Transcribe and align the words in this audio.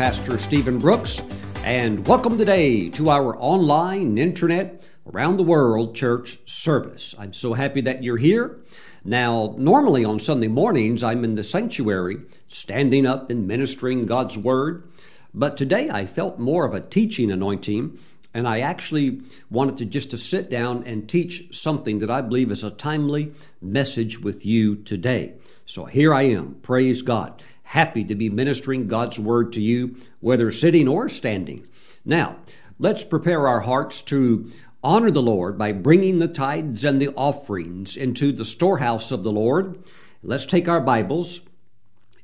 Pastor 0.00 0.38
Stephen 0.38 0.78
Brooks, 0.78 1.20
and 1.62 2.06
welcome 2.06 2.38
today 2.38 2.88
to 2.88 3.10
our 3.10 3.36
online, 3.36 4.16
internet, 4.16 4.86
around 5.12 5.36
the 5.36 5.42
world 5.42 5.94
church 5.94 6.38
service. 6.46 7.14
I'm 7.18 7.34
so 7.34 7.52
happy 7.52 7.82
that 7.82 8.02
you're 8.02 8.16
here. 8.16 8.60
Now, 9.04 9.54
normally 9.58 10.02
on 10.06 10.18
Sunday 10.18 10.48
mornings, 10.48 11.02
I'm 11.02 11.22
in 11.22 11.34
the 11.34 11.44
sanctuary, 11.44 12.16
standing 12.48 13.04
up 13.04 13.28
and 13.28 13.46
ministering 13.46 14.06
God's 14.06 14.38
Word. 14.38 14.90
But 15.34 15.58
today 15.58 15.90
I 15.90 16.06
felt 16.06 16.38
more 16.38 16.64
of 16.64 16.72
a 16.72 16.80
teaching 16.80 17.30
anointing, 17.30 17.98
and 18.32 18.48
I 18.48 18.60
actually 18.60 19.20
wanted 19.50 19.76
to 19.76 19.84
just 19.84 20.12
to 20.12 20.16
sit 20.16 20.48
down 20.48 20.82
and 20.84 21.10
teach 21.10 21.54
something 21.54 21.98
that 21.98 22.10
I 22.10 22.22
believe 22.22 22.50
is 22.50 22.64
a 22.64 22.70
timely 22.70 23.34
message 23.60 24.18
with 24.18 24.46
you 24.46 24.76
today. 24.76 25.34
So 25.66 25.84
here 25.84 26.14
I 26.14 26.22
am. 26.22 26.54
Praise 26.62 27.02
God 27.02 27.42
happy 27.70 28.02
to 28.02 28.16
be 28.16 28.28
ministering 28.28 28.88
God's 28.88 29.16
word 29.16 29.52
to 29.52 29.60
you, 29.60 29.94
whether 30.18 30.50
sitting 30.50 30.88
or 30.88 31.08
standing. 31.08 31.64
Now, 32.04 32.38
let's 32.80 33.04
prepare 33.04 33.46
our 33.46 33.60
hearts 33.60 34.02
to 34.02 34.50
honor 34.82 35.12
the 35.12 35.22
Lord 35.22 35.56
by 35.56 35.70
bringing 35.70 36.18
the 36.18 36.26
tithes 36.26 36.84
and 36.84 37.00
the 37.00 37.14
offerings 37.14 37.96
into 37.96 38.32
the 38.32 38.44
storehouse 38.44 39.12
of 39.12 39.22
the 39.22 39.30
Lord. 39.30 39.88
Let's 40.20 40.46
take 40.46 40.68
our 40.68 40.80
Bibles 40.80 41.42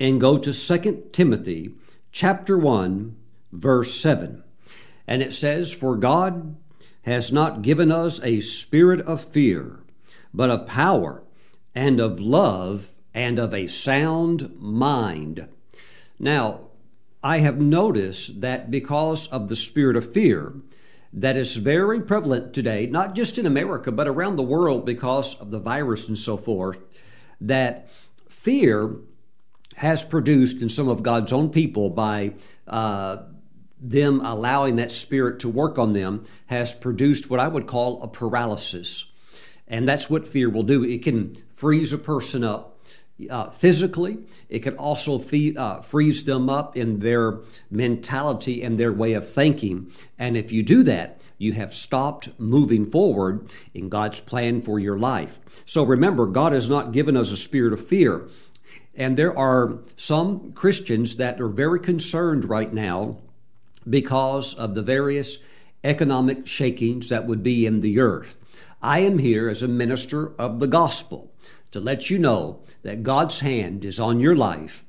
and 0.01 0.21
go 0.21 0.37
to 0.37 0.53
2 0.53 1.11
Timothy 1.13 1.77
chapter 2.11 2.59
1 2.59 3.15
verse 3.53 3.95
7. 3.95 4.43
And 5.07 5.23
it 5.23 5.33
says, 5.33 5.73
"For 5.73 5.95
God 5.95 6.57
has 7.03 7.33
not 7.33 7.63
given 7.63 7.93
us 7.93 8.21
a 8.25 8.41
spirit 8.41 9.01
of 9.03 9.25
fear, 9.25 9.79
but 10.35 10.51
of 10.51 10.67
power 10.67 11.23
and 11.73 12.01
of 12.01 12.19
love 12.19 12.96
and 13.17 13.39
of 13.39 13.55
a 13.55 13.67
sound 13.67 14.55
mind. 14.61 15.49
Now, 16.19 16.69
I 17.23 17.39
have 17.39 17.59
noticed 17.59 18.43
that 18.43 18.71
because 18.71 19.27
of 19.29 19.49
the 19.49 19.57
spirit 19.57 19.97
of 19.97 20.13
fear 20.13 20.53
that 21.15 21.35
is 21.35 21.57
very 21.57 22.03
prevalent 22.03 22.53
today, 22.53 22.87
not 22.87 23.15
just 23.15 23.39
in 23.39 23.47
America, 23.47 23.91
but 23.91 24.07
around 24.07 24.37
the 24.37 24.43
world 24.43 24.85
because 24.85 25.35
of 25.37 25.51
the 25.51 25.59
virus 25.59 26.07
and 26.09 26.19
so 26.19 26.37
forth, 26.37 26.79
that 27.41 27.91
fear 28.29 28.97
has 29.77 30.03
produced 30.03 30.61
in 30.61 30.69
some 30.69 30.89
of 30.89 31.03
God's 31.03 31.33
own 31.33 31.49
people 31.49 31.89
by 31.89 32.35
uh, 32.69 33.23
them 33.81 34.21
allowing 34.21 34.77
that 34.77 34.93
spirit 34.93 35.41
to 35.41 35.49
work 35.49 35.79
on 35.79 35.95
them, 35.95 36.25
has 36.47 36.75
produced 36.75 37.31
what 37.31 37.41
I 37.41 37.49
would 37.49 37.67
call 37.67 38.03
a 38.03 38.09
paralysis. 38.09 39.07
And 39.67 39.89
that's 39.89 40.11
what 40.11 40.29
fear 40.29 40.51
will 40.51 40.63
do. 40.63 40.85
It 40.85 41.03
can 41.03 41.35
freeze 41.49 41.95
a 41.95 41.99
person 41.99 42.45
up 42.45 42.76
uh, 43.31 43.51
physically. 43.51 44.19
It 44.49 44.61
can 44.61 44.77
also 44.77 45.19
feed, 45.19 45.57
uh, 45.57 45.81
freeze 45.81 46.25
them 46.25 46.51
up 46.51 46.77
in 46.77 47.01
their 47.01 47.39
mentality 47.71 48.63
and 48.63 48.79
their 48.79 48.93
way 48.93 49.15
of 49.15 49.31
thinking. 49.31 49.91
And 50.19 50.37
if 50.37 50.53
you 50.53 50.63
do 50.63 50.83
that, 50.85 51.21
you 51.39 51.53
have 51.53 51.75
stopped 51.75 52.29
moving 52.39 52.87
forward 52.87 53.49
in 53.75 53.89
God's 53.89 54.21
plan 54.21 54.63
for 54.63 54.79
your 54.79 54.99
life. 54.99 55.41
So 55.67 55.83
remember, 55.83 56.27
God 56.27 56.53
has 56.53 56.69
not 56.69 56.93
given 56.93 57.17
us 57.17 57.31
a 57.31 57.37
spirit 57.37 57.73
of 57.73 57.87
fear. 57.87 58.29
And 58.95 59.17
there 59.17 59.37
are 59.37 59.79
some 59.97 60.53
Christians 60.53 61.17
that 61.17 61.41
are 61.41 61.49
very 61.49 61.81
concerned 61.81 62.47
right 62.47 62.73
now 62.73 63.19
because 63.89 64.55
of 64.55 64.75
the 64.75 64.83
various 64.83 65.39
economic 65.85 66.47
shakings 66.47 67.11
that 67.11 67.27
would 67.27 67.43
be 67.43 67.67
in 67.67 67.81
the 67.81 68.01
earth. 68.01 68.39
I 68.83 69.01
am 69.01 69.19
here 69.19 69.49
as 69.49 69.63
a 69.63 69.69
minister 69.69 70.33
of 70.41 70.61
the 70.61 70.67
gospel 70.67 71.31
to 71.73 71.81
let 71.81 72.09
you 72.09 72.19
know 72.19 72.61
that 72.87 73.03
God's 73.03 73.41
hand 73.41 73.85
is 73.85 73.99
on 73.99 74.21
your 74.21 74.37
life 74.37 74.85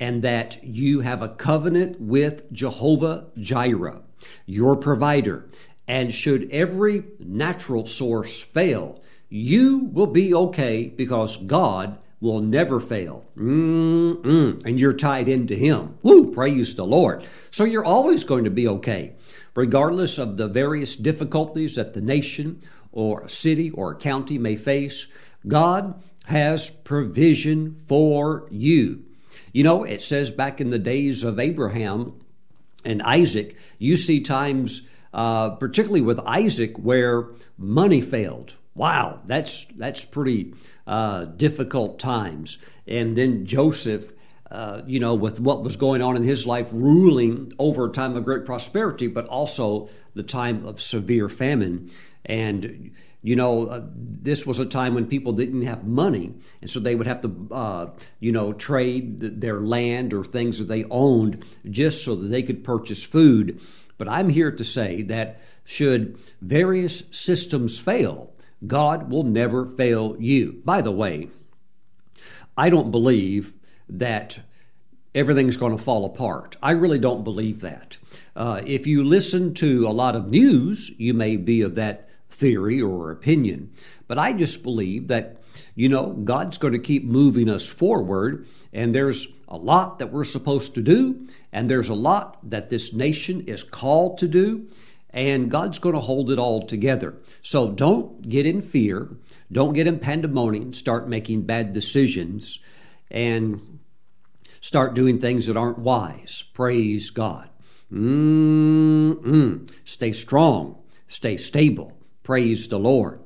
and 0.00 0.22
that 0.22 0.64
you 0.64 1.00
have 1.00 1.20
a 1.20 1.28
covenant 1.28 2.00
with 2.00 2.50
Jehovah 2.50 3.26
Jireh, 3.38 4.02
your 4.46 4.76
provider. 4.76 5.46
And 5.86 6.12
should 6.12 6.50
every 6.50 7.04
natural 7.18 7.84
source 7.84 8.40
fail, 8.40 9.02
you 9.28 9.90
will 9.92 10.06
be 10.06 10.32
okay 10.34 10.88
because 10.88 11.36
God 11.36 11.98
will 12.18 12.40
never 12.40 12.80
fail. 12.80 13.26
Mm-mm. 13.36 14.64
And 14.64 14.80
you're 14.80 14.94
tied 14.94 15.28
into 15.28 15.54
Him. 15.54 15.98
Woo! 16.02 16.32
Praise 16.32 16.74
the 16.74 16.86
Lord. 16.86 17.26
So 17.50 17.64
you're 17.64 17.84
always 17.84 18.24
going 18.24 18.44
to 18.44 18.50
be 18.50 18.66
okay, 18.68 19.12
regardless 19.54 20.18
of 20.18 20.38
the 20.38 20.48
various 20.48 20.96
difficulties 20.96 21.76
that 21.76 21.92
the 21.92 22.00
nation 22.00 22.60
or 22.90 23.20
a 23.20 23.28
city 23.28 23.70
or 23.70 23.92
a 23.92 23.96
county 23.96 24.38
may 24.38 24.56
face. 24.56 25.08
God 25.46 26.00
has 26.24 26.70
provision 26.70 27.74
for 27.74 28.48
you. 28.50 29.04
You 29.52 29.62
know, 29.62 29.84
it 29.84 30.02
says 30.02 30.30
back 30.30 30.60
in 30.60 30.70
the 30.70 30.78
days 30.78 31.22
of 31.22 31.38
Abraham 31.38 32.20
and 32.84 33.02
Isaac, 33.02 33.56
you 33.78 33.96
see 33.96 34.20
times, 34.20 34.82
uh, 35.12 35.50
particularly 35.50 36.00
with 36.00 36.18
Isaac, 36.20 36.76
where 36.76 37.28
money 37.56 38.00
failed. 38.00 38.56
Wow, 38.74 39.20
that's 39.26 39.66
that's 39.76 40.04
pretty 40.04 40.54
uh, 40.86 41.26
difficult 41.26 41.98
times. 42.00 42.58
And 42.88 43.16
then 43.16 43.46
Joseph, 43.46 44.12
uh, 44.50 44.82
you 44.86 44.98
know, 44.98 45.14
with 45.14 45.38
what 45.38 45.62
was 45.62 45.76
going 45.76 46.02
on 46.02 46.16
in 46.16 46.24
his 46.24 46.46
life, 46.46 46.70
ruling 46.72 47.52
over 47.58 47.86
a 47.86 47.92
time 47.92 48.16
of 48.16 48.24
great 48.24 48.44
prosperity, 48.44 49.06
but 49.06 49.26
also 49.26 49.88
the 50.14 50.24
time 50.24 50.66
of 50.66 50.82
severe 50.82 51.28
famine. 51.28 51.88
And 52.24 52.90
you 53.24 53.36
know, 53.36 53.64
uh, 53.68 53.80
this 53.94 54.44
was 54.44 54.60
a 54.60 54.66
time 54.66 54.94
when 54.94 55.06
people 55.06 55.32
didn't 55.32 55.62
have 55.62 55.86
money, 55.86 56.34
and 56.60 56.68
so 56.68 56.78
they 56.78 56.94
would 56.94 57.06
have 57.06 57.22
to, 57.22 57.48
uh, 57.50 57.86
you 58.20 58.30
know, 58.30 58.52
trade 58.52 59.40
their 59.40 59.60
land 59.60 60.12
or 60.12 60.22
things 60.22 60.58
that 60.58 60.68
they 60.68 60.84
owned 60.90 61.42
just 61.70 62.04
so 62.04 62.14
that 62.14 62.28
they 62.28 62.42
could 62.42 62.62
purchase 62.62 63.02
food. 63.02 63.62
But 63.96 64.10
I'm 64.10 64.28
here 64.28 64.50
to 64.50 64.62
say 64.62 65.00
that 65.04 65.40
should 65.64 66.18
various 66.42 67.04
systems 67.12 67.80
fail, 67.80 68.30
God 68.66 69.10
will 69.10 69.24
never 69.24 69.64
fail 69.64 70.16
you. 70.20 70.60
By 70.62 70.82
the 70.82 70.92
way, 70.92 71.30
I 72.58 72.68
don't 72.68 72.90
believe 72.90 73.54
that 73.88 74.38
everything's 75.14 75.56
going 75.56 75.74
to 75.74 75.82
fall 75.82 76.04
apart. 76.04 76.58
I 76.62 76.72
really 76.72 76.98
don't 76.98 77.24
believe 77.24 77.62
that. 77.62 77.96
Uh, 78.36 78.60
if 78.66 78.86
you 78.86 79.02
listen 79.02 79.54
to 79.54 79.88
a 79.88 79.90
lot 79.90 80.14
of 80.14 80.28
news, 80.28 80.90
you 80.98 81.14
may 81.14 81.38
be 81.38 81.62
of 81.62 81.76
that 81.76 82.10
theory 82.34 82.80
or 82.80 83.10
opinion. 83.10 83.70
But 84.06 84.18
I 84.18 84.32
just 84.32 84.62
believe 84.62 85.08
that, 85.08 85.42
you 85.74 85.88
know, 85.88 86.12
God's 86.12 86.58
going 86.58 86.74
to 86.74 86.78
keep 86.78 87.04
moving 87.04 87.48
us 87.48 87.68
forward, 87.68 88.46
and 88.72 88.94
there's 88.94 89.28
a 89.48 89.56
lot 89.56 89.98
that 89.98 90.12
we're 90.12 90.24
supposed 90.24 90.74
to 90.74 90.82
do, 90.82 91.26
and 91.52 91.70
there's 91.70 91.88
a 91.88 91.94
lot 91.94 92.38
that 92.50 92.68
this 92.68 92.92
nation 92.92 93.42
is 93.42 93.62
called 93.62 94.18
to 94.18 94.28
do, 94.28 94.68
and 95.10 95.50
God's 95.50 95.78
going 95.78 95.94
to 95.94 96.00
hold 96.00 96.30
it 96.30 96.38
all 96.38 96.62
together. 96.62 97.14
So 97.42 97.70
don't 97.70 98.28
get 98.28 98.46
in 98.46 98.60
fear, 98.60 99.16
don't 99.52 99.72
get 99.72 99.86
in 99.86 100.00
pandemonium, 100.00 100.72
start 100.72 101.08
making 101.08 101.42
bad 101.42 101.72
decisions, 101.72 102.58
and 103.10 103.78
start 104.60 104.94
doing 104.94 105.20
things 105.20 105.46
that 105.46 105.56
aren't 105.56 105.78
wise. 105.78 106.42
Praise 106.52 107.10
God. 107.10 107.48
Mm-mm. 107.92 109.70
Stay 109.84 110.10
strong, 110.10 110.78
stay 111.06 111.36
stable, 111.36 111.93
Praise 112.24 112.68
the 112.68 112.78
Lord. 112.78 113.20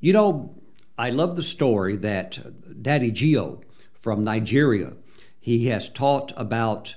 You 0.00 0.12
know, 0.12 0.54
I 0.98 1.10
love 1.10 1.36
the 1.36 1.44
story 1.44 1.94
that 1.98 2.82
Daddy 2.82 3.12
G.O. 3.12 3.62
from 3.94 4.24
Nigeria, 4.24 4.94
he 5.38 5.68
has 5.68 5.88
taught 5.88 6.32
about 6.36 6.96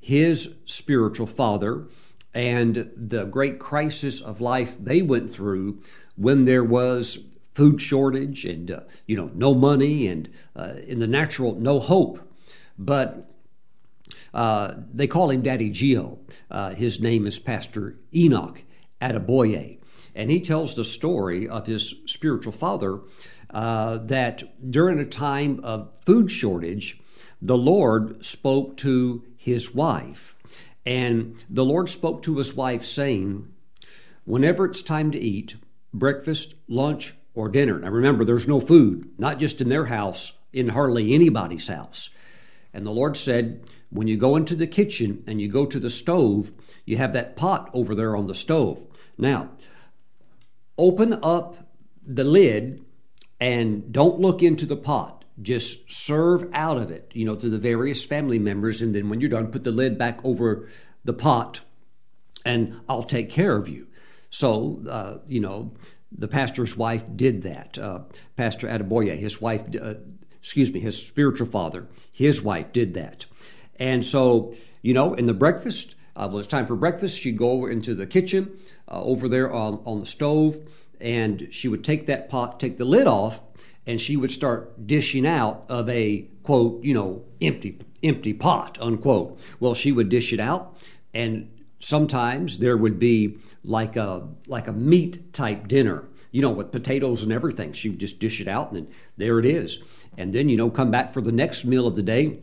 his 0.00 0.54
spiritual 0.64 1.26
father 1.26 1.86
and 2.32 2.90
the 2.96 3.24
great 3.24 3.58
crisis 3.58 4.22
of 4.22 4.40
life 4.40 4.78
they 4.78 5.02
went 5.02 5.28
through 5.28 5.82
when 6.16 6.46
there 6.46 6.64
was 6.64 7.18
food 7.52 7.80
shortage 7.80 8.46
and 8.46 8.70
uh, 8.70 8.80
you 9.06 9.16
know 9.16 9.30
no 9.34 9.54
money 9.54 10.06
and 10.06 10.30
uh, 10.54 10.74
in 10.86 10.98
the 10.98 11.06
natural 11.06 11.54
no 11.56 11.78
hope. 11.78 12.20
But 12.78 13.30
uh, 14.32 14.74
they 14.94 15.06
call 15.06 15.30
him 15.30 15.42
daddy 15.42 15.68
G.O. 15.68 16.18
uh, 16.50 16.70
his 16.70 17.00
name 17.00 17.26
is 17.26 17.38
pastor 17.38 17.96
enoch 18.14 18.62
Adeboye 19.02 19.75
and 20.16 20.30
he 20.30 20.40
tells 20.40 20.74
the 20.74 20.84
story 20.84 21.46
of 21.46 21.66
his 21.66 21.94
spiritual 22.06 22.52
father 22.52 23.00
uh, 23.50 23.98
that 23.98 24.42
during 24.70 24.98
a 24.98 25.04
time 25.04 25.60
of 25.62 25.90
food 26.04 26.30
shortage, 26.30 26.98
the 27.40 27.56
Lord 27.56 28.24
spoke 28.24 28.76
to 28.78 29.22
his 29.36 29.74
wife. 29.74 30.34
And 30.86 31.40
the 31.50 31.64
Lord 31.64 31.88
spoke 31.88 32.22
to 32.22 32.38
his 32.38 32.54
wife, 32.54 32.84
saying, 32.84 33.52
Whenever 34.24 34.64
it's 34.64 34.82
time 34.82 35.10
to 35.12 35.20
eat, 35.22 35.56
breakfast, 35.92 36.54
lunch, 36.66 37.14
or 37.34 37.48
dinner. 37.48 37.78
Now 37.78 37.90
remember, 37.90 38.24
there's 38.24 38.48
no 38.48 38.60
food, 38.60 39.10
not 39.18 39.38
just 39.38 39.60
in 39.60 39.68
their 39.68 39.84
house, 39.84 40.32
in 40.52 40.70
hardly 40.70 41.14
anybody's 41.14 41.68
house. 41.68 42.10
And 42.72 42.86
the 42.86 42.90
Lord 42.90 43.16
said, 43.16 43.68
When 43.90 44.08
you 44.08 44.16
go 44.16 44.36
into 44.36 44.56
the 44.56 44.66
kitchen 44.66 45.22
and 45.26 45.40
you 45.40 45.48
go 45.48 45.66
to 45.66 45.78
the 45.78 45.90
stove, 45.90 46.52
you 46.86 46.96
have 46.96 47.12
that 47.12 47.36
pot 47.36 47.68
over 47.74 47.94
there 47.94 48.16
on 48.16 48.26
the 48.26 48.34
stove. 48.34 48.86
Now, 49.18 49.50
open 50.78 51.18
up 51.22 51.56
the 52.06 52.24
lid 52.24 52.84
and 53.40 53.92
don't 53.92 54.20
look 54.20 54.42
into 54.42 54.66
the 54.66 54.76
pot. 54.76 55.24
Just 55.42 55.92
serve 55.92 56.48
out 56.54 56.78
of 56.78 56.90
it, 56.90 57.10
you 57.14 57.24
know, 57.24 57.34
to 57.36 57.48
the 57.48 57.58
various 57.58 58.04
family 58.04 58.38
members. 58.38 58.80
And 58.80 58.94
then 58.94 59.08
when 59.08 59.20
you're 59.20 59.30
done, 59.30 59.50
put 59.50 59.64
the 59.64 59.72
lid 59.72 59.98
back 59.98 60.24
over 60.24 60.68
the 61.04 61.12
pot 61.12 61.60
and 62.44 62.80
I'll 62.88 63.02
take 63.02 63.28
care 63.28 63.56
of 63.56 63.68
you. 63.68 63.88
So, 64.30 64.80
uh, 64.88 65.18
you 65.26 65.40
know, 65.40 65.74
the 66.16 66.28
pastor's 66.28 66.76
wife 66.76 67.04
did 67.14 67.42
that. 67.42 67.76
Uh, 67.76 68.00
Pastor 68.36 68.66
Adeboye, 68.68 69.18
his 69.18 69.40
wife, 69.40 69.62
uh, 69.80 69.94
excuse 70.38 70.72
me, 70.72 70.80
his 70.80 71.04
spiritual 71.04 71.46
father, 71.46 71.88
his 72.10 72.42
wife 72.42 72.72
did 72.72 72.94
that. 72.94 73.26
And 73.78 74.04
so, 74.04 74.54
you 74.82 74.94
know, 74.94 75.14
in 75.14 75.26
the 75.26 75.34
breakfast, 75.34 75.96
uh, 76.14 76.28
when 76.28 76.38
it's 76.38 76.48
time 76.48 76.66
for 76.66 76.76
breakfast, 76.76 77.18
she'd 77.18 77.36
go 77.36 77.50
over 77.50 77.70
into 77.70 77.94
the 77.94 78.06
kitchen 78.06 78.56
uh, 78.88 79.02
over 79.02 79.28
there 79.28 79.52
on, 79.52 79.80
on 79.84 80.00
the 80.00 80.06
stove, 80.06 80.60
and 81.00 81.48
she 81.50 81.68
would 81.68 81.84
take 81.84 82.06
that 82.06 82.28
pot, 82.28 82.58
take 82.60 82.78
the 82.78 82.84
lid 82.84 83.06
off, 83.06 83.42
and 83.86 84.00
she 84.00 84.16
would 84.16 84.30
start 84.30 84.86
dishing 84.86 85.26
out 85.26 85.64
of 85.68 85.88
a 85.88 86.28
quote, 86.42 86.82
you 86.82 86.94
know, 86.94 87.24
empty 87.40 87.78
empty 88.02 88.32
pot, 88.32 88.78
unquote. 88.80 89.38
Well, 89.60 89.74
she 89.74 89.92
would 89.92 90.08
dish 90.08 90.32
it 90.32 90.40
out, 90.40 90.76
and 91.12 91.50
sometimes 91.78 92.58
there 92.58 92.76
would 92.76 92.98
be 92.98 93.38
like 93.64 93.96
a 93.96 94.26
like 94.46 94.68
a 94.68 94.72
meat 94.72 95.32
type 95.32 95.68
dinner, 95.68 96.04
you 96.30 96.40
know, 96.40 96.50
with 96.50 96.72
potatoes 96.72 97.22
and 97.22 97.32
everything. 97.32 97.72
She 97.72 97.88
would 97.88 97.98
just 97.98 98.20
dish 98.20 98.40
it 98.40 98.48
out, 98.48 98.72
and 98.72 98.86
then 98.86 98.94
there 99.16 99.38
it 99.38 99.44
is. 99.44 99.82
And 100.16 100.32
then 100.32 100.48
you 100.48 100.56
know, 100.56 100.70
come 100.70 100.90
back 100.90 101.12
for 101.12 101.20
the 101.20 101.32
next 101.32 101.64
meal 101.64 101.86
of 101.86 101.96
the 101.96 102.02
day, 102.02 102.38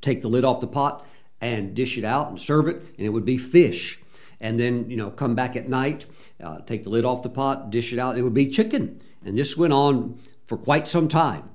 take 0.00 0.22
the 0.22 0.28
lid 0.28 0.44
off 0.44 0.60
the 0.60 0.66
pot, 0.66 1.04
and 1.40 1.74
dish 1.74 1.98
it 1.98 2.04
out 2.04 2.28
and 2.28 2.40
serve 2.40 2.68
it, 2.68 2.76
and 2.76 3.06
it 3.06 3.10
would 3.10 3.24
be 3.24 3.36
fish. 3.36 4.00
And 4.44 4.60
then 4.60 4.90
you 4.90 4.98
know, 4.98 5.08
come 5.08 5.34
back 5.34 5.56
at 5.56 5.70
night, 5.70 6.04
uh, 6.38 6.58
take 6.60 6.84
the 6.84 6.90
lid 6.90 7.06
off 7.06 7.22
the 7.22 7.30
pot, 7.30 7.70
dish 7.70 7.94
it 7.94 7.98
out, 7.98 8.18
it 8.18 8.22
would 8.22 8.34
be 8.34 8.46
chicken. 8.46 9.00
And 9.24 9.38
this 9.38 9.56
went 9.56 9.72
on 9.72 10.18
for 10.44 10.58
quite 10.58 10.86
some 10.86 11.08
time. 11.08 11.48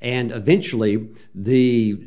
And 0.00 0.32
eventually, 0.32 1.10
the, 1.34 2.00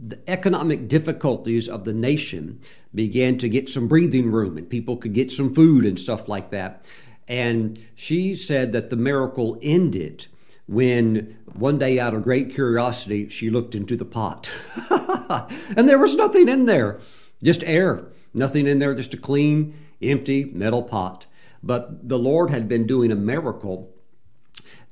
the, 0.00 0.20
economic 0.28 0.86
difficulties 0.86 1.68
of 1.68 1.84
the 1.84 1.92
nation 1.92 2.60
began 2.94 3.38
to 3.38 3.48
get 3.48 3.68
some 3.68 3.88
breathing 3.88 4.30
room, 4.30 4.56
and 4.56 4.70
people 4.70 4.96
could 4.96 5.14
get 5.14 5.32
some 5.32 5.52
food 5.52 5.84
and 5.84 5.98
stuff 5.98 6.28
like 6.28 6.50
that. 6.50 6.86
And 7.26 7.76
she 7.96 8.36
said 8.36 8.72
that 8.72 8.88
the 8.88 8.96
miracle 8.96 9.58
ended 9.62 10.28
when 10.66 11.36
one 11.54 11.78
day, 11.78 11.98
out 11.98 12.14
of 12.14 12.22
great 12.22 12.54
curiosity, 12.54 13.28
she 13.28 13.50
looked 13.50 13.74
into 13.74 13.96
the 13.96 14.04
pot. 14.04 14.50
and 15.76 15.88
there 15.88 15.98
was 15.98 16.14
nothing 16.14 16.48
in 16.48 16.66
there, 16.66 17.00
just 17.42 17.64
air. 17.64 18.06
Nothing 18.34 18.66
in 18.66 18.78
there, 18.78 18.94
just 18.94 19.14
a 19.14 19.18
clean, 19.18 19.74
empty 20.00 20.44
metal 20.44 20.82
pot. 20.82 21.26
But 21.62 22.08
the 22.08 22.18
Lord 22.18 22.50
had 22.50 22.68
been 22.68 22.86
doing 22.86 23.12
a 23.12 23.16
miracle 23.16 23.92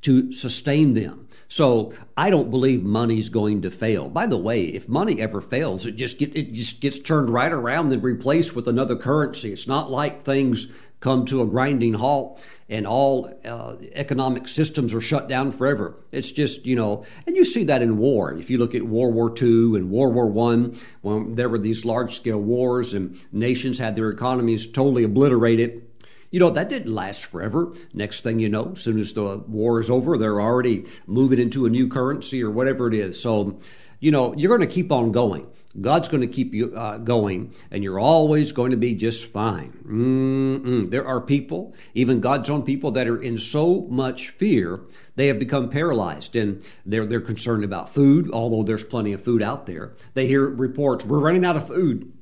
to 0.02 0.32
sustain 0.32 0.94
them. 0.94 1.28
So 1.48 1.92
I 2.16 2.30
don't 2.30 2.50
believe 2.50 2.84
money's 2.84 3.28
going 3.28 3.62
to 3.62 3.72
fail. 3.72 4.08
By 4.08 4.26
the 4.26 4.38
way, 4.38 4.66
if 4.66 4.88
money 4.88 5.20
ever 5.20 5.40
fails, 5.40 5.84
it 5.84 5.96
just 5.96 6.16
get, 6.18 6.36
it 6.36 6.52
just 6.52 6.80
gets 6.80 7.00
turned 7.00 7.28
right 7.28 7.52
around 7.52 7.92
and 7.92 8.02
replaced 8.02 8.54
with 8.54 8.68
another 8.68 8.94
currency. 8.94 9.50
It's 9.50 9.66
not 9.66 9.90
like 9.90 10.22
things 10.22 10.70
come 11.00 11.24
to 11.26 11.42
a 11.42 11.46
grinding 11.46 11.94
halt 11.94 12.44
and 12.68 12.86
all 12.86 13.32
uh, 13.44 13.74
economic 13.94 14.46
systems 14.46 14.94
are 14.94 15.00
shut 15.00 15.28
down 15.28 15.50
forever. 15.50 15.96
It's 16.12 16.30
just 16.30 16.64
you 16.66 16.76
know, 16.76 17.04
and 17.26 17.36
you 17.36 17.44
see 17.44 17.64
that 17.64 17.82
in 17.82 17.98
war. 17.98 18.32
If 18.32 18.48
you 18.48 18.58
look 18.58 18.74
at 18.74 18.82
World 18.82 19.14
War 19.14 19.34
II 19.36 19.76
and 19.76 19.90
World 19.90 20.14
War 20.14 20.26
One, 20.26 20.78
when 21.02 21.34
there 21.34 21.48
were 21.48 21.58
these 21.58 21.84
large 21.84 22.14
scale 22.14 22.40
wars 22.40 22.94
and 22.94 23.18
nations 23.32 23.78
had 23.78 23.96
their 23.96 24.10
economies 24.10 24.66
totally 24.66 25.04
obliterated 25.04 25.82
you 26.30 26.38
know, 26.38 26.50
that 26.50 26.68
didn't 26.68 26.92
last 26.92 27.26
forever. 27.26 27.74
Next 27.92 28.20
thing 28.20 28.38
you 28.38 28.48
know, 28.48 28.72
as 28.72 28.80
soon 28.80 29.00
as 29.00 29.12
the 29.12 29.38
war 29.48 29.80
is 29.80 29.90
over, 29.90 30.16
they're 30.16 30.40
already 30.40 30.84
moving 31.06 31.40
into 31.40 31.66
a 31.66 31.70
new 31.70 31.88
currency 31.88 32.42
or 32.42 32.50
whatever 32.50 32.86
it 32.86 32.94
is. 32.94 33.20
So, 33.20 33.58
you 33.98 34.12
know, 34.12 34.34
you're 34.36 34.56
going 34.56 34.68
to 34.68 34.72
keep 34.72 34.92
on 34.92 35.10
going. 35.10 35.48
God's 35.80 36.08
going 36.08 36.22
to 36.22 36.26
keep 36.26 36.52
you 36.52 36.74
uh, 36.74 36.98
going, 36.98 37.54
and 37.70 37.84
you're 37.84 38.00
always 38.00 38.50
going 38.50 38.72
to 38.72 38.76
be 38.76 38.94
just 38.94 39.26
fine. 39.26 39.72
Mm-mm. 39.86 40.90
There 40.90 41.06
are 41.06 41.20
people, 41.20 41.74
even 41.94 42.20
God's 42.20 42.50
own 42.50 42.62
people, 42.62 42.90
that 42.92 43.06
are 43.06 43.22
in 43.22 43.38
so 43.38 43.82
much 43.88 44.30
fear 44.30 44.80
they 45.14 45.28
have 45.28 45.38
become 45.38 45.68
paralyzed, 45.68 46.34
and 46.34 46.64
they're 46.84 47.06
they're 47.06 47.20
concerned 47.20 47.62
about 47.62 47.88
food. 47.88 48.30
Although 48.32 48.64
there's 48.64 48.84
plenty 48.84 49.12
of 49.12 49.22
food 49.22 49.42
out 49.42 49.66
there, 49.66 49.94
they 50.14 50.26
hear 50.26 50.48
reports 50.48 51.04
we're 51.04 51.20
running 51.20 51.44
out 51.44 51.56
of 51.56 51.68
food. 51.68 52.12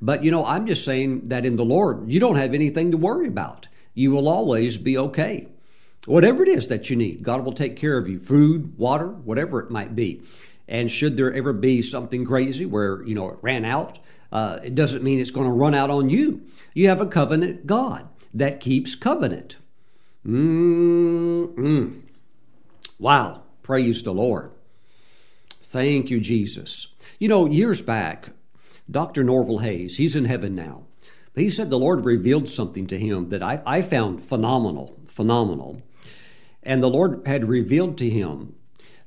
But, 0.00 0.24
you 0.24 0.32
know, 0.32 0.44
I'm 0.44 0.66
just 0.66 0.84
saying 0.84 1.28
that 1.28 1.46
in 1.46 1.54
the 1.54 1.64
Lord, 1.64 2.10
you 2.10 2.18
don't 2.18 2.34
have 2.34 2.54
anything 2.54 2.90
to 2.90 2.96
worry 2.96 3.28
about. 3.28 3.68
You 3.94 4.10
will 4.10 4.28
always 4.28 4.76
be 4.76 4.98
okay. 4.98 5.46
Whatever 6.06 6.42
it 6.42 6.48
is 6.48 6.66
that 6.68 6.90
you 6.90 6.96
need, 6.96 7.22
God 7.22 7.44
will 7.44 7.52
take 7.52 7.76
care 7.76 7.96
of 7.96 8.08
you 8.08 8.18
food, 8.18 8.76
water, 8.76 9.06
whatever 9.06 9.60
it 9.60 9.70
might 9.70 9.94
be. 9.94 10.22
And 10.72 10.90
should 10.90 11.18
there 11.18 11.32
ever 11.34 11.52
be 11.52 11.82
something 11.82 12.24
crazy 12.24 12.64
where, 12.64 13.04
you 13.04 13.14
know, 13.14 13.28
it 13.28 13.38
ran 13.42 13.66
out, 13.66 13.98
uh, 14.32 14.58
it 14.64 14.74
doesn't 14.74 15.02
mean 15.02 15.20
it's 15.20 15.30
going 15.30 15.46
to 15.46 15.52
run 15.52 15.74
out 15.74 15.90
on 15.90 16.08
you. 16.08 16.46
You 16.72 16.88
have 16.88 17.02
a 17.02 17.06
covenant 17.06 17.66
God 17.66 18.08
that 18.32 18.58
keeps 18.58 18.94
covenant. 18.94 19.58
Mm-mm. 20.26 22.00
Wow. 22.98 23.42
Praise 23.62 24.02
the 24.02 24.14
Lord. 24.14 24.50
Thank 25.62 26.08
you, 26.08 26.20
Jesus. 26.20 26.86
You 27.18 27.28
know, 27.28 27.44
years 27.44 27.82
back, 27.82 28.30
Dr. 28.90 29.22
Norval 29.22 29.58
Hayes, 29.58 29.98
he's 29.98 30.16
in 30.16 30.24
heaven 30.24 30.54
now. 30.54 30.86
But 31.34 31.44
he 31.44 31.50
said 31.50 31.68
the 31.68 31.78
Lord 31.78 32.06
revealed 32.06 32.48
something 32.48 32.86
to 32.86 32.98
him 32.98 33.28
that 33.28 33.42
I, 33.42 33.60
I 33.66 33.82
found 33.82 34.22
phenomenal, 34.22 34.98
phenomenal. 35.06 35.82
And 36.62 36.82
the 36.82 36.88
Lord 36.88 37.26
had 37.26 37.44
revealed 37.46 37.98
to 37.98 38.08
him 38.08 38.54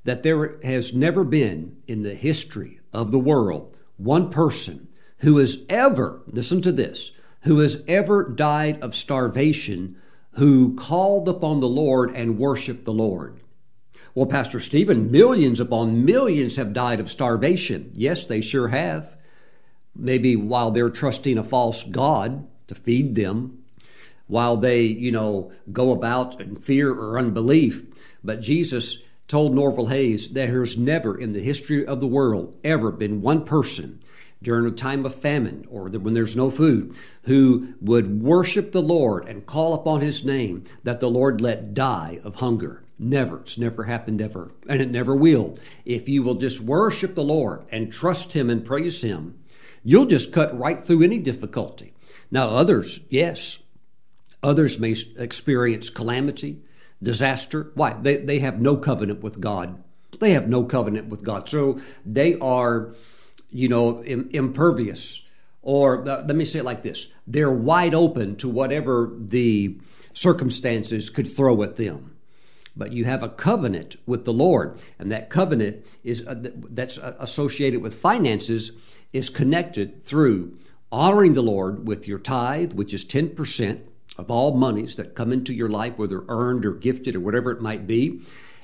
that 0.05 0.23
there 0.23 0.57
has 0.63 0.93
never 0.93 1.23
been 1.23 1.75
in 1.85 2.03
the 2.03 2.15
history 2.15 2.79
of 2.93 3.11
the 3.11 3.19
world 3.19 3.77
one 3.97 4.29
person 4.29 4.87
who 5.19 5.37
has 5.37 5.65
ever, 5.69 6.21
listen 6.27 6.61
to 6.61 6.71
this, 6.71 7.11
who 7.43 7.59
has 7.59 7.83
ever 7.87 8.27
died 8.27 8.81
of 8.81 8.95
starvation 8.95 9.95
who 10.31 10.75
called 10.75 11.29
upon 11.29 11.59
the 11.59 11.67
Lord 11.67 12.11
and 12.15 12.37
worshiped 12.37 12.83
the 12.83 12.93
Lord. 12.93 13.39
Well, 14.13 14.25
Pastor 14.25 14.59
Stephen, 14.59 15.11
millions 15.11 15.59
upon 15.59 16.05
millions 16.05 16.57
have 16.57 16.73
died 16.73 16.99
of 16.99 17.09
starvation. 17.09 17.91
Yes, 17.93 18.27
they 18.27 18.41
sure 18.41 18.69
have 18.69 19.15
maybe 19.95 20.35
while 20.35 20.71
they're 20.71 20.89
trusting 20.89 21.37
a 21.37 21.43
false 21.43 21.83
God 21.83 22.47
to 22.67 22.75
feed 22.75 23.15
them, 23.15 23.63
while 24.27 24.57
they, 24.57 24.81
you 24.81 25.11
know, 25.11 25.51
go 25.71 25.91
about 25.91 26.41
in 26.41 26.55
fear 26.57 26.91
or 26.91 27.17
unbelief. 27.17 27.85
But 28.23 28.41
Jesus 28.41 28.99
told 29.27 29.53
Norval 29.53 29.87
Hayes 29.87 30.27
that 30.29 30.47
there's 30.47 30.77
never 30.77 31.17
in 31.17 31.33
the 31.33 31.41
history 31.41 31.85
of 31.85 31.99
the 31.99 32.07
world 32.07 32.57
ever 32.63 32.91
been 32.91 33.21
one 33.21 33.43
person 33.43 33.99
during 34.41 34.65
a 34.65 34.71
time 34.71 35.05
of 35.05 35.15
famine 35.15 35.65
or 35.69 35.89
when 35.89 36.13
there's 36.13 36.35
no 36.35 36.51
food 36.51 36.95
who 37.23 37.73
would 37.81 38.21
worship 38.21 38.71
the 38.71 38.81
Lord 38.81 39.27
and 39.27 39.45
call 39.45 39.73
upon 39.73 40.01
his 40.01 40.23
name 40.23 40.63
that 40.83 40.99
the 40.99 41.09
Lord 41.09 41.41
let 41.41 41.73
die 41.73 42.19
of 42.23 42.35
hunger. 42.35 42.83
Never. 42.99 43.39
It's 43.39 43.57
never 43.57 43.83
happened 43.83 44.21
ever. 44.21 44.51
And 44.69 44.81
it 44.81 44.91
never 44.91 45.15
will. 45.15 45.57
If 45.83 46.07
you 46.07 46.23
will 46.23 46.35
just 46.35 46.61
worship 46.61 47.15
the 47.15 47.23
Lord 47.23 47.65
and 47.71 47.91
trust 47.91 48.33
him 48.33 48.49
and 48.49 48.63
praise 48.63 49.01
him, 49.01 49.39
You'll 49.87 50.07
just 50.07 50.33
cut 50.33 50.57
right 50.57 50.81
through 50.81 51.03
any 51.03 51.19
difficulty. 51.19 51.93
Now, 52.31 52.49
others, 52.49 53.01
yes, 53.07 53.59
others 54.41 54.79
may 54.79 54.95
experience 55.17 55.91
calamity, 55.91 56.63
disaster. 57.01 57.71
Why? 57.75 57.93
They, 57.93 58.17
they 58.17 58.39
have 58.39 58.59
no 58.59 58.77
covenant 58.77 59.21
with 59.21 59.39
God. 59.39 59.81
They 60.19 60.31
have 60.31 60.47
no 60.47 60.63
covenant 60.63 61.07
with 61.07 61.23
God. 61.23 61.49
So 61.49 61.79
they 62.05 62.37
are, 62.39 62.93
you 63.51 63.67
know, 63.67 64.03
Im- 64.03 64.29
impervious. 64.31 65.21
Or 65.61 66.07
uh, 66.07 66.23
let 66.25 66.35
me 66.35 66.45
say 66.45 66.59
it 66.59 66.65
like 66.65 66.83
this 66.83 67.11
they're 67.25 67.51
wide 67.51 67.95
open 67.95 68.35
to 68.37 68.47
whatever 68.47 69.11
the 69.17 69.77
circumstances 70.13 71.09
could 71.09 71.27
throw 71.27 71.63
at 71.63 71.75
them 71.75 72.15
but 72.75 72.91
you 72.91 73.05
have 73.05 73.23
a 73.23 73.29
covenant 73.29 73.95
with 74.05 74.25
the 74.25 74.33
Lord, 74.33 74.79
and 74.99 75.11
that 75.11 75.29
covenant 75.29 75.85
is 76.03 76.25
uh, 76.27 76.35
that's 76.69 76.97
uh, 76.97 77.15
associated 77.19 77.81
with 77.81 77.95
finances 77.95 78.71
is 79.13 79.29
connected 79.29 80.03
through 80.03 80.57
honoring 80.91 81.33
the 81.33 81.41
Lord 81.41 81.87
with 81.87 82.07
your 82.07 82.19
tithe, 82.19 82.73
which 82.73 82.93
is 82.93 83.05
10% 83.05 83.81
of 84.17 84.31
all 84.31 84.55
monies 84.55 84.95
that 84.95 85.15
come 85.15 85.31
into 85.31 85.53
your 85.53 85.69
life, 85.69 85.97
whether 85.97 86.23
earned 86.27 86.65
or 86.65 86.73
gifted 86.73 87.15
or 87.15 87.19
whatever 87.19 87.51
it 87.51 87.61
might 87.61 87.85
be, 87.85 88.21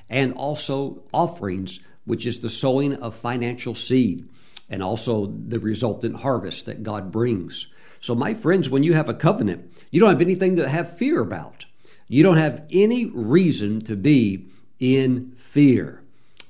and 0.08 0.32
also 0.34 1.02
offerings, 1.12 1.80
which 2.04 2.26
is 2.26 2.40
the 2.40 2.48
sowing 2.48 2.94
of 2.94 3.14
financial 3.14 3.74
seed 3.74 4.28
and 4.68 4.82
also 4.82 5.26
the 5.26 5.58
resultant 5.58 6.20
harvest 6.20 6.66
that 6.66 6.82
God 6.82 7.12
brings. 7.12 7.72
So, 8.00 8.14
my 8.14 8.34
friends, 8.34 8.68
when 8.68 8.82
you 8.82 8.94
have 8.94 9.08
a 9.08 9.14
covenant, 9.14 9.70
you 9.90 10.00
don't 10.00 10.10
have 10.10 10.20
anything 10.20 10.56
to 10.56 10.68
have 10.68 10.96
fear 10.96 11.20
about. 11.20 11.66
You 12.08 12.22
don't 12.22 12.38
have 12.38 12.66
any 12.72 13.06
reason 13.06 13.82
to 13.82 13.94
be 13.94 14.48
in 14.80 15.32
fear. 15.36 16.02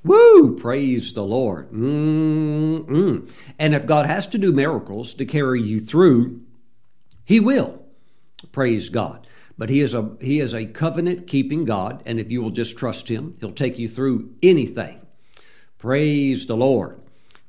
Woo! 0.04 0.56
Praise 0.56 1.12
the 1.12 1.22
Lord. 1.22 1.70
Mm-mm. 1.70 3.30
And 3.58 3.74
if 3.74 3.86
God 3.86 4.06
has 4.06 4.26
to 4.28 4.38
do 4.38 4.52
miracles 4.52 5.14
to 5.14 5.24
carry 5.24 5.60
you 5.60 5.80
through, 5.80 6.40
He 7.24 7.38
will. 7.38 7.81
Praise 8.52 8.88
God. 8.88 9.26
But 9.58 9.70
He 9.70 9.80
is 9.80 9.94
a 9.94 10.16
He 10.20 10.40
is 10.40 10.54
a 10.54 10.66
covenant 10.66 11.26
keeping 11.26 11.64
God, 11.64 12.02
and 12.06 12.20
if 12.20 12.30
you 12.30 12.42
will 12.42 12.50
just 12.50 12.78
trust 12.78 13.08
Him, 13.08 13.34
He'll 13.40 13.52
take 13.52 13.78
you 13.78 13.88
through 13.88 14.34
anything. 14.42 15.00
Praise 15.78 16.46
the 16.46 16.56
Lord. 16.56 17.00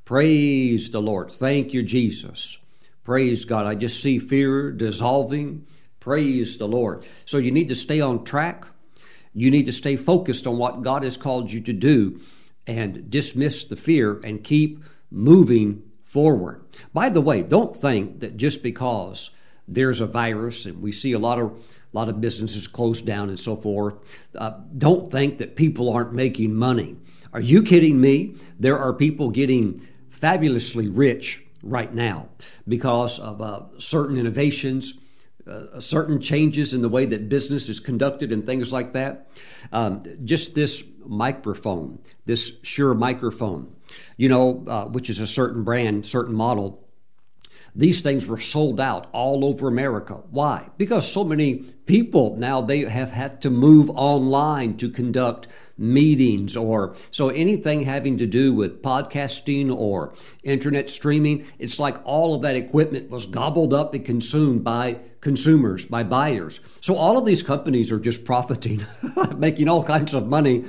Praise 0.06 0.90
the 0.90 1.02
Lord. 1.02 1.32
Thank 1.32 1.74
you, 1.74 1.84
Jesus. 1.84 2.58
Praise 3.04 3.46
God. 3.46 3.66
I 3.66 3.76
just 3.76 4.02
see 4.02 4.20
fear 4.20 4.72
dissolving. 4.72 5.66
Praise 6.00 6.58
the 6.58 6.68
Lord. 6.68 7.06
So 7.26 7.38
you 7.38 7.52
need 7.52 7.68
to 7.70 7.76
stay 7.76 8.02
on 8.02 8.24
track. 8.24 8.66
You 9.34 9.50
need 9.50 9.66
to 9.66 9.72
stay 9.72 9.96
focused 9.96 10.46
on 10.46 10.58
what 10.58 10.82
God 10.82 11.04
has 11.04 11.18
called 11.18 11.52
you 11.52 11.62
to 11.62 11.74
do 11.74 12.20
and 12.68 13.10
dismiss 13.10 13.66
the 13.66 13.76
fear 13.76 14.20
and 14.24 14.44
keep 14.44 14.84
moving 15.10 15.84
forward. 16.04 16.64
By 16.94 17.10
the 17.10 17.22
way, 17.22 17.44
don't 17.44 17.76
think 17.76 18.20
that 18.20 18.38
just 18.38 18.64
because 18.64 19.32
there's 19.68 20.02
a 20.02 20.06
virus 20.06 20.66
and 20.66 20.82
we 20.82 20.92
see 20.92 21.14
a 21.14 21.20
lot 21.20 21.40
of 21.40 21.52
a 21.94 21.98
lot 21.98 22.10
of 22.10 22.20
businesses 22.20 22.68
closed 22.68 23.06
down 23.06 23.30
and 23.30 23.40
so 23.40 23.56
forth, 23.56 23.96
uh, 24.36 24.54
don't 24.78 25.12
think 25.12 25.38
that 25.38 25.56
people 25.56 25.94
aren't 25.94 26.12
making 26.12 26.56
money. 26.56 26.98
Are 27.34 27.40
you 27.40 27.62
kidding 27.62 28.02
me? 28.02 28.36
There 28.60 28.80
are 28.80 28.94
people 28.94 29.30
getting 29.30 29.80
fabulously 30.10 30.88
rich 30.88 31.44
right 31.62 31.94
now 31.94 32.30
because 32.68 33.20
of 33.20 33.42
uh, 33.42 33.62
certain 33.78 34.18
innovations, 34.18 34.96
uh, 35.48 35.80
certain 35.80 36.20
changes 36.20 36.74
in 36.74 36.82
the 36.82 36.90
way 36.90 37.06
that 37.06 37.30
business 37.30 37.70
is 37.70 37.80
conducted 37.80 38.32
and 38.32 38.46
things 38.46 38.74
like 38.74 38.94
that. 38.94 39.30
Um, 39.72 40.04
just 40.24 40.56
this 40.56 40.84
microphone, 41.06 42.00
this 42.26 42.54
Shure 42.64 42.94
microphone, 42.94 43.76
you 44.18 44.30
know, 44.30 44.64
uh, 44.68 44.86
which 44.86 45.10
is 45.10 45.20
a 45.20 45.28
certain 45.28 45.64
brand, 45.64 46.06
certain 46.06 46.36
model. 46.36 46.83
These 47.76 48.02
things 48.02 48.28
were 48.28 48.40
sold 48.40 48.80
out 48.80 49.08
all 49.14 49.44
over 49.44 49.68
America. 49.68 50.22
Why? 50.30 50.70
Because 50.78 51.12
so 51.12 51.24
many 51.24 51.66
people 51.86 52.36
now 52.38 52.62
they 52.62 52.82
have 52.82 53.12
had 53.12 53.42
to 53.42 53.50
move 53.50 53.90
online 53.92 54.78
to 54.78 54.90
conduct 54.90 55.48
meetings 55.78 56.56
or 56.56 56.96
so 57.10 57.30
anything 57.30 57.82
having 57.82 58.18
to 58.18 58.26
do 58.26 58.54
with 58.54 58.82
podcasting 58.82 59.76
or 59.76 60.14
internet 60.44 60.90
streaming 60.90 61.46
it's 61.58 61.80
like 61.80 61.98
all 62.06 62.36
of 62.36 62.42
that 62.42 62.56
equipment 62.56 63.10
was 63.10 63.26
gobbled 63.26 63.74
up 63.74 63.94
and 63.94 64.06
consumed 64.06 64.64
by 64.64 64.98
consumers 65.20 65.86
by 65.86 66.04
buyers 66.04 66.60
so 66.80 66.96
all 66.96 67.18
of 67.18 67.26
these 67.26 67.42
companies 67.42 67.92
are 67.92 68.00
just 68.00 68.24
profiting 68.24 68.86
making 69.36 69.68
all 69.68 69.84
kinds 69.84 70.14
of 70.14 70.28
money 70.28 70.64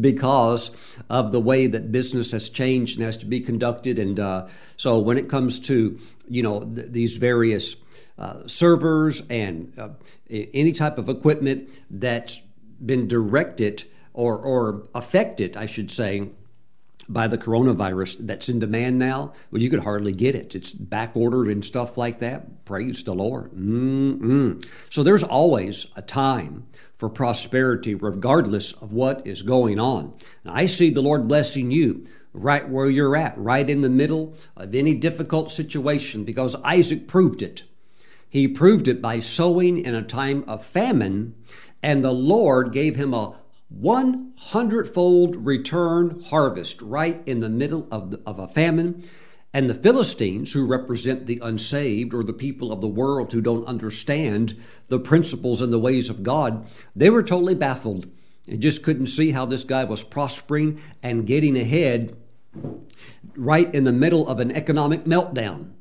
because 0.00 0.96
of 1.10 1.32
the 1.32 1.40
way 1.40 1.66
that 1.66 1.92
business 1.92 2.32
has 2.32 2.48
changed 2.48 2.96
and 2.96 3.04
has 3.04 3.16
to 3.16 3.26
be 3.26 3.40
conducted 3.40 3.98
and 3.98 4.18
uh, 4.18 4.46
so 4.76 4.98
when 4.98 5.18
it 5.18 5.28
comes 5.28 5.60
to 5.60 5.98
you 6.28 6.42
know 6.42 6.60
th- 6.60 6.88
these 6.90 7.16
various 7.16 7.76
uh, 8.18 8.46
servers 8.46 9.22
and 9.28 9.72
uh, 9.78 9.90
any 10.30 10.72
type 10.72 10.98
of 10.98 11.08
equipment 11.08 11.70
that's 11.90 12.42
been 12.84 13.06
directed 13.08 13.84
or, 14.12 14.38
or 14.38 14.88
affected, 14.94 15.56
I 15.56 15.66
should 15.66 15.90
say, 15.90 16.30
by 17.08 17.28
the 17.28 17.38
coronavirus 17.38 18.26
that's 18.26 18.48
in 18.48 18.58
demand 18.58 18.98
now, 18.98 19.32
well, 19.50 19.62
you 19.62 19.70
could 19.70 19.84
hardly 19.84 20.12
get 20.12 20.34
it. 20.34 20.54
It's 20.54 20.72
back 20.72 21.16
ordered 21.16 21.46
and 21.48 21.64
stuff 21.64 21.96
like 21.96 22.18
that. 22.20 22.64
Praise 22.64 23.04
the 23.04 23.14
Lord. 23.14 23.52
Mm-mm. 23.52 24.66
So 24.90 25.02
there's 25.02 25.22
always 25.22 25.86
a 25.94 26.02
time 26.02 26.66
for 26.94 27.08
prosperity, 27.08 27.94
regardless 27.94 28.72
of 28.72 28.92
what 28.92 29.26
is 29.26 29.42
going 29.42 29.78
on. 29.78 30.14
And 30.42 30.56
I 30.56 30.66
see 30.66 30.90
the 30.90 31.02
Lord 31.02 31.28
blessing 31.28 31.70
you 31.70 32.06
right 32.36 32.68
where 32.68 32.88
you're 32.88 33.16
at, 33.16 33.36
right 33.38 33.68
in 33.68 33.80
the 33.80 33.88
middle 33.88 34.34
of 34.56 34.74
any 34.74 34.94
difficult 34.94 35.50
situation, 35.50 36.24
because 36.24 36.56
Isaac 36.56 37.08
proved 37.08 37.42
it. 37.42 37.64
He 38.28 38.48
proved 38.48 38.88
it 38.88 39.00
by 39.00 39.20
sowing 39.20 39.78
in 39.78 39.94
a 39.94 40.02
time 40.02 40.44
of 40.46 40.64
famine, 40.64 41.34
and 41.82 42.04
the 42.04 42.12
Lord 42.12 42.72
gave 42.72 42.96
him 42.96 43.14
a 43.14 43.36
100 43.68 44.92
fold 44.92 45.36
return 45.36 46.22
harvest 46.28 46.80
right 46.82 47.22
in 47.26 47.40
the 47.40 47.48
middle 47.48 47.88
of, 47.90 48.10
the, 48.10 48.20
of 48.26 48.38
a 48.38 48.46
famine. 48.46 49.02
And 49.52 49.70
the 49.70 49.74
Philistines, 49.74 50.52
who 50.52 50.66
represent 50.66 51.26
the 51.26 51.40
unsaved 51.42 52.12
or 52.12 52.22
the 52.22 52.32
people 52.32 52.70
of 52.70 52.80
the 52.80 52.88
world 52.88 53.32
who 53.32 53.40
don't 53.40 53.66
understand 53.66 54.56
the 54.88 54.98
principles 54.98 55.62
and 55.62 55.72
the 55.72 55.78
ways 55.78 56.10
of 56.10 56.22
God, 56.22 56.70
they 56.94 57.08
were 57.08 57.22
totally 57.22 57.54
baffled 57.54 58.06
and 58.48 58.60
just 58.60 58.82
couldn't 58.82 59.06
see 59.06 59.32
how 59.32 59.46
this 59.46 59.64
guy 59.64 59.84
was 59.84 60.04
prospering 60.04 60.80
and 61.02 61.26
getting 61.26 61.56
ahead 61.56 62.16
right 63.34 63.72
in 63.74 63.84
the 63.84 63.92
middle 63.92 64.28
of 64.28 64.40
an 64.40 64.50
economic 64.52 65.04
meltdown. 65.04 65.72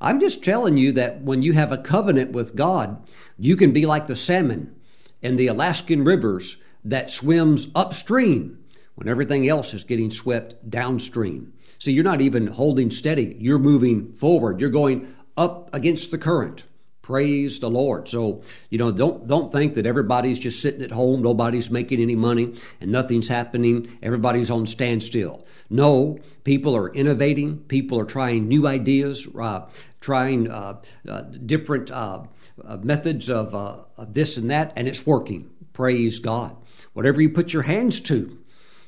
I'm 0.00 0.20
just 0.20 0.44
telling 0.44 0.76
you 0.76 0.92
that 0.92 1.22
when 1.22 1.42
you 1.42 1.52
have 1.52 1.72
a 1.72 1.78
covenant 1.78 2.32
with 2.32 2.56
God, 2.56 3.08
you 3.38 3.56
can 3.56 3.72
be 3.72 3.86
like 3.86 4.06
the 4.06 4.16
salmon 4.16 4.74
in 5.22 5.36
the 5.36 5.46
Alaskan 5.46 6.04
rivers 6.04 6.56
that 6.84 7.10
swims 7.10 7.68
upstream 7.74 8.58
when 8.94 9.08
everything 9.08 9.48
else 9.48 9.72
is 9.74 9.84
getting 9.84 10.10
swept 10.10 10.68
downstream. 10.68 11.52
So 11.78 11.90
you're 11.90 12.04
not 12.04 12.20
even 12.20 12.48
holding 12.48 12.90
steady, 12.90 13.36
you're 13.38 13.58
moving 13.58 14.12
forward, 14.12 14.60
you're 14.60 14.70
going 14.70 15.14
up 15.36 15.72
against 15.74 16.10
the 16.10 16.18
current. 16.18 16.64
Praise 17.04 17.58
the 17.58 17.68
Lord. 17.68 18.08
So, 18.08 18.40
you 18.70 18.78
know, 18.78 18.90
don't 18.90 19.26
don't 19.26 19.52
think 19.52 19.74
that 19.74 19.84
everybody's 19.84 20.38
just 20.38 20.62
sitting 20.62 20.80
at 20.80 20.90
home, 20.90 21.20
nobody's 21.20 21.70
making 21.70 22.00
any 22.00 22.14
money, 22.14 22.54
and 22.80 22.90
nothing's 22.90 23.28
happening. 23.28 23.98
Everybody's 24.02 24.50
on 24.50 24.64
standstill. 24.64 25.44
No, 25.68 26.18
people 26.44 26.74
are 26.74 26.88
innovating. 26.94 27.58
People 27.58 28.00
are 28.00 28.06
trying 28.06 28.48
new 28.48 28.66
ideas, 28.66 29.28
uh, 29.38 29.66
trying 30.00 30.50
uh, 30.50 30.80
uh, 31.06 31.20
different 31.44 31.90
uh, 31.90 32.22
uh, 32.64 32.78
methods 32.78 33.28
of, 33.28 33.54
uh, 33.54 33.80
of 33.98 34.14
this 34.14 34.38
and 34.38 34.50
that, 34.50 34.72
and 34.74 34.88
it's 34.88 35.06
working. 35.06 35.50
Praise 35.74 36.20
God. 36.20 36.56
Whatever 36.94 37.20
you 37.20 37.28
put 37.28 37.52
your 37.52 37.64
hands 37.64 38.00
to, 38.00 38.38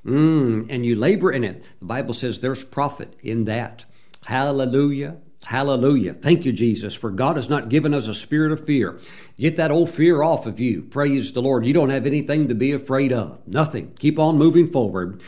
mm, 0.07 0.67
and 0.71 0.87
you 0.87 0.95
labor 0.97 1.31
in 1.31 1.45
it, 1.45 1.67
the 1.81 1.85
Bible 1.85 2.15
says 2.15 2.41
there's 2.41 2.65
profit 2.65 3.15
in 3.23 3.45
that. 3.45 3.85
Hallelujah. 4.25 5.19
Hallelujah. 5.47 6.13
Thank 6.13 6.45
you, 6.45 6.51
Jesus, 6.51 6.97
for 6.97 7.13
God 7.13 7.37
has 7.37 7.49
not 7.49 7.69
given 7.69 7.95
us 7.95 8.09
a 8.09 8.17
spirit 8.17 8.51
of 8.51 8.67
fear. 8.67 8.99
Get 9.39 9.55
that 9.55 9.71
old 9.71 9.89
fear 9.91 10.21
off 10.21 10.45
of 10.45 10.59
you. 10.59 10.83
Praise 10.83 11.33
the 11.33 11.41
Lord. 11.41 11.65
You 11.65 11.73
don't 11.73 11.91
have 11.91 12.05
anything 12.05 12.49
to 12.49 12.55
be 12.57 12.73
afraid 12.73 13.13
of. 13.13 13.47
Nothing. 13.47 13.93
Keep 14.01 14.19
on 14.19 14.39
moving 14.39 14.67
forward. 14.67 15.23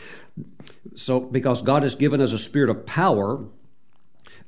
So, 0.93 1.21
because 1.21 1.61
God 1.61 1.83
has 1.83 1.95
given 1.95 2.19
us 2.19 2.33
a 2.33 2.37
spirit 2.37 2.69
of 2.69 2.85
power 2.85 3.45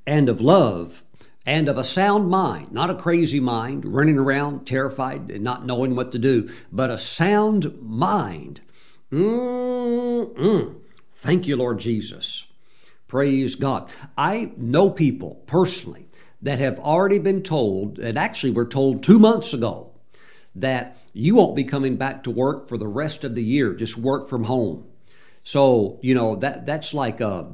and 0.06 0.28
of 0.28 0.42
love 0.42 1.06
and 1.46 1.70
of 1.70 1.78
a 1.78 1.86
sound 1.86 2.28
mind, 2.28 2.74
not 2.74 2.90
a 2.90 2.96
crazy 2.96 3.40
mind, 3.40 3.86
running 3.86 4.18
around 4.18 4.68
terrified 4.68 5.32
and 5.32 5.42
not 5.42 5.66
knowing 5.66 5.96
what 5.96 6.12
to 6.12 6.20
do, 6.20 6.50
but 6.70 6.90
a 6.90 6.98
sound 6.98 7.82
mind. 7.82 8.60
Mm-mm. 9.10 10.76
Thank 11.14 11.48
you, 11.48 11.56
Lord 11.56 11.80
Jesus. 11.80 12.51
Praise 13.12 13.56
God. 13.56 13.92
I 14.18 14.54
know 14.56 14.90
people 14.90 15.44
personally 15.46 16.08
that 16.42 16.60
have 16.60 16.80
already 16.80 17.20
been 17.20 17.44
told, 17.44 18.00
and 18.00 18.18
actually 18.18 18.52
were 18.52 18.66
told 18.66 19.04
two 19.04 19.20
months 19.20 19.54
ago, 19.54 19.92
that 20.56 20.98
you 21.12 21.36
won't 21.36 21.54
be 21.54 21.66
coming 21.66 21.98
back 21.98 22.24
to 22.24 22.32
work 22.32 22.70
for 22.70 22.78
the 22.78 22.88
rest 22.88 23.26
of 23.26 23.36
the 23.36 23.44
year, 23.44 23.74
just 23.74 23.98
work 23.98 24.30
from 24.30 24.46
home. 24.46 24.86
So, 25.44 26.00
you 26.02 26.16
know, 26.16 26.38
that 26.38 26.66
that's 26.66 26.94
like 26.94 27.20
a, 27.20 27.52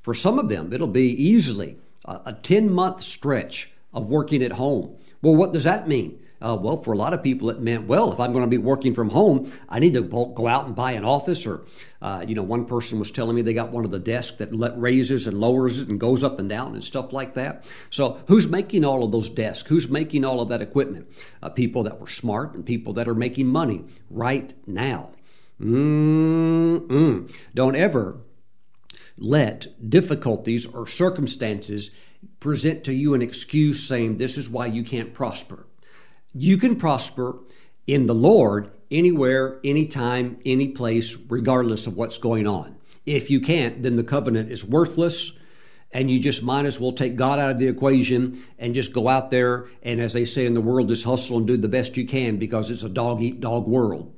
for 0.00 0.14
some 0.14 0.40
of 0.40 0.48
them, 0.48 0.72
it'll 0.72 0.88
be 0.88 1.10
easily 1.10 1.78
a 2.04 2.32
10 2.32 2.68
month 2.68 3.04
stretch 3.04 3.70
of 3.94 4.08
working 4.08 4.42
at 4.42 4.50
home. 4.50 4.96
Well, 5.22 5.36
what 5.36 5.52
does 5.52 5.62
that 5.62 5.86
mean? 5.86 6.18
Uh, 6.42 6.56
well, 6.56 6.76
for 6.76 6.92
a 6.92 6.96
lot 6.96 7.12
of 7.14 7.22
people, 7.22 7.48
it 7.50 7.60
meant, 7.60 7.86
well, 7.86 8.12
if 8.12 8.18
I'm 8.18 8.32
going 8.32 8.44
to 8.44 8.50
be 8.50 8.58
working 8.58 8.94
from 8.94 9.10
home, 9.10 9.50
I 9.68 9.78
need 9.78 9.94
to 9.94 10.02
go 10.02 10.48
out 10.48 10.66
and 10.66 10.74
buy 10.74 10.92
an 10.92 11.04
office. 11.04 11.46
Or, 11.46 11.64
uh, 12.00 12.24
you 12.26 12.34
know, 12.34 12.42
one 12.42 12.64
person 12.64 12.98
was 12.98 13.12
telling 13.12 13.36
me 13.36 13.42
they 13.42 13.54
got 13.54 13.70
one 13.70 13.84
of 13.84 13.92
the 13.92 14.00
desks 14.00 14.38
that 14.38 14.50
raises 14.76 15.26
and 15.26 15.38
lowers 15.38 15.80
it 15.80 15.88
and 15.88 16.00
goes 16.00 16.24
up 16.24 16.40
and 16.40 16.48
down 16.48 16.74
and 16.74 16.82
stuff 16.82 17.12
like 17.12 17.34
that. 17.34 17.64
So, 17.90 18.20
who's 18.26 18.48
making 18.48 18.84
all 18.84 19.04
of 19.04 19.12
those 19.12 19.28
desks? 19.28 19.68
Who's 19.68 19.88
making 19.88 20.24
all 20.24 20.40
of 20.40 20.48
that 20.48 20.60
equipment? 20.60 21.06
Uh, 21.42 21.48
people 21.48 21.84
that 21.84 22.00
were 22.00 22.08
smart 22.08 22.54
and 22.54 22.66
people 22.66 22.92
that 22.94 23.06
are 23.06 23.14
making 23.14 23.46
money 23.46 23.84
right 24.10 24.52
now. 24.66 25.14
Mm-mm. 25.60 27.32
Don't 27.54 27.76
ever 27.76 28.18
let 29.16 29.66
difficulties 29.88 30.66
or 30.66 30.88
circumstances 30.88 31.92
present 32.40 32.82
to 32.84 32.92
you 32.92 33.14
an 33.14 33.22
excuse 33.22 33.86
saying 33.86 34.16
this 34.16 34.36
is 34.36 34.50
why 34.50 34.66
you 34.66 34.82
can't 34.82 35.14
prosper. 35.14 35.66
You 36.34 36.56
can 36.56 36.76
prosper 36.76 37.38
in 37.86 38.06
the 38.06 38.14
Lord 38.14 38.70
anywhere, 38.90 39.60
anytime, 39.64 40.38
any 40.44 40.68
place, 40.68 41.16
regardless 41.28 41.86
of 41.86 41.96
what's 41.96 42.18
going 42.18 42.46
on. 42.46 42.76
If 43.04 43.30
you 43.30 43.40
can't, 43.40 43.82
then 43.82 43.96
the 43.96 44.04
covenant 44.04 44.50
is 44.50 44.64
worthless 44.64 45.32
and 45.92 46.10
you 46.10 46.18
just 46.18 46.42
might 46.42 46.64
as 46.64 46.80
well 46.80 46.92
take 46.92 47.16
God 47.16 47.38
out 47.38 47.50
of 47.50 47.58
the 47.58 47.68
equation 47.68 48.42
and 48.58 48.74
just 48.74 48.92
go 48.92 49.08
out 49.08 49.30
there 49.30 49.66
and, 49.82 50.00
as 50.00 50.12
they 50.12 50.24
say 50.24 50.46
in 50.46 50.54
the 50.54 50.60
world, 50.60 50.88
just 50.88 51.04
hustle 51.04 51.36
and 51.36 51.46
do 51.46 51.56
the 51.56 51.68
best 51.68 51.96
you 51.96 52.06
can 52.06 52.38
because 52.38 52.70
it's 52.70 52.82
a 52.82 52.88
dog 52.88 53.22
eat 53.22 53.40
dog 53.40 53.66
world. 53.66 54.14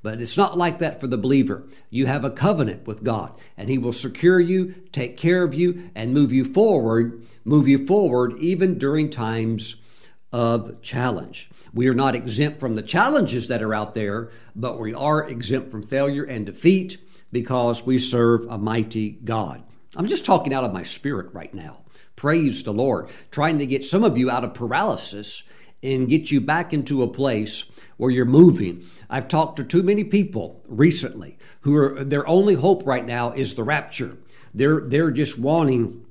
But 0.00 0.20
it's 0.20 0.36
not 0.36 0.56
like 0.56 0.78
that 0.78 1.00
for 1.00 1.08
the 1.08 1.18
believer. 1.18 1.66
You 1.90 2.06
have 2.06 2.24
a 2.24 2.30
covenant 2.30 2.86
with 2.86 3.02
God, 3.02 3.38
and 3.56 3.68
He 3.68 3.78
will 3.78 3.92
secure 3.92 4.38
you, 4.38 4.74
take 4.92 5.16
care 5.16 5.42
of 5.42 5.54
you, 5.54 5.90
and 5.96 6.14
move 6.14 6.32
you 6.32 6.44
forward, 6.44 7.26
move 7.44 7.66
you 7.66 7.84
forward 7.84 8.38
even 8.38 8.78
during 8.78 9.10
times 9.10 9.82
of 10.32 10.80
challenge. 10.82 11.50
We 11.72 11.88
are 11.88 11.94
not 11.94 12.14
exempt 12.14 12.60
from 12.60 12.74
the 12.74 12.82
challenges 12.82 13.48
that 13.48 13.62
are 13.62 13.74
out 13.74 13.94
there, 13.94 14.30
but 14.54 14.78
we 14.78 14.94
are 14.94 15.28
exempt 15.28 15.70
from 15.70 15.86
failure 15.86 16.24
and 16.24 16.46
defeat 16.46 16.98
because 17.32 17.84
we 17.86 17.98
serve 17.98 18.46
a 18.48 18.58
mighty 18.58 19.10
God. 19.10 19.62
I'm 19.96 20.08
just 20.08 20.26
talking 20.26 20.52
out 20.52 20.64
of 20.64 20.72
my 20.72 20.82
spirit 20.82 21.32
right 21.32 21.52
now. 21.52 21.84
Praise 22.16 22.62
the 22.62 22.72
Lord. 22.72 23.10
Trying 23.30 23.58
to 23.58 23.66
get 23.66 23.84
some 23.84 24.04
of 24.04 24.18
you 24.18 24.30
out 24.30 24.44
of 24.44 24.54
paralysis 24.54 25.44
and 25.82 26.08
get 26.08 26.30
you 26.30 26.40
back 26.40 26.72
into 26.72 27.02
a 27.02 27.08
place 27.08 27.64
where 27.96 28.10
you're 28.10 28.24
moving. 28.24 28.84
I've 29.08 29.28
talked 29.28 29.56
to 29.56 29.64
too 29.64 29.82
many 29.82 30.04
people 30.04 30.62
recently 30.68 31.38
who 31.60 31.76
are 31.76 32.04
their 32.04 32.26
only 32.26 32.54
hope 32.54 32.86
right 32.86 33.06
now 33.06 33.32
is 33.32 33.54
the 33.54 33.62
rapture. 33.62 34.16
They're 34.52 34.80
they're 34.80 35.10
just 35.10 35.38
wanting 35.38 36.04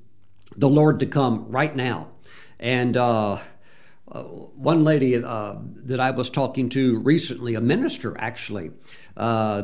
the 0.56 0.68
Lord 0.68 1.00
to 1.00 1.06
come 1.06 1.46
right 1.50 1.74
now. 1.74 2.08
And 2.58 2.96
uh, 2.96 3.38
uh, 4.10 4.22
one 4.22 4.84
lady 4.84 5.22
uh, 5.22 5.56
that 5.84 6.00
I 6.00 6.10
was 6.10 6.30
talking 6.30 6.68
to 6.70 6.98
recently, 7.00 7.54
a 7.54 7.60
minister 7.60 8.16
actually, 8.18 8.70
uh, 9.16 9.62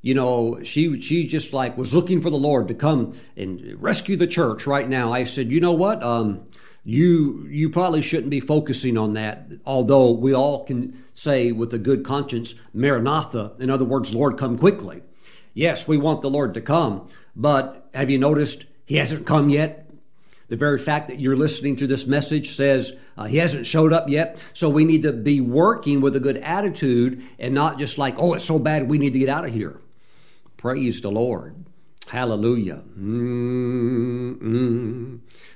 you 0.00 0.14
know, 0.14 0.62
she 0.62 1.00
she 1.00 1.26
just 1.26 1.52
like 1.52 1.78
was 1.78 1.94
looking 1.94 2.20
for 2.20 2.28
the 2.28 2.36
Lord 2.36 2.68
to 2.68 2.74
come 2.74 3.12
and 3.36 3.80
rescue 3.80 4.16
the 4.16 4.26
church 4.26 4.66
right 4.66 4.88
now. 4.88 5.12
I 5.12 5.24
said, 5.24 5.50
you 5.50 5.60
know 5.60 5.72
what? 5.72 6.02
Um, 6.02 6.46
you 6.84 7.46
you 7.48 7.70
probably 7.70 8.02
shouldn't 8.02 8.30
be 8.30 8.40
focusing 8.40 8.98
on 8.98 9.14
that. 9.14 9.48
Although 9.64 10.10
we 10.10 10.34
all 10.34 10.64
can 10.64 11.02
say 11.14 11.52
with 11.52 11.72
a 11.72 11.78
good 11.78 12.04
conscience, 12.04 12.54
Maranatha. 12.74 13.52
In 13.58 13.70
other 13.70 13.86
words, 13.86 14.14
Lord, 14.14 14.36
come 14.36 14.58
quickly. 14.58 15.02
Yes, 15.54 15.88
we 15.88 15.96
want 15.96 16.20
the 16.20 16.30
Lord 16.30 16.52
to 16.54 16.60
come, 16.60 17.08
but 17.34 17.88
have 17.94 18.10
you 18.10 18.18
noticed 18.18 18.66
He 18.84 18.96
hasn't 18.96 19.26
come 19.26 19.48
yet? 19.48 19.83
The 20.54 20.58
very 20.58 20.78
fact 20.78 21.08
that 21.08 21.18
you're 21.18 21.34
listening 21.34 21.74
to 21.74 21.88
this 21.88 22.06
message 22.06 22.52
says 22.52 22.96
uh, 23.16 23.24
he 23.24 23.38
hasn't 23.38 23.66
showed 23.66 23.92
up 23.92 24.08
yet. 24.08 24.40
So 24.52 24.68
we 24.68 24.84
need 24.84 25.02
to 25.02 25.12
be 25.12 25.40
working 25.40 26.00
with 26.00 26.14
a 26.14 26.20
good 26.20 26.36
attitude 26.36 27.24
and 27.40 27.52
not 27.52 27.76
just 27.76 27.98
like, 27.98 28.16
oh, 28.20 28.34
it's 28.34 28.44
so 28.44 28.60
bad, 28.60 28.88
we 28.88 28.96
need 28.96 29.14
to 29.14 29.18
get 29.18 29.28
out 29.28 29.44
of 29.44 29.52
here. 29.52 29.80
Praise 30.56 31.00
the 31.00 31.10
Lord. 31.10 31.56
Hallelujah. 32.06 32.84
Mm-mm. 32.96 34.38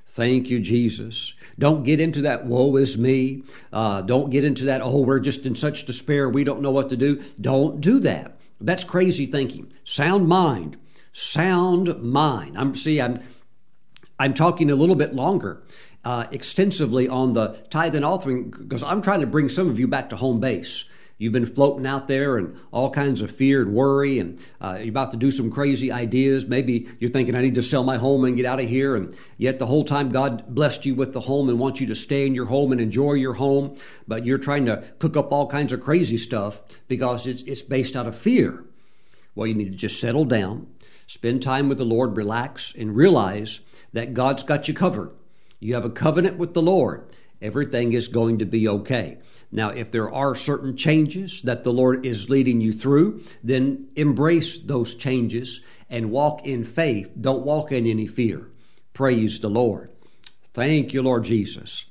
Thank 0.05 0.50
you, 0.50 0.59
Jesus. 0.59 1.35
Don't 1.57 1.85
get 1.85 2.00
into 2.00 2.21
that 2.23 2.47
woe 2.47 2.75
is 2.75 2.99
me. 2.99 3.45
Uh, 3.73 4.00
don't 4.00 4.31
get 4.31 4.43
into 4.43 4.64
that, 4.64 4.81
oh, 4.83 5.02
we're 5.02 5.21
just 5.21 5.47
in 5.47 5.55
such 5.55 5.87
despair, 5.87 6.28
we 6.28 6.43
don't 6.43 6.61
know 6.61 6.73
what 6.73 6.90
to 6.90 6.97
do. 6.97 7.23
Don't 7.40 7.81
do 7.81 8.00
that. 8.00 8.37
That's 8.61 8.83
crazy 8.83 9.26
thinking. 9.26 9.73
Sound 9.85 10.26
mind. 10.26 10.76
Sound 11.12 12.02
mind. 12.02 12.59
I'm 12.59 12.75
see, 12.75 13.00
I'm 13.00 13.21
I'm 14.19 14.35
talking 14.35 14.71
a 14.71 14.75
little 14.75 14.97
bit 14.97 15.15
longer, 15.15 15.63
uh, 16.05 16.27
extensively 16.31 17.09
on 17.09 17.35
the 17.35 17.57
tithe 17.71 17.95
and 17.95 18.05
offering 18.05 18.51
because 18.51 18.83
I'm 18.83 19.03
trying 19.03 19.21
to 19.21 19.27
bring 19.27 19.49
some 19.49 19.69
of 19.69 19.79
you 19.79 19.87
back 19.87 20.11
to 20.11 20.17
home 20.17 20.41
base. 20.41 20.85
You've 21.21 21.33
been 21.33 21.47
floating 21.47 21.85
out 21.85 22.07
there 22.07 22.39
and 22.39 22.57
all 22.71 22.91
kinds 22.91 23.23
of 23.23 23.31
fear 23.33 23.61
and 23.61 23.75
worry, 23.75 24.21
and 24.21 24.41
uh, 24.61 24.77
you're 24.79 24.91
about 24.91 25.11
to 25.11 25.17
do 25.17 25.33
some 25.33 25.51
crazy 25.51 25.91
ideas. 25.91 26.47
Maybe 26.47 26.87
you're 27.01 27.11
thinking, 27.11 27.35
I 27.35 27.43
need 27.43 27.57
to 27.57 27.63
sell 27.63 27.83
my 27.83 27.97
home 27.97 28.25
and 28.25 28.37
get 28.37 28.47
out 28.47 28.61
of 28.61 28.69
here. 28.69 28.95
And 28.95 29.17
yet, 29.37 29.59
the 29.59 29.67
whole 29.67 29.85
time, 29.85 30.11
God 30.11 30.45
blessed 30.55 30.87
you 30.87 30.95
with 30.95 31.13
the 31.15 31.21
home 31.21 31.49
and 31.49 31.59
wants 31.59 31.81
you 31.81 31.89
to 31.89 31.97
stay 31.97 32.25
in 32.25 32.37
your 32.37 32.47
home 32.47 32.71
and 32.71 32.81
enjoy 32.81 33.15
your 33.15 33.35
home. 33.35 33.77
But 34.07 34.27
you're 34.27 34.39
trying 34.39 34.67
to 34.67 34.85
cook 35.01 35.17
up 35.17 35.33
all 35.33 35.49
kinds 35.49 35.73
of 35.73 35.81
crazy 35.81 36.19
stuff 36.19 36.63
because 36.87 37.27
it's, 37.27 37.43
it's 37.43 37.63
based 37.63 37.97
out 37.97 38.07
of 38.07 38.17
fear. 38.17 38.65
Well, 39.35 39.49
you 39.49 39.55
need 39.55 39.73
to 39.73 39.79
just 39.79 40.01
settle 40.01 40.25
down, 40.25 40.69
spend 41.09 41.43
time 41.43 41.69
with 41.69 41.79
the 41.79 41.85
Lord, 41.85 42.17
relax, 42.17 42.73
and 42.77 42.95
realize 42.95 43.59
that 43.92 44.14
God's 44.14 44.42
got 44.42 44.68
you 44.68 44.75
covered. 44.75 45.11
You 45.61 45.75
have 45.75 45.85
a 45.85 45.90
covenant 45.90 46.38
with 46.38 46.54
the 46.54 46.62
Lord. 46.62 47.11
Everything 47.40 47.92
is 47.92 48.09
going 48.09 48.38
to 48.38 48.47
be 48.47 48.66
okay. 48.68 49.18
Now, 49.50 49.71
if 49.71 49.90
there 49.90 50.12
are 50.12 50.35
certain 50.35 50.76
changes 50.76 51.42
that 51.42 51.64
the 51.64 51.73
Lord 51.73 52.04
is 52.04 52.28
leading 52.28 52.61
you 52.61 52.73
through, 52.73 53.23
then 53.42 53.88
embrace 53.97 54.59
those 54.59 54.94
changes 54.94 55.61
and 55.88 56.11
walk 56.11 56.44
in 56.46 56.64
faith. 56.64 57.12
Don't 57.18 57.44
walk 57.44 57.72
in 57.72 57.87
any 57.87 58.07
fear. 58.07 58.51
Praise 58.92 59.40
the 59.40 59.48
Lord. 59.48 59.90
Thank 60.53 60.92
you, 60.92 61.03
Lord 61.03 61.24
Jesus. 61.24 61.87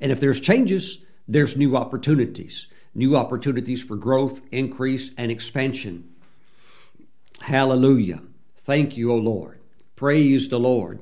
And 0.00 0.12
if 0.12 0.20
there's 0.20 0.40
changes, 0.40 1.04
there's 1.26 1.56
new 1.56 1.76
opportunities, 1.76 2.66
new 2.94 3.16
opportunities 3.16 3.82
for 3.82 3.96
growth, 3.96 4.40
increase, 4.52 5.12
and 5.16 5.30
expansion. 5.30 6.12
Hallelujah. 7.40 8.20
Thank 8.58 8.96
you, 8.96 9.12
O 9.12 9.16
Lord. 9.16 9.55
Praise 9.96 10.50
the 10.50 10.60
Lord. 10.60 11.00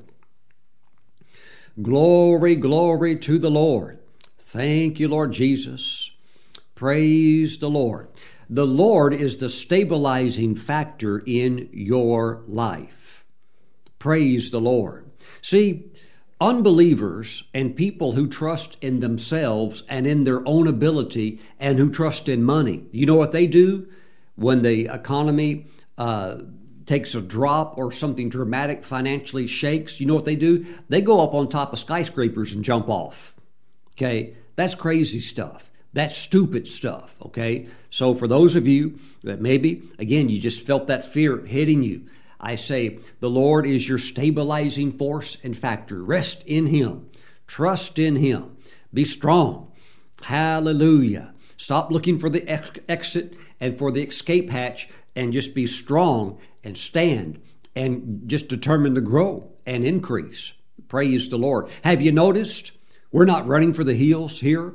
Glory, 1.81 2.55
glory 2.55 3.17
to 3.17 3.37
the 3.37 3.51
Lord. 3.51 3.99
Thank 4.39 5.01
you, 5.01 5.09
Lord 5.09 5.33
Jesus. 5.33 6.09
Praise 6.75 7.57
the 7.57 7.69
Lord. 7.69 8.07
The 8.49 8.65
Lord 8.65 9.13
is 9.13 9.37
the 9.37 9.49
stabilizing 9.49 10.55
factor 10.55 11.21
in 11.25 11.69
your 11.73 12.43
life. 12.47 13.25
Praise 13.99 14.51
the 14.51 14.61
Lord. 14.61 15.11
See, 15.41 15.91
unbelievers 16.39 17.43
and 17.53 17.75
people 17.75 18.13
who 18.13 18.27
trust 18.27 18.77
in 18.81 19.01
themselves 19.01 19.83
and 19.89 20.07
in 20.07 20.23
their 20.23 20.47
own 20.47 20.67
ability 20.67 21.41
and 21.59 21.77
who 21.77 21.89
trust 21.89 22.29
in 22.29 22.43
money, 22.43 22.85
you 22.91 23.05
know 23.05 23.15
what 23.15 23.33
they 23.33 23.47
do 23.47 23.87
when 24.35 24.61
the 24.61 24.85
economy 24.93 25.67
uh, 25.97 26.37
takes 26.85 27.15
a 27.15 27.21
drop 27.21 27.77
or 27.77 27.91
something 27.91 28.29
dramatic 28.29 28.83
financially 28.83 29.47
shakes, 29.47 29.99
you 29.99 30.05
know 30.05 30.15
what 30.15 30.25
they 30.25 30.35
do? 30.35 30.65
They 30.89 31.01
go 31.01 31.23
up 31.23 31.33
on 31.33 31.47
top 31.47 31.73
of 31.73 31.79
skyscrapers 31.79 32.53
and 32.53 32.63
jump 32.63 32.89
off. 32.89 33.35
Okay, 33.93 34.35
that's 34.55 34.75
crazy 34.75 35.19
stuff. 35.19 35.71
That's 35.93 36.15
stupid 36.15 36.67
stuff. 36.67 37.15
Okay, 37.25 37.67
so 37.89 38.13
for 38.13 38.27
those 38.27 38.55
of 38.55 38.67
you 38.67 38.99
that 39.23 39.41
maybe, 39.41 39.83
again, 39.97 40.29
you 40.29 40.39
just 40.39 40.65
felt 40.65 40.87
that 40.87 41.05
fear 41.05 41.37
hitting 41.45 41.83
you, 41.83 42.05
I 42.39 42.55
say, 42.55 42.99
the 43.21 43.29
Lord 43.29 43.65
is 43.65 43.87
your 43.87 43.97
stabilizing 43.97 44.91
force 44.91 45.37
and 45.43 45.57
factor. 45.57 46.03
Rest 46.03 46.43
in 46.45 46.67
Him, 46.67 47.09
trust 47.47 47.97
in 47.97 48.17
Him, 48.17 48.57
be 48.93 49.05
strong. 49.05 49.71
Hallelujah. 50.23 51.33
Stop 51.57 51.91
looking 51.91 52.17
for 52.17 52.29
the 52.29 52.47
ex- 52.47 52.79
exit 52.89 53.33
and 53.59 53.77
for 53.77 53.91
the 53.91 54.03
escape 54.03 54.49
hatch 54.49 54.89
and 55.15 55.31
just 55.31 55.55
be 55.55 55.65
strong 55.65 56.37
and 56.65 56.77
stand 56.77 57.39
and 57.75 58.23
just 58.27 58.49
determined 58.49 58.95
to 58.95 59.01
grow 59.01 59.49
and 59.65 59.85
increase. 59.85 60.53
Praise 60.89 61.29
the 61.29 61.37
Lord. 61.37 61.69
Have 61.83 62.01
you 62.01 62.11
noticed 62.11 62.71
we're 63.11 63.25
not 63.25 63.47
running 63.47 63.71
for 63.71 63.85
the 63.85 63.93
hills 63.93 64.41
here? 64.41 64.73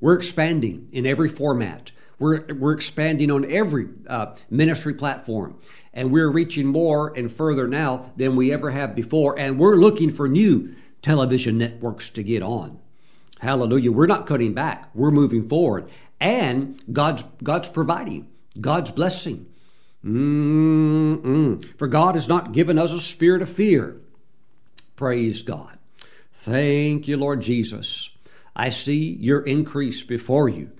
We're 0.00 0.14
expanding 0.14 0.88
in 0.92 1.06
every 1.06 1.28
format. 1.28 1.92
We're, 2.18 2.46
we're 2.54 2.72
expanding 2.72 3.30
on 3.30 3.50
every 3.50 3.88
uh, 4.08 4.34
ministry 4.50 4.94
platform. 4.94 5.58
And 5.92 6.10
we're 6.10 6.30
reaching 6.30 6.66
more 6.66 7.16
and 7.16 7.32
further 7.32 7.68
now 7.68 8.12
than 8.16 8.36
we 8.36 8.52
ever 8.52 8.70
have 8.70 8.94
before. 8.94 9.38
And 9.38 9.58
we're 9.58 9.76
looking 9.76 10.10
for 10.10 10.28
new 10.28 10.74
television 11.02 11.58
networks 11.58 12.10
to 12.10 12.22
get 12.22 12.42
on. 12.42 12.78
Hallelujah. 13.40 13.92
We're 13.92 14.06
not 14.06 14.26
cutting 14.26 14.54
back. 14.54 14.90
We're 14.94 15.10
moving 15.10 15.48
forward. 15.48 15.88
And 16.20 16.80
God's, 16.90 17.24
God's 17.42 17.68
providing, 17.68 18.28
God's 18.58 18.90
blessing. 18.90 19.46
Mm-mm. 20.04 21.64
For 21.78 21.88
God 21.88 22.14
has 22.14 22.28
not 22.28 22.52
given 22.52 22.78
us 22.78 22.92
a 22.92 23.00
spirit 23.00 23.42
of 23.42 23.48
fear. 23.48 23.96
Praise 24.94 25.42
God. 25.42 25.78
Thank 26.32 27.08
you, 27.08 27.16
Lord 27.16 27.40
Jesus. 27.40 28.10
I 28.54 28.70
see 28.70 29.12
your 29.14 29.40
increase 29.40 30.02
before 30.02 30.48
you. 30.48 30.70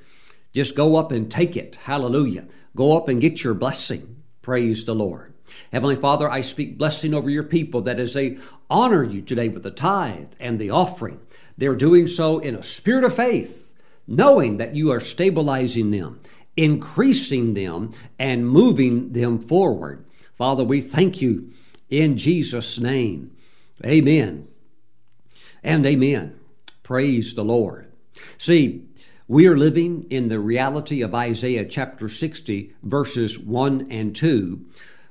Just 0.53 0.77
go 0.77 0.97
up 0.97 1.13
and 1.13 1.31
take 1.31 1.57
it. 1.57 1.77
Hallelujah. 1.77 2.47
Go 2.75 2.97
up 2.97 3.09
and 3.09 3.21
get 3.21 3.45
your 3.45 3.55
blessing. 3.55 4.23
Praise 4.43 4.85
the 4.85 4.95
Lord. 4.95 5.35
Heavenly 5.73 5.97
Father, 5.97 6.31
I 6.31 6.41
speak 6.41 6.79
blessing 6.79 7.13
over 7.13 7.29
your 7.29 7.43
people 7.43 7.83
that 7.83 7.99
as 7.99 8.15
they 8.15 8.39
honor 8.71 9.03
you 9.03 9.23
today 9.23 9.49
with 9.49 9.63
the 9.63 9.71
tithe 9.71 10.33
and 10.41 10.59
the 10.59 10.71
offering, 10.71 11.21
they're 11.59 11.75
doing 11.75 12.07
so 12.07 12.39
in 12.39 12.55
a 12.55 12.63
spirit 12.63 13.05
of 13.05 13.15
faith, 13.15 13.75
knowing 14.07 14.59
that 14.59 14.75
you 14.75 14.91
are 14.93 15.01
stabilizing 15.01 15.91
them 15.91 16.21
increasing 16.57 17.55
them 17.55 17.93
and 18.19 18.49
moving 18.49 19.13
them 19.13 19.39
forward. 19.39 20.05
Father, 20.35 20.65
we 20.65 20.81
thank 20.81 21.21
you 21.21 21.51
in 21.91 22.17
Jesus' 22.17 22.79
name. 22.79 23.31
Amen 23.85 24.49
and 25.63 25.85
amen. 25.85 26.39
Praise 26.83 27.35
the 27.35 27.45
Lord. 27.45 27.93
See, 28.39 28.85
we 29.29 29.49
are 29.49 29.57
living 29.57 30.07
in 30.09 30.29
the 30.29 30.39
reality 30.39 31.03
of 31.03 31.15
Isaiah 31.15 31.65
chapter 31.65 32.09
60, 32.09 32.75
verses 32.85 33.39
1 33.39 33.89
and 33.91 34.15
2, 34.15 34.65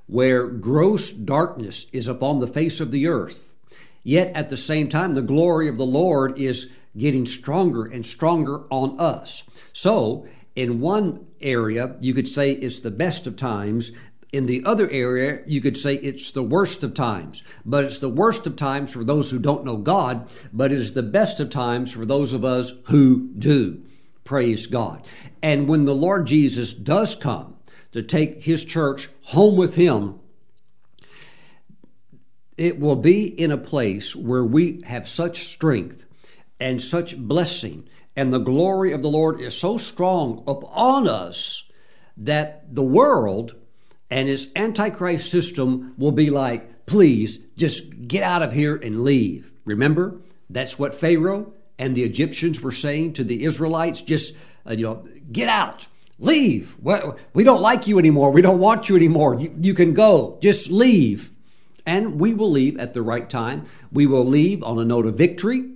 where 0.08 0.47
gross 0.47 1.12
darkness 1.12 1.88
is 1.91 2.08
upon 2.08 2.39
the 2.39 2.47
face 2.47 2.79
of 2.79 2.91
the 2.91 3.08
earth. 3.08 3.53
Yet 4.03 4.31
at 4.36 4.49
the 4.49 4.58
same 4.58 4.88
time, 4.88 5.15
the 5.15 5.21
glory 5.21 5.67
of 5.67 5.77
the 5.77 5.86
Lord 5.86 6.38
is 6.38 6.71
getting 6.97 7.25
stronger 7.25 7.86
and 7.86 8.05
stronger 8.05 8.63
on 8.71 8.97
us. 8.99 9.43
So, 9.73 10.25
in 10.56 10.80
one 10.80 11.26
area, 11.41 11.96
you 12.00 12.13
could 12.13 12.28
say 12.28 12.52
it's 12.52 12.80
the 12.80 12.91
best 12.91 13.28
of 13.28 13.36
times. 13.36 13.91
In 14.32 14.46
the 14.46 14.63
other 14.65 14.89
area, 14.89 15.41
you 15.46 15.62
could 15.62 15.78
say 15.78 15.96
it's 15.96 16.32
the 16.32 16.44
worst 16.44 16.84
of 16.84 16.94
times. 16.94 17.44
But 17.65 17.84
it's 17.84 18.00
the 18.00 18.10
worst 18.10 18.48
of 18.48 18.56
times 18.56 18.94
for 18.94 19.04
those 19.04 19.32
who 19.32 19.39
don't 19.39 19.65
know 19.65 19.78
God, 19.78 20.30
but 20.52 20.72
it 20.72 20.80
is 20.80 20.94
the 20.94 21.04
best 21.04 21.39
of 21.39 21.50
times 21.50 21.91
for 21.91 22.06
those 22.06 22.34
of 22.34 22.44
us 22.44 22.74
who 22.86 23.30
do. 23.38 23.84
Praise 24.24 24.68
God. 24.68 25.08
And 25.44 25.68
when 25.68 25.86
the 25.86 25.96
Lord 25.96 26.26
Jesus 26.26 26.74
does 26.74 27.15
come 27.15 27.56
to 27.91 28.02
take 28.02 28.44
his 28.44 28.65
church 28.65 29.10
home 29.22 29.56
with 29.56 29.76
him, 29.76 30.20
it 32.58 32.80
will 32.80 32.96
be 32.96 33.26
in 33.28 33.52
a 33.52 33.58
place 33.58 34.15
where 34.15 34.44
we 34.44 34.82
have 34.86 35.08
such 35.08 35.46
strength 35.46 36.06
and 36.60 36.82
such 36.82 37.18
blessing, 37.18 37.88
and 38.15 38.32
the 38.32 38.39
glory 38.39 38.91
of 38.91 39.01
the 39.01 39.10
Lord 39.10 39.39
is 39.41 39.58
so 39.58 39.78
strong 39.78 40.43
upon 40.47 41.08
us 41.08 41.69
that 42.17 42.73
the 42.73 42.84
world 42.84 43.56
and 44.10 44.30
its 44.30 44.47
antichrist 44.56 45.30
system 45.30 45.93
will 45.97 46.12
be 46.12 46.30
like, 46.30 46.86
please 46.86 47.39
just 47.58 48.08
get 48.08 48.23
out 48.23 48.41
of 48.41 48.54
here 48.54 48.75
and 48.75 49.04
leave. 49.04 49.51
Remember, 49.65 50.15
that's 50.49 50.80
what 50.80 50.95
Pharaoh 50.95 51.54
and 51.78 51.95
the 51.95 52.04
Egyptians 52.04 52.62
were 52.62 52.71
saying 52.71 53.13
to 53.13 53.23
the 53.23 53.43
Israelites 53.43 54.01
just, 54.01 54.34
uh, 54.65 54.71
you 54.71 54.84
know, 54.84 55.08
get 55.32 55.49
out, 55.49 55.88
leave. 56.19 56.78
We 57.34 57.43
don't 57.43 57.62
like 57.62 57.88
you 57.88 57.99
anymore. 57.99 58.32
We 58.32 58.41
don't 58.41 58.60
want 58.60 58.88
you 58.88 58.95
anymore. 58.95 59.39
You, 59.39 59.54
you 59.60 59.73
can 59.73 59.93
go, 59.93 60.38
just 60.41 60.69
leave. 60.69 61.32
And 61.86 62.19
we 62.19 62.34
will 62.34 62.49
leave 62.49 62.80
at 62.80 62.93
the 62.93 63.01
right 63.01 63.30
time. 63.30 63.65
We 63.91 64.06
will 64.06 64.25
leave 64.25 64.63
on 64.63 64.80
a 64.80 64.86
note 64.86 65.06
of 65.06 65.15
victory. 65.15 65.71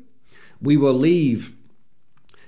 We 0.62 0.78
will 0.78 0.94
leave 0.94 1.54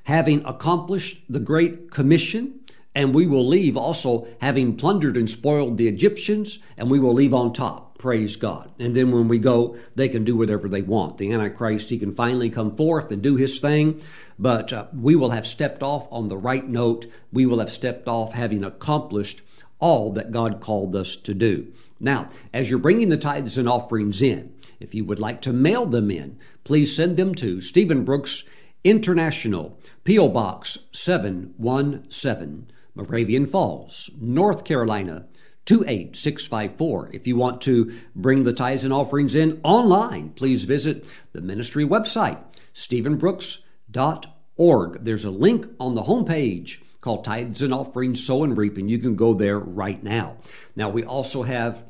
having 0.03 0.45
accomplished 0.45 1.21
the 1.29 1.39
Great 1.39 1.91
Commission. 1.91 2.59
And 2.93 3.15
we 3.15 3.25
will 3.25 3.47
leave 3.47 3.77
also 3.77 4.27
having 4.41 4.75
plundered 4.75 5.15
and 5.15 5.29
spoiled 5.29 5.77
the 5.77 5.87
Egyptians. 5.87 6.59
And 6.77 6.91
we 6.91 6.99
will 6.99 7.13
leave 7.13 7.33
on 7.33 7.53
top. 7.53 7.97
Praise 7.97 8.35
God. 8.35 8.71
And 8.79 8.95
then 8.95 9.11
when 9.11 9.27
we 9.27 9.37
go, 9.37 9.77
they 9.95 10.09
can 10.09 10.23
do 10.23 10.35
whatever 10.35 10.67
they 10.67 10.81
want. 10.81 11.17
The 11.17 11.31
Antichrist, 11.31 11.89
he 11.89 11.99
can 11.99 12.11
finally 12.11 12.49
come 12.49 12.75
forth 12.75 13.11
and 13.11 13.21
do 13.21 13.35
his 13.35 13.59
thing. 13.59 14.01
But 14.39 14.73
uh, 14.73 14.87
we 14.91 15.15
will 15.15 15.29
have 15.29 15.45
stepped 15.45 15.83
off 15.83 16.07
on 16.11 16.27
the 16.27 16.37
right 16.37 16.67
note. 16.67 17.05
We 17.31 17.45
will 17.45 17.59
have 17.59 17.71
stepped 17.71 18.07
off 18.07 18.33
having 18.33 18.63
accomplished 18.63 19.41
all 19.79 20.11
that 20.13 20.31
God 20.31 20.61
called 20.61 20.95
us 20.95 21.15
to 21.17 21.33
do. 21.33 21.71
Now, 21.99 22.29
as 22.53 22.69
you're 22.69 22.79
bringing 22.79 23.09
the 23.09 23.17
tithes 23.17 23.57
and 23.57 23.69
offerings 23.69 24.21
in, 24.21 24.53
if 24.79 24.95
you 24.95 25.05
would 25.05 25.19
like 25.19 25.41
to 25.41 25.53
mail 25.53 25.85
them 25.85 26.09
in, 26.09 26.39
please 26.63 26.95
send 26.95 27.17
them 27.17 27.35
to 27.35 27.61
Stephen 27.61 28.03
Brooks 28.03 28.43
International, 28.83 29.77
P.O. 30.03 30.29
Box 30.29 30.79
717, 30.91 32.71
Moravian 32.95 33.45
Falls, 33.45 34.09
North 34.19 34.65
Carolina 34.65 35.27
28654. 35.65 37.11
If 37.13 37.27
you 37.27 37.35
want 37.35 37.61
to 37.61 37.93
bring 38.15 38.41
the 38.41 38.51
tithes 38.51 38.83
and 38.83 38.91
offerings 38.91 39.35
in 39.35 39.59
online, 39.63 40.29
please 40.29 40.63
visit 40.63 41.07
the 41.33 41.41
ministry 41.41 41.85
website, 41.85 42.39
stephenbrooks.org. 42.73 45.03
There's 45.03 45.25
a 45.25 45.29
link 45.29 45.67
on 45.79 45.93
the 45.93 46.01
homepage 46.03 46.79
called 46.99 47.23
Tithes 47.23 47.61
and 47.61 47.71
Offerings, 47.71 48.23
Sow 48.23 48.43
and 48.43 48.57
Reap, 48.57 48.77
and 48.77 48.89
you 48.89 48.97
can 48.97 49.15
go 49.15 49.35
there 49.35 49.59
right 49.59 50.01
now. 50.01 50.37
Now, 50.75 50.89
we 50.89 51.03
also 51.03 51.43
have 51.43 51.83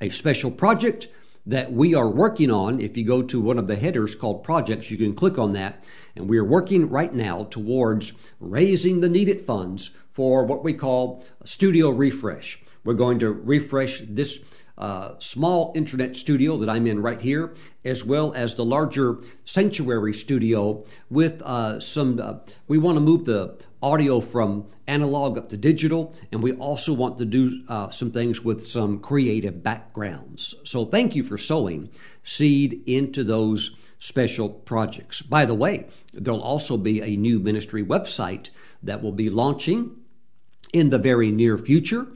a 0.00 0.08
special 0.08 0.50
project 0.50 1.08
that 1.48 1.72
we 1.72 1.94
are 1.94 2.08
working 2.08 2.50
on. 2.50 2.78
If 2.78 2.96
you 2.96 3.04
go 3.04 3.22
to 3.22 3.40
one 3.40 3.58
of 3.58 3.66
the 3.66 3.76
headers 3.76 4.14
called 4.14 4.44
projects, 4.44 4.90
you 4.90 4.98
can 4.98 5.14
click 5.14 5.38
on 5.38 5.52
that. 5.54 5.86
And 6.14 6.28
we 6.28 6.36
are 6.36 6.44
working 6.44 6.90
right 6.90 7.12
now 7.12 7.44
towards 7.44 8.12
raising 8.38 9.00
the 9.00 9.08
needed 9.08 9.40
funds 9.40 9.90
for 10.10 10.44
what 10.44 10.62
we 10.62 10.74
call 10.74 11.24
studio 11.44 11.88
refresh. 11.88 12.62
We're 12.84 12.94
going 12.94 13.18
to 13.20 13.32
refresh 13.32 14.02
this 14.06 14.40
uh, 14.76 15.14
small 15.18 15.72
internet 15.74 16.16
studio 16.16 16.58
that 16.58 16.68
I'm 16.68 16.86
in 16.86 17.00
right 17.00 17.20
here, 17.20 17.54
as 17.82 18.04
well 18.04 18.32
as 18.34 18.54
the 18.54 18.64
larger 18.64 19.18
sanctuary 19.44 20.12
studio 20.12 20.84
with 21.10 21.40
uh, 21.42 21.80
some. 21.80 22.20
Uh, 22.20 22.34
we 22.68 22.78
want 22.78 22.96
to 22.96 23.00
move 23.00 23.24
the 23.24 23.56
audio 23.82 24.20
from 24.20 24.66
analog 24.86 25.38
up 25.38 25.48
to 25.50 25.56
digital, 25.56 26.14
and 26.32 26.42
we 26.42 26.52
also 26.54 26.92
want 26.92 27.18
to 27.18 27.24
do 27.24 27.62
uh, 27.68 27.88
some 27.90 28.10
things 28.10 28.42
with 28.42 28.66
some 28.66 29.00
creative 29.00 29.62
backgrounds. 29.62 30.54
So, 30.64 30.84
thank 30.84 31.14
you 31.14 31.22
for 31.22 31.38
sowing 31.38 31.90
seed 32.22 32.82
into 32.86 33.24
those 33.24 33.76
special 33.98 34.48
projects. 34.48 35.22
By 35.22 35.44
the 35.44 35.54
way, 35.54 35.88
there'll 36.12 36.42
also 36.42 36.76
be 36.76 37.00
a 37.00 37.16
new 37.16 37.38
ministry 37.38 37.84
website 37.84 38.50
that 38.82 39.02
will 39.02 39.12
be 39.12 39.30
launching 39.30 39.96
in 40.72 40.90
the 40.90 40.98
very 40.98 41.30
near 41.32 41.58
future. 41.58 42.06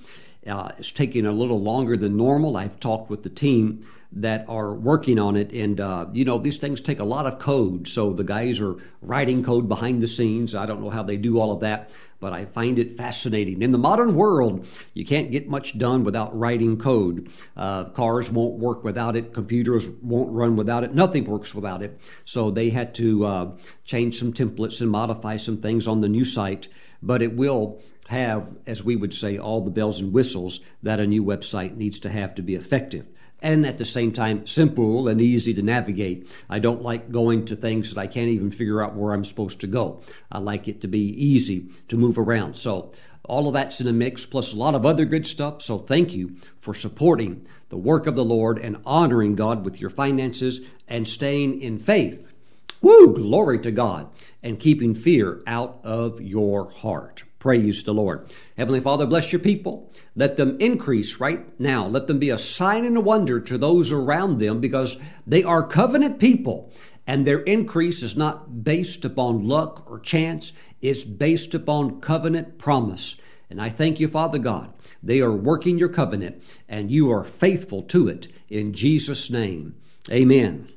Uh, 0.47 0.73
it's 0.79 0.91
taking 0.91 1.25
a 1.25 1.33
little 1.33 1.61
longer 1.61 1.97
than 1.97 2.17
normal. 2.17 2.57
I've 2.57 2.81
talked 2.81 3.11
with 3.11 3.23
the 3.23 3.29
team 3.29 3.87
that 4.15 4.49
are 4.49 4.75
working 4.75 5.19
on 5.19 5.37
it, 5.37 5.53
and 5.53 5.81
uh, 5.81 6.07
you 6.13 6.25
know 6.25 6.39
these 6.39 6.59
things 6.59 6.81
take 6.81 7.01
a 7.01 7.05
lot 7.05 7.27
of 7.27 7.39
code. 7.39 7.89
So 7.89 8.13
the 8.13 8.25
guys 8.25 8.61
are 8.61 8.77
writing 9.01 9.43
code 9.43 9.69
behind 9.69 10.03
the 10.03 10.07
scenes. 10.07 10.55
I 10.55 10.67
don't 10.67 10.83
know 10.83 10.91
how 10.91 11.03
they 11.03 11.17
do 11.17 11.41
all 11.41 11.53
of 11.53 11.61
that, 11.61 11.91
but 12.21 12.33
I 12.33 12.45
find 12.45 12.79
it 12.79 12.97
fascinating. 12.97 13.63
In 13.63 13.71
the 13.71 13.79
modern 13.79 14.15
world, 14.15 14.67
you 14.93 15.05
can't 15.05 15.31
get 15.31 15.49
much 15.49 15.79
done 15.79 16.05
without 16.05 16.39
writing 16.39 16.77
code. 16.77 17.31
Uh, 17.57 17.85
cars 17.85 18.31
won't 18.31 18.59
work 18.59 18.85
without 18.85 19.17
it. 19.17 19.33
Computers 19.33 19.89
won't 19.89 20.31
run 20.31 20.57
without 20.57 20.85
it. 20.85 20.95
Nothing 20.95 21.25
works 21.25 21.55
without 21.55 21.83
it. 21.83 21.99
So 22.25 22.51
they 22.51 22.71
had 22.71 22.95
to 22.97 23.25
uh, 23.25 23.51
change 23.85 24.19
some 24.19 24.33
templates 24.33 24.81
and 24.81 24.91
modify 24.91 25.39
some 25.39 25.57
things 25.57 25.89
on 25.89 26.01
the 26.01 26.09
new 26.09 26.25
site, 26.25 26.69
but 27.03 27.23
it 27.23 27.35
will 27.35 27.83
have, 28.09 28.55
as 28.67 28.85
we 28.85 28.95
would 28.95 29.15
say, 29.15 29.39
all 29.39 29.63
the 29.63 29.71
bells 29.71 30.01
and 30.01 30.13
whistles 30.13 30.61
that 30.83 31.01
a 31.01 31.07
new 31.07 31.25
website 31.25 31.77
needs 31.77 31.99
to 32.01 32.11
have 32.11 32.35
to 32.35 32.43
be 32.43 32.55
effective. 32.55 33.09
And 33.43 33.67
at 33.67 33.77
the 33.77 33.85
same 33.85 34.13
time, 34.13 34.47
simple 34.47 35.09
and 35.09 35.21
easy 35.21 35.53
to 35.55 35.63
navigate. 35.63 36.33
I 36.49 36.61
don't 36.61 36.81
like 36.81 37.11
going 37.11 37.45
to 37.47 37.57
things 37.57 37.93
that 37.93 38.01
I 38.01 38.07
can't 38.07 38.31
even 38.31 38.53
figure 38.53 38.81
out 38.81 38.95
where 38.95 39.13
I'm 39.13 39.25
supposed 39.25 39.61
to 39.61 39.67
go. 39.67 40.01
I 40.31 40.39
like 40.39 40.69
it 40.69 40.81
to 40.83 40.89
be 40.89 41.01
easy 41.01 41.67
to 41.89 41.97
move 41.97 42.19
around. 42.19 42.57
So, 42.57 42.93
all 43.25 43.47
of 43.49 43.55
that's 43.55 43.81
in 43.81 43.87
a 43.87 43.93
mix, 43.93 44.27
plus 44.27 44.53
a 44.53 44.57
lot 44.57 44.75
of 44.75 44.87
other 44.87 45.05
good 45.05 45.27
stuff. 45.27 45.61
So, 45.61 45.79
thank 45.79 46.15
you 46.15 46.37
for 46.61 46.73
supporting 46.73 47.45
the 47.69 47.77
work 47.77 48.07
of 48.07 48.15
the 48.15 48.25
Lord 48.25 48.59
and 48.59 48.81
honoring 48.87 49.35
God 49.35 49.65
with 49.65 49.81
your 49.81 49.91
finances 49.91 50.61
and 50.87 51.09
staying 51.09 51.61
in 51.61 51.79
faith. 51.79 52.33
Woo! 52.81 53.13
Glory 53.15 53.59
to 53.61 53.73
God. 53.73 54.09
And 54.43 54.61
keeping 54.61 54.95
fear 54.95 55.43
out 55.47 55.81
of 55.83 56.21
your 56.21 56.71
heart. 56.71 57.25
Praise 57.43 57.83
the 57.83 57.93
Lord. 57.93 58.31
Heavenly 58.57 58.79
Father, 58.79 59.05
bless 59.05 59.33
your 59.33 59.41
people. 59.41 59.93
Let 60.15 60.37
them 60.37 60.57
increase 60.61 61.19
right 61.19 61.45
now. 61.59 61.89
Let 61.89 62.07
them 62.07 62.21
be 62.21 62.31
a 62.31 62.39
sign 62.39 62.85
and 62.85 62.97
a 62.97 63.01
wonder 63.01 63.41
to 63.41 63.59
those 63.59 63.91
around 63.91 64.39
them 64.39 64.61
because 64.61 64.97
they 65.27 65.43
are 65.43 65.67
covenant 65.67 66.21
people 66.21 66.73
and 67.05 67.27
their 67.27 67.41
increase 67.41 68.01
is 68.01 68.17
not 68.17 68.63
based 68.63 69.05
upon 69.05 69.49
luck 69.49 69.91
or 69.91 69.99
chance, 69.99 70.53
it's 70.81 71.03
based 71.03 71.53
upon 71.53 72.01
covenant 72.01 72.59
promise. 72.59 73.17
And 73.51 73.61
I 73.61 73.71
thank 73.71 73.99
you, 73.99 74.07
Father 74.07 74.39
God. 74.39 74.73
They 75.03 75.21
are 75.21 75.33
working 75.33 75.81
your 75.81 75.89
covenant 75.89 76.45
and 76.69 76.93
you 76.93 77.11
are 77.11 77.25
faithful 77.25 77.83
to 77.83 78.07
it 78.07 78.29
in 78.51 78.73
Jesus' 78.73 79.31
name. 79.31 79.75
Amen. 80.13 80.72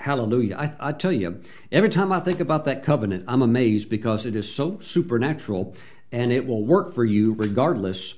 Hallelujah. 0.00 0.56
I, 0.56 0.88
I, 0.88 0.92
tell 0.92 1.12
you, 1.12 1.42
every 1.70 1.90
time 1.90 2.10
I 2.10 2.20
think 2.20 2.40
about 2.40 2.64
that 2.64 2.82
covenant, 2.82 3.26
I'm 3.28 3.42
amazed 3.42 3.90
because 3.90 4.24
it 4.24 4.34
is 4.34 4.50
so 4.50 4.78
supernatural 4.80 5.74
and 6.10 6.32
it 6.32 6.46
will 6.46 6.64
work 6.64 6.94
for 6.94 7.04
you 7.04 7.34
regardless 7.34 8.14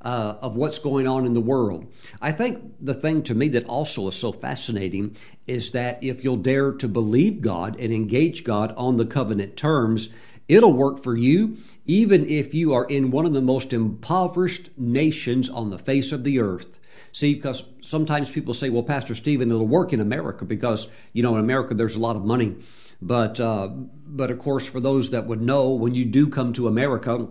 uh, 0.00 0.36
of 0.40 0.56
what's 0.56 0.78
going 0.78 1.06
on 1.06 1.26
in 1.26 1.34
the 1.34 1.40
world. 1.42 1.92
I 2.22 2.32
think 2.32 2.72
the 2.80 2.94
thing 2.94 3.22
to 3.24 3.34
me 3.34 3.48
that 3.48 3.66
also 3.66 4.08
is 4.08 4.14
so 4.14 4.32
fascinating 4.32 5.18
is 5.46 5.72
that 5.72 6.02
if 6.02 6.24
you'll 6.24 6.36
dare 6.36 6.72
to 6.72 6.88
believe 6.88 7.42
God 7.42 7.78
and 7.78 7.92
engage 7.92 8.42
God 8.42 8.72
on 8.74 8.96
the 8.96 9.04
covenant 9.04 9.54
terms, 9.54 10.08
it'll 10.48 10.72
work 10.72 10.98
for 10.98 11.16
you 11.16 11.56
even 11.86 12.28
if 12.28 12.52
you 12.54 12.74
are 12.74 12.84
in 12.84 13.10
one 13.10 13.26
of 13.26 13.32
the 13.32 13.40
most 13.40 13.72
impoverished 13.72 14.70
nations 14.76 15.48
on 15.48 15.70
the 15.70 15.78
face 15.78 16.12
of 16.12 16.24
the 16.24 16.38
earth. 16.38 16.78
See, 17.12 17.34
because 17.34 17.68
sometimes 17.80 18.30
people 18.30 18.52
say, 18.52 18.68
well, 18.68 18.82
Pastor 18.82 19.14
Stephen, 19.14 19.50
it'll 19.50 19.66
work 19.66 19.92
in 19.92 20.00
America 20.00 20.44
because, 20.44 20.88
you 21.12 21.22
know, 21.22 21.34
in 21.34 21.40
America 21.40 21.74
there's 21.74 21.96
a 21.96 22.00
lot 22.00 22.16
of 22.16 22.24
money. 22.24 22.56
But, 23.00 23.40
uh, 23.40 23.68
but 23.68 24.30
of 24.30 24.38
course, 24.38 24.68
for 24.68 24.80
those 24.80 25.10
that 25.10 25.26
would 25.26 25.40
know, 25.40 25.70
when 25.70 25.94
you 25.94 26.04
do 26.04 26.28
come 26.28 26.52
to 26.54 26.68
America, 26.68 27.28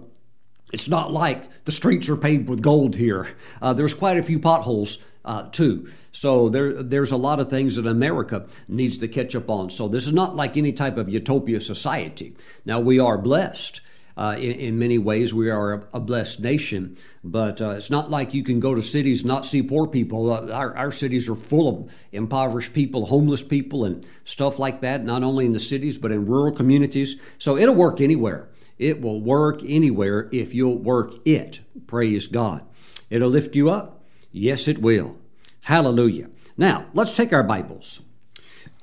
it's 0.73 0.89
not 0.89 1.13
like 1.13 1.65
the 1.65 1.71
streets 1.71 2.09
are 2.09 2.17
paved 2.17 2.49
with 2.49 2.61
gold 2.61 2.95
here. 2.95 3.27
Uh, 3.61 3.73
there's 3.73 3.93
quite 3.93 4.17
a 4.17 4.23
few 4.23 4.39
potholes 4.39 4.97
uh, 5.27 5.49
too. 5.51 5.89
So 6.11 6.49
there, 6.49 6.81
there's 6.81 7.11
a 7.11 7.17
lot 7.17 7.39
of 7.39 7.49
things 7.49 7.75
that 7.75 7.85
America 7.85 8.47
needs 8.67 8.97
to 8.99 9.07
catch 9.07 9.35
up 9.35 9.49
on. 9.49 9.69
So 9.69 9.87
this 9.87 10.07
is 10.07 10.13
not 10.13 10.35
like 10.35 10.57
any 10.57 10.71
type 10.71 10.97
of 10.97 11.09
utopia 11.09 11.59
society. 11.59 12.35
Now 12.65 12.79
we 12.79 12.99
are 12.99 13.17
blessed 13.17 13.81
uh, 14.17 14.35
in, 14.39 14.53
in, 14.53 14.79
many 14.79 14.97
ways, 14.97 15.31
we 15.31 15.47
are 15.51 15.87
a, 15.93 15.99
blessed 15.99 16.39
nation, 16.39 16.97
but 17.23 17.61
uh, 17.61 17.69
it's 17.69 17.91
not 17.91 18.09
like 18.09 18.33
you 18.33 18.43
can 18.43 18.59
go 18.59 18.73
to 18.73 18.81
cities 18.81 19.23
not 19.23 19.45
see 19.45 19.61
poor 19.61 19.85
people. 19.85 20.33
Uh, 20.33 20.51
our, 20.51 20.75
our 20.75 20.91
cities 20.91 21.29
are 21.29 21.35
full 21.35 21.67
of 21.69 21.95
impoverished 22.11 22.73
people, 22.73 23.05
homeless 23.05 23.43
people, 23.43 23.85
and 23.85 24.03
stuff 24.23 24.57
like 24.57 24.81
that, 24.81 25.05
not 25.05 25.21
only 25.21 25.45
in 25.45 25.51
the 25.51 25.59
cities, 25.59 25.99
but 25.99 26.11
in 26.11 26.25
rural 26.25 26.51
communities. 26.51 27.21
So 27.37 27.57
it'll 27.57 27.75
work 27.75 28.01
anywhere. 28.01 28.49
It 28.79 29.01
will 29.01 29.21
work 29.21 29.61
anywhere 29.63 30.29
if 30.31 30.51
you'll 30.51 30.79
work 30.79 31.13
it. 31.23 31.59
Praise 31.85 32.25
God. 32.25 32.65
It'll 33.11 33.29
lift 33.29 33.55
you 33.55 33.69
up. 33.69 33.96
Yes, 34.31 34.67
it 34.67 34.79
will. 34.79 35.17
Hallelujah. 35.61 36.29
Now, 36.57 36.85
let's 36.93 37.15
take 37.15 37.33
our 37.33 37.43
Bibles 37.43 38.01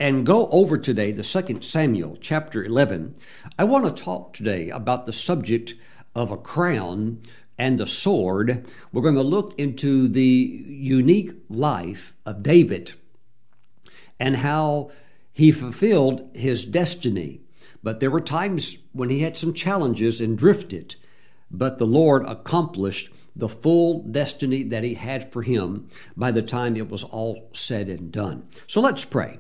and 0.01 0.27
go 0.27 0.49
over 0.49 0.77
today 0.79 1.13
the 1.13 1.25
second 1.25 1.65
Samuel 1.65 2.17
chapter 2.21 2.65
11. 2.65 3.15
I 3.59 3.65
want 3.65 3.85
to 3.85 4.03
talk 4.03 4.33
today 4.33 4.71
about 4.71 5.07
the 5.07 5.13
subject 5.13 5.75
of 6.15 6.31
a 6.31 6.37
crown 6.37 7.21
and 7.59 7.79
the 7.79 7.87
sword, 7.87 8.67
we're 8.93 9.03
going 9.03 9.15
to 9.15 9.23
look 9.23 9.59
into 9.59 10.09
the 10.09 10.23
unique 10.23 11.33
life 11.49 12.15
of 12.27 12.43
David 12.43 12.95
and 14.19 14.37
how 14.37 14.91
he 15.33 15.53
fulfilled 15.53 16.29
his 16.35 16.65
destiny. 16.65 17.41
But 17.83 18.01
there 18.01 18.11
were 18.11 18.21
times 18.21 18.79
when 18.93 19.11
he 19.11 19.21
had 19.21 19.37
some 19.37 19.53
challenges 19.53 20.21
and 20.21 20.39
drifted, 20.39 20.97
but 21.51 21.79
the 21.79 21.87
Lord 21.87 22.25
accomplished 22.27 23.11
the 23.37 23.49
full 23.49 24.03
destiny 24.03 24.63
that 24.63 24.85
he 24.85 24.95
had 24.95 25.33
for 25.33 25.43
him 25.43 25.89
by 26.17 26.31
the 26.31 26.43
time 26.43 26.77
it 26.77 26.89
was 26.89 27.05
all 27.05 27.51
said 27.53 27.89
and 27.89 28.13
done. 28.13 28.47
So 28.67 28.81
let's 28.81 29.05
pray. 29.05 29.39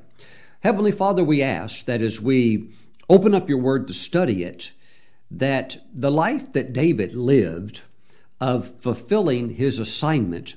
Heavenly 0.60 0.92
Father, 0.92 1.22
we 1.22 1.42
ask 1.42 1.84
that 1.86 2.02
as 2.02 2.20
we 2.20 2.70
open 3.08 3.34
up 3.34 3.48
your 3.48 3.58
word 3.58 3.86
to 3.86 3.94
study 3.94 4.42
it, 4.42 4.72
that 5.30 5.76
the 5.92 6.10
life 6.10 6.52
that 6.54 6.72
David 6.72 7.12
lived 7.12 7.82
of 8.40 8.80
fulfilling 8.80 9.50
his 9.50 9.78
assignment, 9.78 10.54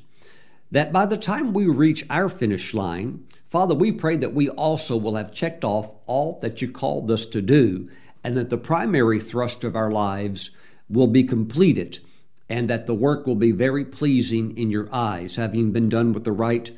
that 0.71 0.91
by 0.91 1.06
the 1.06 1.17
time 1.17 1.54
we 1.54 1.67
reach 1.67 2.06
our 2.10 2.30
finish 2.30 2.73
line, 2.73 3.26
Father, 3.50 3.73
we 3.73 3.91
pray 3.91 4.17
that 4.17 4.34
we 4.34 4.50
also 4.50 4.97
will 4.97 5.15
have 5.15 5.34
checked 5.34 5.63
off 5.63 5.93
all 6.06 6.39
that 6.41 6.62
you 6.62 6.69
called 6.69 7.10
us 7.10 7.26
to 7.28 7.41
do, 7.41 7.89
and 8.23 8.36
that 8.36 8.50
the 8.50 8.58
primary 8.58 9.19
thrust 9.19 9.63
of 9.63 9.76
our 9.76 9.91
lives 9.91 10.52
will 10.89 11.08
be 11.08 11.23
completed, 11.23 12.00
and 12.49 12.69
that 12.69 12.88
the 12.88 12.93
work 12.93 13.27
will 13.27 13.36
be 13.36 13.51
very 13.51 13.83
pleasing 13.83 14.57
in 14.57 14.69
your 14.69 14.88
eyes, 14.93 15.36
having 15.36 15.71
been 15.71 15.89
done 15.89 16.13
with 16.13 16.23
the 16.23 16.31
right 16.31 16.71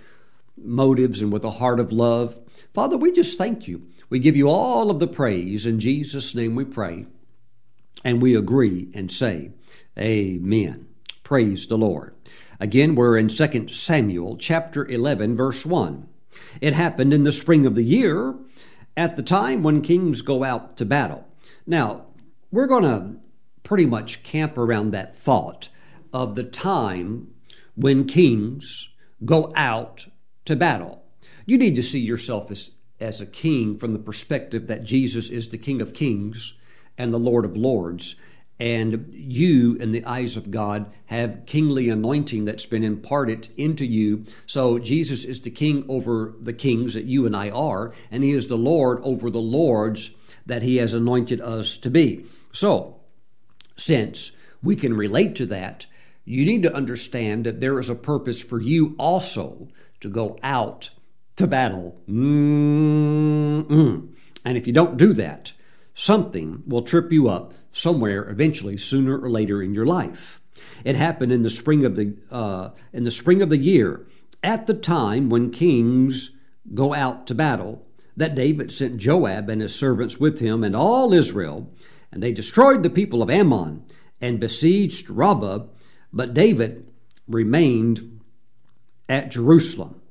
motives 0.58 1.22
and 1.22 1.32
with 1.32 1.44
a 1.44 1.52
heart 1.52 1.80
of 1.80 1.92
love. 1.92 2.40
Father, 2.74 2.98
we 2.98 3.12
just 3.12 3.38
thank 3.38 3.68
you. 3.68 3.88
We 4.10 4.20
give 4.20 4.36
you 4.36 4.50
all 4.50 4.90
of 4.90 5.00
the 5.00 5.08
praise. 5.08 5.66
In 5.66 5.80
Jesus' 5.80 6.34
name 6.34 6.56
we 6.56 6.66
pray. 6.66 7.06
And 8.04 8.22
we 8.22 8.36
agree 8.36 8.90
and 8.94 9.12
say, 9.12 9.52
Amen. 9.98 10.88
Praise 11.24 11.68
the 11.68 11.78
Lord. 11.78 12.16
Again, 12.60 12.96
we're 12.96 13.18
in 13.18 13.28
2 13.28 13.68
Samuel 13.70 14.38
chapter 14.38 14.86
11, 14.88 15.38
verse 15.38 15.66
1. 15.66 16.08
It 16.62 16.74
happened 16.74 17.14
in 17.14 17.24
the 17.24 17.32
spring 17.32 17.66
of 17.66 17.76
the 17.76 17.84
year 17.84 18.36
at 18.98 19.16
the 19.16 19.24
time 19.24 19.64
when 19.64 19.82
kings 19.82 20.22
go 20.22 20.44
out 20.44 20.76
to 20.78 20.86
battle. 20.86 21.28
Now, 21.68 22.06
we're 22.52 22.68
going 22.68 22.84
to 22.84 23.20
pretty 23.64 23.86
much 23.86 24.24
camp 24.24 24.58
around 24.58 24.92
that 24.92 25.16
thought 25.16 25.70
of 26.12 26.36
the 26.36 26.44
time 26.44 27.28
when 27.76 28.06
kings 28.06 28.90
go 29.26 29.52
out 29.56 30.06
to 30.46 30.56
battle. 30.56 31.04
You 31.46 31.58
need 31.58 31.76
to 31.76 31.84
see 31.84 32.00
yourself 32.00 32.52
as, 32.52 32.72
as 33.00 33.22
a 33.22 33.26
king 33.26 33.78
from 33.78 33.94
the 33.94 34.00
perspective 34.00 34.68
that 34.68 34.84
Jesus 34.84 35.30
is 35.30 35.50
the 35.50 35.58
King 35.58 35.82
of 35.82 35.94
Kings 35.94 36.58
and 36.98 37.14
the 37.14 37.20
Lord 37.20 37.46
of 37.46 37.56
Lords 37.56 38.16
and 38.60 39.06
you, 39.14 39.76
in 39.76 39.94
the 39.94 40.04
eyes 40.04 40.36
of 40.36 40.52
God, 40.52 40.92
have 41.06 41.46
kingly 41.46 41.90
anointing 41.90 42.44
that's 42.44 42.66
been 42.66 42.84
imparted 42.84 43.48
into 43.56 43.86
you. 43.86 44.26
So 44.46 44.80
Jesus 44.80 45.24
is 45.24 45.42
the 45.42 45.50
king 45.50 45.86
over 45.88 46.36
the 46.42 46.54
kings 46.54 46.94
that 46.94 47.06
you 47.06 47.26
and 47.26 47.36
I 47.36 47.50
are, 47.52 47.94
and 48.12 48.22
he 48.22 48.32
is 48.32 48.48
the 48.48 48.58
Lord 48.58 49.00
over 49.02 49.30
the 49.30 49.40
lords 49.40 50.12
that 50.46 50.62
he 50.62 50.78
has 50.78 50.94
anointed 50.94 51.40
us 51.40 51.78
to 51.78 51.90
be. 51.90 52.26
So, 52.52 52.99
since 53.80 54.32
we 54.62 54.76
can 54.76 54.94
relate 54.94 55.36
to 55.36 55.46
that, 55.48 55.86
you 56.26 56.46
need 56.46 56.64
to 56.64 56.74
understand 56.74 57.46
that 57.46 57.60
there 57.60 57.80
is 57.80 57.90
a 57.90 57.96
purpose 57.96 58.44
for 58.44 58.62
you 58.62 58.96
also 58.98 59.70
to 60.02 60.10
go 60.10 60.38
out 60.44 60.90
to 61.38 61.48
battle. 61.48 61.98
Mm-mm. 62.08 64.14
And 64.46 64.58
if 64.58 64.68
you 64.68 64.74
don't 64.74 64.98
do 64.98 65.14
that, 65.14 65.54
something 65.94 66.64
will 66.68 66.82
trip 66.82 67.12
you 67.12 67.30
up 67.30 67.54
somewhere 67.72 68.30
eventually, 68.30 68.78
sooner 68.78 69.18
or 69.18 69.30
later 69.30 69.64
in 69.64 69.74
your 69.74 69.86
life. 69.86 70.42
It 70.84 70.96
happened 70.96 71.32
in 71.32 71.44
the 71.44 71.50
spring 71.50 71.86
of 71.86 71.96
the 71.96 72.16
uh, 72.32 72.70
in 72.94 73.04
the 73.04 73.12
spring 73.12 73.42
of 73.42 73.50
the 73.50 73.58
year, 73.58 74.06
at 74.44 74.68
the 74.68 74.74
time 74.74 75.30
when 75.30 75.52
kings 75.52 76.32
go 76.74 76.94
out 76.94 77.28
to 77.28 77.36
battle, 77.36 77.86
that 78.16 78.36
David 78.36 78.74
sent 78.74 78.98
Joab 78.98 79.50
and 79.50 79.62
his 79.62 79.76
servants 79.76 80.20
with 80.20 80.40
him 80.40 80.64
and 80.64 80.76
all 80.76 81.14
Israel, 81.14 81.70
and 82.12 82.22
they 82.24 82.32
destroyed 82.32 82.84
the 82.84 82.90
people 82.90 83.22
of 83.22 83.30
Ammon 83.30 83.84
and 84.22 84.40
besieged 84.40 85.10
Rabbah, 85.10 85.66
but 86.12 86.34
David 86.34 86.88
remained 87.28 88.20
at 89.08 89.32
Jerusalem. 89.32 90.02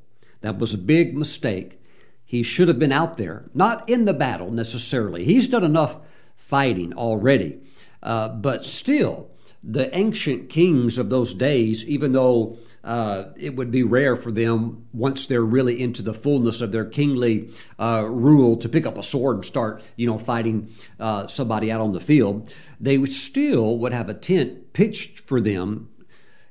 That 0.40 0.58
was 0.58 0.72
a 0.72 0.78
big 0.78 1.16
mistake. 1.16 1.80
He 2.24 2.42
should 2.42 2.68
have 2.68 2.78
been 2.78 2.92
out 2.92 3.16
there, 3.16 3.50
not 3.54 3.88
in 3.88 4.04
the 4.04 4.12
battle 4.12 4.50
necessarily. 4.50 5.24
He's 5.24 5.48
done 5.48 5.64
enough 5.64 5.98
fighting 6.36 6.92
already. 6.92 7.60
Uh, 8.02 8.28
but 8.28 8.64
still, 8.64 9.30
the 9.62 9.94
ancient 9.96 10.48
kings 10.48 10.98
of 10.98 11.08
those 11.08 11.34
days, 11.34 11.84
even 11.86 12.12
though 12.12 12.58
uh, 12.88 13.34
it 13.36 13.54
would 13.54 13.70
be 13.70 13.82
rare 13.82 14.16
for 14.16 14.32
them 14.32 14.86
once 14.94 15.26
they're 15.26 15.42
really 15.42 15.78
into 15.78 16.00
the 16.00 16.14
fullness 16.14 16.62
of 16.62 16.72
their 16.72 16.86
kingly 16.86 17.50
uh, 17.78 18.02
rule 18.08 18.56
to 18.56 18.66
pick 18.66 18.86
up 18.86 18.96
a 18.96 19.02
sword 19.02 19.36
and 19.36 19.44
start, 19.44 19.82
you 19.96 20.06
know, 20.06 20.16
fighting 20.16 20.70
uh, 20.98 21.26
somebody 21.26 21.70
out 21.70 21.82
on 21.82 21.92
the 21.92 22.00
field. 22.00 22.50
They 22.80 23.04
still 23.04 23.76
would 23.76 23.92
have 23.92 24.08
a 24.08 24.14
tent 24.14 24.72
pitched 24.72 25.20
for 25.20 25.38
them 25.38 25.90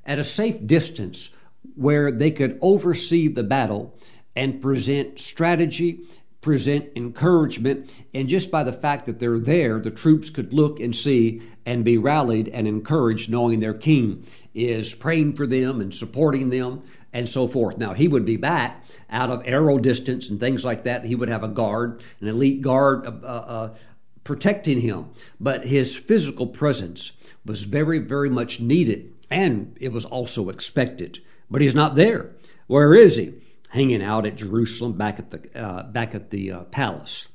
at 0.05 0.19
a 0.19 0.23
safe 0.23 0.67
distance 0.67 1.31
where 1.73 2.11
they 2.11 2.29
could 2.29 2.59
oversee 2.61 3.27
the 3.27 3.43
battle 3.43 3.97
and 4.35 4.61
present 4.61 5.19
strategy 5.19 6.01
present 6.39 6.89
encouragement. 6.95 7.91
And 8.13 8.29
just 8.29 8.51
by 8.51 8.63
the 8.63 8.71
fact 8.71 9.05
that 9.05 9.19
they're 9.19 9.39
there, 9.39 9.79
the 9.79 9.91
troops 9.91 10.29
could 10.29 10.53
look 10.53 10.79
and 10.79 10.95
see 10.95 11.41
and 11.65 11.83
be 11.83 11.97
rallied 11.97 12.47
and 12.49 12.67
encouraged, 12.67 13.29
knowing 13.29 13.59
their 13.59 13.73
king 13.73 14.25
is 14.65 14.93
praying 14.95 15.33
for 15.33 15.47
them 15.47 15.81
and 15.81 15.93
supporting 15.93 16.49
them 16.49 16.83
and 17.13 17.27
so 17.27 17.47
forth. 17.47 17.77
Now, 17.77 17.93
he 17.93 18.07
would 18.07 18.25
be 18.25 18.37
back 18.37 18.83
out 19.09 19.29
of 19.29 19.41
arrow 19.45 19.79
distance 19.79 20.29
and 20.29 20.39
things 20.39 20.65
like 20.65 20.83
that. 20.83 21.05
He 21.05 21.15
would 21.15 21.29
have 21.29 21.43
a 21.43 21.47
guard, 21.47 22.01
an 22.19 22.27
elite 22.27 22.61
guard 22.61 23.05
uh, 23.05 23.11
uh, 23.23 23.25
uh 23.25 23.75
protecting 24.23 24.81
him. 24.81 25.09
But 25.39 25.65
his 25.65 25.95
physical 25.95 26.47
presence 26.47 27.13
was 27.45 27.63
very, 27.63 27.99
very 27.99 28.29
much 28.29 28.59
needed, 28.59 29.13
and 29.31 29.77
it 29.79 29.93
was 29.93 30.03
also 30.03 30.49
expected. 30.49 31.19
But 31.49 31.61
he's 31.61 31.75
not 31.75 31.95
there. 31.95 32.35
Where 32.67 32.93
is 32.93 33.15
he? 33.15 33.35
hanging 33.69 34.01
out 34.01 34.25
at 34.25 34.35
Jerusalem 34.35 34.93
back 34.93 35.19
at 35.19 35.31
the 35.31 35.59
uh, 35.59 35.83
back 35.83 36.15
at 36.15 36.29
the 36.29 36.51
uh, 36.51 36.63
palace. 36.65 37.27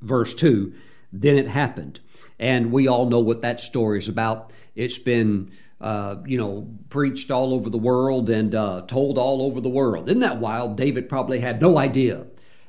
Verse 0.00 0.34
two. 0.34 0.74
Then 1.12 1.36
it 1.36 1.48
happened, 1.48 2.00
and 2.38 2.72
we 2.72 2.88
all 2.88 3.08
know 3.08 3.20
what 3.20 3.40
that 3.40 3.60
story 3.60 3.98
is 3.98 4.08
about. 4.08 4.52
It's 4.74 4.98
been 4.98 5.52
uh, 5.80 6.16
you 6.24 6.38
know, 6.38 6.68
preached 6.88 7.30
all 7.30 7.52
over 7.52 7.68
the 7.68 7.78
world 7.78 8.30
and 8.30 8.54
uh, 8.54 8.82
told 8.86 9.18
all 9.18 9.42
over 9.42 9.60
the 9.60 9.68
world. 9.68 10.08
Isn't 10.08 10.20
that 10.20 10.38
wild? 10.38 10.76
David 10.76 11.08
probably 11.08 11.40
had 11.40 11.60
no 11.60 11.78
idea 11.78 12.26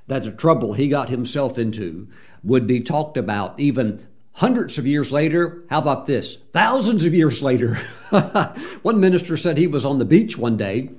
that 0.08 0.24
the 0.24 0.32
trouble 0.32 0.74
he 0.74 0.88
got 0.88 1.10
himself 1.10 1.58
into 1.58 2.08
would 2.44 2.68
be 2.68 2.82
talked 2.82 3.18
about 3.18 3.60
even 3.60 4.06
hundreds 4.34 4.78
of 4.78 4.86
years 4.86 5.12
later. 5.12 5.64
How 5.70 5.80
about 5.80 6.08
this? 6.08 6.36
Thousands 6.54 7.04
of 7.06 7.14
years 7.14 7.42
later. 7.42 7.76
one 8.82 9.00
minister 9.00 9.38
said 9.38 9.58
he 9.58 9.68
was 9.68 9.86
on 9.86 10.00
the 10.00 10.06
beach 10.06 10.38
one 10.38 10.58
day 10.58 10.90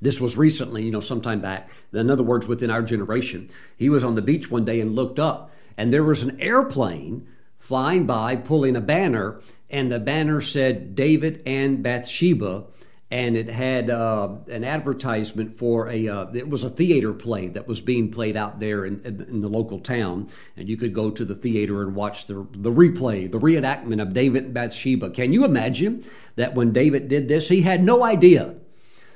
this 0.00 0.20
was 0.20 0.36
recently, 0.36 0.84
you 0.84 0.90
know, 0.90 1.00
sometime 1.00 1.40
back. 1.40 1.70
In 1.92 2.10
other 2.10 2.22
words, 2.22 2.46
within 2.46 2.70
our 2.70 2.82
generation. 2.82 3.48
He 3.76 3.88
was 3.88 4.04
on 4.04 4.14
the 4.14 4.22
beach 4.22 4.50
one 4.50 4.64
day 4.64 4.80
and 4.80 4.94
looked 4.94 5.18
up, 5.18 5.50
and 5.76 5.92
there 5.92 6.04
was 6.04 6.22
an 6.22 6.40
airplane 6.40 7.26
flying 7.58 8.06
by 8.06 8.36
pulling 8.36 8.76
a 8.76 8.80
banner, 8.80 9.40
and 9.70 9.90
the 9.90 9.98
banner 9.98 10.40
said 10.40 10.94
David 10.94 11.42
and 11.46 11.82
Bathsheba 11.82 12.64
and 13.10 13.36
it 13.36 13.48
had 13.48 13.88
uh, 13.88 14.28
an 14.50 14.64
advertisement 14.64 15.54
for 15.54 15.88
a 15.88 16.08
uh, 16.08 16.26
it 16.34 16.48
was 16.48 16.62
a 16.62 16.68
theater 16.68 17.14
play 17.14 17.48
that 17.48 17.66
was 17.66 17.80
being 17.80 18.10
played 18.10 18.36
out 18.36 18.60
there 18.60 18.84
in, 18.84 19.00
in, 19.02 19.40
the 19.40 19.48
local 19.48 19.80
town. 19.80 20.28
And 20.56 20.68
you 20.68 20.76
could 20.76 20.92
go 20.92 21.10
to 21.10 21.24
the 21.24 21.34
theater 21.34 21.82
and 21.82 21.94
watch 21.94 22.26
the, 22.26 22.46
the 22.52 22.70
replay 22.70 23.30
the 23.30 23.40
reenactment 23.40 24.02
of 24.02 24.12
david 24.12 24.44
and 24.44 24.54
bathsheba. 24.54 25.10
Can 25.10 25.32
you 25.32 25.44
imagine 25.44 26.04
that 26.36 26.54
when 26.54 26.72
david 26.72 27.08
did 27.08 27.28
this? 27.28 27.48
He 27.48 27.62
had 27.62 27.82
no 27.82 28.04
idea 28.04 28.56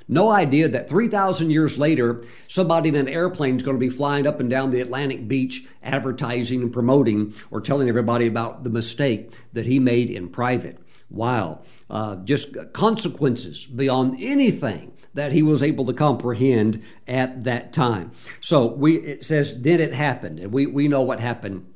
no 0.09 0.31
idea 0.31 0.69
that 0.69 0.89
3,000 0.89 1.51
years 1.51 1.79
later, 1.79 2.23
somebody 2.49 2.89
in 2.89 2.97
an 2.97 3.09
airplane 3.09 3.57
is 3.57 3.63
going 3.63 3.77
to 3.77 3.81
be 3.81 3.89
flying 3.89 4.27
up 4.27 4.41
and 4.41 4.51
down 4.51 4.71
the 4.71 4.81
Atlantic 4.81 5.29
beach 5.29 5.65
advertising 5.83 6.63
and 6.63 6.73
promoting 6.73 7.35
or 7.51 7.61
telling 7.61 7.89
everybody 7.89 8.27
about 8.27 8.65
the 8.65 8.71
mistake 8.71 9.33
that 9.53 9.67
he 9.67 9.79
made 9.79 10.11
in 10.11 10.29
private. 10.29 10.79
Wow. 11.11 11.61
Uh, 11.91 12.17
just 12.17 12.57
consequences 12.73 13.67
beyond 13.67 14.17
anything 14.21 14.93
that 15.15 15.33
he 15.33 15.43
was 15.43 15.63
able 15.63 15.85
to 15.85 15.93
comprehend 15.93 16.83
at 17.07 17.45
that 17.45 17.73
time. 17.73 18.13
So 18.41 18.67
we 18.67 18.97
it 18.97 19.25
says, 19.25 19.61
then 19.61 19.81
it 19.81 19.93
happened, 19.93 20.41
and 20.41 20.53
we, 20.53 20.67
we 20.67 20.89
know 20.89 21.03
what 21.03 21.21
happened. 21.21 21.67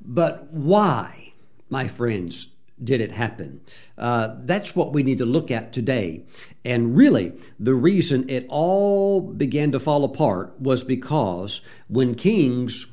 But 0.00 0.52
why, 0.52 1.34
my 1.68 1.86
friends, 1.88 2.48
did 2.82 3.00
it 3.00 3.12
happen? 3.12 3.60
Uh, 3.96 4.34
that's 4.44 4.76
what 4.76 4.92
we 4.92 5.02
need 5.02 5.18
to 5.18 5.24
look 5.24 5.50
at 5.50 5.72
today. 5.72 6.24
And 6.64 6.96
really, 6.96 7.32
the 7.58 7.74
reason 7.74 8.28
it 8.28 8.46
all 8.48 9.20
began 9.20 9.72
to 9.72 9.80
fall 9.80 10.04
apart 10.04 10.60
was 10.60 10.84
because 10.84 11.60
when 11.88 12.14
kings 12.14 12.86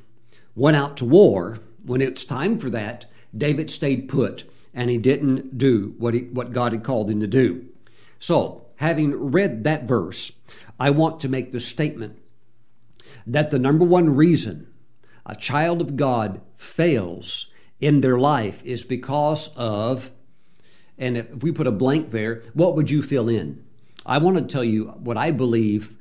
went 0.56 0.78
out 0.78 0.98
to 0.98 1.06
war, 1.06 1.58
when 1.86 2.02
it's 2.02 2.24
time 2.24 2.58
for 2.60 2.70
that, 2.70 3.06
David 3.36 3.70
stayed 3.70 4.08
put. 4.08 4.44
and 4.74 4.90
he 4.90 4.98
didn't 4.98 5.56
do 5.58 5.94
what, 6.00 6.16
he, 6.16 6.22
what 6.22 6.52
God 6.52 6.72
had 6.72 6.84
called 6.84 7.10
him 7.10 7.20
to 7.20 7.28
do. 7.28 7.66
So, 8.18 8.66
having 8.78 9.14
read 9.14 9.64
that 9.66 9.84
verse, 9.84 10.32
I 10.80 10.90
want 10.90 11.20
to 11.22 11.30
make 11.30 11.52
the 11.52 11.60
statement 11.60 12.18
that 13.28 13.52
the 13.52 13.60
number 13.60 13.86
one 13.86 14.16
reason 14.16 14.68
a 15.26 15.36
child 15.36 15.80
of 15.80 15.96
God 15.96 16.42
fails 16.56 17.52
in 17.84 18.00
their 18.00 18.18
life 18.18 18.64
is 18.64 18.86
because 18.86 19.50
of, 19.58 20.12
and 20.98 21.18
if 21.18 21.44
we 21.44 21.52
put 21.52 21.68
a 21.68 21.72
blank 21.72 22.12
there, 22.12 22.42
what 22.54 22.76
would 22.76 22.90
you 22.90 23.02
fill 23.02 23.28
in? 23.28 23.62
I 24.06 24.20
want 24.20 24.38
to 24.38 24.46
tell 24.46 24.64
you 24.64 24.86
what 24.86 25.18
I 25.18 25.32
believe 25.32 25.98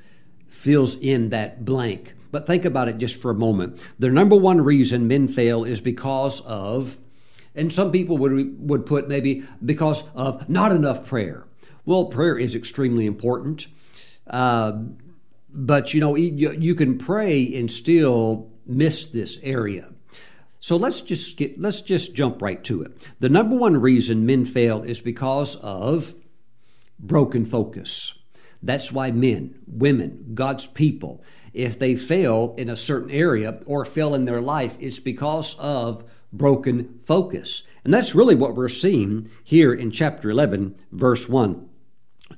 fills 0.47 0.97
in 0.97 1.31
that 1.31 1.65
blank. 1.65 2.15
But 2.31 2.47
think 2.47 2.65
about 2.65 2.89
it 2.89 2.99
just 2.99 3.21
for 3.21 3.33
a 3.33 3.35
moment. 3.35 3.83
The 3.99 4.11
number 4.11 4.37
one 4.37 4.61
reason 4.61 5.09
men 5.09 5.27
fail 5.27 5.65
is 5.65 5.81
because 5.81 6.41
of, 6.43 6.99
and 7.57 7.73
some 7.73 7.91
people 7.91 8.17
would, 8.19 8.69
would 8.69 8.87
put 8.87 9.09
maybe 9.09 9.43
because 9.65 10.05
of 10.15 10.49
not 10.49 10.71
enough 10.71 11.05
prayer. 11.05 11.49
Well, 11.85 12.05
prayer 12.05 12.39
is 12.39 12.55
extremely 12.55 13.07
important. 13.07 13.67
Uh, 14.29 14.85
but 15.53 15.93
you 15.95 16.01
know, 16.01 16.15
you, 16.15 16.53
you 16.53 16.77
can 16.77 16.97
pray 16.97 17.57
and 17.57 17.69
still 17.69 18.51
miss 18.67 19.07
this 19.07 19.41
area. 19.43 19.93
So 20.63 20.77
let's 20.77 21.01
just 21.01 21.37
get 21.37 21.61
let's 21.61 21.81
just 21.81 22.15
jump 22.15 22.41
right 22.41 22.63
to 22.65 22.83
it. 22.83 23.09
The 23.19 23.29
number 23.29 23.57
one 23.57 23.77
reason 23.77 24.25
men 24.25 24.45
fail 24.45 24.85
is 24.85 25.01
because 25.01 25.57
of 25.57 26.15
broken 27.01 27.45
focus. 27.45 28.17
That's 28.63 28.93
why 28.93 29.11
men, 29.11 29.59
women, 29.67 30.31
God's 30.35 30.69
people, 30.69 31.25
if 31.53 31.81
they 31.81 31.97
fail 31.97 32.55
in 32.57 32.71
a 32.71 32.77
certain 32.77 33.11
area 33.11 33.59
or 33.67 33.85
fail 33.85 34.15
in 34.15 34.25
their 34.25 34.41
life, 34.41 34.77
it's 34.79 35.01
because 35.01 35.57
of 35.59 36.09
broken 36.33 37.01
focus. 37.01 37.65
And 37.85 37.93
that's 37.93 38.15
really 38.15 38.37
what 38.37 38.55
we're 38.55 38.69
seeing 38.69 39.29
here 39.43 39.73
in 39.73 39.91
chapter 39.91 40.31
11, 40.31 40.77
verse 40.93 41.29
1. 41.29 41.69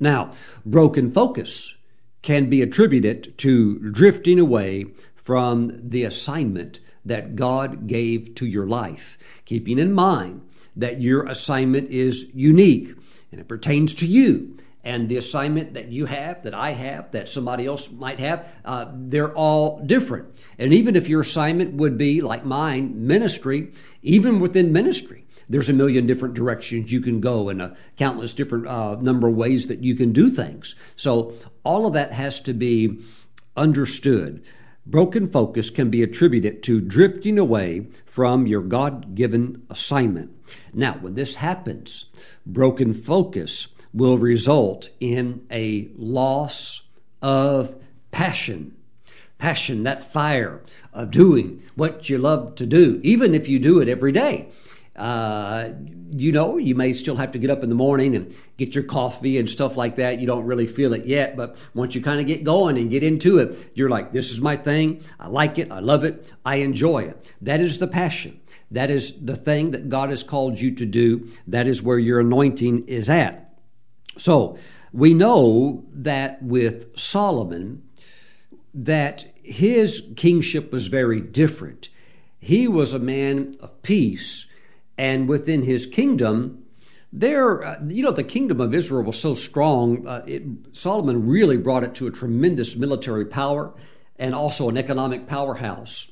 Now, 0.01 0.33
broken 0.65 1.13
focus 1.13 1.77
can 2.23 2.49
be 2.49 2.63
attributed 2.63 3.37
to 3.37 3.79
drifting 3.91 4.41
away 4.41 4.87
from 5.15 5.79
the 5.79 6.05
assignment 6.05 6.81
that 7.05 7.37
God 7.37 7.87
gave 7.87 8.35
to 8.37 8.47
your 8.47 8.67
life, 8.67 9.19
keeping 9.45 9.79
in 9.79 9.93
mind 9.93 10.43
that 10.77 11.01
your 11.01 11.27
assignment 11.27 11.91
is 11.91 12.31
unique 12.35 12.95
and 13.31 13.41
it 13.41 13.49
pertains 13.49 13.95
to 13.95 14.07
you. 14.07 14.57
And 14.85 15.09
the 15.09 15.17
assignment 15.17 15.75
that 15.75 15.89
you 15.89 16.05
have, 16.05 16.43
that 16.43 16.55
I 16.55 16.73
have, 16.73 17.11
that 17.13 17.29
somebody 17.29 17.65
else 17.65 17.91
might 17.91 18.19
have, 18.19 18.47
uh, 18.67 18.87
they're 18.93 19.35
all 19.35 19.81
different. 19.81 20.43
And 20.59 20.75
even 20.75 20.95
if 20.95 21.09
your 21.09 21.23
assignment 21.23 21.75
would 21.75 21.97
be 21.97 22.21
like 22.21 22.45
mine, 22.45 23.07
ministry, 23.07 23.73
even 24.03 24.41
within 24.41 24.73
ministry, 24.73 25.25
there's 25.49 25.71
a 25.71 25.75
million 25.75 26.07
different 26.07 26.35
directions 26.35 26.93
you 26.93 27.01
can 27.01 27.21
go 27.21 27.49
and 27.49 27.63
a 27.63 27.77
countless 27.97 28.35
different 28.35 28.67
uh, 28.67 28.97
number 28.97 29.29
of 29.29 29.35
ways 29.35 29.69
that 29.69 29.83
you 29.83 29.95
can 29.95 30.13
do 30.13 30.31
things. 30.31 30.75
So 30.97 31.33
all 31.65 31.87
of 31.87 31.95
that 31.95 32.13
has 32.13 32.41
to 32.41 32.53
be 32.53 33.01
understood. 33.57 34.45
Broken 34.87 35.27
focus 35.27 35.71
can 35.71 35.89
be 35.89 36.03
attributed 36.03 36.63
to 36.65 36.81
drifting 36.81 37.39
away 37.39 37.87
from 38.05 38.47
your 38.47 38.61
God 38.61 39.15
given 39.15 39.63
assignment. 39.71 40.31
Now, 40.75 40.99
when 41.01 41.15
this 41.15 41.37
happens, 41.37 42.07
broken 42.45 42.93
focus 42.93 43.69
will 43.95 44.19
result 44.19 44.91
in 45.01 45.47
a 45.51 45.89
loss 45.97 46.83
of 47.23 47.77
passion. 48.11 48.77
Passion, 49.39 49.85
that 49.85 50.13
fire 50.13 50.63
of 50.93 51.11
doing 51.11 51.63
what 51.75 52.11
you 52.11 52.19
love 52.19 52.55
to 52.57 52.67
do, 52.67 53.01
even 53.03 53.35
if 53.35 53.49
you 53.49 53.59
do 53.59 53.81
it 53.81 53.89
every 53.89 54.13
day. 54.13 54.49
Uh, 54.95 55.71
you 56.17 56.33
know, 56.33 56.59
you 56.59 56.75
may 56.75 56.93
still 56.93 57.17
have 57.17 57.33
to 57.33 57.39
get 57.39 57.51
up 57.51 57.63
in 57.63 57.69
the 57.69 57.75
morning 57.75 58.15
and 58.15 58.35
get 58.57 58.75
your 58.75 58.85
coffee 58.85 59.39
and 59.39 59.49
stuff 59.51 59.77
like 59.77 59.97
that. 59.97 60.21
You 60.21 60.27
don't 60.27 60.45
really 60.45 60.67
feel 60.67 60.93
it 60.93 61.07
yet, 61.07 61.37
but 61.37 61.57
once 61.75 61.95
you 61.95 62.01
kind 62.01 62.21
of 62.21 62.27
get 62.27 62.45
going 62.45 62.79
and 62.79 62.91
get 62.91 63.03
into 63.03 63.39
it, 63.39 63.73
you're 63.75 63.89
like, 63.89 64.13
this 64.13 64.31
is 64.31 64.41
my 64.41 64.57
thing. 64.57 65.03
I 65.19 65.27
like 65.27 65.59
it. 65.59 65.73
I 65.73 65.81
love 65.81 66.05
it. 66.05 66.31
I 66.45 66.57
enjoy 66.57 67.01
it. 67.01 67.33
That 67.41 67.61
is 67.61 67.79
the 67.79 67.89
passion. 67.89 68.41
That 68.71 68.91
is 68.91 69.25
the 69.25 69.37
thing 69.37 69.73
that 69.73 69.89
God 69.89 70.11
has 70.11 70.23
called 70.23 70.61
you 70.61 70.75
to 70.77 70.87
do. 70.87 71.29
That 71.47 71.67
is 71.67 71.83
where 71.83 71.99
your 71.99 72.21
anointing 72.21 72.87
is 72.87 73.11
at. 73.11 73.59
So 74.17 74.59
we 74.93 75.15
know 75.15 75.85
that 75.93 76.43
with 76.43 76.99
Solomon, 76.99 77.83
that 78.73 79.27
his 79.43 80.09
kingship 80.17 80.73
was 80.73 80.87
very 80.87 81.21
different. 81.21 81.89
He 82.39 82.69
was 82.69 82.93
a 82.93 82.99
man 82.99 83.55
of 83.61 83.83
peace 83.83 84.47
and 84.97 85.29
within 85.29 85.63
his 85.63 85.87
kingdom, 85.87 86.65
there, 87.13 87.63
uh, 87.65 87.77
you 87.89 88.03
know, 88.03 88.11
the 88.11 88.25
kingdom 88.25 88.61
of 88.61 88.75
Israel 88.75 89.05
was 89.05 89.19
so 89.19 89.35
strong. 89.35 90.07
Uh, 90.07 90.25
it, 90.27 90.43
Solomon 90.73 91.27
really 91.27 91.57
brought 91.57 91.85
it 91.85 91.95
to 91.97 92.07
a 92.07 92.11
tremendous 92.11 92.77
military 92.77 93.25
power 93.25 93.73
and 94.17 94.35
also 94.35 94.69
an 94.69 94.77
economic 94.77 95.27
powerhouse. 95.27 96.11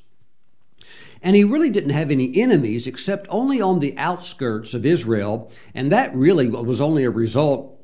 And 1.21 1.35
he 1.35 1.43
really 1.43 1.69
didn't 1.69 1.91
have 1.91 2.11
any 2.11 2.37
enemies 2.41 2.85
except 2.85 3.27
only 3.29 3.61
on 3.61 3.79
the 3.79 3.97
outskirts 3.97 4.73
of 4.73 4.85
Israel. 4.85 5.51
And 5.73 5.91
that 5.91 6.13
really 6.15 6.47
was 6.47 6.81
only 6.81 7.05
a 7.05 7.09
result 7.09 7.79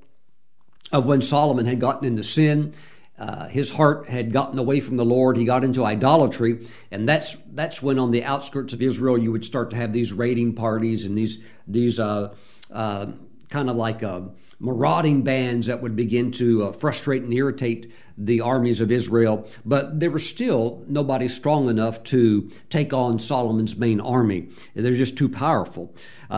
of 0.91 1.05
when 1.05 1.21
Solomon 1.21 1.65
had 1.65 1.79
gotten 1.79 2.05
into 2.05 2.23
sin 2.23 2.73
uh, 3.19 3.47
his 3.49 3.69
heart 3.69 4.07
had 4.07 4.31
gotten 4.31 4.57
away 4.57 4.79
from 4.79 4.95
the 4.95 5.03
Lord. 5.03 5.35
He 5.35 5.43
got 5.43 5.65
into 5.65 5.83
idolatry, 5.83 6.65
and 6.89 7.07
that's 7.07 7.35
that's 7.51 7.83
when 7.83 7.99
on 7.99 8.11
the 8.11 8.23
outskirts 8.23 8.71
of 8.71 8.81
Israel 8.81 9.17
you 9.17 9.31
would 9.31 9.43
start 9.43 9.71
to 9.71 9.75
have 9.75 9.91
these 9.91 10.13
raiding 10.13 10.55
parties 10.55 11.03
and 11.03 11.17
these 11.17 11.43
these 11.67 11.99
uh, 11.99 12.33
uh, 12.71 13.07
kind 13.49 13.69
of 13.69 13.75
like 13.75 14.03
uh, 14.03 14.21
marauding 14.61 15.23
bands 15.23 15.67
that 15.67 15.81
would 15.81 15.97
begin 15.97 16.31
to 16.31 16.63
uh, 16.63 16.71
frustrate 16.71 17.23
and 17.23 17.33
irritate 17.33 17.91
the 18.17 18.39
armies 18.39 18.79
of 18.79 18.89
Israel. 18.89 19.45
But 19.65 19.99
there 19.99 20.11
was 20.11 20.27
still 20.27 20.85
nobody 20.87 21.27
strong 21.27 21.67
enough 21.67 22.01
to 22.03 22.49
take 22.69 22.93
on 22.93 23.19
Solomon's 23.19 23.75
main 23.75 23.99
army. 23.99 24.47
They're 24.75 24.93
just 24.93 25.17
too 25.17 25.29
powerful. 25.29 25.93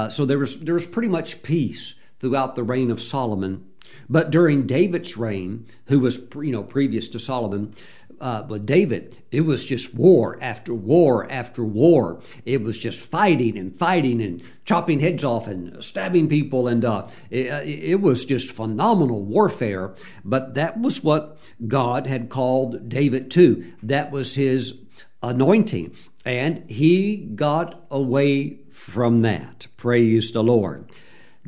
So 0.09 0.25
there 0.25 0.39
was 0.39 0.59
there 0.61 0.73
was 0.73 0.87
pretty 0.87 1.09
much 1.09 1.43
peace 1.43 1.93
throughout 2.19 2.55
the 2.55 2.63
reign 2.63 2.89
of 2.89 2.99
Solomon. 2.99 3.67
But 4.11 4.29
during 4.29 4.67
David's 4.67 5.15
reign, 5.15 5.65
who 5.85 6.01
was 6.01 6.19
you 6.35 6.51
know 6.51 6.63
previous 6.63 7.07
to 7.09 7.19
Solomon, 7.19 7.73
uh, 8.19 8.43
but 8.43 8.65
David, 8.65 9.17
it 9.31 9.41
was 9.41 9.65
just 9.65 9.95
war 9.95 10.37
after 10.41 10.73
war 10.73 11.31
after 11.31 11.63
war. 11.63 12.19
It 12.45 12.61
was 12.61 12.77
just 12.77 12.99
fighting 12.99 13.57
and 13.57 13.73
fighting 13.73 14.21
and 14.21 14.43
chopping 14.65 14.99
heads 14.99 15.23
off 15.23 15.47
and 15.47 15.81
stabbing 15.81 16.27
people, 16.27 16.67
and 16.67 16.83
uh, 16.83 17.07
it, 17.29 17.47
it 17.65 18.01
was 18.01 18.25
just 18.25 18.51
phenomenal 18.51 19.23
warfare. 19.23 19.95
But 20.25 20.55
that 20.55 20.81
was 20.81 21.01
what 21.01 21.39
God 21.65 22.05
had 22.05 22.27
called 22.27 22.89
David 22.89 23.31
to. 23.31 23.63
That 23.81 24.11
was 24.11 24.35
his 24.35 24.81
anointing, 25.23 25.95
and 26.25 26.69
he 26.69 27.15
got 27.15 27.85
away 27.89 28.59
from 28.71 29.21
that. 29.21 29.67
Praise 29.77 30.33
the 30.33 30.43
Lord. 30.43 30.91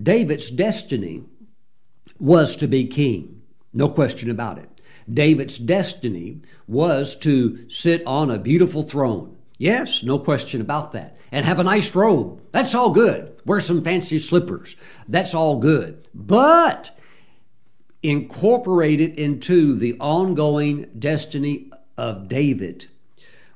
David's 0.02 0.50
destiny 0.50 1.24
was 2.24 2.56
to 2.56 2.68
be 2.70 2.86
king. 2.86 3.42
No 3.74 3.90
question 3.90 4.32
about 4.32 4.58
it. 4.58 4.70
David's 5.12 5.58
destiny 5.58 6.40
was 6.70 7.18
to 7.18 7.70
sit 7.70 8.02
on 8.08 8.32
a 8.32 8.40
beautiful 8.40 8.82
throne. 8.82 9.36
Yes, 9.58 10.04
no 10.04 10.18
question 10.18 10.62
about 10.62 10.94
that. 10.94 11.18
And 11.34 11.46
have 11.46 11.60
a 11.60 11.66
nice 11.66 11.94
robe. 11.94 12.42
That's 12.54 12.74
all 12.74 12.92
good. 12.92 13.42
Wear 13.46 13.60
some 13.60 13.84
fancy 13.84 14.20
slippers. 14.20 14.78
That's 15.06 15.36
all 15.36 15.58
good. 15.58 16.08
But 16.14 16.98
incorporated 18.02 19.20
into 19.20 19.76
the 19.76 19.98
ongoing 20.00 20.90
destiny 20.98 21.72
of 21.98 22.30
David 22.30 22.88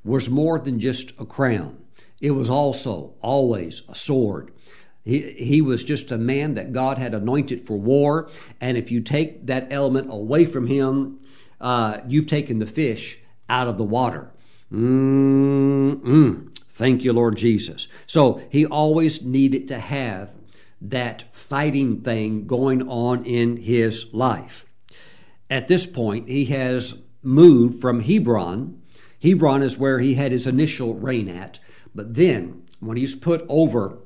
was 0.03 0.29
more 0.29 0.59
than 0.59 0.81
just 0.81 1.13
a 1.17 1.25
crown. 1.25 1.77
It 2.19 2.31
was 2.31 2.49
also 2.49 3.13
always 3.21 3.83
a 3.87 3.95
sword. 3.95 4.51
He, 5.07 5.31
he 5.31 5.61
was 5.61 5.85
just 5.85 6.11
a 6.11 6.17
man 6.17 6.55
that 6.55 6.73
God 6.73 6.97
had 6.97 7.13
anointed 7.13 7.65
for 7.65 7.77
war. 7.77 8.29
And 8.59 8.77
if 8.77 8.91
you 8.91 8.99
take 8.99 9.47
that 9.47 9.71
element 9.71 10.11
away 10.11 10.43
from 10.45 10.67
him, 10.67 11.19
uh, 11.61 11.99
you've 12.07 12.27
taken 12.27 12.59
the 12.59 12.67
fish 12.67 13.17
out 13.47 13.69
of 13.69 13.77
the 13.77 13.85
water. 13.85 14.33
Mm-mm. 14.71 16.53
Thank 16.71 17.05
you, 17.05 17.13
Lord 17.13 17.37
Jesus. 17.37 17.87
So 18.05 18.41
he 18.51 18.65
always 18.65 19.23
needed 19.23 19.69
to 19.69 19.79
have 19.79 20.35
that 20.81 21.33
fighting 21.33 22.01
thing 22.01 22.45
going 22.45 22.87
on 22.89 23.25
in 23.25 23.57
his 23.57 24.13
life. 24.13 24.65
At 25.49 25.69
this 25.69 25.85
point, 25.85 26.27
he 26.27 26.45
has 26.45 27.01
moved 27.23 27.79
from 27.79 28.01
Hebron. 28.01 28.81
Hebron 29.23 29.63
is 29.63 29.77
where 29.77 29.99
he 29.99 30.15
had 30.15 30.33
his 30.33 30.45
initial 30.45 30.95
reign 30.95 31.29
at. 31.29 31.59
But 31.95 32.15
then, 32.15 32.63
when 32.81 32.97
he's 32.97 33.15
put 33.15 33.45
over 33.47 33.99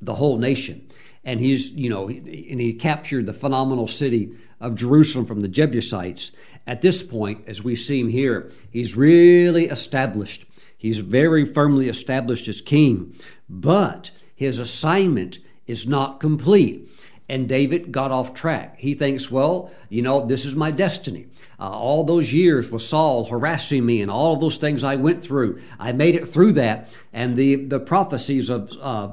the 0.00 0.14
whole 0.14 0.38
nation. 0.38 0.86
And 1.24 1.40
he's, 1.40 1.70
you 1.72 1.90
know, 1.90 2.08
and 2.08 2.26
he 2.26 2.72
captured 2.72 3.26
the 3.26 3.32
phenomenal 3.32 3.86
city 3.86 4.32
of 4.60 4.74
Jerusalem 4.74 5.26
from 5.26 5.40
the 5.40 5.48
Jebusites. 5.48 6.32
At 6.66 6.80
this 6.80 7.02
point, 7.02 7.44
as 7.46 7.62
we 7.62 7.74
see 7.74 8.00
him 8.00 8.08
here, 8.08 8.50
he's 8.70 8.96
really 8.96 9.66
established. 9.66 10.46
He's 10.76 10.98
very 10.98 11.44
firmly 11.44 11.88
established 11.88 12.48
as 12.48 12.60
king. 12.60 13.14
But 13.48 14.10
his 14.34 14.58
assignment 14.58 15.38
is 15.66 15.86
not 15.86 16.20
complete. 16.20 16.88
And 17.28 17.46
David 17.46 17.92
got 17.92 18.10
off 18.10 18.32
track. 18.32 18.78
He 18.78 18.94
thinks, 18.94 19.30
well, 19.30 19.70
you 19.90 20.00
know, 20.00 20.24
this 20.24 20.46
is 20.46 20.56
my 20.56 20.70
destiny. 20.70 21.26
Uh, 21.60 21.68
all 21.70 22.04
those 22.04 22.32
years 22.32 22.70
with 22.70 22.80
Saul 22.80 23.26
harassing 23.26 23.84
me 23.84 24.00
and 24.00 24.10
all 24.10 24.32
of 24.32 24.40
those 24.40 24.56
things 24.56 24.82
I 24.82 24.96
went 24.96 25.22
through, 25.22 25.60
I 25.78 25.92
made 25.92 26.14
it 26.14 26.26
through 26.26 26.52
that. 26.52 26.96
And 27.12 27.36
the, 27.36 27.56
the 27.56 27.80
prophecies 27.80 28.48
of, 28.48 28.72
uh, 28.80 29.08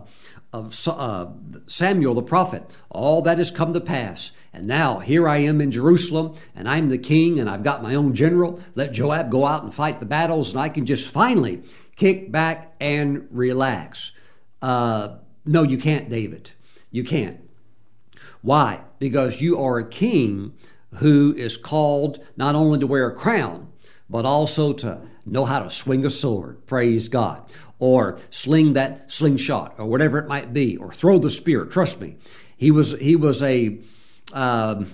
of 0.56 0.88
uh, 0.88 1.28
Samuel 1.68 2.14
the 2.14 2.22
prophet, 2.22 2.78
all 2.90 3.22
that 3.24 3.38
has 3.40 3.52
come 3.52 3.74
to 3.74 3.82
pass. 3.82 4.32
And 4.54 4.66
now 4.66 5.00
here 5.00 5.28
I 5.28 5.38
am 5.38 5.60
in 5.60 5.70
Jerusalem, 5.70 6.34
and 6.56 6.70
I'm 6.70 6.88
the 6.88 6.98
king, 6.98 7.40
and 7.40 7.50
I've 7.50 7.64
got 7.64 7.84
my 7.84 7.94
own 7.94 8.14
general. 8.14 8.62
Let 8.74 8.94
Joab 8.94 9.30
go 9.30 9.46
out 9.46 9.64
and 9.64 9.74
fight 9.74 10.00
the 10.00 10.06
battles, 10.06 10.54
and 10.54 10.62
I 10.62 10.70
can 10.70 10.86
just 10.86 11.10
finally 11.10 11.62
kick 11.98 12.32
back 12.32 12.74
and 12.80 13.28
relax. 13.32 14.14
Uh, 14.62 15.18
no, 15.46 15.64
you 15.64 15.78
can't, 15.78 16.10
David. 16.10 16.52
You 16.90 17.04
can't. 17.04 17.42
Why? 18.42 18.82
Because 18.98 19.42
you 19.42 19.60
are 19.62 19.78
a 19.78 19.90
king 19.90 20.54
who 21.00 21.36
is 21.36 21.58
called 21.58 22.24
not 22.38 22.56
only 22.56 22.80
to 22.80 22.88
wear 22.88 23.08
a 23.08 23.16
crown, 23.16 23.74
but 24.10 24.24
also 24.26 24.72
to 24.72 25.02
know 25.26 25.44
how 25.44 25.60
to 25.60 25.70
swing 25.70 26.06
a 26.06 26.10
sword. 26.10 26.66
Praise 26.66 27.10
God. 27.10 27.52
Or 27.78 28.18
sling 28.30 28.74
that 28.74 29.12
slingshot, 29.12 29.76
or 29.78 29.86
whatever 29.86 30.18
it 30.18 30.28
might 30.28 30.54
be, 30.54 30.78
or 30.78 30.94
throw 30.94 31.20
the 31.20 31.30
spear. 31.30 31.66
Trust 31.66 32.00
me, 32.00 32.16
he 32.56 32.72
was 32.72 32.98
he 33.00 33.16
was 33.16 33.44
a 33.44 33.80
uh, 34.34 34.86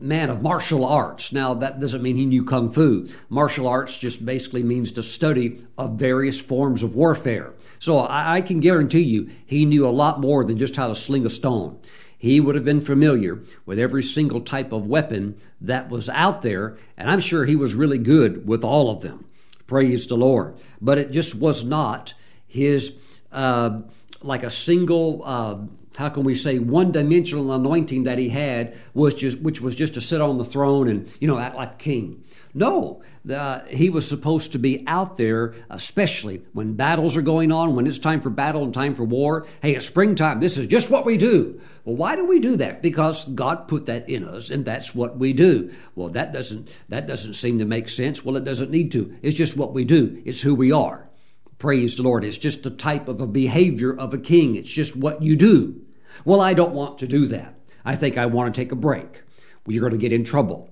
man 0.00 0.30
of 0.30 0.42
martial 0.42 0.84
arts. 0.84 1.32
Now 1.32 1.54
that 1.54 1.80
doesn't 1.80 2.02
mean 2.02 2.16
he 2.16 2.26
knew 2.26 2.44
kung 2.44 2.70
fu. 2.70 3.08
Martial 3.28 3.66
arts 3.66 3.98
just 3.98 4.24
basically 4.24 4.62
means 4.62 4.92
the 4.92 5.02
study 5.02 5.64
of 5.76 5.98
various 5.98 6.40
forms 6.40 6.82
of 6.82 6.94
warfare. 6.94 7.54
So 7.78 7.98
I, 7.98 8.36
I 8.36 8.40
can 8.40 8.60
guarantee 8.60 9.02
you, 9.02 9.30
he 9.46 9.64
knew 9.64 9.86
a 9.86 9.90
lot 9.90 10.20
more 10.20 10.44
than 10.44 10.58
just 10.58 10.76
how 10.76 10.88
to 10.88 10.94
sling 10.94 11.26
a 11.26 11.30
stone. 11.30 11.78
He 12.16 12.40
would 12.40 12.56
have 12.56 12.64
been 12.64 12.80
familiar 12.80 13.40
with 13.64 13.78
every 13.78 14.02
single 14.02 14.40
type 14.40 14.72
of 14.72 14.86
weapon 14.86 15.36
that 15.60 15.88
was 15.88 16.08
out 16.08 16.42
there, 16.42 16.76
and 16.96 17.08
I'm 17.08 17.20
sure 17.20 17.44
he 17.44 17.54
was 17.54 17.76
really 17.76 17.98
good 17.98 18.46
with 18.46 18.64
all 18.64 18.90
of 18.90 19.02
them. 19.02 19.24
Praise 19.68 20.08
the 20.08 20.16
Lord. 20.16 20.56
But 20.80 20.98
it 20.98 21.12
just 21.12 21.36
was 21.36 21.62
not 21.62 22.14
his, 22.48 22.98
uh, 23.30 23.82
like 24.22 24.42
a 24.42 24.50
single, 24.50 25.22
uh, 25.24 25.58
how 25.96 26.08
can 26.08 26.24
we 26.24 26.34
say, 26.34 26.58
one 26.58 26.90
dimensional 26.90 27.52
anointing 27.52 28.04
that 28.04 28.18
he 28.18 28.30
had, 28.30 28.76
was 28.94 29.14
just, 29.14 29.40
which 29.40 29.60
was 29.60 29.76
just 29.76 29.94
to 29.94 30.00
sit 30.00 30.20
on 30.20 30.38
the 30.38 30.44
throne 30.44 30.88
and, 30.88 31.12
you 31.20 31.28
know, 31.28 31.38
act 31.38 31.54
like 31.54 31.78
king. 31.78 32.24
No, 32.54 33.02
uh, 33.30 33.64
he 33.66 33.90
was 33.90 34.08
supposed 34.08 34.52
to 34.52 34.58
be 34.58 34.84
out 34.86 35.16
there, 35.16 35.54
especially 35.70 36.42
when 36.52 36.74
battles 36.74 37.16
are 37.16 37.22
going 37.22 37.52
on, 37.52 37.74
when 37.74 37.86
it's 37.86 37.98
time 37.98 38.20
for 38.20 38.30
battle 38.30 38.62
and 38.62 38.74
time 38.74 38.94
for 38.94 39.04
war. 39.04 39.46
Hey, 39.62 39.74
it's 39.74 39.86
springtime. 39.86 40.40
This 40.40 40.58
is 40.58 40.66
just 40.66 40.90
what 40.90 41.04
we 41.04 41.16
do. 41.16 41.60
Well, 41.84 41.96
why 41.96 42.16
do 42.16 42.26
we 42.26 42.40
do 42.40 42.56
that? 42.56 42.82
Because 42.82 43.24
God 43.26 43.68
put 43.68 43.86
that 43.86 44.08
in 44.08 44.24
us, 44.24 44.50
and 44.50 44.64
that's 44.64 44.94
what 44.94 45.18
we 45.18 45.32
do. 45.32 45.72
Well, 45.94 46.08
that 46.10 46.32
doesn't 46.32 46.68
that 46.88 47.06
doesn't 47.06 47.34
seem 47.34 47.58
to 47.58 47.64
make 47.64 47.88
sense. 47.88 48.24
Well, 48.24 48.36
it 48.36 48.44
doesn't 48.44 48.70
need 48.70 48.92
to. 48.92 49.16
It's 49.22 49.36
just 49.36 49.56
what 49.56 49.74
we 49.74 49.84
do. 49.84 50.22
It's 50.24 50.42
who 50.42 50.54
we 50.54 50.72
are. 50.72 51.08
Praise 51.58 51.96
the 51.96 52.04
Lord. 52.04 52.24
It's 52.24 52.38
just 52.38 52.62
the 52.62 52.70
type 52.70 53.08
of 53.08 53.20
a 53.20 53.26
behavior 53.26 53.92
of 53.92 54.14
a 54.14 54.18
king. 54.18 54.54
It's 54.54 54.70
just 54.70 54.96
what 54.96 55.22
you 55.22 55.34
do. 55.34 55.80
Well, 56.24 56.40
I 56.40 56.54
don't 56.54 56.72
want 56.72 56.98
to 57.00 57.06
do 57.08 57.26
that. 57.26 57.58
I 57.84 57.96
think 57.96 58.16
I 58.16 58.26
want 58.26 58.54
to 58.54 58.60
take 58.60 58.72
a 58.72 58.76
break. 58.76 59.22
Well, 59.66 59.74
you're 59.74 59.80
going 59.80 59.92
to 59.92 59.98
get 59.98 60.12
in 60.12 60.24
trouble. 60.24 60.70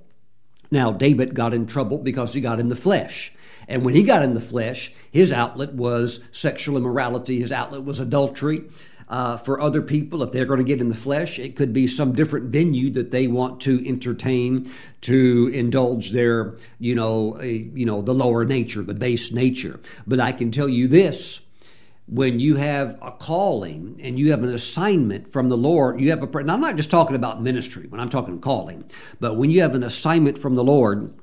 Now, 0.71 0.93
David 0.93 1.35
got 1.35 1.55
in 1.55 1.67
trouble 1.67 1.99
because 1.99 2.33
he 2.33 2.41
got 2.41 2.61
in 2.61 2.69
the 2.69 2.77
flesh. 2.77 3.33
And 3.69 3.85
when 3.85 3.95
he 3.95 4.03
got 4.03 4.23
in 4.23 4.35
the 4.35 4.41
flesh, 4.41 4.93
his 5.11 5.33
outlet 5.33 5.75
was 5.75 6.21
sexual 6.31 6.77
immorality, 6.77 7.41
his 7.41 7.53
outlet 7.53 7.85
was 7.85 8.01
adultery. 8.01 8.64
Uh, 9.09 9.37
for 9.37 9.61
other 9.61 9.83
people, 9.83 10.23
if 10.25 10.33
they're 10.33 10.47
going 10.47 10.59
to 10.59 10.64
get 10.64 10.81
in 10.81 10.89
the 10.89 10.95
flesh, 10.95 11.39
it 11.39 11.55
could 11.55 11.73
be 11.73 11.87
some 11.87 12.12
different 12.12 12.47
venue 12.47 12.91
that 12.91 13.12
they 13.12 13.29
want 13.29 13.61
to 13.61 13.89
entertain, 13.89 14.69
to 15.01 15.49
indulge 15.55 16.11
their, 16.11 16.57
you 16.81 16.93
know, 16.93 17.39
a, 17.41 17.69
you 17.73 17.87
know, 17.87 18.03
the 18.03 18.14
lower 18.14 18.45
nature, 18.45 18.83
the 18.83 18.95
base 18.95 19.31
nature. 19.31 19.79
But 20.09 20.19
I 20.19 20.33
can 20.33 20.51
tell 20.51 20.69
you 20.69 20.89
this: 20.89 21.41
when 22.09 22.38
you 22.38 22.57
have 22.57 22.98
a 23.02 23.11
calling 23.11 23.98
and 24.02 24.18
you 24.18 24.30
have 24.30 24.42
an 24.42 24.50
assignment 24.50 25.32
from 25.32 25.48
the 25.48 25.57
Lord, 25.57 26.00
you 26.00 26.11
have 26.11 26.22
a. 26.22 26.38
And 26.38 26.50
I'm 26.50 26.61
not 26.61 26.76
just 26.76 26.90
talking 26.90 27.16
about 27.16 27.42
ministry 27.42 27.86
when 27.88 28.00
I'm 28.00 28.09
talking 28.09 28.40
calling, 28.40 28.84
but 29.18 29.36
when 29.36 29.50
you 29.50 29.62
have 29.62 29.74
an 29.74 29.82
assignment 29.82 30.38
from 30.38 30.54
the 30.54 30.64
Lord 30.64 31.14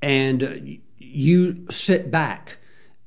and 0.00 0.78
you 0.96 1.66
sit 1.70 2.10
back 2.10 2.58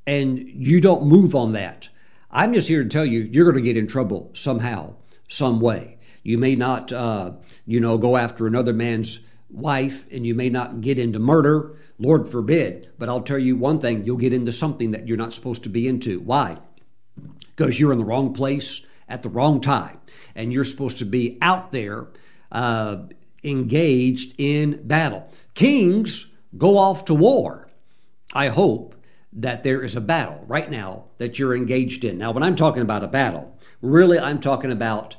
and 0.06 0.40
you 0.40 0.80
don't 0.80 1.06
move 1.06 1.36
on 1.36 1.54
that, 1.54 1.90
I'm 2.30 2.54
just 2.54 2.68
here 2.68 2.84
to 2.84 2.90
tell 2.90 3.06
you 3.06 3.22
you're 3.22 3.46
going 3.52 3.64
to 3.64 3.68
get 3.68 3.78
in 3.78 3.88
trouble 3.88 4.30
somehow, 4.34 4.96
some 5.28 5.60
way. 5.60 5.98
You 6.24 6.38
may 6.38 6.56
not, 6.56 6.92
uh, 6.92 7.32
you 7.66 7.80
know, 7.80 7.98
go 7.98 8.18
after 8.18 8.46
another 8.46 8.74
man's 8.74 9.20
wife 9.50 10.06
and 10.12 10.26
you 10.26 10.36
may 10.36 10.50
not 10.50 10.82
get 10.82 11.00
into 11.00 11.20
murder 11.20 11.76
Lord 12.02 12.28
forbid. 12.28 12.90
But 12.98 13.10
I'll 13.10 13.22
tell 13.22 13.38
you 13.38 13.56
one 13.56 13.80
thing 13.80 14.06
you'll 14.06 14.18
get 14.18 14.34
into 14.34 14.52
something 14.52 14.92
that 14.92 15.08
you're 15.08 15.18
not 15.18 15.34
supposed 15.34 15.64
to 15.64 15.70
be 15.70 15.88
into. 15.88 16.20
Why? 16.20 16.58
Because 17.56 17.80
you're 17.80 17.92
in 17.92 18.00
the 18.00 18.06
wrong 18.06 18.34
place 18.34 18.82
at 19.08 19.22
the 19.22 19.30
wrong 19.30 19.62
time. 19.62 20.00
And 20.36 20.52
you're 20.52 20.64
supposed 20.64 20.98
to 20.98 21.06
be 21.06 21.38
out 21.42 21.72
there 21.72 22.08
uh, 22.52 23.04
engaged 23.44 24.34
in 24.40 24.82
battle. 24.88 25.30
Kings 25.54 26.26
go 26.58 26.78
off 26.78 27.06
to 27.06 27.14
war. 27.14 27.70
I 28.34 28.48
hope 28.48 28.96
that 29.34 29.64
there 29.64 29.84
is 29.84 29.96
a 29.96 30.02
battle 30.02 30.44
right 30.48 30.70
now 30.70 31.06
that 31.20 31.38
you're 31.38 31.56
engaged 31.56 32.04
in. 32.04 32.18
Now, 32.18 32.32
when 32.32 32.44
I'm 32.44 32.56
talking 32.56 32.82
about 32.82 33.04
a 33.04 33.08
battle, 33.08 33.58
really 33.82 34.20
I'm 34.20 34.40
talking 34.40 34.72
about 34.72 35.16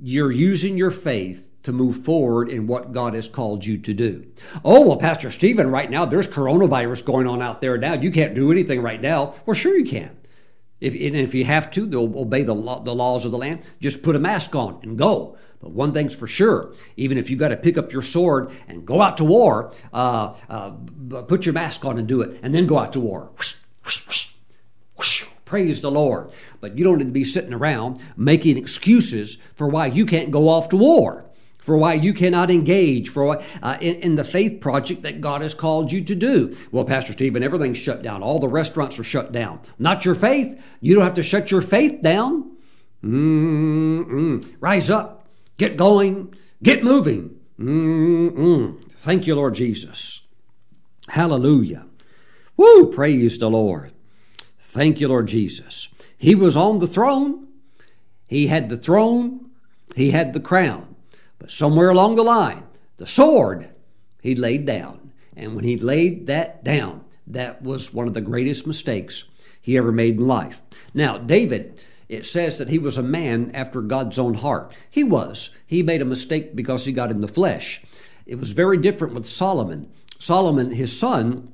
you're 0.00 0.32
using 0.32 0.76
your 0.76 0.90
faith 0.90 1.47
to 1.62 1.72
move 1.72 2.04
forward 2.04 2.48
in 2.48 2.66
what 2.66 2.92
God 2.92 3.14
has 3.14 3.28
called 3.28 3.64
you 3.64 3.78
to 3.78 3.92
do. 3.92 4.26
Oh, 4.64 4.86
well, 4.86 4.96
Pastor 4.96 5.30
Stephen, 5.30 5.70
right 5.70 5.90
now 5.90 6.04
there's 6.04 6.28
coronavirus 6.28 7.04
going 7.04 7.26
on 7.26 7.42
out 7.42 7.60
there 7.60 7.76
now. 7.76 7.94
You 7.94 8.10
can't 8.10 8.34
do 8.34 8.52
anything 8.52 8.80
right 8.80 9.00
now. 9.00 9.34
Well, 9.44 9.54
sure 9.54 9.76
you 9.76 9.84
can. 9.84 10.16
If, 10.80 10.94
and 10.94 11.16
if 11.16 11.34
you 11.34 11.44
have 11.44 11.70
to, 11.72 11.86
they'll 11.86 12.18
obey 12.18 12.42
the, 12.44 12.54
law, 12.54 12.80
the 12.80 12.94
laws 12.94 13.24
of 13.24 13.32
the 13.32 13.38
land. 13.38 13.66
Just 13.80 14.02
put 14.02 14.14
a 14.14 14.20
mask 14.20 14.54
on 14.54 14.78
and 14.82 14.96
go. 14.96 15.36
But 15.60 15.72
one 15.72 15.92
thing's 15.92 16.14
for 16.14 16.28
sure, 16.28 16.72
even 16.96 17.18
if 17.18 17.30
you've 17.30 17.40
got 17.40 17.48
to 17.48 17.56
pick 17.56 17.76
up 17.76 17.92
your 17.92 18.02
sword 18.02 18.52
and 18.68 18.86
go 18.86 19.02
out 19.02 19.16
to 19.16 19.24
war, 19.24 19.72
uh, 19.92 20.34
uh, 20.48 20.70
put 21.22 21.46
your 21.46 21.52
mask 21.52 21.84
on 21.84 21.98
and 21.98 22.06
do 22.06 22.20
it, 22.20 22.38
and 22.44 22.54
then 22.54 22.68
go 22.68 22.78
out 22.78 22.92
to 22.92 23.00
war. 23.00 23.30
Whoosh, 23.36 23.54
whoosh, 23.84 24.32
whoosh, 24.96 25.24
Praise 25.44 25.80
the 25.80 25.90
Lord. 25.90 26.30
But 26.60 26.78
you 26.78 26.84
don't 26.84 26.98
need 26.98 27.06
to 27.06 27.10
be 27.10 27.24
sitting 27.24 27.54
around 27.54 27.98
making 28.16 28.56
excuses 28.56 29.38
for 29.54 29.66
why 29.66 29.86
you 29.86 30.06
can't 30.06 30.30
go 30.30 30.48
off 30.48 30.68
to 30.68 30.76
war 30.76 31.27
for 31.68 31.76
why 31.76 31.92
you 31.92 32.14
cannot 32.14 32.50
engage 32.50 33.10
for 33.10 33.42
uh, 33.62 33.76
in, 33.82 33.96
in, 33.96 34.14
the 34.14 34.24
faith 34.24 34.58
project 34.58 35.02
that 35.02 35.20
God 35.20 35.42
has 35.42 35.52
called 35.52 35.92
you 35.92 36.00
to 36.02 36.14
do. 36.14 36.56
Well, 36.72 36.86
Pastor 36.86 37.12
Stephen, 37.12 37.42
everything's 37.42 37.76
shut 37.76 38.00
down. 38.00 38.22
All 38.22 38.38
the 38.38 38.48
restaurants 38.48 38.98
are 38.98 39.04
shut 39.04 39.32
down. 39.32 39.60
Not 39.78 40.06
your 40.06 40.14
faith. 40.14 40.58
You 40.80 40.94
don't 40.94 41.04
have 41.04 41.12
to 41.12 41.22
shut 41.22 41.50
your 41.50 41.60
faith 41.60 42.00
down. 42.00 42.56
Mm-mm. 43.04 44.56
Rise 44.60 44.88
up, 44.88 45.28
get 45.58 45.76
going, 45.76 46.34
get 46.62 46.82
moving. 46.82 47.38
Mm-mm. 47.60 48.82
Thank 48.92 49.26
you, 49.26 49.34
Lord 49.34 49.54
Jesus. 49.54 50.22
Hallelujah. 51.10 51.84
Woo! 52.56 52.90
Praise 52.90 53.38
the 53.38 53.50
Lord. 53.50 53.92
Thank 54.58 55.00
you, 55.00 55.08
Lord 55.08 55.28
Jesus. 55.28 55.88
He 56.16 56.34
was 56.34 56.56
on 56.56 56.78
the 56.78 56.86
throne. 56.86 57.46
He 58.26 58.46
had 58.46 58.70
the 58.70 58.78
throne. 58.78 59.50
He 59.94 60.12
had 60.12 60.32
the 60.32 60.40
crown. 60.40 60.87
Somewhere 61.48 61.88
along 61.88 62.16
the 62.16 62.22
line, 62.22 62.64
the 62.98 63.06
sword 63.06 63.70
he 64.22 64.34
laid 64.34 64.66
down. 64.66 65.12
And 65.34 65.54
when 65.54 65.64
he 65.64 65.78
laid 65.78 66.26
that 66.26 66.62
down, 66.62 67.04
that 67.26 67.62
was 67.62 67.92
one 67.92 68.06
of 68.06 68.14
the 68.14 68.20
greatest 68.20 68.66
mistakes 68.66 69.24
he 69.60 69.76
ever 69.76 69.90
made 69.90 70.16
in 70.16 70.26
life. 70.26 70.62
Now, 70.92 71.16
David, 71.16 71.80
it 72.08 72.24
says 72.24 72.58
that 72.58 72.68
he 72.68 72.78
was 72.78 72.98
a 72.98 73.02
man 73.02 73.50
after 73.54 73.80
God's 73.80 74.18
own 74.18 74.34
heart. 74.34 74.74
He 74.90 75.04
was. 75.04 75.50
He 75.66 75.82
made 75.82 76.02
a 76.02 76.06
mistake 76.06 76.54
because 76.54 76.84
he 76.84 76.92
got 76.92 77.10
in 77.10 77.20
the 77.20 77.28
flesh. 77.28 77.82
It 78.26 78.38
was 78.38 78.52
very 78.52 78.76
different 78.76 79.14
with 79.14 79.26
Solomon. 79.26 79.90
Solomon, 80.18 80.72
his 80.72 80.98
son, 80.98 81.52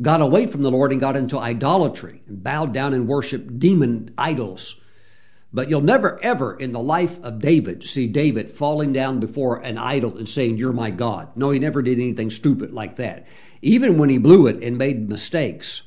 got 0.00 0.22
away 0.22 0.46
from 0.46 0.62
the 0.62 0.70
Lord 0.70 0.90
and 0.90 1.00
got 1.00 1.16
into 1.16 1.38
idolatry 1.38 2.22
and 2.26 2.42
bowed 2.42 2.72
down 2.72 2.94
and 2.94 3.06
worshiped 3.06 3.58
demon 3.58 4.14
idols. 4.16 4.79
But 5.52 5.68
you'll 5.68 5.80
never, 5.80 6.22
ever 6.22 6.54
in 6.54 6.72
the 6.72 6.80
life 6.80 7.22
of 7.24 7.40
David 7.40 7.86
see 7.86 8.06
David 8.06 8.50
falling 8.50 8.92
down 8.92 9.18
before 9.18 9.56
an 9.56 9.78
idol 9.78 10.16
and 10.16 10.28
saying, 10.28 10.58
You're 10.58 10.72
my 10.72 10.90
God. 10.90 11.36
No, 11.36 11.50
he 11.50 11.58
never 11.58 11.82
did 11.82 11.98
anything 11.98 12.30
stupid 12.30 12.72
like 12.72 12.96
that. 12.96 13.26
Even 13.60 13.98
when 13.98 14.10
he 14.10 14.18
blew 14.18 14.46
it 14.46 14.62
and 14.62 14.78
made 14.78 15.08
mistakes, 15.08 15.82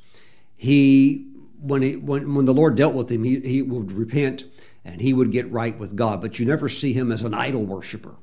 he 0.56 1.28
when 1.60 1.82
he 1.82 1.96
when, 1.96 2.36
when 2.36 2.46
the 2.46 2.54
Lord 2.54 2.76
dealt 2.76 2.94
with 2.94 3.10
him, 3.10 3.24
he, 3.24 3.40
he 3.40 3.62
would 3.62 3.92
repent 3.92 4.44
and 4.84 5.00
he 5.00 5.14
would 5.14 5.32
get 5.32 5.50
right 5.50 5.78
with 5.80 5.96
God. 5.96 6.20
But 6.20 6.40
you 6.40 6.46
never 6.46 6.68
see 6.68 6.92
him 6.92 7.12
as 7.12 7.24
an 7.24 7.34
idol 7.34 7.64
worshiper. 7.66 8.18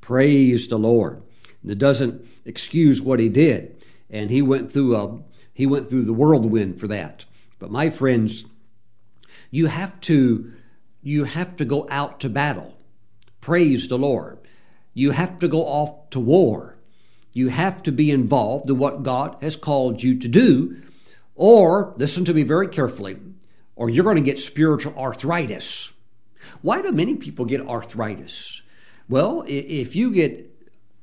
Praise 0.00 0.68
the 0.68 0.78
Lord. 0.78 1.22
That 1.64 1.76
doesn't 1.76 2.24
excuse 2.44 3.02
what 3.02 3.20
he 3.20 3.28
did. 3.28 3.84
And 4.08 4.30
he 4.30 4.40
went 4.40 4.72
through 4.72 4.96
a 4.96 5.18
he 5.52 5.66
went 5.66 5.90
through 5.90 6.04
the 6.04 6.12
whirlwind 6.12 6.78
for 6.78 6.86
that. 6.86 7.24
But 7.58 7.72
my 7.72 7.90
friends, 7.90 8.44
you 9.50 9.66
have 9.66 10.00
to 10.02 10.52
you 11.02 11.24
have 11.24 11.56
to 11.56 11.64
go 11.64 11.86
out 11.90 12.20
to 12.20 12.28
battle. 12.28 12.76
Praise 13.40 13.88
the 13.88 13.98
Lord. 13.98 14.38
You 14.92 15.12
have 15.12 15.38
to 15.38 15.48
go 15.48 15.64
off 15.64 16.10
to 16.10 16.20
war. 16.20 16.76
You 17.32 17.48
have 17.48 17.82
to 17.84 17.92
be 17.92 18.10
involved 18.10 18.68
in 18.68 18.78
what 18.78 19.02
God 19.02 19.36
has 19.40 19.56
called 19.56 20.02
you 20.02 20.18
to 20.18 20.28
do, 20.28 20.76
or 21.34 21.94
listen 21.96 22.24
to 22.24 22.34
me 22.34 22.42
very 22.42 22.68
carefully, 22.68 23.18
or 23.76 23.88
you're 23.88 24.04
going 24.04 24.16
to 24.16 24.22
get 24.22 24.38
spiritual 24.38 24.98
arthritis. 24.98 25.92
Why 26.60 26.82
do 26.82 26.92
many 26.92 27.14
people 27.14 27.44
get 27.44 27.66
arthritis? 27.66 28.62
Well, 29.08 29.44
if 29.46 29.94
you 29.94 30.12
get 30.12 30.50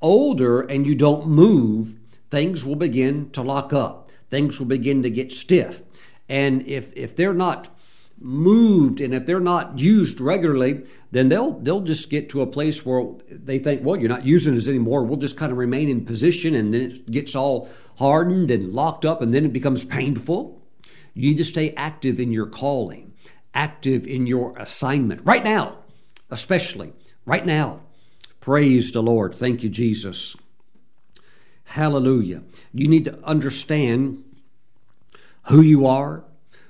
older 0.01 0.61
and 0.61 0.85
you 0.85 0.95
don't 0.95 1.27
move, 1.27 1.95
things 2.29 2.65
will 2.65 2.75
begin 2.75 3.29
to 3.31 3.41
lock 3.41 3.73
up. 3.73 4.11
Things 4.29 4.59
will 4.59 4.67
begin 4.67 5.03
to 5.03 5.09
get 5.09 5.31
stiff. 5.31 5.81
And 6.29 6.67
if, 6.67 6.95
if 6.95 7.15
they're 7.15 7.33
not 7.33 7.76
moved 8.19 8.99
and 8.99 9.13
if 9.13 9.25
they're 9.25 9.39
not 9.39 9.79
used 9.79 10.19
regularly, 10.19 10.83
then 11.11 11.29
they'll 11.29 11.53
they'll 11.59 11.81
just 11.81 12.09
get 12.09 12.29
to 12.29 12.41
a 12.41 12.47
place 12.47 12.85
where 12.85 13.05
they 13.29 13.59
think, 13.59 13.83
well, 13.83 13.95
you're 13.95 14.09
not 14.09 14.25
using 14.25 14.55
us 14.55 14.67
anymore. 14.67 15.03
We'll 15.03 15.19
just 15.19 15.37
kind 15.37 15.51
of 15.51 15.57
remain 15.57 15.89
in 15.89 16.05
position, 16.05 16.55
and 16.55 16.73
then 16.73 16.81
it 16.81 17.11
gets 17.11 17.35
all 17.35 17.69
hardened 17.97 18.51
and 18.51 18.73
locked 18.73 19.05
up, 19.05 19.21
and 19.21 19.33
then 19.33 19.45
it 19.45 19.53
becomes 19.53 19.85
painful. 19.85 20.61
You 21.13 21.29
need 21.29 21.37
to 21.37 21.43
stay 21.43 21.73
active 21.75 22.19
in 22.19 22.31
your 22.31 22.45
calling, 22.45 23.13
active 23.53 24.05
in 24.05 24.27
your 24.27 24.57
assignment 24.57 25.21
right 25.23 25.43
now, 25.43 25.77
especially 26.29 26.93
right 27.25 27.45
now. 27.45 27.81
Praise 28.39 28.91
the 28.91 29.01
Lord. 29.01 29.35
Thank 29.35 29.63
you, 29.63 29.69
Jesus. 29.69 30.35
Hallelujah. 31.65 32.43
You 32.73 32.87
need 32.87 33.05
to 33.05 33.19
understand 33.25 34.23
who 35.47 35.61
you 35.61 35.85
are, 35.85 36.23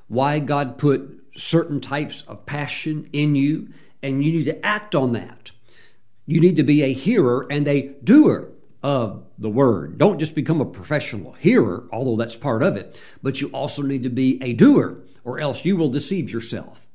why 0.08 0.40
God 0.40 0.78
put 0.78 1.27
certain 1.38 1.80
types 1.80 2.24
of 2.24 2.46
passion 2.46 3.10
in 3.14 3.36
you, 3.36 3.70
and 4.04 4.24
you 4.24 4.32
need 4.32 4.46
to 4.46 4.66
act 4.66 4.96
on 4.96 5.14
that. 5.14 5.52
You 6.26 6.42
need 6.42 6.58
to 6.58 6.64
be 6.64 6.84
a 6.84 6.94
hearer 6.94 7.48
and 7.50 7.68
a 7.68 7.94
doer 8.04 8.52
of 8.84 9.26
the 9.38 9.50
word. 9.50 9.98
Don't 9.98 10.20
just 10.20 10.36
become 10.36 10.62
a 10.62 10.66
professional 10.66 11.34
hearer, 11.34 11.88
although 11.92 12.16
that's 12.16 12.36
part 12.36 12.64
of 12.64 12.76
it, 12.76 13.00
but 13.24 13.42
you 13.42 13.48
also 13.50 13.82
need 13.82 14.04
to 14.04 14.10
be 14.10 14.42
a 14.44 14.54
doer, 14.54 15.00
or 15.24 15.40
else 15.40 15.66
you 15.66 15.78
will 15.78 15.90
deceive 15.90 16.32
yourself. 16.32 16.88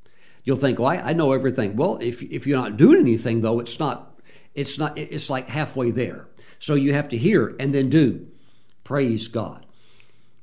You'll 0.44 0.56
think, 0.56 0.78
well, 0.78 0.88
I, 0.88 0.96
I 0.96 1.12
know 1.12 1.32
everything. 1.32 1.76
Well, 1.76 1.98
if, 2.00 2.22
if 2.22 2.46
you're 2.46 2.58
not 2.58 2.76
doing 2.76 2.98
anything, 2.98 3.42
though, 3.42 3.60
it's 3.60 3.78
not, 3.78 4.20
it's 4.54 4.78
not, 4.78 4.98
it's 4.98 5.30
like 5.30 5.48
halfway 5.48 5.90
there. 5.90 6.28
So 6.58 6.74
you 6.74 6.94
have 6.94 7.08
to 7.10 7.16
hear 7.16 7.54
and 7.58 7.74
then 7.74 7.88
do. 7.88 8.26
Praise 8.84 9.28
God. 9.28 9.66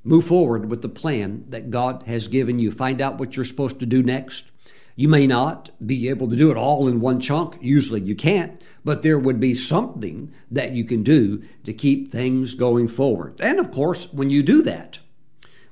Move 0.03 0.25
forward 0.25 0.69
with 0.69 0.81
the 0.81 0.89
plan 0.89 1.45
that 1.49 1.69
God 1.69 2.03
has 2.03 2.27
given 2.27 2.57
you. 2.59 2.71
Find 2.71 3.01
out 3.01 3.17
what 3.17 3.35
you're 3.35 3.45
supposed 3.45 3.79
to 3.79 3.85
do 3.85 4.01
next. 4.01 4.51
You 4.95 5.07
may 5.07 5.27
not 5.27 5.69
be 5.85 6.09
able 6.09 6.29
to 6.29 6.35
do 6.35 6.51
it 6.51 6.57
all 6.57 6.87
in 6.87 6.99
one 6.99 7.19
chunk. 7.19 7.57
Usually 7.61 8.01
you 8.01 8.15
can't, 8.15 8.63
but 8.83 9.01
there 9.01 9.19
would 9.19 9.39
be 9.39 9.53
something 9.53 10.31
that 10.51 10.71
you 10.71 10.83
can 10.83 11.03
do 11.03 11.41
to 11.63 11.73
keep 11.73 12.11
things 12.11 12.53
going 12.53 12.87
forward. 12.87 13.39
And 13.39 13.59
of 13.59 13.71
course, 13.71 14.11
when 14.11 14.29
you 14.29 14.43
do 14.43 14.61
that, 14.63 14.99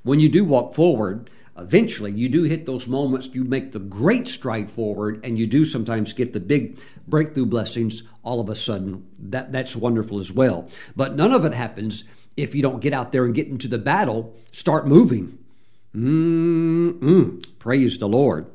when 0.02 0.20
you 0.20 0.28
do 0.28 0.44
walk 0.44 0.74
forward, 0.74 1.28
eventually 1.58 2.12
you 2.12 2.28
do 2.28 2.44
hit 2.44 2.64
those 2.64 2.88
moments, 2.88 3.34
you 3.34 3.44
make 3.44 3.72
the 3.72 3.78
great 3.78 4.28
stride 4.28 4.70
forward, 4.70 5.22
and 5.22 5.38
you 5.38 5.46
do 5.46 5.64
sometimes 5.64 6.12
get 6.14 6.32
the 6.32 6.40
big 6.40 6.80
breakthrough 7.06 7.44
blessings 7.46 8.04
all 8.22 8.40
of 8.40 8.48
a 8.48 8.54
sudden. 8.54 9.06
That, 9.18 9.52
that's 9.52 9.76
wonderful 9.76 10.20
as 10.20 10.32
well. 10.32 10.68
But 10.96 11.16
none 11.16 11.32
of 11.32 11.44
it 11.44 11.52
happens 11.52 12.04
if 12.38 12.54
you 12.54 12.62
don't 12.62 12.80
get 12.80 12.92
out 12.92 13.10
there 13.12 13.24
and 13.24 13.34
get 13.34 13.48
into 13.48 13.66
the 13.66 13.78
battle, 13.78 14.36
start 14.52 14.86
moving. 14.86 15.38
Mm-mm. 15.94 17.44
Praise 17.58 17.98
the 17.98 18.08
Lord. 18.08 18.46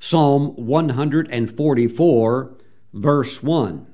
Psalm 0.00 0.56
144, 0.56 2.54
verse 2.92 3.42
1, 3.42 3.86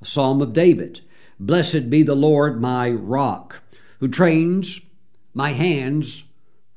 a 0.00 0.04
psalm 0.04 0.42
of 0.42 0.52
David. 0.52 1.02
Blessed 1.38 1.88
be 1.88 2.02
the 2.02 2.16
Lord 2.16 2.60
my 2.60 2.90
rock, 2.90 3.62
who 4.00 4.08
trains 4.08 4.80
my 5.32 5.52
hands 5.52 6.24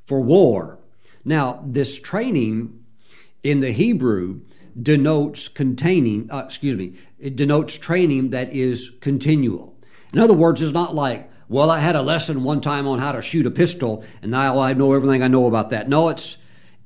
for 0.05 0.21
war. 0.21 0.77
Now, 1.23 1.63
this 1.65 1.99
training 1.99 2.85
in 3.41 3.59
the 3.59 3.71
Hebrew 3.71 4.41
denotes 4.79 5.47
containing, 5.47 6.29
uh, 6.31 6.43
excuse 6.45 6.77
me, 6.77 6.93
it 7.17 7.35
denotes 7.35 7.75
training 7.77 8.29
that 8.29 8.53
is 8.53 8.91
continual. 9.01 9.75
In 10.13 10.19
other 10.19 10.33
words, 10.33 10.61
it's 10.61 10.73
not 10.73 10.93
like 10.93 11.31
well, 11.47 11.69
I 11.69 11.79
had 11.79 11.95
a 11.95 12.01
lesson 12.01 12.43
one 12.43 12.61
time 12.61 12.87
on 12.87 12.99
how 12.99 13.11
to 13.11 13.21
shoot 13.21 13.45
a 13.45 13.51
pistol, 13.51 14.03
and 14.21 14.31
now 14.31 14.59
I 14.59 14.73
know 14.73 14.93
everything 14.93 15.21
I 15.21 15.27
know 15.27 15.47
about 15.47 15.69
that. 15.69 15.87
No, 15.87 16.09
it's 16.09 16.37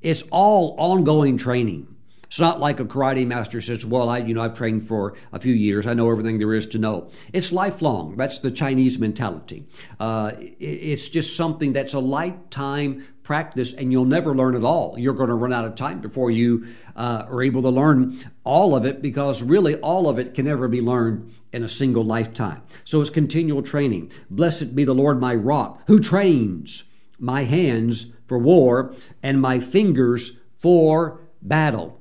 it's 0.01 0.24
all 0.32 0.76
ongoing 0.78 1.38
training. 1.38 1.95
It's 2.26 2.39
not 2.39 2.60
like 2.60 2.80
a 2.80 2.86
karate 2.86 3.26
master 3.26 3.60
says, 3.60 3.86
"Well, 3.86 4.07
I, 4.07 4.20
you 4.20 4.34
know, 4.36 4.43
I've 4.43 4.53
trained 4.53 4.84
for 4.84 5.16
a 5.34 5.39
few 5.39 5.53
years. 5.53 5.88
I 5.88 5.95
know 5.95 6.12
everything 6.12 6.38
there 6.38 6.53
is 6.53 6.68
to 6.68 6.78
know." 6.78 7.10
It's 7.34 7.51
lifelong. 7.51 8.18
That's 8.18 8.39
the 8.39 8.51
Chinese 8.51 8.99
mentality. 8.99 9.66
Uh, 9.99 10.34
it's 10.38 11.10
just 11.10 11.36
something 11.36 11.74
that's 11.74 11.95
a 11.95 11.99
lifetime 11.99 13.03
practice, 13.24 13.74
and 13.74 13.91
you'll 13.91 14.05
never 14.05 14.36
learn 14.36 14.55
it 14.55 14.64
all. 14.64 14.95
You're 14.97 15.14
going 15.14 15.30
to 15.30 15.36
run 15.36 15.53
out 15.53 15.66
of 15.66 15.76
time 15.76 16.01
before 16.01 16.30
you 16.30 16.68
uh, 16.95 17.26
are 17.30 17.41
able 17.41 17.62
to 17.64 17.70
learn 17.70 18.14
all 18.43 18.76
of 18.76 18.86
it, 18.86 19.01
because 19.01 19.41
really 19.41 19.76
all 19.78 20.07
of 20.07 20.20
it 20.20 20.36
can 20.36 20.45
never 20.45 20.68
be 20.68 20.82
learned 20.82 21.32
in 21.52 21.64
a 21.64 21.68
single 21.68 22.04
lifetime. 22.04 22.62
So 22.84 23.02
it's 23.02 23.10
continual 23.10 23.62
training. 23.62 24.12
Blessed 24.30 24.76
be 24.76 24.84
the 24.84 24.93
Lord, 24.93 25.20
my 25.20 25.36
rock, 25.36 25.82
who 25.88 26.00
trains 26.00 26.84
my 27.20 27.43
hands 27.43 28.14
for 28.28 28.38
war 28.38 28.93
and 29.24 29.41
my 29.41 29.60
fingers 29.60 30.38
for 30.60 31.22
battle 31.41 32.00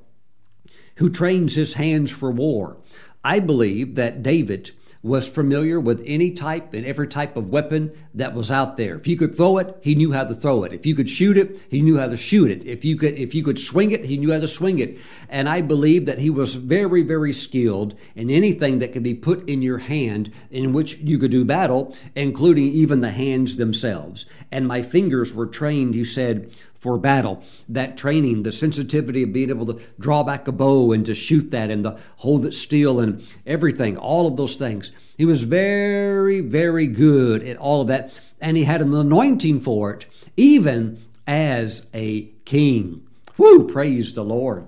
who 0.99 1.09
trains 1.09 1.55
his 1.55 1.75
hands 1.75 2.11
for 2.11 2.31
war. 2.31 2.79
I 3.25 3.39
believe 3.39 3.95
that 3.95 4.23
David 4.23 4.73
was 5.09 5.29
familiar 5.29 5.81
with 5.81 6.03
any 6.07 6.31
type 6.31 6.75
and 6.75 6.87
every 6.87 7.09
type 7.09 7.37
of 7.37 7.49
weapon 7.49 7.91
that 8.15 8.35
was 8.35 8.53
out 8.53 8.77
there. 8.77 8.95
If 8.95 9.09
you 9.09 9.17
could 9.17 9.35
throw 9.35 9.59
it, 9.59 9.77
he 9.81 9.95
knew 9.95 10.13
how 10.13 10.25
to 10.25 10.35
throw 10.35 10.63
it. 10.65 10.73
If 10.73 10.87
you 10.87 10.95
could 10.95 11.09
shoot 11.09 11.37
it, 11.37 11.61
he 11.69 11.81
knew 11.81 11.99
how 11.99 12.07
to 12.07 12.17
shoot 12.17 12.51
it. 12.51 12.65
If 12.65 12.85
you 12.85 12.97
could 12.97 13.15
if 13.15 13.35
you 13.35 13.43
could 13.43 13.59
swing 13.59 13.91
it, 13.91 14.05
he 14.05 14.19
knew 14.19 14.33
how 14.33 14.41
to 14.41 14.47
swing 14.47 14.79
it. 14.79 14.99
And 15.29 15.49
I 15.49 15.63
believe 15.63 16.07
that 16.07 16.19
he 16.19 16.31
was 16.31 16.55
very 16.55 17.03
very 17.03 17.33
skilled 17.33 17.95
in 18.15 18.31
anything 18.31 18.79
that 18.79 18.93
could 18.93 19.03
be 19.03 19.15
put 19.15 19.49
in 19.49 19.63
your 19.63 19.79
hand 19.79 20.31
in 20.51 20.73
which 20.73 20.99
you 20.99 21.19
could 21.19 21.31
do 21.31 21.45
battle, 21.45 21.97
including 22.15 22.69
even 22.69 23.01
the 23.01 23.11
hands 23.11 23.57
themselves. 23.57 24.27
And 24.53 24.69
my 24.69 24.83
fingers 24.83 25.33
were 25.33 25.47
trained, 25.47 25.95
he 25.95 26.05
said, 26.05 26.55
for 26.79 26.99
battle. 26.99 27.43
That 27.69 27.97
training, 27.97 28.43
the 28.43 28.53
sensitivity 28.53 29.23
of 29.23 29.33
being 29.33 29.51
able 29.51 29.67
to 29.67 29.81
draw 29.99 30.23
back 30.23 30.49
a 30.49 30.53
bow 30.53 30.93
and 30.93 31.05
to 31.07 31.15
shoot 31.15 31.51
that 31.51 31.71
and 31.71 31.83
to 31.83 31.99
hold 32.17 32.47
it 32.47 32.55
still 32.55 33.01
and 33.01 33.23
everything, 33.47 33.97
all 33.97 34.27
of 34.27 34.37
those 34.37 34.57
things. 34.57 34.93
He 35.17 35.25
was 35.25 35.43
very, 35.43 36.41
very 36.41 36.87
good 36.87 37.43
at 37.43 37.57
all 37.57 37.83
of 37.83 37.89
that. 37.89 38.19
And 38.41 38.57
he 38.57 38.65
had 38.65 38.81
an 38.81 38.95
anointing 38.95 39.61
for 39.61 39.93
it, 39.93 40.07
even 40.37 41.03
as 41.27 41.87
a 41.93 42.23
king. 42.45 43.07
Whoo, 43.37 43.69
praise 43.69 44.15
the 44.15 44.25
Lord. 44.25 44.67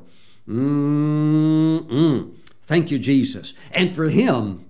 Mm-mm. 0.48 2.34
Thank 2.62 2.90
you, 2.90 2.98
Jesus. 2.98 3.54
And 3.72 3.94
for 3.94 4.08
him, 4.08 4.64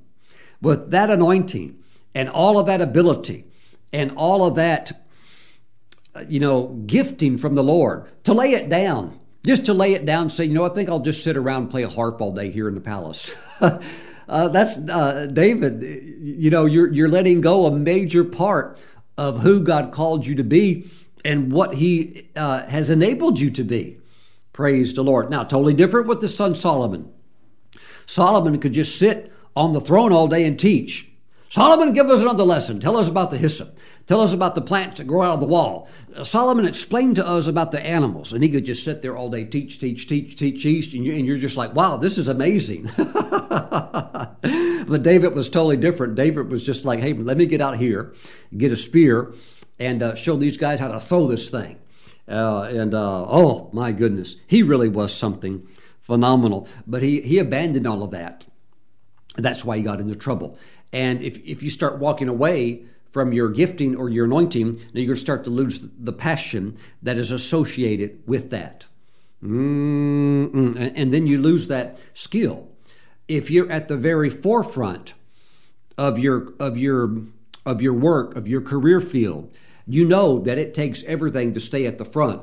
with 0.61 0.91
that 0.91 1.11
anointing 1.11 1.79
and 2.15 2.29
all 2.29 2.59
of 2.59 2.67
that 2.67 2.81
ability 2.81 3.47
and 3.93 4.13
all 4.13 4.47
of 4.47 4.55
that 4.57 4.93
you 6.29 6.41
know, 6.41 6.67
gifting 6.87 7.37
from 7.37 7.55
the 7.55 7.63
Lord 7.63 8.09
to 8.25 8.35
lay 8.35 8.53
it 8.53 8.69
down, 8.69 9.19
just 9.45 9.67
to 9.67 9.75
lay 9.75 9.95
it 9.95 10.05
down, 10.05 10.31
say, 10.31 10.45
you 10.45 10.55
know, 10.55 10.67
I 10.67 10.71
think 10.71 10.89
I'll 10.89 11.01
just 11.01 11.23
sit 11.25 11.37
around 11.37 11.63
and 11.63 11.71
play 11.71 11.83
a 11.83 11.89
harp 11.89 12.21
all 12.21 12.33
day 12.33 12.51
here 12.51 12.69
in 12.69 12.75
the 12.75 12.81
palace. 12.81 13.35
uh, 13.61 14.49
that's 14.49 14.77
uh, 14.77 15.27
David. 15.33 15.83
You 16.21 16.51
know, 16.51 16.67
you're 16.67 16.93
you're 16.93 17.09
letting 17.09 17.41
go 17.41 17.67
a 17.67 17.71
major 17.71 18.25
part 18.25 18.81
of 19.17 19.41
who 19.41 19.63
God 19.63 19.93
called 19.93 20.27
you 20.27 20.35
to 20.37 20.45
be 20.45 20.91
and 21.25 21.53
what 21.53 21.75
He 21.75 22.29
uh, 22.37 22.67
has 22.67 22.91
enabled 22.91 23.39
you 23.39 23.51
to 23.51 23.65
be. 23.65 23.99
Praise 24.53 24.95
the 24.95 25.05
Lord. 25.05 25.31
Now, 25.31 25.45
totally 25.45 25.75
different 25.75 26.07
with 26.07 26.21
the 26.21 26.29
son 26.29 26.55
Solomon. 26.55 27.13
Solomon 28.07 28.59
could 28.59 28.73
just 28.73 28.99
sit 28.99 29.33
on 29.55 29.73
the 29.73 29.81
throne 29.81 30.13
all 30.13 30.27
day 30.27 30.45
and 30.45 30.59
teach. 30.59 31.10
Solomon, 31.51 31.93
give 31.93 32.09
us 32.09 32.23
another 32.23 32.45
lesson. 32.45 32.79
Tell 32.79 32.97
us 32.97 33.09
about 33.09 33.33
the 33.33 33.37
hyssop. 33.37 33.77
Tell 34.07 34.21
us 34.21 34.33
about 34.33 34.55
the 34.55 34.61
plants 34.61 34.99
that 34.99 35.09
grow 35.09 35.23
out 35.23 35.35
of 35.35 35.41
the 35.41 35.47
wall. 35.47 35.89
Uh, 36.15 36.23
Solomon 36.23 36.65
explained 36.65 37.17
to 37.17 37.27
us 37.27 37.49
about 37.49 37.73
the 37.73 37.85
animals, 37.85 38.33
and 38.33 38.43
he 38.43 38.49
could 38.49 38.65
just 38.65 38.85
sit 38.85 39.03
there 39.03 39.17
all 39.17 39.29
day, 39.29 39.45
teach, 39.45 39.81
teach, 39.81 40.07
teach, 40.07 40.37
teach, 40.37 40.63
teach, 40.63 40.95
and 40.95 41.05
you're 41.05 41.39
just 41.39 41.57
like, 41.57 41.75
wow, 41.75 41.97
this 41.97 42.19
is 42.19 42.29
amazing. 42.29 42.89
but 42.97 45.03
David 45.03 45.35
was 45.35 45.51
totally 45.51 45.77
different. 45.77 46.15
David 46.15 46.51
was 46.51 46.63
just 46.63 46.85
like, 46.85 47.01
hey, 47.01 47.15
let 47.15 47.37
me 47.37 47.47
get 47.47 47.61
out 47.61 47.79
here, 47.79 48.15
get 48.57 48.71
a 48.71 48.77
spear, 48.77 49.35
and 49.81 50.05
uh, 50.05 50.15
show 50.15 50.37
these 50.37 50.57
guys 50.57 50.79
how 50.79 50.89
to 50.89 51.01
throw 51.01 51.27
this 51.27 51.51
thing. 51.51 51.79
Uh, 52.29 52.63
and 52.63 52.95
uh, 52.95 53.25
oh 53.27 53.71
my 53.73 53.91
goodness, 53.91 54.37
he 54.47 54.63
really 54.63 54.89
was 54.89 55.13
something 55.13 55.67
phenomenal. 55.99 56.69
But 56.87 57.03
he 57.03 57.23
he 57.23 57.41
abandoned 57.41 57.89
all 57.89 58.05
of 58.05 58.13
that. 58.13 58.47
That's 59.37 59.65
why 59.65 59.77
he 59.77 59.83
got 59.83 60.01
into 60.01 60.15
trouble. 60.15 60.59
And 60.93 61.23
if, 61.23 61.39
if 61.45 61.63
you 61.63 61.71
start 61.71 61.99
walking 61.99 62.29
away 62.29 62.85
from 63.11 63.33
your 63.33 63.49
gifting 63.49 63.97
or 63.97 64.09
your 64.09 64.25
anointing, 64.25 64.75
now 64.75 64.83
you're 64.95 65.07
going 65.07 65.17
to 65.17 65.21
start 65.21 65.45
to 65.45 65.51
lose 65.51 65.81
the 65.99 66.13
passion 66.13 66.77
that 67.03 67.19
is 67.19 67.31
associated 67.31 68.23
with 68.27 68.51
that. 68.51 68.87
Mm-mm. 69.43 70.93
And 70.95 71.13
then 71.13 71.27
you 71.27 71.41
lose 71.41 71.69
that 71.69 71.99
skill. 72.15 72.69
If 73.29 73.51
you're 73.51 73.71
at 73.71 73.89
the 73.89 73.97
very 73.97 74.29
forefront 74.29 75.15
of 75.97 76.19
your 76.19 76.53
of 76.59 76.77
your 76.77 77.23
of 77.65 77.81
your 77.81 77.95
work, 77.95 78.37
of 78.37 78.49
your 78.49 78.61
career 78.61 79.01
field, 79.01 79.53
you 79.87 80.05
know 80.05 80.39
that 80.39 80.59
it 80.59 80.75
takes 80.75 81.05
everything 81.05 81.53
to 81.53 81.61
stay 81.61 81.87
at 81.87 81.99
the 81.99 82.05
front. 82.05 82.43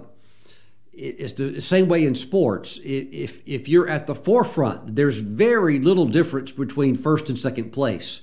It's 0.93 1.33
the 1.33 1.61
same 1.61 1.87
way 1.87 2.05
in 2.05 2.15
sports. 2.15 2.79
If 2.83 3.47
if 3.47 3.67
you're 3.67 3.87
at 3.87 4.07
the 4.07 4.15
forefront, 4.15 4.95
there's 4.95 5.17
very 5.19 5.79
little 5.79 6.05
difference 6.05 6.51
between 6.51 6.95
first 6.95 7.29
and 7.29 7.37
second 7.37 7.71
place. 7.71 8.21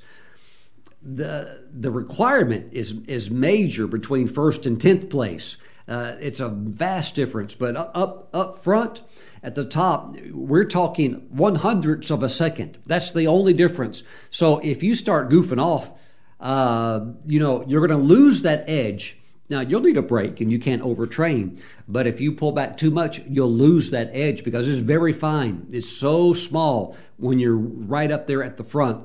The 1.07 1.65
the 1.71 1.91
requirement 1.91 2.73
is 2.73 2.93
is 3.07 3.31
major 3.31 3.87
between 3.87 4.27
first 4.27 4.65
and 4.65 4.81
tenth 4.81 5.11
place. 5.11 5.59
Uh, 5.87 6.15
it's 6.19 6.41
a 6.41 6.49
vast 6.49 7.15
difference. 7.15 7.55
But 7.55 7.77
up 7.77 8.31
up 8.33 8.57
front, 8.57 9.03
at 9.43 9.55
the 9.55 9.65
top, 9.67 10.17
we're 10.33 10.65
talking 10.65 11.27
one 11.29 11.57
hundredths 11.57 12.11
of 12.11 12.23
a 12.23 12.29
second. 12.31 12.79
That's 12.87 13.11
the 13.11 13.27
only 13.27 13.53
difference. 13.53 14.03
So 14.31 14.61
if 14.61 14.83
you 14.83 14.95
start 14.95 15.29
goofing 15.29 15.63
off, 15.63 15.93
uh, 16.41 17.05
you 17.27 17.39
know 17.39 17.63
you're 17.69 17.87
going 17.87 18.01
to 18.01 18.07
lose 18.07 18.41
that 18.43 18.65
edge. 18.67 19.19
Now 19.51 19.61
you'll 19.61 19.83
need 19.83 19.99
a 19.99 20.03
break, 20.03 20.41
and 20.41 20.51
you 20.51 20.59
can't 20.59 20.83
overtrain. 20.83 21.61
But 21.87 22.07
if 22.07 22.19
you 22.19 22.33
pull 22.33 22.53
back 22.53 22.79
too 22.79 22.91
much, 22.91 23.21
you'll 23.29 23.53
lose 23.53 23.91
that 23.91 24.09
edge 24.15 24.43
because 24.43 24.71
it's 24.71 24.79
very 24.79 25.13
fine. 25.13 25.67
It's 25.71 25.87
so 25.87 26.33
small 26.33 26.97
when 27.19 27.39
you're 27.39 27.55
right 27.55 28.11
up 28.11 28.27
there 28.27 28.43
at 28.43 28.57
the 28.57 28.65
front, 28.65 29.05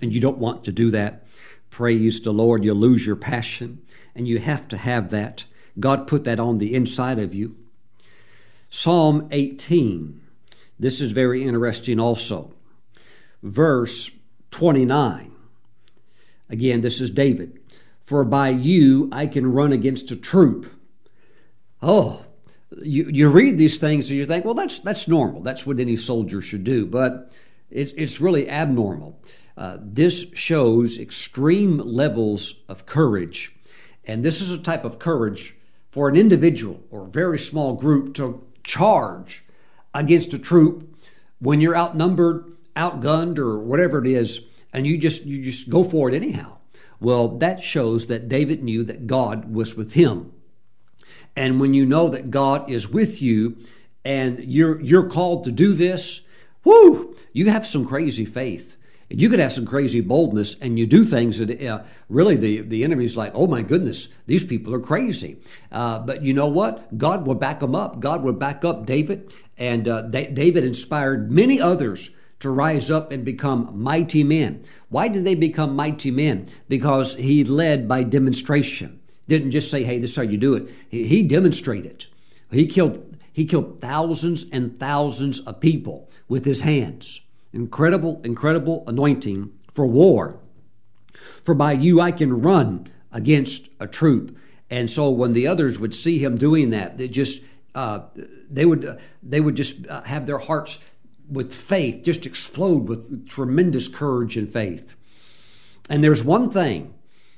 and 0.00 0.12
you 0.12 0.20
don't 0.20 0.38
want 0.38 0.64
to 0.64 0.72
do 0.72 0.90
that. 0.90 1.26
Praise 1.70 2.20
the 2.20 2.32
Lord. 2.32 2.64
You'll 2.64 2.76
lose 2.76 3.06
your 3.06 3.16
passion, 3.16 3.82
and 4.14 4.26
you 4.26 4.38
have 4.38 4.68
to 4.68 4.76
have 4.76 5.10
that. 5.10 5.44
God 5.78 6.06
put 6.06 6.24
that 6.24 6.40
on 6.40 6.58
the 6.58 6.74
inside 6.74 7.18
of 7.18 7.34
you. 7.34 7.56
Psalm 8.68 9.28
18. 9.30 10.20
This 10.78 11.00
is 11.00 11.12
very 11.12 11.44
interesting 11.44 12.00
also. 12.00 12.52
Verse 13.42 14.10
29. 14.50 15.32
Again, 16.48 16.80
this 16.80 17.00
is 17.00 17.10
David. 17.10 17.58
For 18.00 18.24
by 18.24 18.48
you 18.48 19.08
I 19.12 19.26
can 19.26 19.52
run 19.52 19.72
against 19.72 20.10
a 20.10 20.16
troop. 20.16 20.72
Oh, 21.82 22.24
you, 22.82 23.08
you 23.08 23.28
read 23.28 23.58
these 23.58 23.78
things 23.78 24.10
and 24.10 24.18
you 24.18 24.26
think, 24.26 24.44
well, 24.44 24.54
that's, 24.54 24.78
that's 24.78 25.08
normal. 25.08 25.42
That's 25.42 25.66
what 25.66 25.80
any 25.80 25.96
soldier 25.96 26.40
should 26.40 26.64
do. 26.64 26.86
But 26.86 27.30
it's, 27.70 27.92
it's 27.92 28.20
really 28.20 28.48
abnormal. 28.48 29.20
Uh, 29.56 29.76
this 29.80 30.30
shows 30.34 30.98
extreme 30.98 31.78
levels 31.78 32.62
of 32.68 32.86
courage. 32.86 33.54
And 34.04 34.24
this 34.24 34.40
is 34.40 34.50
a 34.50 34.58
type 34.58 34.84
of 34.84 34.98
courage 34.98 35.54
for 35.90 36.08
an 36.08 36.16
individual 36.16 36.82
or 36.90 37.06
a 37.06 37.10
very 37.10 37.38
small 37.38 37.74
group 37.74 38.14
to 38.14 38.44
charge 38.64 39.44
against 39.92 40.32
a 40.32 40.38
troop 40.38 40.86
when 41.40 41.60
you're 41.60 41.76
outnumbered, 41.76 42.56
outgunned, 42.76 43.38
or 43.38 43.58
whatever 43.58 43.98
it 43.98 44.06
is, 44.06 44.46
and 44.72 44.86
you 44.86 44.96
just 44.96 45.24
you 45.24 45.42
just 45.42 45.68
go 45.68 45.82
for 45.84 46.08
it 46.08 46.14
anyhow. 46.14 46.58
Well, 47.00 47.28
that 47.38 47.64
shows 47.64 48.06
that 48.06 48.28
David 48.28 48.62
knew 48.62 48.84
that 48.84 49.06
God 49.06 49.52
was 49.52 49.74
with 49.74 49.94
him. 49.94 50.32
And 51.34 51.60
when 51.60 51.74
you 51.74 51.86
know 51.86 52.08
that 52.08 52.30
God 52.30 52.70
is 52.70 52.88
with 52.88 53.22
you 53.22 53.56
and 54.04 54.38
you're 54.44 54.80
you're 54.80 55.08
called 55.08 55.44
to 55.44 55.52
do 55.52 55.72
this, 55.72 56.20
whoo, 56.64 57.16
you 57.32 57.50
have 57.50 57.66
some 57.66 57.86
crazy 57.86 58.24
faith 58.24 58.76
you 59.10 59.28
could 59.28 59.40
have 59.40 59.52
some 59.52 59.66
crazy 59.66 60.00
boldness 60.00 60.54
and 60.60 60.78
you 60.78 60.86
do 60.86 61.04
things 61.04 61.38
that 61.38 61.60
uh, 61.66 61.82
really 62.08 62.36
the, 62.36 62.60
the 62.60 62.84
enemy's 62.84 63.16
like, 63.16 63.32
oh 63.34 63.48
my 63.48 63.60
goodness, 63.60 64.08
these 64.26 64.44
people 64.44 64.72
are 64.72 64.80
crazy. 64.80 65.38
Uh, 65.72 65.98
but 65.98 66.22
you 66.22 66.32
know 66.32 66.46
what? 66.46 66.96
God 66.96 67.26
will 67.26 67.34
back 67.34 67.58
them 67.58 67.74
up. 67.74 67.98
God 67.98 68.22
will 68.22 68.32
back 68.32 68.64
up 68.64 68.86
David. 68.86 69.34
And 69.58 69.88
uh, 69.88 70.02
David 70.02 70.64
inspired 70.64 71.30
many 71.30 71.60
others 71.60 72.10
to 72.38 72.50
rise 72.50 72.90
up 72.90 73.10
and 73.10 73.24
become 73.24 73.70
mighty 73.74 74.22
men. 74.22 74.62
Why 74.88 75.08
did 75.08 75.24
they 75.24 75.34
become 75.34 75.74
mighty 75.74 76.12
men? 76.12 76.46
Because 76.68 77.14
he 77.16 77.42
led 77.44 77.88
by 77.88 78.04
demonstration. 78.04 79.00
Didn't 79.26 79.50
just 79.50 79.70
say, 79.70 79.82
hey, 79.82 79.98
this 79.98 80.10
is 80.10 80.16
how 80.16 80.22
you 80.22 80.38
do 80.38 80.54
it. 80.54 80.70
He, 80.88 81.04
he 81.06 81.22
demonstrated. 81.24 82.06
He 82.52 82.66
killed, 82.66 83.09
he 83.32 83.44
killed 83.44 83.80
thousands 83.80 84.46
and 84.50 84.78
thousands 84.78 85.40
of 85.40 85.60
people 85.60 86.10
with 86.28 86.44
his 86.44 86.62
hands. 86.62 87.20
Incredible, 87.52 88.20
incredible 88.24 88.84
anointing 88.86 89.52
for 89.72 89.86
war. 89.86 90.38
For 91.44 91.54
by 91.54 91.72
you 91.72 92.00
I 92.00 92.12
can 92.12 92.40
run 92.40 92.88
against 93.12 93.68
a 93.78 93.86
troop. 93.86 94.36
And 94.68 94.88
so 94.88 95.10
when 95.10 95.32
the 95.32 95.46
others 95.46 95.80
would 95.80 95.94
see 95.94 96.18
him 96.18 96.36
doing 96.36 96.70
that, 96.70 96.96
they 96.96 97.08
just 97.08 97.42
uh, 97.74 98.00
they 98.50 98.64
would 98.64 98.84
uh, 98.84 98.96
they 99.22 99.40
would 99.40 99.56
just 99.56 99.86
uh, 99.86 100.02
have 100.02 100.26
their 100.26 100.38
hearts 100.38 100.78
with 101.28 101.54
faith 101.54 102.02
just 102.02 102.26
explode 102.26 102.88
with 102.88 103.28
tremendous 103.28 103.88
courage 103.88 104.36
and 104.36 104.52
faith. 104.52 104.96
And 105.88 106.02
there's 106.02 106.24
one 106.24 106.50
thing, 106.50 106.94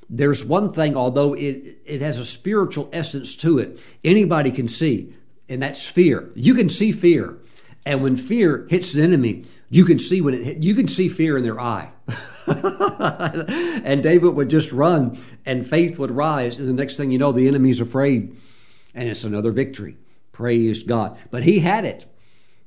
there's 0.09 0.43
one 0.43 0.71
thing, 0.71 0.95
although 0.95 1.33
it 1.33 1.77
it 1.85 2.01
has 2.01 2.19
a 2.19 2.25
spiritual 2.25 2.89
essence 2.91 3.35
to 3.37 3.57
it, 3.59 3.79
anybody 4.03 4.51
can 4.51 4.67
see, 4.67 5.13
and 5.53 5.61
that's 5.61 5.87
fear. 5.87 6.31
You 6.35 6.55
can 6.55 6.67
see 6.67 6.91
fear, 6.91 7.37
and 7.85 8.01
when 8.01 8.15
fear 8.15 8.65
hits 8.69 8.93
the 8.93 9.03
enemy, 9.03 9.45
you 9.69 9.85
can 9.85 9.99
see 9.99 10.21
when 10.21 10.33
it 10.33 10.43
hit, 10.43 10.57
you 10.57 10.75
can 10.75 10.87
see 10.87 11.09
fear 11.09 11.37
in 11.37 11.43
their 11.43 11.59
eye. 11.59 11.91
and 12.47 14.03
David 14.03 14.35
would 14.35 14.49
just 14.49 14.71
run 14.71 15.17
and 15.45 15.67
faith 15.67 15.97
would 15.99 16.11
rise. 16.11 16.59
And 16.59 16.67
the 16.67 16.73
next 16.73 16.97
thing 16.97 17.11
you 17.11 17.17
know, 17.17 17.31
the 17.31 17.47
enemy's 17.47 17.81
afraid. 17.81 18.37
And 18.93 19.09
it's 19.09 19.23
another 19.23 19.51
victory. 19.51 19.97
Praise 20.31 20.83
God. 20.83 21.17
But 21.31 21.43
he 21.43 21.59
had 21.59 21.85
it. 21.85 22.05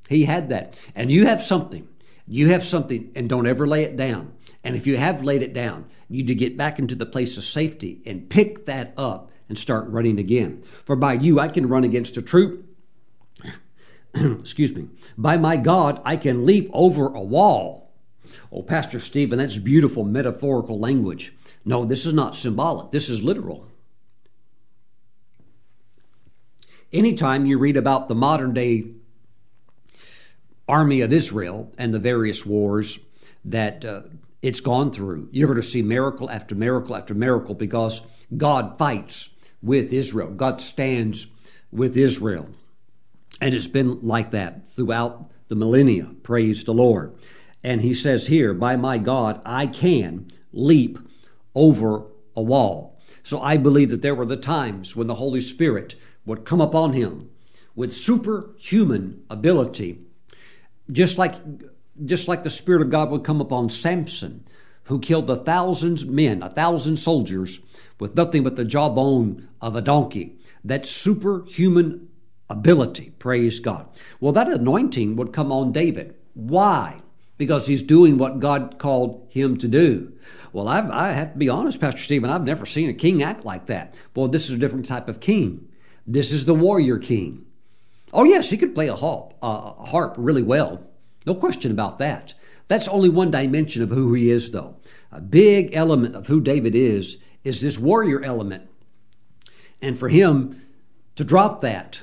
He 0.09 0.25
had 0.25 0.49
that. 0.49 0.79
And 0.95 1.11
you 1.11 1.27
have 1.27 1.43
something. 1.43 1.89
You 2.27 2.49
have 2.49 2.65
something, 2.65 3.13
and 3.15 3.29
don't 3.29 3.47
ever 3.47 3.69
lay 3.69 3.85
it 3.85 3.97
down. 3.97 4.33
And 4.65 4.75
if 4.75 4.85
you 4.85 4.97
have 4.97 5.23
laid 5.23 5.43
it 5.43 5.53
down, 5.53 5.85
you 6.09 6.19
need 6.19 6.27
to 6.27 6.35
get 6.35 6.57
back 6.57 6.81
into 6.81 6.97
the 6.97 7.07
place 7.07 7.37
of 7.37 7.45
safety 7.45 8.03
and 8.05 8.29
pick 8.29 8.67
that 8.67 8.93
up 8.97 9.31
and 9.49 9.57
start 9.57 9.89
running 9.89 10.19
again. 10.19 10.63
For 10.85 10.97
by 10.97 11.13
you 11.13 11.39
I 11.39 11.47
can 11.47 11.69
run 11.69 11.85
against 11.85 12.17
a 12.17 12.23
troop 12.23 12.66
excuse 14.15 14.75
me, 14.75 14.89
by 15.17 15.37
my 15.37 15.57
God, 15.57 16.01
I 16.05 16.17
can 16.17 16.45
leap 16.45 16.71
over 16.73 17.07
a 17.07 17.21
wall. 17.21 17.93
Oh, 18.51 18.63
Pastor 18.63 18.99
Stephen, 18.99 19.39
that's 19.39 19.59
beautiful 19.59 20.05
metaphorical 20.05 20.79
language. 20.79 21.33
No, 21.65 21.85
this 21.85 22.07
is 22.07 22.13
not 22.13 22.35
symbolic, 22.35 22.91
this 22.91 23.09
is 23.09 23.23
literal. 23.23 23.67
Anytime 26.93 27.47
you 27.47 27.59
read 27.59 27.77
about 27.77 28.09
the 28.09 28.15
modern 28.15 28.55
day 28.55 28.87
army 30.69 31.01
of 31.01 31.13
Israel 31.13 31.73
and 31.77 31.93
the 31.93 31.99
various 31.99 32.47
wars 32.47 32.99
that 33.45 33.85
uh, 33.85 34.03
it's 34.43 34.61
gone 34.61 34.91
through, 34.93 35.29
you're 35.33 35.49
going 35.49 35.61
to 35.61 35.63
see 35.63 35.83
miracle 35.83 36.31
after 36.31 36.55
miracle 36.55 36.97
after 36.97 37.15
miracle 37.15 37.55
because 37.55 38.01
God 38.37 38.79
fights 38.79 39.31
with 39.63 39.93
Israel. 39.93 40.31
God 40.31 40.61
stands 40.61 41.27
with 41.73 41.97
Israel. 41.97 42.49
And 43.41 43.55
it's 43.55 43.67
been 43.67 44.01
like 44.01 44.31
that 44.31 44.67
throughout 44.67 45.31
the 45.49 45.55
millennia. 45.55 46.11
Praise 46.23 46.65
the 46.65 46.75
Lord. 46.75 47.15
And 47.63 47.83
he 47.83 47.95
says 47.95 48.29
here, 48.29 48.55
By 48.55 48.77
my 48.77 48.99
God, 48.99 49.41
I 49.45 49.67
can 49.67 50.29
leap 50.53 50.99
over 51.55 52.07
a 52.35 52.43
wall. 52.43 52.99
So 53.23 53.41
I 53.41 53.57
believe 53.57 53.91
that 53.91 54.03
there 54.03 54.15
were 54.15 54.27
the 54.27 54.37
times 54.37 54.95
when 54.95 55.07
the 55.07 55.17
Holy 55.17 55.41
Spirit 55.41 55.97
would 56.25 56.45
come 56.45 56.61
upon 56.61 56.93
him 56.93 57.31
with 57.75 57.93
superhuman 57.93 59.25
ability, 59.29 59.99
just 60.91 61.19
like, 61.19 61.35
just 62.05 62.29
like 62.29 62.43
the 62.43 62.51
Spirit 62.51 62.83
of 62.83 62.91
God 62.91 63.11
would 63.11 63.25
come 63.25 63.41
upon 63.41 63.69
Samson, 63.69 64.45
who 64.85 65.01
killed 65.01 65.29
a 65.29 65.37
thousand 65.37 66.09
men, 66.09 66.43
a 66.43 66.51
thousand 66.51 66.97
soldiers, 66.97 67.61
with 67.99 68.15
nothing 68.15 68.45
but 68.45 68.57
the 68.57 68.65
jawbone 68.65 69.49
of 69.61 69.75
a 69.75 69.83
donkey. 69.83 70.39
That 70.65 70.87
superhuman 70.87 72.09
ability. 72.49 73.13
Praise 73.19 73.61
God. 73.61 73.89
Well, 74.21 74.33
that 74.33 74.49
anointing 74.49 75.17
would 75.17 75.33
come 75.33 75.51
on 75.53 75.73
David. 75.73 76.15
Why? 76.35 77.03
Because 77.39 77.67
he's 77.67 77.83
doing 77.83 78.19
what 78.19 78.41
God 78.41 78.79
called 78.79 79.27
him 79.31 79.57
to 79.59 79.69
do. 79.69 80.13
Well, 80.53 80.69
I've, 80.69 80.91
I 80.91 81.09
have 81.09 81.33
to 81.33 81.39
be 81.39 81.49
honest, 81.49 81.81
Pastor 81.81 82.01
Stephen, 82.01 82.31
I've 82.31 82.45
never 82.45 82.65
seen 82.65 82.89
a 82.89 82.95
king 82.95 83.23
act 83.23 83.45
like 83.45 83.67
that. 83.67 84.01
Well, 84.15 84.29
this 84.29 84.49
is 84.49 84.55
a 84.55 84.59
different 84.59 84.87
type 84.87 85.09
of 85.09 85.21
king. 85.21 85.69
This 86.07 86.33
is 86.33 86.45
the 86.45 86.55
warrior 86.55 86.99
king. 86.99 87.45
Oh, 88.13 88.25
yes, 88.25 88.51
he 88.51 88.57
could 88.57 88.75
play 88.75 88.89
a 88.89 88.95
harp, 88.95 89.35
a 89.43 89.73
harp 89.87 90.15
really 90.17 90.43
well. 90.43 90.87
No 91.27 91.35
question 91.35 91.71
about 91.71 91.99
that. 91.99 92.35
That's 92.69 92.89
only 92.89 93.09
one 93.09 93.31
dimension 93.31 93.83
of 93.83 93.91
who 93.91 94.15
he 94.15 94.31
is, 94.31 94.51
though. 94.51 94.77
A 95.13 95.21
big 95.21 95.75
element 95.75 96.15
of 96.15 96.29
who 96.29 96.41
David 96.41 96.75
is 96.75 97.19
is 97.45 97.61
this 97.61 97.79
warrior 97.79 98.23
element. 98.23 98.69
And 99.83 99.99
for 99.99 100.09
him 100.09 100.63
to 101.17 101.25
drop 101.25 101.61
that, 101.61 102.03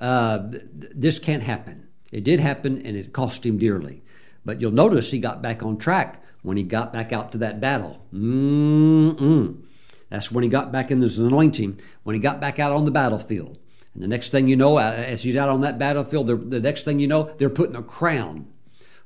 uh, 0.00 0.50
th- 0.50 0.62
this 0.94 1.18
can't 1.18 1.42
happen. 1.42 1.88
It 2.12 2.24
did 2.24 2.40
happen 2.40 2.84
and 2.84 2.96
it 2.96 3.12
cost 3.12 3.44
him 3.44 3.58
dearly. 3.58 4.02
But 4.44 4.60
you'll 4.60 4.70
notice 4.70 5.10
he 5.10 5.18
got 5.18 5.42
back 5.42 5.62
on 5.62 5.76
track 5.76 6.22
when 6.42 6.56
he 6.56 6.62
got 6.62 6.92
back 6.92 7.12
out 7.12 7.32
to 7.32 7.38
that 7.38 7.60
battle. 7.60 8.06
Mm-mm. 8.12 9.62
That's 10.08 10.30
when 10.30 10.44
he 10.44 10.48
got 10.48 10.70
back 10.70 10.90
in 10.90 11.00
his 11.00 11.18
anointing, 11.18 11.80
when 12.04 12.14
he 12.14 12.20
got 12.20 12.40
back 12.40 12.58
out 12.58 12.72
on 12.72 12.84
the 12.84 12.92
battlefield. 12.92 13.58
And 13.92 14.02
the 14.02 14.08
next 14.08 14.28
thing 14.28 14.46
you 14.46 14.56
know, 14.56 14.78
as 14.78 15.22
he's 15.22 15.36
out 15.36 15.48
on 15.48 15.62
that 15.62 15.78
battlefield, 15.78 16.28
the 16.50 16.60
next 16.60 16.84
thing 16.84 17.00
you 17.00 17.08
know, 17.08 17.34
they're 17.38 17.50
putting 17.50 17.76
a 17.76 17.82
crown 17.82 18.46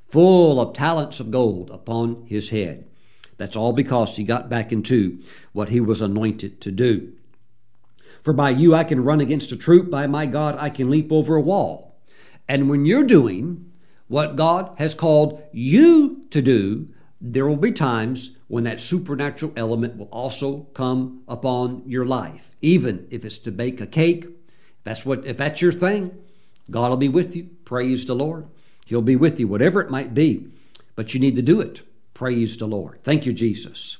full 0.08 0.60
of 0.60 0.74
talents 0.74 1.20
of 1.20 1.30
gold 1.30 1.70
upon 1.70 2.26
his 2.26 2.50
head. 2.50 2.86
That's 3.38 3.56
all 3.56 3.72
because 3.72 4.16
he 4.16 4.24
got 4.24 4.50
back 4.50 4.72
into 4.72 5.20
what 5.52 5.70
he 5.70 5.80
was 5.80 6.02
anointed 6.02 6.60
to 6.60 6.70
do. 6.70 7.12
For 8.22 8.32
by 8.32 8.50
you 8.50 8.74
I 8.74 8.84
can 8.84 9.04
run 9.04 9.20
against 9.20 9.52
a 9.52 9.56
troop, 9.56 9.90
by 9.90 10.06
my 10.06 10.26
God 10.26 10.56
I 10.58 10.70
can 10.70 10.90
leap 10.90 11.10
over 11.10 11.36
a 11.36 11.40
wall. 11.40 11.96
And 12.48 12.68
when 12.68 12.84
you're 12.84 13.04
doing 13.04 13.72
what 14.08 14.36
God 14.36 14.74
has 14.78 14.94
called 14.94 15.42
you 15.52 16.26
to 16.30 16.42
do, 16.42 16.88
there 17.20 17.46
will 17.46 17.56
be 17.56 17.72
times 17.72 18.36
when 18.48 18.64
that 18.64 18.80
supernatural 18.80 19.52
element 19.56 19.96
will 19.96 20.06
also 20.06 20.62
come 20.74 21.22
upon 21.28 21.82
your 21.86 22.04
life. 22.04 22.56
Even 22.60 23.06
if 23.10 23.24
it's 23.24 23.38
to 23.38 23.52
bake 23.52 23.80
a 23.80 23.86
cake, 23.86 24.26
that's 24.84 25.06
what 25.06 25.24
if 25.26 25.36
that's 25.36 25.62
your 25.62 25.72
thing, 25.72 26.18
God 26.70 26.90
will 26.90 26.96
be 26.96 27.08
with 27.08 27.36
you. 27.36 27.50
Praise 27.64 28.06
the 28.06 28.14
Lord. 28.14 28.48
He'll 28.86 29.02
be 29.02 29.16
with 29.16 29.38
you, 29.38 29.46
whatever 29.46 29.80
it 29.80 29.90
might 29.90 30.14
be. 30.14 30.48
But 30.96 31.14
you 31.14 31.20
need 31.20 31.36
to 31.36 31.42
do 31.42 31.60
it. 31.60 31.82
Praise 32.14 32.56
the 32.56 32.66
Lord. 32.66 33.02
Thank 33.04 33.26
you, 33.26 33.32
Jesus. 33.32 33.98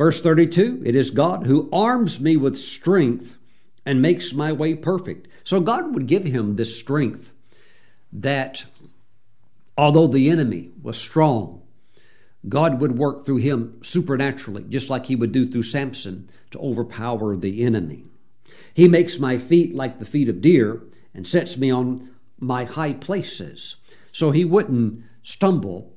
Verse 0.00 0.22
32 0.22 0.82
It 0.86 0.96
is 0.96 1.10
God 1.10 1.46
who 1.46 1.68
arms 1.70 2.20
me 2.20 2.34
with 2.34 2.58
strength 2.58 3.36
and 3.84 4.00
makes 4.00 4.32
my 4.32 4.50
way 4.50 4.74
perfect. 4.74 5.28
So 5.44 5.60
God 5.60 5.92
would 5.92 6.06
give 6.06 6.24
him 6.24 6.56
this 6.56 6.74
strength 6.78 7.34
that 8.10 8.64
although 9.76 10.06
the 10.06 10.30
enemy 10.30 10.70
was 10.82 10.96
strong, 10.96 11.60
God 12.48 12.80
would 12.80 12.96
work 12.96 13.26
through 13.26 13.38
him 13.38 13.78
supernaturally, 13.82 14.64
just 14.70 14.88
like 14.88 15.04
he 15.04 15.16
would 15.16 15.32
do 15.32 15.46
through 15.46 15.64
Samson 15.64 16.30
to 16.52 16.58
overpower 16.60 17.36
the 17.36 17.62
enemy. 17.62 18.06
He 18.72 18.88
makes 18.88 19.18
my 19.18 19.36
feet 19.36 19.74
like 19.74 19.98
the 19.98 20.06
feet 20.06 20.30
of 20.30 20.40
deer 20.40 20.80
and 21.12 21.28
sets 21.28 21.58
me 21.58 21.70
on 21.70 22.08
my 22.38 22.64
high 22.64 22.94
places. 22.94 23.76
So 24.12 24.30
he 24.30 24.46
wouldn't 24.46 25.02
stumble, 25.22 25.92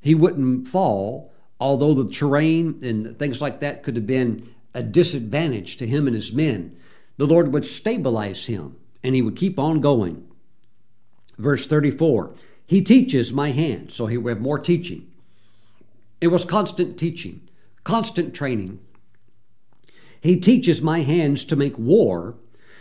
he 0.00 0.14
wouldn't 0.14 0.68
fall, 0.68 1.31
although 1.62 1.94
the 1.94 2.10
terrain 2.10 2.80
and 2.82 3.16
things 3.20 3.40
like 3.40 3.60
that 3.60 3.84
could 3.84 3.94
have 3.94 4.06
been 4.06 4.52
a 4.74 4.82
disadvantage 4.82 5.76
to 5.76 5.86
him 5.86 6.08
and 6.08 6.14
his 6.14 6.32
men. 6.32 6.76
The 7.18 7.26
Lord 7.26 7.52
would 7.52 7.64
stabilize 7.64 8.46
him 8.46 8.76
and 9.04 9.14
he 9.14 9.22
would 9.22 9.36
keep 9.36 9.60
on 9.60 9.80
going. 9.80 10.26
Verse 11.38 11.64
34 11.64 12.34
He 12.66 12.82
teaches 12.82 13.32
my 13.32 13.52
hands, 13.52 13.94
so 13.94 14.06
he 14.06 14.18
would 14.18 14.30
have 14.30 14.40
more 14.40 14.58
teaching. 14.58 15.06
It 16.20 16.28
was 16.28 16.44
constant 16.44 16.98
teaching, 16.98 17.42
constant 17.84 18.34
training. 18.34 18.80
He 20.20 20.40
teaches 20.40 20.82
my 20.82 21.02
hands 21.02 21.44
to 21.44 21.54
make 21.54 21.78
war 21.78 22.34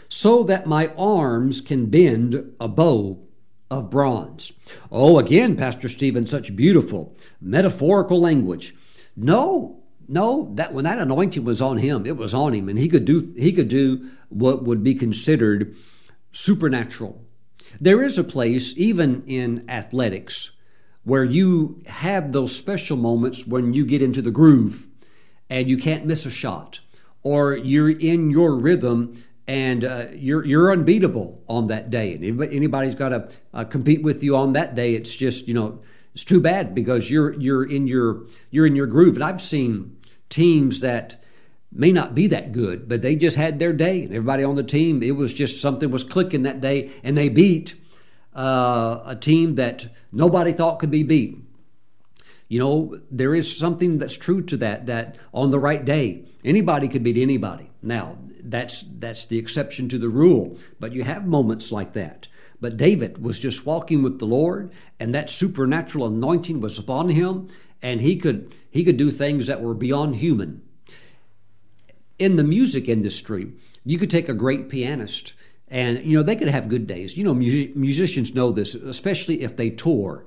so 0.10 0.42
that 0.44 0.66
my 0.66 0.88
arms 0.98 1.62
can 1.62 1.86
bend 1.86 2.52
a 2.60 2.68
bow 2.68 3.20
of 3.72 3.90
bronze. 3.90 4.52
Oh, 4.92 5.18
again, 5.18 5.56
Pastor 5.56 5.90
Stephen, 5.90 6.28
such 6.28 6.56
beautiful 6.56 7.16
metaphorical 7.40 8.20
language. 8.20 8.76
No, 9.16 9.82
no, 10.08 10.52
that 10.56 10.74
when 10.74 10.84
that 10.84 11.00
anointing 11.00 11.46
was 11.46 11.62
on 11.62 11.78
him, 11.78 12.06
it 12.06 12.18
was 12.18 12.34
on 12.34 12.54
him, 12.54 12.68
and 12.68 12.78
he 12.78 12.90
could 12.90 13.06
do 13.06 13.34
he 13.38 13.54
could 13.54 13.70
do 13.70 14.10
what 14.28 14.64
would 14.64 14.84
be 14.84 14.94
considered 14.94 15.74
supernatural. 16.34 17.26
There 17.80 18.04
is 18.04 18.18
a 18.18 18.24
place, 18.26 18.78
even 18.78 19.24
in 19.26 19.70
athletics, 19.70 20.52
where 21.04 21.24
you 21.24 21.82
have 21.88 22.34
those 22.34 22.54
special 22.54 22.98
moments 22.98 23.48
when 23.48 23.74
you 23.74 23.86
get 23.86 24.02
into 24.02 24.22
the 24.22 24.32
groove 24.32 24.88
and 25.50 25.70
you 25.70 25.78
can't 25.78 26.06
miss 26.06 26.26
a 26.26 26.30
shot, 26.30 26.82
or 27.24 27.56
you're 27.56 27.90
in 27.90 28.32
your 28.32 28.56
rhythm 28.56 29.14
and 29.52 29.84
uh, 29.84 30.06
you're 30.14 30.46
you're 30.46 30.72
unbeatable 30.72 31.44
on 31.50 31.68
that 31.68 31.90
day. 31.90 32.14
And 32.14 32.42
anybody's 32.42 32.96
got 32.96 33.10
to 33.10 33.30
uh, 33.54 33.66
compete 33.66 34.02
with 34.02 34.24
you 34.24 34.38
on 34.38 34.54
that 34.54 34.76
day. 34.76 34.96
It's 34.96 35.14
just 35.14 35.50
you 35.50 35.54
know 35.54 35.82
it's 36.14 36.24
too 36.24 36.40
bad 36.40 36.74
because 36.74 37.12
you're 37.12 37.34
you're 37.34 37.70
in 37.70 37.86
your 37.86 38.28
you're 38.50 38.66
in 38.66 38.78
your 38.78 38.88
groove. 38.88 39.16
And 39.16 39.24
I've 39.26 39.42
seen 39.42 39.98
teams 40.30 40.80
that 40.80 41.22
may 41.70 41.92
not 41.92 42.16
be 42.16 42.28
that 42.28 42.54
good, 42.54 42.88
but 42.88 43.02
they 43.02 43.18
just 43.18 43.36
had 43.36 43.60
their 43.60 43.74
day, 43.74 44.04
and 44.04 44.14
everybody 44.14 44.46
on 44.46 44.56
the 44.56 44.64
team 44.64 45.04
it 45.04 45.18
was 45.18 45.34
just 45.34 45.62
something 45.62 45.92
was 45.92 46.06
clicking 46.06 46.44
that 46.44 46.62
day, 46.62 46.90
and 47.04 47.18
they 47.18 47.28
beat 47.28 47.76
uh, 48.34 49.02
a 49.06 49.18
team 49.18 49.56
that 49.56 49.88
nobody 50.14 50.54
thought 50.54 50.80
could 50.80 50.92
be 50.92 51.04
beat. 51.04 51.38
You 52.48 52.60
know, 52.60 53.02
there 53.12 53.36
is 53.36 53.58
something 53.58 53.98
that's 53.98 54.16
true 54.16 54.42
to 54.44 54.56
that. 54.58 54.86
That 54.86 55.18
on 55.34 55.52
the 55.52 55.60
right 55.60 55.84
day, 55.84 56.24
anybody 56.46 56.88
could 56.88 57.04
beat 57.04 57.18
anybody. 57.18 57.70
Now, 57.82 58.18
that's 58.44 58.84
that's 58.84 59.26
the 59.26 59.38
exception 59.38 59.90
to 59.90 59.98
the 59.98 60.10
rule. 60.10 60.58
But 60.80 60.94
you 60.94 61.04
have 61.04 61.26
moments 61.26 61.72
like 61.72 61.94
that. 61.94 62.28
But 62.60 62.78
David 62.78 63.24
was 63.24 63.40
just 63.40 63.66
walking 63.66 64.04
with 64.04 64.20
the 64.20 64.26
Lord, 64.26 64.72
and 65.00 65.16
that 65.16 65.30
supernatural 65.30 66.06
anointing 66.06 66.62
was 66.62 66.78
upon 66.78 67.10
him, 67.10 67.48
and 67.82 68.02
he 68.02 68.16
could 68.16 68.54
he 68.70 68.84
could 68.84 68.98
do 68.98 69.12
things 69.12 69.48
that 69.48 69.62
were 69.62 69.74
beyond 69.74 70.18
human. 70.18 70.62
In 72.20 72.36
the 72.36 72.44
music 72.44 72.88
industry, 72.88 73.52
you 73.84 73.98
could 73.98 74.12
take 74.12 74.30
a 74.30 74.34
great 74.34 74.70
pianist, 74.70 75.34
and 75.68 76.04
you 76.06 76.16
know 76.16 76.24
they 76.24 76.36
could 76.36 76.50
have 76.50 76.70
good 76.70 76.86
days. 76.86 77.18
You 77.18 77.24
know, 77.24 77.34
musicians 77.34 78.36
know 78.36 78.52
this, 78.52 78.76
especially 78.76 79.42
if 79.42 79.58
they 79.58 79.72
tour 79.72 80.26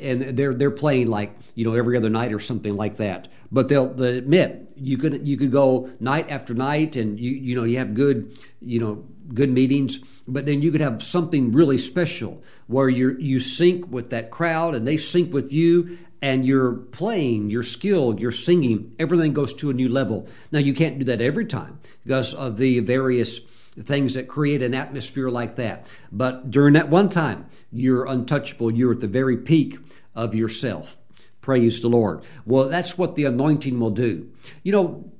and 0.00 0.36
they're 0.36 0.54
they're 0.54 0.70
playing 0.70 1.08
like 1.08 1.36
you 1.54 1.64
know 1.64 1.74
every 1.74 1.96
other 1.96 2.10
night 2.10 2.32
or 2.32 2.38
something 2.38 2.76
like 2.76 2.96
that. 2.96 3.28
But 3.50 3.68
they'll, 3.68 3.92
they'll 3.92 4.18
admit 4.18 4.72
you 4.76 4.98
could 4.98 5.26
you 5.26 5.36
could 5.36 5.52
go 5.52 5.90
night 6.00 6.30
after 6.30 6.54
night, 6.54 6.96
and 6.96 7.18
you 7.18 7.30
you 7.30 7.54
know 7.56 7.64
you 7.64 7.78
have 7.78 7.94
good 7.94 8.36
you 8.60 8.80
know 8.80 9.04
good 9.34 9.50
meetings, 9.50 9.98
but 10.26 10.46
then 10.46 10.62
you 10.62 10.70
could 10.70 10.80
have 10.80 11.02
something 11.02 11.52
really 11.52 11.78
special 11.78 12.42
where 12.66 12.88
you 12.88 13.16
you 13.18 13.38
sync 13.38 13.90
with 13.90 14.10
that 14.10 14.30
crowd, 14.30 14.74
and 14.74 14.86
they 14.86 14.96
sync 14.96 15.32
with 15.32 15.52
you, 15.52 15.98
and 16.20 16.46
you're 16.46 16.72
playing, 16.72 17.50
you're 17.50 17.62
skilled, 17.62 18.20
you're 18.20 18.30
singing, 18.30 18.94
everything 18.98 19.32
goes 19.32 19.52
to 19.54 19.70
a 19.70 19.72
new 19.74 19.88
level. 19.88 20.28
Now 20.52 20.60
you 20.60 20.72
can't 20.72 20.98
do 20.98 21.04
that 21.06 21.20
every 21.20 21.46
time 21.46 21.80
because 22.04 22.32
of 22.32 22.56
the 22.56 22.80
various 22.80 23.40
things 23.80 24.14
that 24.14 24.28
create 24.28 24.62
an 24.62 24.74
atmosphere 24.74 25.30
like 25.30 25.56
that. 25.56 25.90
But 26.10 26.50
during 26.50 26.74
that 26.74 26.90
one 26.90 27.08
time, 27.08 27.46
you're 27.70 28.06
untouchable. 28.06 28.70
You're 28.70 28.92
at 28.92 29.00
the 29.00 29.06
very 29.06 29.36
peak 29.36 29.78
of 30.14 30.34
yourself. 30.34 30.98
Praise 31.40 31.80
the 31.80 31.88
Lord. 31.88 32.22
Well, 32.46 32.68
that's 32.68 32.96
what 32.96 33.16
the 33.16 33.24
anointing 33.24 33.80
will 33.80 33.90
do. 33.90 34.30
You 34.62 34.72
know, 34.72 35.12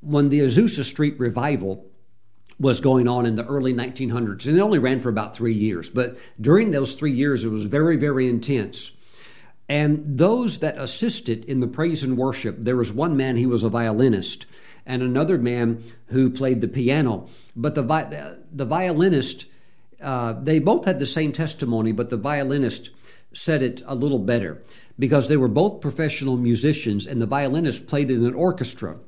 when 0.00 0.28
the 0.28 0.40
Azusa 0.40 0.84
Street 0.84 1.18
revival 1.18 1.86
was 2.58 2.80
going 2.80 3.06
on 3.06 3.26
in 3.26 3.36
the 3.36 3.44
early 3.44 3.72
1900s, 3.72 4.46
and 4.46 4.56
it 4.56 4.60
only 4.60 4.78
ran 4.78 4.98
for 4.98 5.08
about 5.08 5.36
three 5.36 5.54
years, 5.54 5.90
but 5.90 6.16
during 6.40 6.70
those 6.70 6.94
three 6.94 7.12
years, 7.12 7.44
it 7.44 7.50
was 7.50 7.66
very, 7.66 7.96
very 7.96 8.28
intense. 8.28 8.96
And 9.68 10.18
those 10.18 10.58
that 10.60 10.78
assisted 10.78 11.44
in 11.44 11.60
the 11.60 11.66
praise 11.66 12.02
and 12.02 12.16
worship, 12.16 12.56
there 12.58 12.76
was 12.76 12.92
one 12.92 13.16
man, 13.16 13.36
he 13.36 13.46
was 13.46 13.62
a 13.62 13.68
violinist, 13.68 14.46
and 14.88 15.02
another 15.02 15.38
man 15.38 15.84
who 16.06 16.30
played 16.30 16.60
the 16.60 16.66
piano. 16.66 17.28
But 17.54 17.76
the, 17.76 18.40
the 18.50 18.64
violinist, 18.64 19.44
uh, 20.02 20.32
they 20.32 20.58
both 20.58 20.86
had 20.86 20.98
the 20.98 21.06
same 21.06 21.30
testimony, 21.30 21.92
but 21.92 22.10
the 22.10 22.16
violinist 22.16 22.90
said 23.34 23.62
it 23.62 23.82
a 23.86 23.94
little 23.94 24.18
better 24.18 24.62
because 24.98 25.28
they 25.28 25.36
were 25.36 25.48
both 25.48 25.82
professional 25.82 26.38
musicians 26.38 27.06
and 27.06 27.20
the 27.20 27.26
violinist 27.26 27.86
played 27.86 28.10
in 28.10 28.24
an 28.24 28.34
orchestra. 28.34 28.98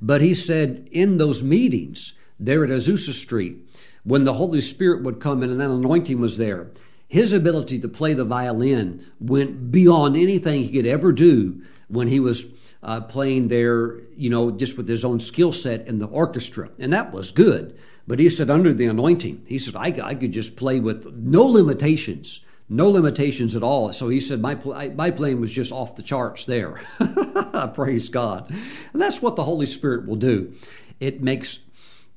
But 0.00 0.20
he 0.20 0.34
said 0.34 0.88
in 0.92 1.16
those 1.16 1.42
meetings 1.42 2.12
there 2.38 2.62
at 2.62 2.70
Azusa 2.70 3.12
Street, 3.12 3.56
when 4.04 4.24
the 4.24 4.34
Holy 4.34 4.60
Spirit 4.60 5.02
would 5.02 5.20
come 5.20 5.42
in 5.42 5.50
and 5.50 5.58
that 5.58 5.70
anointing 5.70 6.20
was 6.20 6.36
there, 6.36 6.68
his 7.08 7.32
ability 7.32 7.78
to 7.80 7.88
play 7.88 8.14
the 8.14 8.24
violin 8.24 9.06
went 9.20 9.70
beyond 9.70 10.16
anything 10.16 10.62
he 10.62 10.70
could 10.70 10.86
ever 10.86 11.12
do 11.12 11.62
when 11.88 12.08
he 12.08 12.18
was 12.18 12.46
uh, 12.82 13.00
playing 13.00 13.48
there, 13.48 14.00
you 14.16 14.28
know, 14.28 14.50
just 14.50 14.76
with 14.76 14.88
his 14.88 15.04
own 15.04 15.20
skill 15.20 15.52
set 15.52 15.86
in 15.86 15.98
the 15.98 16.06
orchestra. 16.06 16.70
And 16.78 16.92
that 16.92 17.12
was 17.12 17.30
good. 17.30 17.78
But 18.08 18.18
he 18.18 18.28
said, 18.28 18.50
under 18.50 18.72
the 18.72 18.86
anointing, 18.86 19.46
he 19.48 19.58
said, 19.58 19.76
I, 19.76 19.94
I 20.02 20.14
could 20.14 20.32
just 20.32 20.56
play 20.56 20.80
with 20.80 21.06
no 21.16 21.44
limitations 21.44 22.40
no 22.68 22.88
limitations 22.88 23.54
at 23.54 23.62
all. 23.62 23.92
So 23.92 24.08
he 24.08 24.20
said, 24.20 24.40
my, 24.40 24.56
my 24.94 25.10
playing 25.10 25.40
was 25.40 25.52
just 25.52 25.72
off 25.72 25.96
the 25.96 26.02
charts 26.02 26.44
there. 26.44 26.80
Praise 27.74 28.08
God. 28.08 28.50
And 28.92 29.00
that's 29.00 29.22
what 29.22 29.36
the 29.36 29.44
Holy 29.44 29.66
Spirit 29.66 30.06
will 30.06 30.16
do. 30.16 30.52
It 30.98 31.22
makes, 31.22 31.60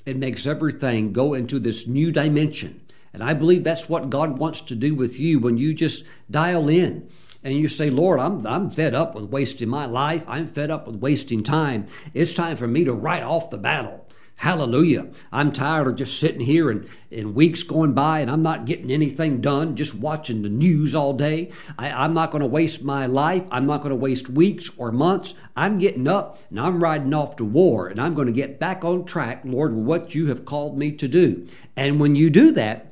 it 0.05 0.17
makes 0.17 0.47
everything 0.47 1.13
go 1.13 1.33
into 1.33 1.59
this 1.59 1.87
new 1.87 2.11
dimension. 2.11 2.81
And 3.13 3.23
I 3.23 3.33
believe 3.33 3.63
that's 3.63 3.89
what 3.89 4.09
God 4.09 4.37
wants 4.37 4.61
to 4.61 4.75
do 4.75 4.95
with 4.95 5.19
you 5.19 5.39
when 5.39 5.57
you 5.57 5.73
just 5.73 6.05
dial 6.29 6.69
in 6.69 7.09
and 7.43 7.53
you 7.53 7.67
say, 7.67 7.89
Lord, 7.89 8.19
I'm, 8.19 8.45
I'm 8.45 8.69
fed 8.69 8.93
up 8.93 9.15
with 9.15 9.25
wasting 9.25 9.69
my 9.69 9.85
life. 9.85 10.23
I'm 10.27 10.47
fed 10.47 10.69
up 10.71 10.87
with 10.87 10.97
wasting 10.97 11.43
time. 11.43 11.85
It's 12.13 12.33
time 12.33 12.57
for 12.57 12.67
me 12.67 12.83
to 12.83 12.93
write 12.93 13.23
off 13.23 13.49
the 13.49 13.57
battle. 13.57 14.05
Hallelujah. 14.35 15.07
I'm 15.33 15.51
tired 15.51 15.87
of 15.87 15.97
just 15.97 16.17
sitting 16.17 16.39
here 16.39 16.69
and, 16.69 16.87
and 17.11 17.35
weeks 17.35 17.61
going 17.63 17.91
by 17.91 18.21
and 18.21 18.31
I'm 18.31 18.41
not 18.41 18.63
getting 18.63 18.89
anything 18.89 19.41
done, 19.41 19.75
just 19.75 19.93
watching 19.93 20.43
the 20.43 20.49
news 20.49 20.95
all 20.95 21.11
day. 21.11 21.51
I, 21.77 21.91
I'm 21.91 22.13
not 22.13 22.31
going 22.31 22.41
to 22.41 22.47
waste 22.47 22.81
my 22.81 23.05
life. 23.05 23.43
I'm 23.51 23.65
not 23.65 23.81
going 23.81 23.89
to 23.89 23.97
waste 23.97 24.29
weeks 24.29 24.71
or 24.77 24.93
months. 24.93 25.33
I'm 25.57 25.77
getting 25.77 26.07
up 26.07 26.39
and 26.49 26.57
I'm 26.57 26.81
riding 26.81 27.13
off 27.13 27.35
to 27.35 27.43
war 27.43 27.89
and 27.89 27.99
I'm 27.99 28.15
going 28.15 28.27
to 28.27 28.33
get 28.33 28.61
back 28.61 28.85
on 28.85 29.03
track, 29.03 29.41
Lord, 29.43 29.75
with 29.75 29.85
what 29.85 30.15
you 30.15 30.27
have 30.27 30.45
called 30.45 30.77
me 30.77 30.93
to 30.93 31.09
do. 31.09 31.45
And 31.75 31.99
when 31.99 32.15
you 32.15 32.29
do 32.29 32.53
that, 32.53 32.88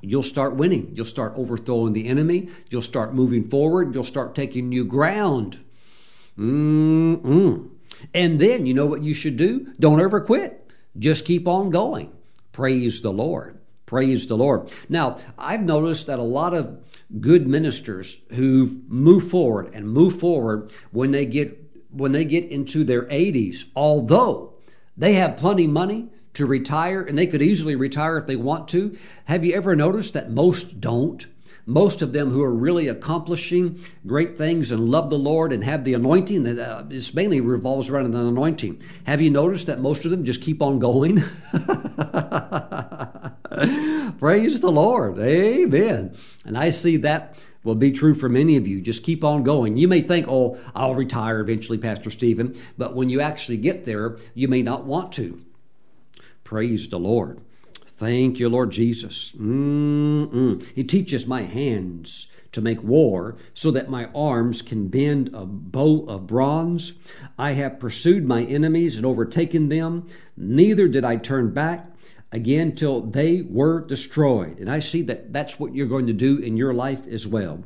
you'll 0.00 0.22
start 0.22 0.56
winning. 0.56 0.92
You'll 0.94 1.06
start 1.06 1.34
overthrowing 1.36 1.92
the 1.92 2.08
enemy. 2.08 2.48
You'll 2.70 2.82
start 2.82 3.14
moving 3.14 3.48
forward. 3.48 3.94
You'll 3.94 4.04
start 4.04 4.34
taking 4.34 4.68
new 4.68 4.84
ground. 4.84 5.58
Mm-mm. 6.38 7.70
And 8.14 8.38
then 8.38 8.66
you 8.66 8.74
know 8.74 8.86
what 8.86 9.02
you 9.02 9.14
should 9.14 9.36
do? 9.36 9.72
Don't 9.78 10.00
ever 10.00 10.20
quit. 10.20 10.70
Just 10.98 11.24
keep 11.24 11.48
on 11.48 11.70
going. 11.70 12.12
Praise 12.52 13.00
the 13.00 13.12
Lord. 13.12 13.58
Praise 13.86 14.26
the 14.26 14.36
Lord. 14.36 14.72
Now, 14.88 15.18
I've 15.38 15.62
noticed 15.62 16.06
that 16.06 16.18
a 16.18 16.22
lot 16.22 16.54
of 16.54 16.84
good 17.20 17.46
ministers 17.46 18.18
who've 18.30 18.88
moved 18.88 19.30
forward 19.30 19.70
and 19.72 19.88
move 19.88 20.20
forward 20.20 20.70
when 20.90 21.10
they 21.10 21.24
get 21.24 21.64
when 21.90 22.12
they 22.12 22.26
get 22.26 22.44
into 22.50 22.84
their 22.84 23.04
80s, 23.04 23.64
although 23.74 24.54
they 24.94 25.14
have 25.14 25.38
plenty 25.38 25.66
money 25.66 26.10
to 26.38 26.46
retire 26.46 27.02
and 27.02 27.18
they 27.18 27.26
could 27.26 27.42
easily 27.42 27.76
retire 27.76 28.16
if 28.16 28.26
they 28.26 28.36
want 28.36 28.68
to, 28.68 28.96
have 29.26 29.44
you 29.44 29.54
ever 29.54 29.76
noticed 29.76 30.14
that 30.14 30.30
most 30.30 30.80
don't? 30.80 31.26
most 31.66 32.00
of 32.00 32.14
them 32.14 32.30
who 32.30 32.42
are 32.42 32.54
really 32.54 32.88
accomplishing 32.88 33.78
great 34.06 34.38
things 34.38 34.72
and 34.72 34.88
love 34.88 35.10
the 35.10 35.18
Lord 35.18 35.52
and 35.52 35.62
have 35.62 35.84
the 35.84 35.92
anointing, 35.92 36.44
that 36.44 36.58
uh, 36.58 36.84
mainly 37.12 37.42
revolves 37.42 37.90
around 37.90 38.10
the 38.10 38.18
anointing. 38.18 38.80
Have 39.04 39.20
you 39.20 39.28
noticed 39.28 39.66
that 39.66 39.78
most 39.78 40.06
of 40.06 40.10
them 40.10 40.24
just 40.24 40.40
keep 40.40 40.62
on 40.62 40.78
going? 40.78 41.16
Praise 44.18 44.60
the 44.60 44.72
Lord. 44.72 45.18
Amen. 45.18 46.14
And 46.46 46.56
I 46.56 46.70
see 46.70 46.96
that 46.96 47.38
will 47.62 47.74
be 47.74 47.92
true 47.92 48.14
for 48.14 48.30
many 48.30 48.56
of 48.56 48.66
you. 48.66 48.80
Just 48.80 49.02
keep 49.02 49.22
on 49.22 49.42
going. 49.42 49.76
You 49.76 49.88
may 49.88 50.00
think, 50.00 50.24
oh, 50.26 50.58
I'll 50.74 50.94
retire 50.94 51.40
eventually, 51.40 51.76
Pastor 51.76 52.08
Stephen, 52.08 52.56
but 52.78 52.96
when 52.96 53.10
you 53.10 53.20
actually 53.20 53.58
get 53.58 53.84
there, 53.84 54.16
you 54.32 54.48
may 54.48 54.62
not 54.62 54.86
want 54.86 55.12
to. 55.12 55.44
Praise 56.48 56.88
the 56.88 56.98
Lord. 56.98 57.42
Thank 57.84 58.38
you, 58.38 58.48
Lord 58.48 58.70
Jesus. 58.70 59.32
Mm-mm. 59.32 60.66
He 60.74 60.82
teaches 60.82 61.26
my 61.26 61.42
hands 61.42 62.28
to 62.52 62.62
make 62.62 62.82
war 62.82 63.36
so 63.52 63.70
that 63.70 63.90
my 63.90 64.06
arms 64.14 64.62
can 64.62 64.88
bend 64.88 65.28
a 65.34 65.44
bow 65.44 66.06
of 66.08 66.26
bronze. 66.26 66.94
I 67.38 67.52
have 67.52 67.78
pursued 67.78 68.24
my 68.24 68.44
enemies 68.44 68.96
and 68.96 69.04
overtaken 69.04 69.68
them. 69.68 70.06
Neither 70.38 70.88
did 70.88 71.04
I 71.04 71.16
turn 71.16 71.50
back 71.50 71.86
again 72.32 72.74
till 72.74 73.02
they 73.02 73.42
were 73.42 73.86
destroyed. 73.86 74.58
And 74.58 74.70
I 74.70 74.78
see 74.78 75.02
that 75.02 75.34
that's 75.34 75.60
what 75.60 75.74
you're 75.74 75.86
going 75.86 76.06
to 76.06 76.14
do 76.14 76.38
in 76.38 76.56
your 76.56 76.72
life 76.72 77.06
as 77.08 77.26
well. 77.26 77.62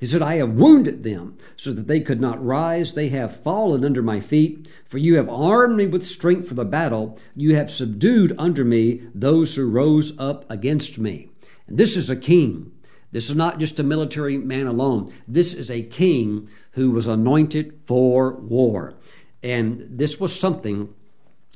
He 0.00 0.06
said, 0.06 0.22
I 0.22 0.36
have 0.36 0.52
wounded 0.52 1.04
them 1.04 1.36
so 1.56 1.74
that 1.74 1.86
they 1.86 2.00
could 2.00 2.22
not 2.22 2.44
rise. 2.44 2.94
They 2.94 3.10
have 3.10 3.42
fallen 3.42 3.84
under 3.84 4.02
my 4.02 4.18
feet. 4.18 4.66
For 4.86 4.96
you 4.96 5.16
have 5.16 5.28
armed 5.28 5.76
me 5.76 5.86
with 5.86 6.06
strength 6.06 6.48
for 6.48 6.54
the 6.54 6.64
battle. 6.64 7.18
You 7.36 7.54
have 7.54 7.70
subdued 7.70 8.34
under 8.38 8.64
me 8.64 9.02
those 9.14 9.54
who 9.54 9.68
rose 9.68 10.18
up 10.18 10.50
against 10.50 10.98
me. 10.98 11.28
And 11.66 11.76
this 11.76 11.98
is 11.98 12.08
a 12.08 12.16
king. 12.16 12.72
This 13.12 13.28
is 13.28 13.36
not 13.36 13.58
just 13.58 13.78
a 13.78 13.82
military 13.82 14.38
man 14.38 14.66
alone. 14.66 15.12
This 15.28 15.52
is 15.52 15.70
a 15.70 15.82
king 15.82 16.48
who 16.72 16.92
was 16.92 17.06
anointed 17.06 17.80
for 17.84 18.32
war. 18.32 18.94
And 19.42 19.86
this 19.90 20.18
was 20.18 20.38
something 20.38 20.94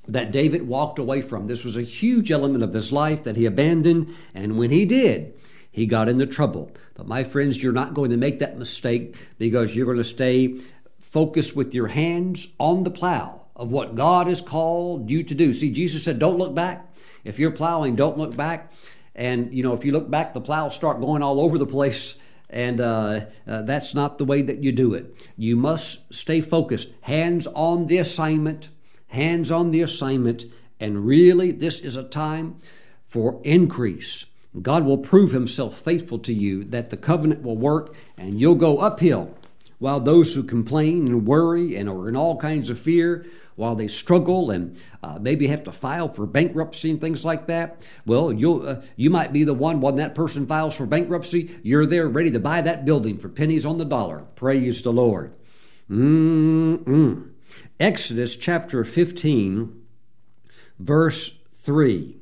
that 0.07 0.33
David 0.33 0.69
walked 0.69 0.99
away 0.99 1.23
from. 1.23 1.47
This 1.47 1.65
was 1.65 1.79
a 1.79 1.83
huge 1.83 2.31
element 2.31 2.63
of 2.63 2.75
his 2.75 2.93
life 2.93 3.23
that 3.23 3.37
he 3.37 3.47
abandoned. 3.47 4.15
And 4.35 4.59
when 4.59 4.71
he 4.71 4.85
did, 4.85 5.33
he 5.75 5.87
got 5.87 6.09
into 6.09 6.25
trouble. 6.25 6.71
But 6.95 7.09
my 7.09 7.25
friends, 7.25 7.61
you're 7.61 7.73
not 7.73 7.95
going 7.95 8.11
to 8.11 8.17
make 8.17 8.39
that 8.39 8.57
mistake 8.57 9.17
because 9.39 9.75
you're 9.75 9.87
going 9.87 9.99
to 9.99 10.05
stay 10.05 10.61
focused 11.01 11.57
with 11.57 11.75
your 11.75 11.89
hands 11.89 12.47
on 12.61 12.85
the 12.85 12.93
plow 12.93 13.47
of 13.57 13.73
what 13.73 13.97
God 13.97 14.29
has 14.29 14.41
called 14.41 15.11
you 15.11 15.25
to 15.25 15.35
do. 15.35 15.53
See, 15.53 15.73
Jesus 15.73 16.05
said, 16.05 16.21
Don't 16.21 16.39
look 16.39 16.55
back. 16.55 16.95
If 17.25 17.41
you're 17.41 17.51
plowing, 17.51 17.97
don't 17.97 18.17
look 18.17 18.37
back. 18.37 18.73
And, 19.17 19.53
you 19.53 19.65
know, 19.65 19.73
if 19.73 19.85
you 19.85 19.91
look 19.91 20.09
back, 20.09 20.33
the 20.33 20.41
plows 20.41 20.77
start 20.77 21.01
going 21.01 21.25
all 21.25 21.41
over 21.41 21.59
the 21.59 21.67
place. 21.67 22.15
And 22.49 22.81
uh, 22.81 23.23
uh, 23.45 23.63
that's 23.63 23.97
not 23.97 24.19
the 24.19 24.25
way 24.25 24.43
that 24.43 24.63
you 24.63 24.71
do 24.71 24.95
it. 24.95 25.29
You 25.37 25.57
must 25.57 26.15
stay 26.15 26.41
focused, 26.41 26.93
hands 27.01 27.49
on 27.49 27.89
the 27.89 27.99
assignment, 27.99 28.71
hands 29.09 29.51
on 29.51 29.73
the 29.73 29.81
assignment. 29.81 30.45
And 30.79 31.05
really, 31.05 31.51
this 31.51 31.81
is 31.81 31.97
a 31.97 32.05
time 32.05 32.61
for 33.03 33.41
increase. 33.43 34.27
God 34.61 34.85
will 34.85 34.99
prove 34.99 35.33
himself 35.33 35.81
faithful 35.81 36.19
to 36.21 36.33
you, 36.33 36.65
that 36.65 36.91
the 36.91 36.97
covenant 36.97 37.43
will 37.43 37.57
work, 37.57 37.95
and 38.17 38.41
you'll 38.41 38.55
go 38.55 38.79
uphill. 38.79 39.35
While 39.79 40.01
those 40.01 40.35
who 40.35 40.43
complain 40.43 41.07
and 41.07 41.27
worry 41.27 41.77
and 41.77 41.89
are 41.89 42.09
in 42.09 42.17
all 42.17 42.37
kinds 42.37 42.71
of 42.71 42.79
fear, 42.79 43.27
while 43.57 43.75
they 43.75 43.89
struggle 43.89 44.51
and 44.51 44.79
uh, 45.03 45.19
maybe 45.21 45.47
have 45.49 45.63
to 45.65 45.73
file 45.73 46.09
for 46.09 46.27
bankruptcy 46.27 46.91
and 46.91 47.01
things 47.01 47.25
like 47.25 47.47
that, 47.47 47.87
well, 48.07 48.33
you'll 48.33 48.67
uh, 48.67 48.83
you 48.97 49.11
might 49.11 49.33
be 49.33 49.45
the 49.45 49.55
one 49.55 49.81
when 49.81 49.97
that 49.97 50.15
person 50.15 50.47
files 50.47 50.77
for 50.77 50.87
bankruptcy. 50.87 51.57
You're 51.63 51.87
there 51.87 52.09
ready 52.09 52.31
to 52.33 52.41
buy 52.41 52.61
that 52.63 52.85
building 52.85 53.19
for 53.19 53.29
pennies 53.29 53.67
on 53.67 53.79
the 53.79 53.85
dollar. 53.85 54.25
Praise 54.37 54.83
the 54.83 54.93
Lord. 54.93 55.35
Mm-mm. 55.91 57.31
Exodus 57.79 58.37
chapter 58.37 58.85
15, 58.85 59.85
verse 60.79 61.39
3. 61.63 62.17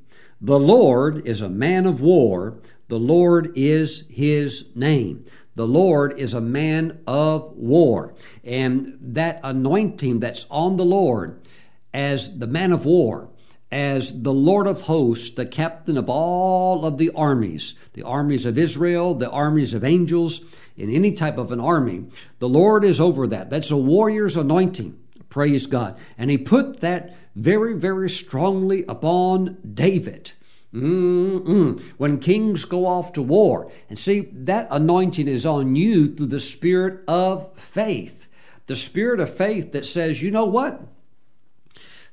The 0.44 0.58
Lord 0.58 1.24
is 1.24 1.40
a 1.40 1.48
man 1.48 1.86
of 1.86 2.00
war. 2.00 2.58
The 2.88 2.98
Lord 2.98 3.52
is 3.54 4.08
his 4.10 4.74
name. 4.74 5.24
The 5.54 5.68
Lord 5.68 6.18
is 6.18 6.34
a 6.34 6.40
man 6.40 6.98
of 7.06 7.52
war. 7.52 8.14
And 8.42 8.98
that 9.00 9.38
anointing 9.44 10.18
that's 10.18 10.46
on 10.50 10.76
the 10.78 10.84
Lord 10.84 11.40
as 11.94 12.38
the 12.38 12.48
man 12.48 12.72
of 12.72 12.84
war, 12.84 13.28
as 13.70 14.22
the 14.22 14.32
Lord 14.32 14.66
of 14.66 14.82
hosts, 14.82 15.30
the 15.30 15.46
captain 15.46 15.96
of 15.96 16.08
all 16.08 16.84
of 16.84 16.98
the 16.98 17.10
armies, 17.14 17.74
the 17.92 18.02
armies 18.02 18.44
of 18.44 18.58
Israel, 18.58 19.14
the 19.14 19.30
armies 19.30 19.74
of 19.74 19.84
angels, 19.84 20.40
in 20.76 20.90
any 20.90 21.12
type 21.12 21.38
of 21.38 21.52
an 21.52 21.60
army, 21.60 22.06
the 22.40 22.48
Lord 22.48 22.84
is 22.84 23.00
over 23.00 23.28
that. 23.28 23.48
That's 23.48 23.70
a 23.70 23.76
warrior's 23.76 24.36
anointing. 24.36 24.98
Praise 25.32 25.64
God. 25.64 25.98
And 26.18 26.30
he 26.30 26.36
put 26.36 26.80
that 26.80 27.16
very, 27.34 27.72
very 27.72 28.10
strongly 28.10 28.84
upon 28.86 29.56
David. 29.72 30.32
Mm-mm. 30.74 31.80
When 31.96 32.18
kings 32.18 32.66
go 32.66 32.84
off 32.84 33.14
to 33.14 33.22
war. 33.22 33.72
And 33.88 33.98
see, 33.98 34.28
that 34.30 34.68
anointing 34.70 35.28
is 35.28 35.46
on 35.46 35.74
you 35.74 36.14
through 36.14 36.26
the 36.26 36.38
spirit 36.38 37.02
of 37.08 37.58
faith. 37.58 38.28
The 38.66 38.76
spirit 38.76 39.20
of 39.20 39.34
faith 39.34 39.72
that 39.72 39.86
says, 39.86 40.22
you 40.22 40.30
know 40.30 40.44
what? 40.44 40.82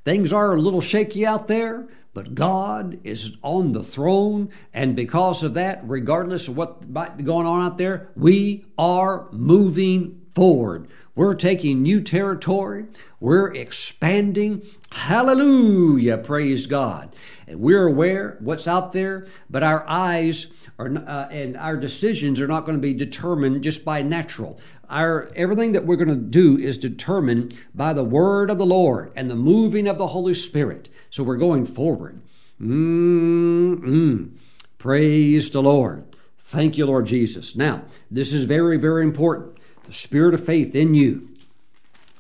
Things 0.06 0.32
are 0.32 0.54
a 0.54 0.62
little 0.62 0.80
shaky 0.80 1.26
out 1.26 1.50
there, 1.50 1.90
but 2.14 2.36
God 2.36 3.02
is 3.04 3.36
on 3.42 3.74
the 3.74 3.84
throne. 3.84 4.50
And 4.74 4.96
because 4.96 5.44
of 5.44 5.56
that, 5.56 5.82
regardless 5.84 6.48
of 6.48 6.56
what 6.56 6.90
might 6.90 7.18
be 7.18 7.24
going 7.24 7.46
on 7.46 7.66
out 7.66 7.78
there, 7.78 8.12
we 8.16 8.64
are 8.78 9.28
moving 9.34 10.22
forward. 10.34 10.88
We're 11.20 11.36
taking 11.36 11.84
new 11.84 12.00
territory. 12.00 12.86
We're 13.20 13.54
expanding. 13.54 14.64
Hallelujah. 14.90 16.18
Praise 16.20 16.66
God. 16.66 17.14
And 17.46 17.60
we're 17.60 17.88
aware 17.88 18.38
what's 18.40 18.70
out 18.70 18.94
there, 18.94 19.28
but 19.50 19.62
our 19.62 19.86
eyes 19.86 20.48
are, 20.78 20.88
uh, 20.88 21.28
and 21.30 21.58
our 21.58 21.76
decisions 21.76 22.40
are 22.40 22.48
not 22.48 22.62
going 22.62 22.78
to 22.78 22.82
be 22.82 22.94
determined 22.94 23.64
just 23.64 23.84
by 23.84 24.02
natural. 24.02 24.62
Our 24.90 25.30
everything 25.36 25.74
that 25.74 25.86
we're 25.86 25.98
going 25.98 26.08
to 26.08 26.16
do 26.16 26.58
is 26.58 26.78
determined 26.78 27.54
by 27.76 27.92
the 27.92 28.06
word 28.06 28.50
of 28.50 28.58
the 28.58 28.66
Lord 28.66 29.12
and 29.14 29.30
the 29.30 29.36
moving 29.36 29.90
of 29.90 29.98
the 29.98 30.08
Holy 30.08 30.34
Spirit. 30.34 30.88
So 31.10 31.24
we're 31.24 31.36
going 31.36 31.66
forward. 31.66 32.22
Mm-mm. 32.62 34.38
Praise 34.78 35.50
the 35.50 35.62
Lord. 35.62 36.16
Thank 36.38 36.78
you, 36.78 36.86
Lord 36.86 37.08
Jesus. 37.08 37.58
Now, 37.58 37.84
this 38.10 38.32
is 38.32 38.46
very, 38.46 38.78
very 38.78 39.04
important 39.04 39.59
the 39.90 39.96
spirit 39.96 40.36
of 40.36 40.46
faith 40.46 40.76
in 40.76 40.94
you 40.94 41.28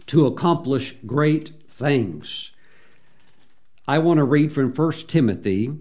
to 0.08 0.26
accomplish 0.26 0.96
great 1.06 1.50
things. 1.68 2.50
I 3.88 4.00
want 4.00 4.18
to 4.18 4.24
read 4.24 4.52
from 4.52 4.74
1 4.74 4.92
Timothy 5.08 5.78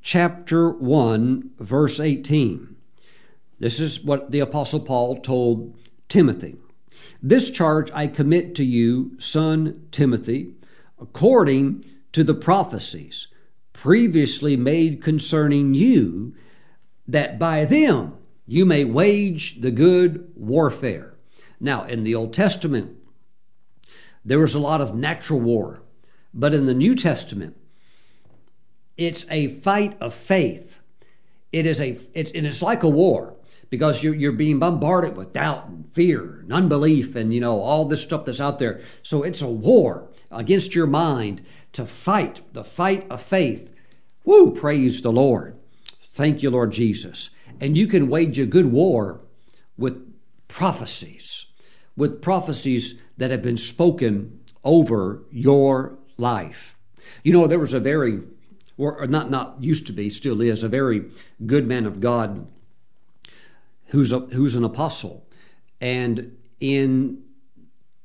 chapter 0.00 0.70
1 0.70 1.50
verse 1.58 2.00
18. 2.00 2.74
This 3.58 3.80
is 3.80 4.02
what 4.02 4.30
the 4.30 4.40
apostle 4.40 4.80
Paul 4.80 5.20
told 5.20 5.76
Timothy. 6.08 6.56
This 7.22 7.50
charge 7.50 7.90
I 7.92 8.06
commit 8.06 8.54
to 8.54 8.64
you, 8.64 9.12
son 9.18 9.88
Timothy, 9.92 10.54
according 10.98 11.84
to 12.12 12.24
the 12.24 12.34
prophecies 12.34 13.28
previously 13.74 14.56
made 14.56 15.02
concerning 15.02 15.74
you, 15.74 16.34
that 17.06 17.38
by 17.38 17.66
them 17.66 18.14
you 18.46 18.64
may 18.64 18.86
wage 18.86 19.60
the 19.60 19.70
good 19.70 20.32
warfare. 20.34 21.12
Now, 21.60 21.84
in 21.84 22.04
the 22.04 22.14
Old 22.14 22.32
Testament, 22.32 22.96
there 24.24 24.40
was 24.40 24.54
a 24.54 24.60
lot 24.60 24.80
of 24.80 24.94
natural 24.94 25.40
war, 25.40 25.82
but 26.34 26.52
in 26.52 26.66
the 26.66 26.74
New 26.74 26.94
Testament, 26.94 27.56
it's 28.96 29.26
a 29.30 29.48
fight 29.48 29.96
of 30.00 30.14
faith. 30.14 30.80
It 31.52 31.66
is 31.66 31.80
a 31.80 31.98
it's 32.12 32.30
and 32.32 32.46
it's 32.46 32.62
like 32.62 32.82
a 32.82 32.88
war 32.88 33.36
because 33.70 34.02
you're 34.02 34.14
you're 34.14 34.32
being 34.32 34.58
bombarded 34.58 35.16
with 35.16 35.32
doubt 35.32 35.68
and 35.68 35.92
fear 35.92 36.40
and 36.40 36.52
unbelief 36.52 37.14
and 37.14 37.32
you 37.32 37.40
know 37.40 37.60
all 37.60 37.84
this 37.84 38.02
stuff 38.02 38.24
that's 38.24 38.40
out 38.40 38.58
there. 38.58 38.80
So 39.02 39.22
it's 39.22 39.42
a 39.42 39.48
war 39.48 40.08
against 40.30 40.74
your 40.74 40.86
mind 40.86 41.42
to 41.72 41.86
fight 41.86 42.40
the 42.52 42.64
fight 42.64 43.06
of 43.10 43.22
faith. 43.22 43.72
Woo! 44.24 44.50
Praise 44.50 45.02
the 45.02 45.12
Lord. 45.12 45.56
Thank 46.12 46.42
you, 46.42 46.50
Lord 46.50 46.72
Jesus. 46.72 47.30
And 47.60 47.76
you 47.76 47.86
can 47.86 48.08
wage 48.08 48.38
a 48.38 48.46
good 48.46 48.66
war 48.66 49.20
with 49.78 50.05
prophecies, 50.48 51.46
with 51.96 52.22
prophecies 52.22 53.00
that 53.16 53.30
have 53.30 53.42
been 53.42 53.56
spoken 53.56 54.40
over 54.64 55.22
your 55.30 55.98
life. 56.16 56.78
You 57.22 57.32
know, 57.32 57.46
there 57.46 57.58
was 57.58 57.72
a 57.72 57.80
very 57.80 58.22
or 58.78 59.06
not 59.06 59.30
not 59.30 59.62
used 59.62 59.86
to 59.86 59.92
be, 59.92 60.10
still 60.10 60.40
is, 60.40 60.62
a 60.62 60.68
very 60.68 61.10
good 61.46 61.66
man 61.66 61.86
of 61.86 62.00
God 62.00 62.46
who's 63.86 64.12
a, 64.12 64.20
who's 64.20 64.56
an 64.56 64.64
apostle. 64.64 65.26
And 65.80 66.36
in 66.60 67.22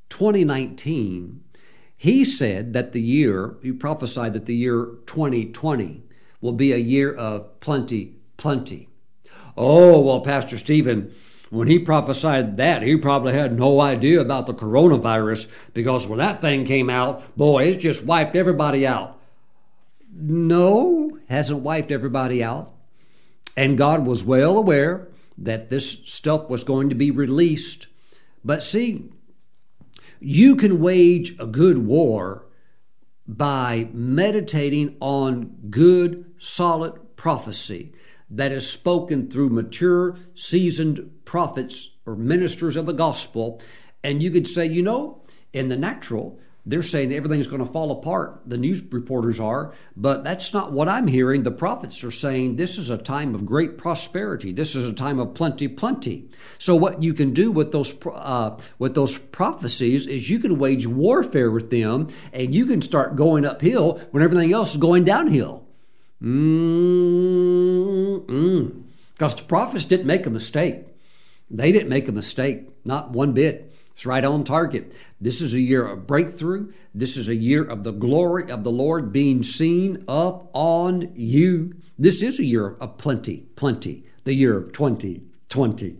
2019, 0.09 1.43
he 1.97 2.25
said 2.25 2.73
that 2.73 2.93
the 2.93 3.01
year, 3.01 3.57
he 3.61 3.71
prophesied 3.71 4.33
that 4.33 4.45
the 4.45 4.55
year 4.55 4.97
2020 5.05 6.03
will 6.39 6.53
be 6.53 6.71
a 6.71 6.77
year 6.77 7.13
of 7.13 7.59
plenty, 7.59 8.15
plenty. 8.37 8.87
Oh, 9.55 10.01
well, 10.01 10.21
Pastor 10.21 10.57
Stephen, 10.57 11.11
when 11.52 11.68
he 11.68 11.78
prophesied 11.78 12.56
that, 12.56 12.82
he 12.82 12.95
probably 12.95 13.34
had 13.34 13.60
no 13.60 13.82
idea 13.82 14.22
about 14.22 14.47
the 14.47 14.54
coronavirus 14.54 15.47
because 15.74 16.08
when 16.08 16.18
that 16.18 16.39
thing 16.39 16.64
came 16.64 16.89
out, 16.89 17.36
boy, 17.36 17.66
it 17.66 17.80
just 17.82 18.06
wiped 18.06 18.38
everybody 18.38 18.88
out. 18.88 19.20
No, 20.14 21.20
hasn't 21.28 21.60
wiped 21.60 21.91
everybody 21.91 22.41
out. 22.41 22.72
And 23.58 23.78
God 23.78 24.06
was 24.06 24.24
well 24.24 24.58
aware 24.58 25.10
that 25.38 25.70
this 25.70 25.99
stuff 26.06 26.49
was 26.49 26.64
going 26.64 26.88
to 26.88 26.95
be 26.95 27.12
released. 27.12 27.88
But 28.45 28.64
see, 28.64 29.12
you 30.22 30.56
can 30.56 30.80
wage 30.80 31.38
a 31.38 31.45
good 31.45 31.80
war 31.80 32.45
by 33.28 33.89
meditating 33.91 34.95
on 35.02 35.58
good, 35.70 36.32
solid 36.38 37.18
prophecy 37.18 37.91
that 38.32 38.51
is 38.51 38.69
spoken 38.69 39.29
through 39.29 39.49
mature, 39.49 40.17
seasoned 40.34 41.11
prophets 41.25 41.97
or 42.05 42.15
ministers 42.15 42.75
of 42.75 42.86
the 42.86 42.93
gospel. 42.93 43.61
And 44.03 44.23
you 44.23 44.32
could 44.32 44.47
say, 44.47 44.65
you 44.65 44.82
know, 44.82 45.21
in 45.53 45.67
the 45.67 45.75
natural, 45.75 46.39
they're 46.65 46.84
saying 46.84 47.11
everything's 47.11 47.47
going 47.47 47.65
to 47.65 47.71
fall 47.71 47.91
apart. 47.91 48.43
The 48.45 48.57
news 48.57 48.84
reporters 48.91 49.39
are, 49.39 49.73
but 49.97 50.23
that's 50.23 50.53
not 50.53 50.71
what 50.71 50.88
I'm 50.88 51.07
hearing. 51.07 51.41
The 51.41 51.51
prophets 51.51 52.03
are 52.03 52.11
saying 52.11 52.55
this 52.55 52.77
is 52.77 52.89
a 52.91 52.97
time 52.97 53.34
of 53.34 53.45
great 53.45 53.77
prosperity. 53.77 54.51
This 54.51 54.75
is 54.75 54.88
a 54.88 54.93
time 54.93 55.17
of 55.19 55.34
plenty, 55.34 55.67
plenty. 55.67 56.29
So 56.59 56.75
what 56.75 57.01
you 57.01 57.15
can 57.15 57.34
do 57.34 57.51
with 57.51 57.71
those 57.71 57.95
uh, 58.05 58.57
with 58.77 58.93
those 58.93 59.17
prophecies 59.17 60.05
is 60.05 60.29
you 60.29 60.38
can 60.38 60.59
wage 60.59 60.86
warfare 60.86 61.49
with 61.49 61.71
them, 61.71 62.07
and 62.32 62.53
you 62.53 62.67
can 62.67 62.82
start 62.82 63.15
going 63.15 63.43
uphill 63.43 63.99
when 64.11 64.21
everything 64.21 64.53
else 64.53 64.71
is 64.71 64.77
going 64.77 65.03
downhill. 65.03 65.67
Mm-mm. 66.22 67.11
Because 69.13 69.36
the 69.36 69.43
prophets 69.43 69.86
didn't 69.86 70.05
make 70.05 70.26
a 70.26 70.30
mistake. 70.30 70.86
They 71.49 71.72
didn't 71.72 71.89
make 71.89 72.07
a 72.07 72.13
mistake, 72.13 72.69
not 72.86 73.11
one 73.11 73.34
bit. 73.34 73.74
It's 73.91 74.05
right 74.05 74.24
on 74.24 74.43
target. 74.43 74.95
This 75.19 75.41
is 75.41 75.53
a 75.53 75.59
year 75.59 75.86
of 75.86 76.07
breakthrough. 76.07 76.72
This 76.95 77.17
is 77.17 77.28
a 77.28 77.36
year 77.36 77.63
of 77.63 77.84
the 77.84 77.91
glory 77.91 78.49
of 78.49 78.63
the 78.63 78.72
Lord 78.72 79.11
being 79.11 79.43
seen 79.43 80.03
up 80.07 80.49
on 80.53 81.11
you. 81.15 81.76
This 81.99 82.22
is 82.24 82.39
a 82.39 82.45
year 82.45 82.78
of 82.80 82.97
plenty, 82.97 83.47
plenty, 83.55 84.05
the 84.24 84.34
year 84.34 84.57
of 84.57 84.72
2020. 84.72 85.97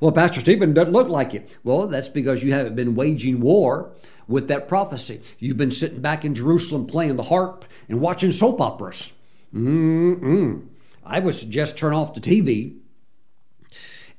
Well, 0.00 0.12
Pastor 0.12 0.40
Stephen 0.40 0.72
doesn't 0.72 0.92
look 0.92 1.08
like 1.08 1.34
it. 1.34 1.56
Well, 1.64 1.88
that's 1.88 2.08
because 2.08 2.42
you 2.42 2.52
haven't 2.52 2.76
been 2.76 2.94
waging 2.94 3.40
war 3.40 3.92
with 4.28 4.48
that 4.48 4.68
prophecy. 4.68 5.20
You've 5.38 5.56
been 5.56 5.70
sitting 5.70 6.00
back 6.00 6.24
in 6.24 6.34
Jerusalem 6.34 6.86
playing 6.86 7.16
the 7.16 7.24
harp 7.24 7.64
and 7.88 8.00
watching 8.00 8.32
soap 8.32 8.60
operas. 8.60 9.12
Mm-mm. 9.56 10.66
I 11.04 11.18
would 11.20 11.34
suggest 11.34 11.78
turn 11.78 11.94
off 11.94 12.14
the 12.14 12.20
TV 12.20 12.76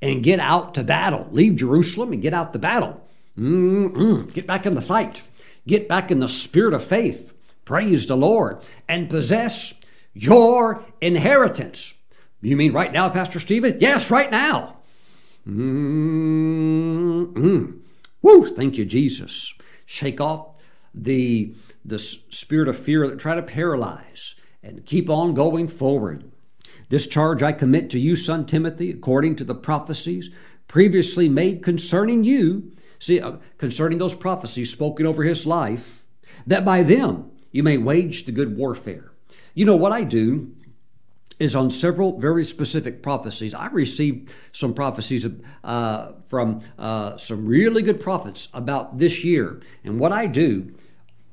and 0.02 0.24
get 0.24 0.40
out 0.40 0.74
to 0.76 0.84
battle. 0.84 1.28
Leave 1.32 1.58
Jerusalem 1.58 2.14
and 2.14 2.22
get 2.22 2.34
out 2.34 2.54
the 2.54 2.60
battle. 2.60 3.06
Mm-mm. 3.38 4.34
Get 4.34 4.48
back 4.48 4.66
in 4.66 4.74
the 4.76 4.82
fight. 4.82 5.22
Get 5.68 5.88
back 5.88 6.10
in 6.12 6.20
the 6.20 6.28
spirit 6.28 6.74
of 6.74 6.84
faith. 6.84 7.34
Praise 7.66 8.08
the 8.08 8.18
Lord. 8.18 8.66
And 8.88 9.10
possess 9.10 9.74
your 10.14 10.84
inheritance. 11.02 11.94
You 12.42 12.56
mean 12.56 12.74
right 12.74 12.92
now, 12.92 13.10
Pastor 13.10 13.40
Stephen? 13.40 13.78
Yes, 13.80 14.10
right 14.10 14.32
now. 14.32 14.78
Mm-mm. 15.48 15.70
Woo, 18.22 18.56
thank 18.56 18.78
you, 18.78 18.86
Jesus. 18.86 19.54
Shake 19.86 20.20
off 20.22 20.56
the, 20.94 21.54
the 21.86 22.00
spirit 22.00 22.68
of 22.68 22.78
fear 22.78 23.08
that 23.08 23.20
try 23.20 23.36
to 23.36 23.44
paralyze 23.44 24.36
and 24.68 24.86
keep 24.86 25.10
on 25.10 25.34
going 25.34 25.68
forward. 25.68 26.30
This 26.90 27.08
charge 27.08 27.42
I 27.42 27.54
commit 27.54 27.90
to 27.92 28.00
you, 28.00 28.16
son 28.16 28.46
Timothy, 28.46 28.92
according 28.92 29.38
to 29.38 29.46
the 29.46 29.56
prophecies 29.56 30.30
previously 30.68 31.30
made 31.30 31.64
concerning 31.64 32.26
you, 32.26 32.74
see, 33.00 33.22
uh, 33.22 33.38
concerning 33.58 33.98
those 33.98 34.14
prophecies 34.14 34.70
spoken 34.70 35.06
over 35.06 35.24
his 35.24 35.46
life, 35.46 36.04
that 36.46 36.66
by 36.66 36.84
them 36.84 37.32
you 37.52 37.64
may 37.64 37.78
wage 37.78 38.26
the 38.26 38.32
good 38.34 38.58
warfare. 38.58 39.12
You 39.54 39.66
know 39.66 39.76
what 39.76 39.94
I 39.94 40.04
do 40.04 40.54
is 41.40 41.56
on 41.56 41.72
several 41.72 42.20
very 42.20 42.44
specific 42.44 43.02
prophecies. 43.02 43.54
I 43.54 43.68
received 43.68 44.34
some 44.52 44.74
prophecies 44.74 45.26
uh, 45.64 46.14
from 46.26 46.62
uh, 46.78 47.16
some 47.16 47.46
really 47.46 47.82
good 47.82 48.02
prophets 48.02 48.50
about 48.54 48.98
this 48.98 49.24
year. 49.24 49.62
And 49.84 50.00
what 50.00 50.12
I 50.12 50.26
do, 50.26 50.74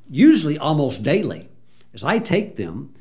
usually 0.08 0.58
almost 0.58 1.02
daily, 1.02 1.48
is 1.92 2.04
I 2.04 2.18
take 2.18 2.56
them 2.56 2.92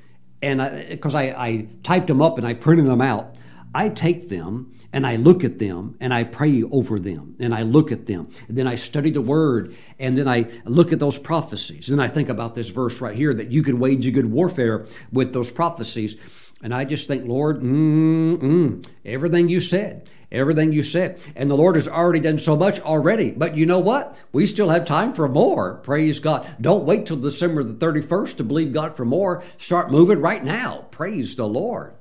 and 0.43 0.89
because 0.89 1.15
I, 1.15 1.23
I, 1.23 1.45
I 1.45 1.67
typed 1.83 2.07
them 2.07 2.21
up 2.21 2.37
and 2.37 2.45
I 2.45 2.53
printed 2.53 2.85
them 2.85 3.01
out, 3.01 3.37
I 3.73 3.89
take 3.89 4.29
them 4.29 4.73
and 4.91 5.07
I 5.07 5.15
look 5.15 5.43
at 5.43 5.57
them 5.57 5.95
and 5.99 6.13
I 6.13 6.25
pray 6.25 6.61
over 6.63 6.99
them 6.99 7.35
and 7.39 7.55
I 7.55 7.63
look 7.63 7.91
at 7.91 8.05
them. 8.05 8.29
And 8.47 8.57
then 8.57 8.67
I 8.67 8.75
study 8.75 9.09
the 9.09 9.21
word 9.21 9.73
and 9.97 10.17
then 10.17 10.27
I 10.27 10.51
look 10.65 10.91
at 10.91 10.99
those 10.99 11.17
prophecies. 11.17 11.89
And 11.89 12.01
I 12.01 12.07
think 12.09 12.29
about 12.29 12.55
this 12.55 12.69
verse 12.69 13.01
right 13.01 13.15
here 13.15 13.33
that 13.33 13.51
you 13.51 13.63
can 13.63 13.79
wage 13.79 14.05
a 14.05 14.11
good 14.11 14.27
warfare 14.27 14.85
with 15.11 15.33
those 15.33 15.49
prophecies. 15.49 16.42
And 16.63 16.73
I 16.73 16.85
just 16.85 17.09
think, 17.09 17.27
Lord, 17.27 17.61
mm, 17.61 18.87
everything 19.03 19.49
you 19.49 19.59
said, 19.59 20.09
everything 20.31 20.71
you 20.71 20.81
said. 20.81 21.21
And 21.35 21.51
the 21.51 21.57
Lord 21.57 21.75
has 21.75 21.89
already 21.89 22.21
done 22.21 22.37
so 22.37 22.55
much 22.55 22.79
already. 22.79 23.31
But 23.31 23.57
you 23.57 23.65
know 23.65 23.79
what? 23.79 24.23
We 24.31 24.45
still 24.45 24.69
have 24.69 24.85
time 24.85 25.13
for 25.13 25.27
more. 25.27 25.75
Praise 25.79 26.19
God. 26.19 26.47
Don't 26.61 26.85
wait 26.85 27.05
till 27.05 27.17
December 27.17 27.65
the 27.65 27.73
31st 27.73 28.37
to 28.37 28.45
believe 28.45 28.71
God 28.71 28.95
for 28.95 29.03
more. 29.03 29.43
Start 29.57 29.91
moving 29.91 30.21
right 30.21 30.41
now. 30.41 30.87
Praise 30.89 31.35
the 31.35 31.47
Lord. 31.47 31.95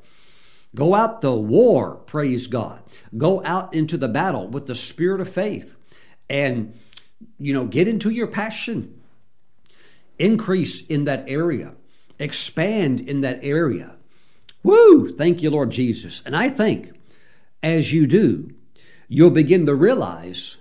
Go 0.74 0.94
out 0.94 1.20
the 1.20 1.34
war, 1.34 1.96
praise 1.96 2.46
God. 2.46 2.82
Go 3.16 3.44
out 3.44 3.74
into 3.74 3.98
the 3.98 4.08
battle 4.08 4.46
with 4.46 4.66
the 4.66 4.74
spirit 4.74 5.20
of 5.20 5.28
faith 5.28 5.76
and, 6.30 6.74
you 7.38 7.52
know, 7.52 7.66
get 7.66 7.88
into 7.88 8.10
your 8.10 8.28
passion. 8.28 9.02
Increase 10.18 10.86
in 10.86 11.04
that 11.04 11.24
area, 11.26 11.74
expand 12.18 13.00
in 13.00 13.22
that 13.22 13.40
area. 13.42 13.96
Woo! 14.62 15.10
Thank 15.10 15.42
you, 15.42 15.50
Lord 15.50 15.70
Jesus. 15.70 16.22
And 16.24 16.36
I 16.36 16.48
think 16.48 16.92
as 17.62 17.92
you 17.92 18.06
do, 18.06 18.50
you'll 19.08 19.30
begin 19.30 19.66
to 19.66 19.74
realize, 19.74 20.56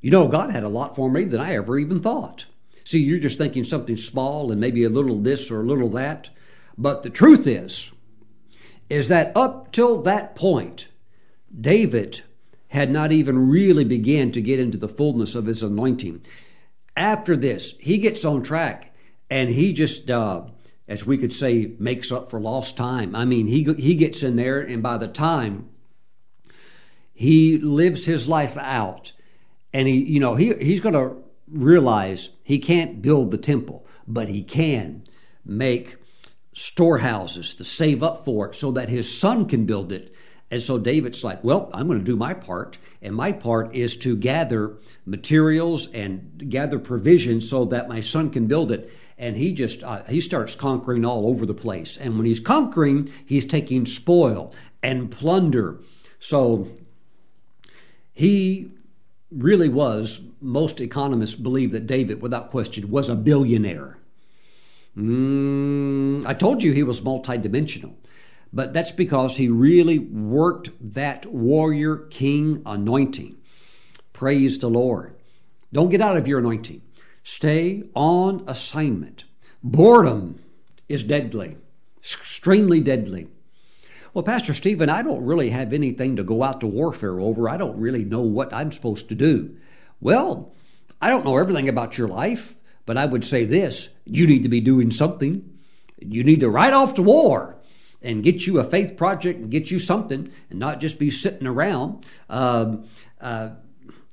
you 0.00 0.10
know, 0.10 0.28
God 0.28 0.50
had 0.50 0.64
a 0.64 0.68
lot 0.68 0.96
for 0.96 1.10
me 1.10 1.24
than 1.24 1.40
I 1.40 1.54
ever 1.54 1.78
even 1.78 2.00
thought. 2.00 2.46
See, 2.84 3.00
you're 3.00 3.18
just 3.18 3.38
thinking 3.38 3.64
something 3.64 3.96
small 3.96 4.52
and 4.52 4.60
maybe 4.60 4.84
a 4.84 4.88
little 4.88 5.18
this 5.18 5.50
or 5.50 5.60
a 5.60 5.66
little 5.66 5.88
that. 5.90 6.30
But 6.78 7.02
the 7.02 7.10
truth 7.10 7.46
is, 7.46 7.90
is 8.88 9.08
that 9.08 9.36
up 9.36 9.72
till 9.72 10.02
that 10.02 10.36
point, 10.36 10.88
David 11.58 12.22
had 12.68 12.90
not 12.90 13.12
even 13.12 13.48
really 13.48 13.84
began 13.84 14.30
to 14.32 14.40
get 14.40 14.60
into 14.60 14.78
the 14.78 14.88
fullness 14.88 15.34
of 15.34 15.46
his 15.46 15.62
anointing. 15.62 16.22
After 16.96 17.36
this, 17.36 17.74
he 17.78 17.98
gets 17.98 18.24
on 18.24 18.42
track 18.42 18.94
and 19.30 19.50
he 19.50 19.72
just, 19.72 20.10
uh, 20.10 20.44
as 20.88 21.06
we 21.06 21.18
could 21.18 21.32
say, 21.32 21.72
makes 21.78 22.12
up 22.12 22.30
for 22.30 22.40
lost 22.40 22.76
time. 22.76 23.14
I 23.14 23.24
mean, 23.24 23.46
he, 23.46 23.64
he 23.74 23.94
gets 23.94 24.22
in 24.22 24.36
there, 24.36 24.60
and 24.60 24.82
by 24.82 24.98
the 24.98 25.08
time 25.08 25.68
he 27.16 27.56
lives 27.56 28.04
his 28.04 28.28
life 28.28 28.56
out 28.58 29.12
and 29.72 29.88
he 29.88 29.96
you 29.96 30.20
know 30.20 30.34
he 30.34 30.54
he's 30.56 30.80
going 30.80 30.94
to 30.94 31.16
realize 31.48 32.30
he 32.44 32.58
can't 32.58 33.00
build 33.00 33.30
the 33.30 33.38
temple 33.38 33.86
but 34.06 34.28
he 34.28 34.42
can 34.42 35.02
make 35.44 35.96
storehouses 36.52 37.54
to 37.54 37.64
save 37.64 38.02
up 38.02 38.24
for 38.24 38.48
it 38.48 38.54
so 38.54 38.70
that 38.70 38.90
his 38.90 39.18
son 39.18 39.46
can 39.46 39.64
build 39.64 39.90
it 39.90 40.14
and 40.48 40.62
so 40.62 40.78
David's 40.78 41.24
like, 41.24 41.42
well, 41.42 41.68
I'm 41.74 41.88
going 41.88 41.98
to 41.98 42.04
do 42.04 42.14
my 42.14 42.32
part. 42.32 42.78
And 43.02 43.16
my 43.16 43.32
part 43.32 43.74
is 43.74 43.96
to 43.96 44.16
gather 44.16 44.76
materials 45.04 45.90
and 45.90 46.48
gather 46.48 46.78
provisions 46.78 47.50
so 47.50 47.64
that 47.64 47.88
my 47.88 47.98
son 47.98 48.30
can 48.30 48.46
build 48.46 48.70
it. 48.70 48.92
And 49.18 49.36
he 49.36 49.52
just 49.52 49.82
uh, 49.82 50.02
he 50.04 50.20
starts 50.20 50.54
conquering 50.54 51.04
all 51.04 51.26
over 51.26 51.46
the 51.46 51.54
place. 51.54 51.96
And 51.96 52.16
when 52.16 52.26
he's 52.26 52.40
conquering, 52.40 53.08
he's 53.24 53.46
taking 53.46 53.86
spoil 53.86 54.52
and 54.82 55.10
plunder. 55.10 55.80
So 56.18 56.68
he 58.12 58.70
really 59.30 59.68
was. 59.68 60.22
Most 60.40 60.80
economists 60.80 61.34
believe 61.34 61.72
that 61.72 61.86
David, 61.86 62.20
without 62.20 62.50
question, 62.50 62.90
was 62.90 63.08
a 63.08 63.16
billionaire. 63.16 63.98
Mm, 64.96 66.24
I 66.24 66.32
told 66.32 66.62
you 66.62 66.72
he 66.72 66.82
was 66.82 67.02
multidimensional, 67.02 67.94
but 68.52 68.72
that's 68.72 68.92
because 68.92 69.36
he 69.36 69.48
really 69.48 69.98
worked 69.98 70.70
that 70.80 71.26
warrior 71.26 71.96
king 71.96 72.62
anointing. 72.64 73.36
Praise 74.14 74.58
the 74.58 74.70
Lord. 74.70 75.14
Don't 75.72 75.90
get 75.90 76.00
out 76.00 76.16
of 76.16 76.26
your 76.26 76.38
anointing. 76.38 76.80
Stay 77.28 77.82
on 77.96 78.44
assignment. 78.46 79.24
Boredom 79.60 80.38
is 80.88 81.02
deadly, 81.02 81.56
extremely 81.98 82.78
deadly. 82.78 83.26
Well, 84.14 84.22
Pastor 84.22 84.54
Stephen, 84.54 84.88
I 84.88 85.02
don't 85.02 85.24
really 85.24 85.50
have 85.50 85.72
anything 85.72 86.14
to 86.14 86.22
go 86.22 86.44
out 86.44 86.60
to 86.60 86.68
warfare 86.68 87.18
over. 87.18 87.48
I 87.48 87.56
don't 87.56 87.80
really 87.80 88.04
know 88.04 88.20
what 88.20 88.54
I'm 88.54 88.70
supposed 88.70 89.08
to 89.08 89.16
do. 89.16 89.56
Well, 90.00 90.54
I 91.02 91.10
don't 91.10 91.24
know 91.24 91.36
everything 91.36 91.68
about 91.68 91.98
your 91.98 92.06
life, 92.06 92.54
but 92.84 92.96
I 92.96 93.06
would 93.06 93.24
say 93.24 93.44
this 93.44 93.88
you 94.04 94.28
need 94.28 94.44
to 94.44 94.48
be 94.48 94.60
doing 94.60 94.92
something. 94.92 95.58
You 95.98 96.22
need 96.22 96.38
to 96.40 96.48
ride 96.48 96.74
off 96.74 96.94
to 96.94 97.02
war 97.02 97.56
and 98.02 98.22
get 98.22 98.46
you 98.46 98.60
a 98.60 98.64
faith 98.64 98.96
project 98.96 99.40
and 99.40 99.50
get 99.50 99.68
you 99.68 99.80
something 99.80 100.30
and 100.48 100.60
not 100.60 100.78
just 100.78 101.00
be 101.00 101.10
sitting 101.10 101.48
around. 101.48 102.06
Uh, 102.30 102.76
uh, 103.20 103.48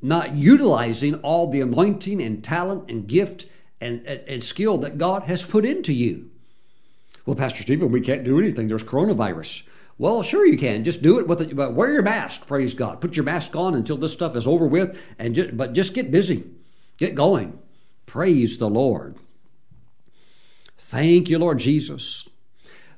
not 0.04 0.36
utilizing 0.36 1.16
all 1.16 1.50
the 1.50 1.62
anointing 1.62 2.22
and 2.22 2.44
talent 2.44 2.90
and 2.90 3.08
gift 3.08 3.48
and, 3.80 4.06
and, 4.06 4.20
and 4.28 4.44
skill 4.44 4.78
that 4.80 4.98
God 4.98 5.24
has 5.24 5.46
put 5.46 5.66
into 5.66 5.94
you. 5.94 6.30
Well, 7.26 7.38
Pastor 7.38 7.62
Stephen, 7.64 7.90
we 7.90 8.02
can't 8.02 8.26
do 8.26 8.38
anything. 8.38 8.68
There's 8.68 8.84
coronavirus. 8.84 9.64
Well, 9.98 10.22
sure 10.22 10.46
you 10.46 10.58
can. 10.58 10.84
Just 10.84 11.02
do 11.02 11.20
it 11.20 11.28
with 11.28 11.42
it, 11.42 11.56
but 11.56 11.74
wear 11.74 11.94
your 11.94 12.02
mask. 12.02 12.48
Praise 12.48 12.74
God. 12.74 13.00
Put 13.00 13.16
your 13.16 13.24
mask 13.24 13.56
on 13.56 13.76
until 13.76 13.96
this 13.96 14.12
stuff 14.12 14.36
is 14.36 14.46
over 14.46 14.68
with, 14.68 15.02
and 15.18 15.34
just, 15.34 15.56
but 15.56 15.74
just 15.74 15.94
get 15.94 16.12
busy, 16.12 16.44
get 16.98 17.16
going. 17.16 17.58
Praise 18.06 18.58
the 18.58 18.70
Lord. 18.70 19.16
Thank 20.78 21.30
you, 21.30 21.40
Lord 21.40 21.60
Jesus. 21.60 22.28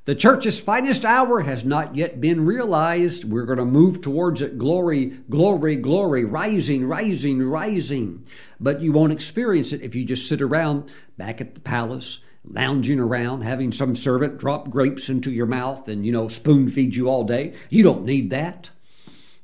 The 0.05 0.13
church's 0.13 0.59
finest 0.59 1.03
hour 1.03 1.41
has 1.41 1.65
not 1.65 1.95
yet 1.95 2.21
been 2.21 2.45
realized. 2.45 3.23
We're 3.23 3.45
going 3.45 3.57
to 3.57 3.65
move 3.65 4.01
towards 4.01 4.39
it. 4.39 4.59
Glory, 4.59 5.05
glory, 5.31 5.77
glory, 5.77 6.23
rising, 6.23 6.85
rising, 6.85 7.41
rising. 7.41 8.23
But 8.59 8.81
you 8.81 8.91
won't 8.91 9.11
experience 9.11 9.73
it 9.73 9.81
if 9.81 9.95
you 9.95 10.05
just 10.05 10.29
sit 10.29 10.43
around 10.43 10.93
back 11.17 11.41
at 11.41 11.55
the 11.55 11.59
palace, 11.59 12.19
lounging 12.43 12.99
around, 12.99 13.41
having 13.41 13.71
some 13.71 13.95
servant 13.95 14.37
drop 14.37 14.69
grapes 14.69 15.09
into 15.09 15.31
your 15.31 15.47
mouth 15.47 15.87
and, 15.87 16.05
you 16.05 16.11
know, 16.11 16.27
spoon 16.27 16.69
feed 16.69 16.95
you 16.95 17.09
all 17.09 17.23
day. 17.23 17.55
You 17.71 17.81
don't 17.81 18.05
need 18.05 18.29
that. 18.29 18.69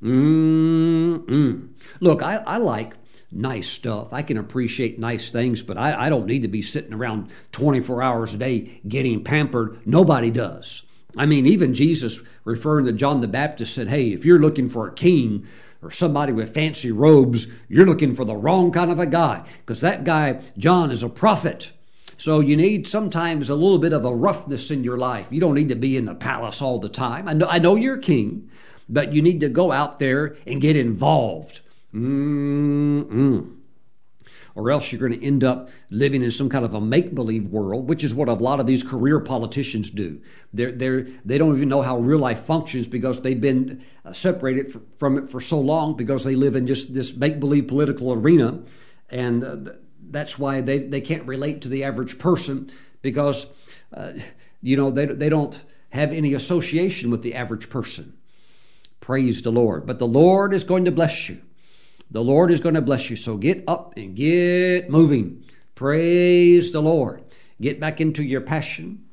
Mm-mm. 0.03 1.69
Look, 1.99 2.21
I, 2.21 2.35
I 2.35 2.57
like 2.57 3.00
nice 3.31 3.67
stuff. 3.67 4.13
I 4.13 4.23
can 4.23 4.37
appreciate 4.37 4.99
nice 4.99 5.29
things, 5.29 5.61
but 5.61 5.77
I, 5.77 6.05
I 6.05 6.09
don't 6.09 6.25
need 6.25 6.41
to 6.41 6.47
be 6.47 6.61
sitting 6.61 6.93
around 6.93 7.29
24 7.51 8.01
hours 8.01 8.33
a 8.33 8.37
day 8.37 8.81
getting 8.87 9.23
pampered. 9.23 9.85
Nobody 9.85 10.31
does. 10.31 10.83
I 11.17 11.25
mean, 11.25 11.45
even 11.45 11.73
Jesus, 11.73 12.21
referring 12.45 12.85
to 12.85 12.93
John 12.93 13.21
the 13.21 13.27
Baptist, 13.27 13.73
said, 13.73 13.89
Hey, 13.89 14.13
if 14.13 14.25
you're 14.25 14.39
looking 14.39 14.69
for 14.69 14.87
a 14.87 14.93
king 14.93 15.45
or 15.81 15.91
somebody 15.91 16.31
with 16.31 16.53
fancy 16.53 16.91
robes, 16.91 17.47
you're 17.67 17.85
looking 17.85 18.15
for 18.15 18.23
the 18.23 18.35
wrong 18.35 18.71
kind 18.71 18.91
of 18.91 18.99
a 18.99 19.05
guy, 19.05 19.45
because 19.59 19.81
that 19.81 20.03
guy, 20.03 20.41
John, 20.57 20.91
is 20.91 21.03
a 21.03 21.09
prophet. 21.09 21.73
So 22.17 22.39
you 22.39 22.55
need 22.55 22.87
sometimes 22.87 23.49
a 23.49 23.55
little 23.55 23.79
bit 23.79 23.93
of 23.93 24.05
a 24.05 24.13
roughness 24.13 24.69
in 24.69 24.83
your 24.83 24.97
life. 24.97 25.27
You 25.31 25.41
don't 25.41 25.55
need 25.55 25.69
to 25.69 25.75
be 25.75 25.97
in 25.97 26.05
the 26.05 26.13
palace 26.13 26.61
all 26.61 26.77
the 26.77 26.87
time. 26.87 27.27
I 27.27 27.33
know, 27.33 27.47
I 27.47 27.57
know 27.57 27.75
you're 27.75 27.97
king, 27.97 28.49
but 28.87 29.11
you 29.11 29.23
need 29.23 29.39
to 29.39 29.49
go 29.49 29.71
out 29.71 29.97
there 29.97 30.35
and 30.45 30.61
get 30.61 30.75
involved. 30.75 31.61
Mm-mm. 31.93 33.57
Or 34.53 34.69
else 34.69 34.91
you're 34.91 34.99
going 34.99 35.17
to 35.17 35.25
end 35.25 35.43
up 35.45 35.69
living 35.89 36.21
in 36.21 36.29
some 36.29 36.49
kind 36.49 36.65
of 36.65 36.73
a 36.73 36.81
make 36.81 37.15
believe 37.15 37.47
world, 37.47 37.87
which 37.87 38.03
is 38.03 38.13
what 38.13 38.27
a 38.27 38.33
lot 38.33 38.59
of 38.59 38.67
these 38.67 38.83
career 38.83 39.19
politicians 39.19 39.89
do. 39.89 40.21
They're, 40.53 40.73
they're, 40.73 41.01
they 41.23 41.37
don't 41.37 41.55
even 41.55 41.69
know 41.69 41.81
how 41.81 41.97
real 41.99 42.19
life 42.19 42.41
functions 42.41 42.87
because 42.87 43.21
they've 43.21 43.39
been 43.39 43.81
uh, 44.03 44.11
separated 44.11 44.75
from 44.97 45.17
it 45.17 45.29
for 45.29 45.39
so 45.39 45.59
long 45.59 45.95
because 45.95 46.25
they 46.25 46.35
live 46.35 46.55
in 46.55 46.67
just 46.67 46.93
this 46.93 47.15
make 47.15 47.39
believe 47.39 47.67
political 47.67 48.11
arena. 48.11 48.59
And 49.09 49.43
uh, 49.43 49.73
that's 50.09 50.37
why 50.37 50.59
they, 50.59 50.79
they 50.79 51.01
can't 51.01 51.25
relate 51.25 51.61
to 51.61 51.69
the 51.69 51.85
average 51.85 52.19
person 52.19 52.69
because, 53.01 53.47
uh, 53.93 54.11
you 54.61 54.75
know, 54.75 54.91
they, 54.91 55.05
they 55.05 55.29
don't 55.29 55.63
have 55.91 56.11
any 56.11 56.33
association 56.33 57.09
with 57.09 57.21
the 57.21 57.35
average 57.35 57.69
person. 57.69 58.17
Praise 58.99 59.41
the 59.41 59.51
Lord. 59.51 59.85
But 59.85 59.99
the 59.99 60.07
Lord 60.07 60.53
is 60.53 60.65
going 60.65 60.85
to 60.85 60.91
bless 60.91 61.29
you. 61.29 61.41
The 62.11 62.23
Lord 62.23 62.51
is 62.51 62.59
going 62.59 62.75
to 62.75 62.81
bless 62.81 63.09
you. 63.09 63.15
So 63.15 63.37
get 63.37 63.63
up 63.67 63.93
and 63.95 64.15
get 64.15 64.89
moving. 64.89 65.43
Praise 65.75 66.71
the 66.71 66.81
Lord. 66.81 67.23
Get 67.59 67.79
back 67.79 68.01
into 68.01 68.21
your 68.23 68.41
passion. 68.41 69.05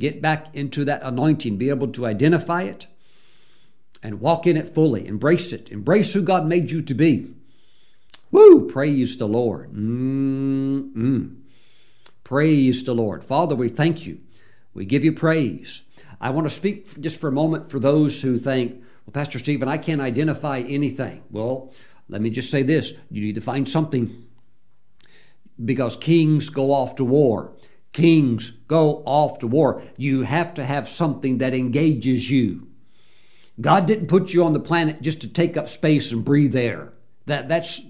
Get 0.00 0.22
back 0.22 0.54
into 0.54 0.84
that 0.86 1.02
anointing. 1.02 1.58
Be 1.58 1.68
able 1.68 1.88
to 1.88 2.06
identify 2.06 2.62
it 2.62 2.86
and 4.02 4.20
walk 4.20 4.46
in 4.46 4.56
it 4.56 4.74
fully. 4.74 5.06
Embrace 5.06 5.52
it. 5.52 5.70
Embrace 5.70 6.14
who 6.14 6.22
God 6.22 6.46
made 6.46 6.70
you 6.70 6.80
to 6.82 6.94
be. 6.94 7.34
Woo! 8.30 8.68
Praise 8.68 9.16
the 9.16 9.28
Lord. 9.28 9.72
Mm-mm. 9.72 11.36
Praise 12.24 12.84
the 12.84 12.94
Lord. 12.94 13.22
Father, 13.22 13.54
we 13.54 13.68
thank 13.68 14.06
you. 14.06 14.20
We 14.74 14.84
give 14.84 15.04
you 15.04 15.12
praise. 15.12 15.82
I 16.20 16.30
want 16.30 16.46
to 16.46 16.54
speak 16.54 17.00
just 17.00 17.20
for 17.20 17.28
a 17.28 17.32
moment 17.32 17.70
for 17.70 17.78
those 17.78 18.22
who 18.22 18.38
think, 18.38 18.82
well, 19.06 19.12
Pastor 19.12 19.38
Stephen, 19.38 19.68
I 19.68 19.78
can't 19.78 20.00
identify 20.00 20.58
anything. 20.60 21.22
Well, 21.30 21.72
let 22.08 22.20
me 22.20 22.30
just 22.30 22.50
say 22.50 22.62
this 22.62 22.92
you 23.10 23.22
need 23.22 23.34
to 23.34 23.40
find 23.40 23.68
something 23.68 24.26
because 25.62 25.96
kings 25.96 26.48
go 26.48 26.72
off 26.72 26.96
to 26.96 27.04
war. 27.04 27.52
Kings 27.92 28.50
go 28.68 29.02
off 29.06 29.38
to 29.38 29.46
war. 29.46 29.82
You 29.96 30.22
have 30.22 30.54
to 30.54 30.64
have 30.64 30.88
something 30.88 31.38
that 31.38 31.54
engages 31.54 32.30
you. 32.30 32.68
God 33.58 33.86
didn't 33.86 34.08
put 34.08 34.34
you 34.34 34.44
on 34.44 34.52
the 34.52 34.60
planet 34.60 35.00
just 35.00 35.22
to 35.22 35.32
take 35.32 35.56
up 35.56 35.66
space 35.66 36.12
and 36.12 36.24
breathe 36.24 36.54
air. 36.54 36.92
That 37.24 37.48
that's 37.48 37.80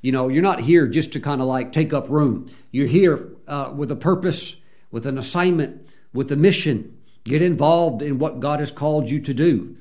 you 0.00 0.12
know 0.12 0.28
you're 0.28 0.42
not 0.42 0.60
here 0.60 0.86
just 0.86 1.12
to 1.14 1.20
kind 1.20 1.40
of 1.40 1.48
like 1.48 1.72
take 1.72 1.92
up 1.92 2.08
room. 2.08 2.48
You're 2.70 2.86
here 2.86 3.32
uh, 3.48 3.72
with 3.74 3.90
a 3.90 3.96
purpose, 3.96 4.56
with 4.90 5.06
an 5.06 5.18
assignment, 5.18 5.90
with 6.12 6.30
a 6.30 6.36
mission. 6.36 6.96
Get 7.24 7.42
involved 7.42 8.02
in 8.02 8.20
what 8.20 8.38
God 8.38 8.60
has 8.60 8.70
called 8.70 9.10
you 9.10 9.18
to 9.20 9.34
do. 9.34 9.76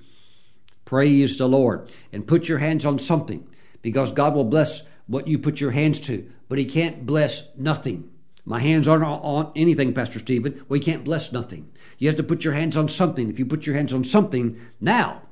Praise 0.85 1.37
the 1.37 1.47
Lord. 1.47 1.91
And 2.13 2.27
put 2.27 2.47
your 2.47 2.59
hands 2.59 2.85
on 2.85 2.99
something 2.99 3.47
because 3.81 4.11
God 4.11 4.33
will 4.33 4.43
bless 4.43 4.83
what 5.07 5.27
you 5.27 5.37
put 5.37 5.59
your 5.59 5.71
hands 5.71 5.99
to, 6.01 6.29
but 6.47 6.57
He 6.57 6.65
can't 6.65 7.05
bless 7.05 7.55
nothing. 7.57 8.09
My 8.45 8.59
hands 8.59 8.87
aren't 8.87 9.03
on 9.03 9.51
anything, 9.55 9.93
Pastor 9.93 10.19
Stephen. 10.19 10.63
We 10.69 10.79
can't 10.79 11.03
bless 11.03 11.31
nothing. 11.31 11.71
You 11.97 12.07
have 12.07 12.17
to 12.17 12.23
put 12.23 12.43
your 12.43 12.53
hands 12.53 12.77
on 12.77 12.87
something. 12.87 13.29
If 13.29 13.39
you 13.39 13.45
put 13.45 13.65
your 13.65 13.75
hands 13.75 13.93
on 13.93 14.03
something, 14.03 14.59
now 14.79 15.23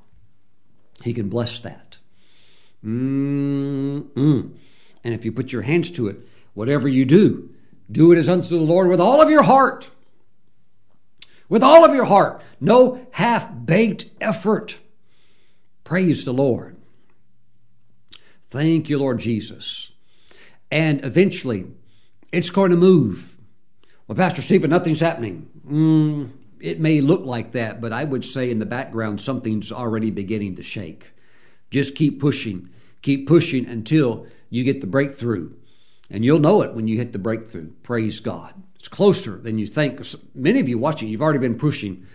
He 1.03 1.13
can 1.13 1.29
bless 1.29 1.59
that. 1.59 1.97
Mm-mm. 2.83 4.07
And 5.03 5.13
if 5.13 5.25
you 5.25 5.31
put 5.31 5.51
your 5.51 5.61
hands 5.61 5.91
to 5.91 6.07
it, 6.07 6.17
whatever 6.53 6.87
you 6.87 7.05
do, 7.05 7.49
do 7.91 8.11
it 8.11 8.17
as 8.17 8.29
unto 8.29 8.49
the 8.49 8.63
Lord 8.63 8.87
with 8.87 8.99
all 8.99 9.21
of 9.21 9.29
your 9.29 9.43
heart. 9.43 9.89
With 11.49 11.61
all 11.61 11.85
of 11.85 11.93
your 11.93 12.05
heart. 12.05 12.41
No 12.59 13.05
half 13.11 13.49
baked 13.65 14.05
effort. 14.19 14.79
Praise 15.83 16.25
the 16.25 16.33
Lord. 16.33 16.77
Thank 18.49 18.89
you, 18.89 18.99
Lord 18.99 19.19
Jesus. 19.19 19.91
And 20.71 21.03
eventually, 21.03 21.65
it's 22.31 22.49
going 22.49 22.71
to 22.71 22.77
move. 22.77 23.37
Well, 24.07 24.15
Pastor 24.15 24.41
Stephen, 24.41 24.69
nothing's 24.69 24.99
happening. 24.99 25.49
Mm, 25.67 26.29
it 26.59 26.79
may 26.79 27.01
look 27.01 27.25
like 27.25 27.51
that, 27.51 27.81
but 27.81 27.93
I 27.93 28.03
would 28.03 28.23
say 28.23 28.49
in 28.49 28.59
the 28.59 28.65
background, 28.65 29.21
something's 29.21 29.71
already 29.71 30.11
beginning 30.11 30.55
to 30.55 30.63
shake. 30.63 31.13
Just 31.71 31.95
keep 31.95 32.19
pushing, 32.21 32.69
keep 33.01 33.27
pushing 33.27 33.65
until 33.65 34.27
you 34.49 34.63
get 34.63 34.81
the 34.81 34.87
breakthrough. 34.87 35.51
And 36.09 36.23
you'll 36.23 36.39
know 36.39 36.61
it 36.61 36.73
when 36.73 36.87
you 36.87 36.97
hit 36.97 37.11
the 37.11 37.19
breakthrough. 37.19 37.71
Praise 37.81 38.19
God. 38.19 38.53
It's 38.75 38.87
closer 38.87 39.37
than 39.37 39.57
you 39.57 39.65
think. 39.65 39.99
Many 40.35 40.59
of 40.59 40.69
you 40.69 40.77
watching, 40.77 41.09
you've 41.09 41.21
already 41.21 41.39
been 41.39 41.57
pushing 41.57 42.05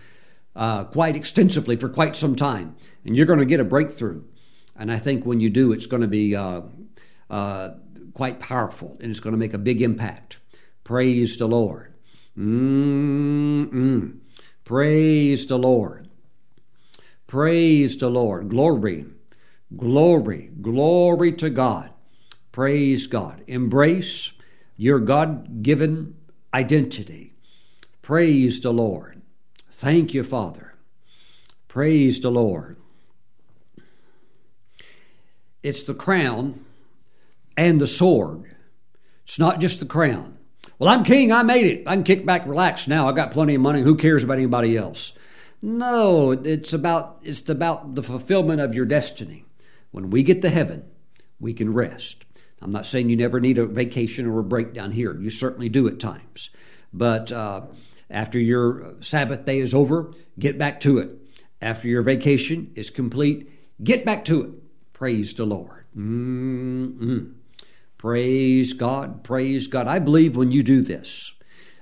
uh, 0.55 0.85
quite 0.85 1.15
extensively 1.15 1.75
for 1.75 1.89
quite 1.89 2.15
some 2.15 2.35
time, 2.35 2.75
and 3.05 3.15
you're 3.15 3.25
going 3.25 3.39
to 3.39 3.45
get 3.45 3.59
a 3.59 3.65
breakthrough. 3.65 4.23
And 4.75 4.91
I 4.91 4.97
think 4.97 5.25
when 5.25 5.39
you 5.39 5.49
do, 5.49 5.71
it's 5.71 5.85
going 5.85 6.01
to 6.01 6.07
be 6.07 6.35
uh, 6.35 6.61
uh, 7.29 7.71
quite 8.13 8.39
powerful 8.39 8.97
and 9.01 9.11
it's 9.11 9.19
going 9.19 9.33
to 9.33 9.37
make 9.37 9.53
a 9.53 9.57
big 9.57 9.81
impact. 9.81 10.39
Praise 10.83 11.37
the 11.37 11.47
Lord. 11.47 11.93
Mm-mm. 12.37 14.19
Praise 14.63 15.45
the 15.45 15.57
Lord. 15.57 16.07
Praise 17.27 17.97
the 17.97 18.09
Lord. 18.09 18.49
Glory, 18.49 19.05
glory, 19.75 20.49
glory 20.61 21.31
to 21.33 21.49
God. 21.49 21.91
Praise 22.51 23.05
God. 23.07 23.43
Embrace 23.47 24.31
your 24.77 24.99
God 24.99 25.61
given 25.61 26.15
identity. 26.53 27.33
Praise 28.01 28.59
the 28.61 28.71
Lord. 28.71 29.21
Thank 29.69 30.13
you, 30.13 30.23
Father. 30.23 30.75
Praise 31.67 32.19
the 32.19 32.31
Lord. 32.31 32.78
It's 35.61 35.83
the 35.83 35.93
crown 35.93 36.65
and 37.57 37.79
the 37.79 37.87
sword. 37.87 38.55
It's 39.25 39.39
not 39.39 39.59
just 39.59 39.79
the 39.79 39.85
crown. 39.85 40.37
Well, 40.77 40.89
I'm 40.89 41.03
king. 41.03 41.31
I 41.31 41.43
made 41.43 41.65
it. 41.65 41.83
I 41.87 41.95
can 41.95 42.03
kick 42.03 42.25
back, 42.25 42.47
relax 42.47 42.87
now. 42.87 43.09
I 43.09 43.11
got 43.11 43.31
plenty 43.31 43.55
of 43.55 43.61
money. 43.61 43.81
Who 43.81 43.95
cares 43.95 44.23
about 44.23 44.37
anybody 44.37 44.77
else? 44.77 45.13
No, 45.61 46.31
it's 46.31 46.71
about 46.71 47.19
it's 47.21 47.47
about 47.49 47.95
the 47.95 48.03
fulfillment 48.03 48.61
of 48.61 48.73
your 48.73 48.85
destiny. 48.85 49.45
When 49.91 50.09
we 50.09 50.23
get 50.23 50.41
to 50.43 50.49
heaven, 50.49 50.85
we 51.39 51.53
can 51.53 51.73
rest. 51.73 52.23
I'm 52.61 52.69
not 52.69 52.85
saying 52.85 53.09
you 53.09 53.17
never 53.17 53.39
need 53.39 53.57
a 53.57 53.65
vacation 53.65 54.25
or 54.25 54.39
a 54.39 54.43
break 54.43 54.73
down 54.73 54.91
here. 54.91 55.19
You 55.19 55.29
certainly 55.29 55.69
do 55.69 55.87
at 55.87 55.99
times. 55.99 56.49
But 56.93 57.31
uh, 57.31 57.63
after 58.09 58.39
your 58.39 58.95
Sabbath 59.01 59.45
day 59.45 59.59
is 59.59 59.73
over, 59.73 60.13
get 60.37 60.57
back 60.57 60.79
to 60.81 60.97
it. 60.97 61.11
After 61.61 61.87
your 61.87 62.01
vacation 62.01 62.71
is 62.75 62.89
complete, 62.89 63.51
get 63.83 64.05
back 64.05 64.25
to 64.25 64.41
it. 64.41 64.49
Praise 64.99 65.33
the 65.33 65.45
Lord. 65.45 65.85
Mm-mm. 65.97 67.31
Praise 67.97 68.73
God. 68.73 69.23
Praise 69.23 69.67
God. 69.67 69.87
I 69.87 69.97
believe 69.97 70.35
when 70.35 70.51
you 70.51 70.61
do 70.61 70.81
this, 70.81 71.31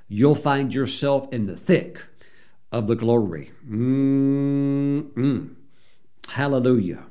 you'll 0.08 0.36
find 0.36 0.72
yourself 0.72 1.28
in 1.34 1.48
the 1.48 1.58
thick 1.58 2.06
of 2.72 2.86
the 2.86 2.96
glory. 2.96 3.54
Mm-mm. 3.68 5.56
Hallelujah. 6.28 7.06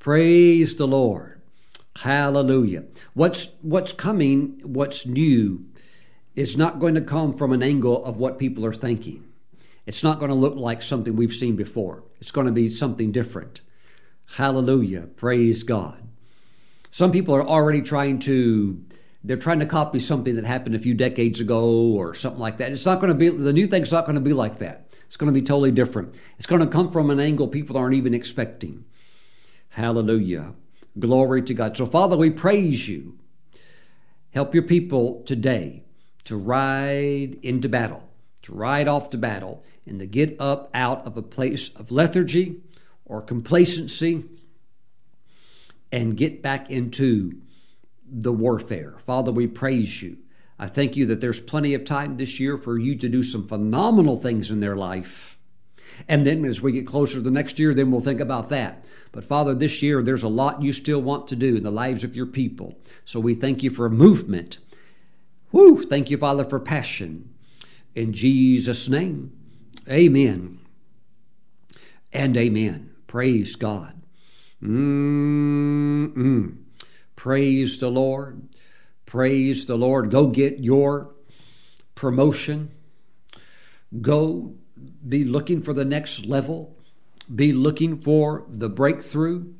Praise 0.00 0.74
the 0.74 0.88
Lord. 0.88 1.40
Hallelujah. 1.98 2.86
What's 3.12 3.54
what's 3.62 3.92
coming, 3.92 4.60
what's 4.64 5.06
new, 5.06 5.64
is 6.34 6.56
not 6.56 6.80
going 6.80 6.96
to 6.96 7.00
come 7.00 7.36
from 7.36 7.52
an 7.52 7.62
angle 7.62 8.04
of 8.04 8.16
what 8.16 8.40
people 8.40 8.66
are 8.66 8.74
thinking. 8.74 9.28
It's 9.86 10.02
not 10.02 10.18
going 10.18 10.30
to 10.30 10.34
look 10.34 10.56
like 10.56 10.82
something 10.82 11.14
we've 11.14 11.32
seen 11.32 11.54
before. 11.54 12.02
It's 12.20 12.32
going 12.32 12.48
to 12.48 12.52
be 12.52 12.68
something 12.68 13.12
different. 13.12 13.60
Hallelujah. 14.26 15.02
Praise 15.02 15.62
God. 15.62 16.02
Some 16.90 17.12
people 17.12 17.34
are 17.34 17.46
already 17.46 17.82
trying 17.82 18.18
to 18.20 18.84
they're 19.26 19.36
trying 19.36 19.60
to 19.60 19.66
copy 19.66 19.98
something 19.98 20.36
that 20.36 20.44
happened 20.44 20.74
a 20.74 20.78
few 20.78 20.94
decades 20.94 21.40
ago 21.40 21.64
or 21.92 22.12
something 22.12 22.40
like 22.40 22.58
that. 22.58 22.72
It's 22.72 22.84
not 22.84 23.00
going 23.00 23.12
to 23.12 23.18
be 23.18 23.30
the 23.30 23.52
new 23.52 23.66
thing's 23.66 23.92
not 23.92 24.04
going 24.04 24.16
to 24.16 24.20
be 24.20 24.34
like 24.34 24.58
that. 24.58 24.94
It's 25.06 25.16
going 25.16 25.32
to 25.32 25.40
be 25.40 25.44
totally 25.44 25.70
different. 25.70 26.14
It's 26.36 26.46
going 26.46 26.60
to 26.60 26.66
come 26.66 26.90
from 26.90 27.10
an 27.10 27.20
angle 27.20 27.48
people 27.48 27.76
aren't 27.76 27.94
even 27.94 28.14
expecting. 28.14 28.84
Hallelujah. 29.70 30.54
Glory 30.98 31.42
to 31.42 31.54
God. 31.54 31.76
So, 31.76 31.86
Father, 31.86 32.16
we 32.16 32.30
praise 32.30 32.88
you. 32.88 33.18
Help 34.32 34.54
your 34.54 34.62
people 34.62 35.22
today 35.24 35.84
to 36.24 36.36
ride 36.36 37.36
into 37.42 37.68
battle, 37.68 38.08
to 38.42 38.54
ride 38.54 38.88
off 38.88 39.10
to 39.10 39.18
battle, 39.18 39.64
and 39.86 40.00
to 40.00 40.06
get 40.06 40.40
up 40.40 40.70
out 40.74 41.06
of 41.06 41.16
a 41.16 41.22
place 41.22 41.70
of 41.70 41.90
lethargy 41.90 42.60
or 43.06 43.20
complacency 43.22 44.24
and 45.92 46.16
get 46.16 46.42
back 46.42 46.70
into 46.70 47.40
the 48.06 48.32
warfare. 48.32 48.96
Father, 49.06 49.32
we 49.32 49.46
praise 49.46 50.02
you. 50.02 50.18
I 50.58 50.66
thank 50.66 50.96
you 50.96 51.06
that 51.06 51.20
there's 51.20 51.40
plenty 51.40 51.74
of 51.74 51.84
time 51.84 52.16
this 52.16 52.38
year 52.38 52.56
for 52.56 52.78
you 52.78 52.96
to 52.96 53.08
do 53.08 53.22
some 53.22 53.46
phenomenal 53.46 54.18
things 54.18 54.50
in 54.50 54.60
their 54.60 54.76
life. 54.76 55.38
And 56.08 56.26
then 56.26 56.44
as 56.44 56.62
we 56.62 56.72
get 56.72 56.86
closer 56.86 57.14
to 57.14 57.20
the 57.20 57.30
next 57.30 57.58
year, 57.58 57.74
then 57.74 57.90
we'll 57.90 58.00
think 58.00 58.20
about 58.20 58.48
that. 58.48 58.86
But 59.12 59.24
Father, 59.24 59.54
this 59.54 59.82
year 59.82 60.02
there's 60.02 60.22
a 60.22 60.28
lot 60.28 60.62
you 60.62 60.72
still 60.72 61.00
want 61.00 61.28
to 61.28 61.36
do 61.36 61.56
in 61.56 61.62
the 61.62 61.70
lives 61.70 62.02
of 62.02 62.16
your 62.16 62.26
people. 62.26 62.78
So 63.04 63.20
we 63.20 63.34
thank 63.34 63.62
you 63.62 63.70
for 63.70 63.86
a 63.86 63.90
movement. 63.90 64.58
Woo! 65.52 65.82
Thank 65.84 66.10
you, 66.10 66.18
Father, 66.18 66.44
for 66.44 66.58
passion. 66.58 67.32
In 67.94 68.12
Jesus' 68.12 68.88
name, 68.88 69.32
amen 69.88 70.58
and 72.12 72.36
amen. 72.36 72.93
Praise 73.14 73.54
God. 73.54 74.02
Mm-mm. 74.60 76.56
Praise 77.14 77.78
the 77.78 77.88
Lord. 77.88 78.48
Praise 79.06 79.66
the 79.66 79.76
Lord. 79.76 80.10
Go 80.10 80.26
get 80.26 80.58
your 80.58 81.14
promotion. 81.94 82.72
Go 84.00 84.56
be 85.06 85.22
looking 85.22 85.62
for 85.62 85.72
the 85.72 85.84
next 85.84 86.26
level. 86.26 86.76
Be 87.32 87.52
looking 87.52 88.00
for 88.00 88.46
the 88.48 88.68
breakthrough. 88.68 89.54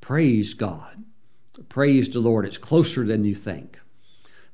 Praise 0.00 0.54
God. 0.54 1.02
Praise 1.68 2.08
the 2.08 2.20
Lord. 2.20 2.46
It's 2.46 2.56
closer 2.56 3.04
than 3.04 3.24
you 3.24 3.34
think. 3.34 3.80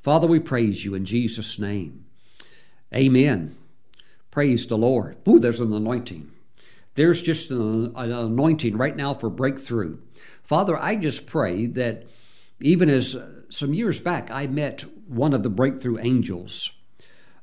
Father, 0.00 0.26
we 0.26 0.40
praise 0.40 0.86
you 0.86 0.94
in 0.94 1.04
Jesus' 1.04 1.58
name. 1.58 2.06
Amen. 2.94 3.58
Praise 4.30 4.66
the 4.66 4.78
Lord. 4.78 5.18
Ooh, 5.28 5.38
there's 5.38 5.60
an 5.60 5.74
anointing. 5.74 6.30
There's 6.94 7.22
just 7.22 7.50
an, 7.50 7.92
an 7.96 8.12
anointing 8.12 8.76
right 8.76 8.96
now 8.96 9.14
for 9.14 9.30
breakthrough. 9.30 9.98
Father, 10.42 10.80
I 10.80 10.96
just 10.96 11.26
pray 11.26 11.66
that 11.66 12.06
even 12.60 12.90
as 12.90 13.16
uh, 13.16 13.42
some 13.48 13.74
years 13.74 14.00
back 14.00 14.30
I 14.30 14.46
met 14.46 14.84
one 15.08 15.32
of 15.32 15.42
the 15.42 15.50
breakthrough 15.50 15.98
angels, 15.98 16.72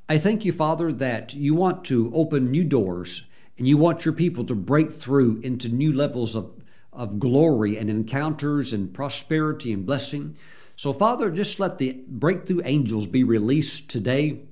I 0.07 0.17
thank 0.17 0.45
you, 0.45 0.51
Father, 0.51 0.91
that 0.93 1.33
you 1.33 1.53
want 1.53 1.85
to 1.85 2.11
open 2.13 2.51
new 2.51 2.63
doors 2.63 3.25
and 3.57 3.67
you 3.67 3.77
want 3.77 4.05
your 4.05 4.13
people 4.13 4.45
to 4.45 4.55
break 4.55 4.91
through 4.91 5.39
into 5.43 5.69
new 5.69 5.93
levels 5.93 6.35
of, 6.35 6.51
of 6.93 7.19
glory 7.19 7.77
and 7.77 7.89
encounters 7.89 8.73
and 8.73 8.93
prosperity 8.93 9.73
and 9.73 9.85
blessing. 9.85 10.35
So, 10.75 10.93
Father, 10.93 11.29
just 11.29 11.59
let 11.59 11.77
the 11.77 12.01
breakthrough 12.07 12.61
angels 12.63 13.05
be 13.05 13.23
released 13.23 13.89
today. 13.89 14.43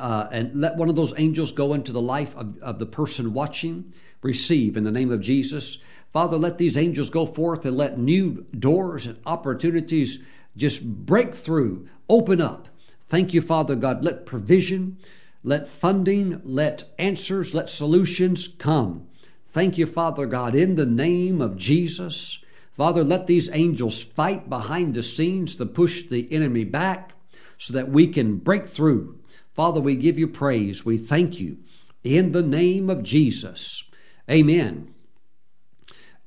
Uh, 0.00 0.28
and 0.32 0.54
let 0.54 0.76
one 0.76 0.88
of 0.88 0.96
those 0.96 1.12
angels 1.18 1.52
go 1.52 1.74
into 1.74 1.92
the 1.92 2.00
life 2.00 2.34
of, 2.36 2.58
of 2.58 2.78
the 2.78 2.86
person 2.86 3.34
watching. 3.34 3.92
Receive 4.22 4.76
in 4.76 4.84
the 4.84 4.90
name 4.90 5.10
of 5.10 5.20
Jesus. 5.20 5.78
Father, 6.10 6.36
let 6.36 6.58
these 6.58 6.76
angels 6.76 7.10
go 7.10 7.24
forth 7.24 7.64
and 7.64 7.76
let 7.76 7.98
new 7.98 8.46
doors 8.58 9.06
and 9.06 9.18
opportunities 9.24 10.22
just 10.56 10.84
break 11.06 11.34
through, 11.34 11.86
open 12.08 12.40
up. 12.40 12.68
Thank 13.08 13.32
you, 13.32 13.40
Father 13.40 13.76
God. 13.76 14.04
Let 14.04 14.26
provision, 14.26 14.98
let 15.42 15.68
funding, 15.68 16.40
let 16.44 16.84
answers, 16.98 17.54
let 17.54 17.68
solutions 17.68 18.48
come. 18.48 19.06
Thank 19.46 19.78
you, 19.78 19.86
Father 19.86 20.26
God, 20.26 20.54
in 20.54 20.76
the 20.76 20.86
name 20.86 21.40
of 21.40 21.56
Jesus. 21.56 22.38
Father, 22.76 23.04
let 23.04 23.26
these 23.26 23.50
angels 23.52 24.02
fight 24.02 24.48
behind 24.48 24.94
the 24.94 25.02
scenes 25.02 25.54
to 25.56 25.66
push 25.66 26.02
the 26.08 26.32
enemy 26.32 26.64
back 26.64 27.14
so 27.58 27.74
that 27.74 27.90
we 27.90 28.06
can 28.06 28.36
break 28.36 28.66
through. 28.66 29.19
Father, 29.54 29.80
we 29.80 29.96
give 29.96 30.18
you 30.18 30.28
praise. 30.28 30.84
We 30.84 30.96
thank 30.96 31.40
you 31.40 31.58
in 32.04 32.32
the 32.32 32.42
name 32.42 32.88
of 32.88 33.02
Jesus. 33.02 33.84
Amen 34.30 34.94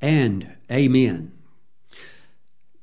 and 0.02 0.56
amen. 0.70 1.32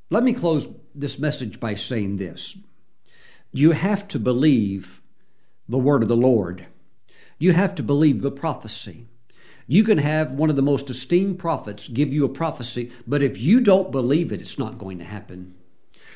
Let 0.08 0.24
me 0.24 0.32
close 0.32 0.68
this 0.94 1.18
message 1.18 1.60
by 1.60 1.74
saying 1.74 2.16
this. 2.16 2.56
You 3.52 3.72
have 3.72 4.08
to 4.08 4.18
believe 4.18 5.02
the 5.68 5.78
word 5.78 6.02
of 6.02 6.08
the 6.08 6.16
Lord. 6.16 6.66
You 7.38 7.52
have 7.52 7.74
to 7.76 7.82
believe 7.82 8.22
the 8.22 8.30
prophecy. 8.30 9.06
You 9.66 9.84
can 9.84 9.98
have 9.98 10.32
one 10.32 10.50
of 10.50 10.56
the 10.56 10.62
most 10.62 10.90
esteemed 10.90 11.38
prophets 11.38 11.88
give 11.88 12.12
you 12.12 12.24
a 12.24 12.28
prophecy, 12.28 12.90
but 13.06 13.22
if 13.22 13.38
you 13.38 13.60
don't 13.60 13.92
believe 13.92 14.32
it, 14.32 14.40
it's 14.40 14.58
not 14.58 14.78
going 14.78 14.98
to 14.98 15.04
happen. 15.04 15.54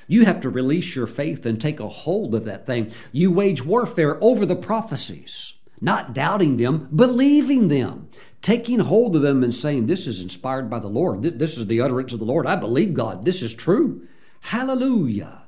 You 0.06 0.24
have 0.24 0.40
to 0.40 0.51
release 0.51 0.94
your 0.94 1.06
faith 1.06 1.47
and 1.47 1.60
take 1.60 1.81
a 1.81 1.89
hold 1.89 2.35
of 2.35 2.44
that 2.44 2.66
thing. 2.66 2.93
You 3.12 3.32
wage 3.32 3.64
warfare 3.64 4.22
over 4.22 4.44
the 4.47 4.56
prophecies, 4.56 5.55
not 5.81 6.14
doubting 6.14 6.56
them, 6.56 6.89
believing 6.94 7.68
them 7.68 8.09
taking 8.44 8.78
hold 8.78 9.16
of 9.16 9.22
them 9.22 9.43
and 9.43 9.55
saying, 9.55 9.86
This 9.86 10.06
is 10.06 10.20
inspired 10.20 10.68
by 10.68 10.78
the 10.78 10.86
Lord. 10.86 11.22
This 11.22 11.56
is 11.56 11.66
the 11.66 11.81
utterance 11.81 12.12
of 12.12 12.18
the 12.18 12.26
Lord. 12.26 12.47
I 12.47 12.56
believe 12.56 12.93
God. 12.93 13.24
This 13.24 13.43
is 13.43 13.55
true. 13.55 14.06
Hallelujah. 14.40 15.44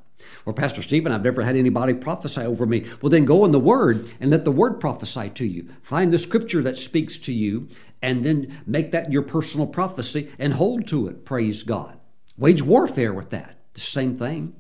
Or, 0.47 0.55
Pastor 0.55 0.81
Stephen, 0.81 1.13
I've 1.13 1.23
never 1.23 1.43
had 1.43 1.57
anybody 1.57 1.93
prophesy 1.93 2.41
over 2.41 2.65
me. 2.65 2.87
Well, 3.03 3.11
then 3.11 3.27
go 3.27 3.45
in 3.45 3.51
the 3.51 3.61
Word 3.61 4.11
and 4.19 4.31
let 4.31 4.47
the 4.47 4.51
Word 4.51 4.81
prophesy 4.81 5.29
to 5.31 5.45
you. 5.45 5.69
Find 5.83 6.11
the 6.11 6.19
scripture 6.19 6.63
that 6.63 6.79
speaks 6.79 7.19
to 7.19 7.35
you 7.35 7.69
and 8.01 8.25
then 8.25 8.63
make 8.67 8.93
that 8.93 9.13
your 9.13 9.23
personal 9.23 9.67
prophecy 9.67 10.33
and 10.39 10.55
hold 10.55 10.87
to 10.89 11.09
it. 11.09 11.27
Praise 11.27 11.63
God. 11.65 11.99
Wage 12.39 12.63
warfare 12.63 13.13
with 13.13 13.29
that. 13.31 13.56
The 13.77 13.83
same 13.83 14.17
thing. 14.17 14.55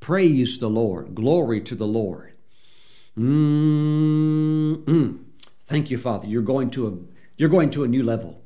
Praise 0.00 0.58
the 0.58 0.68
Lord. 0.68 1.14
Glory 1.14 1.60
to 1.60 1.76
the 1.76 1.86
Lord. 1.86 2.32
Mm-mm. 3.16 5.20
Thank 5.60 5.92
you, 5.92 5.96
Father. 5.96 6.26
You're 6.26 6.42
going 6.42 6.70
to 6.70 6.88
a 6.88 6.98
you're 7.36 7.48
going 7.48 7.70
to 7.70 7.84
a 7.84 7.88
new 7.88 8.02
level. 8.02 8.42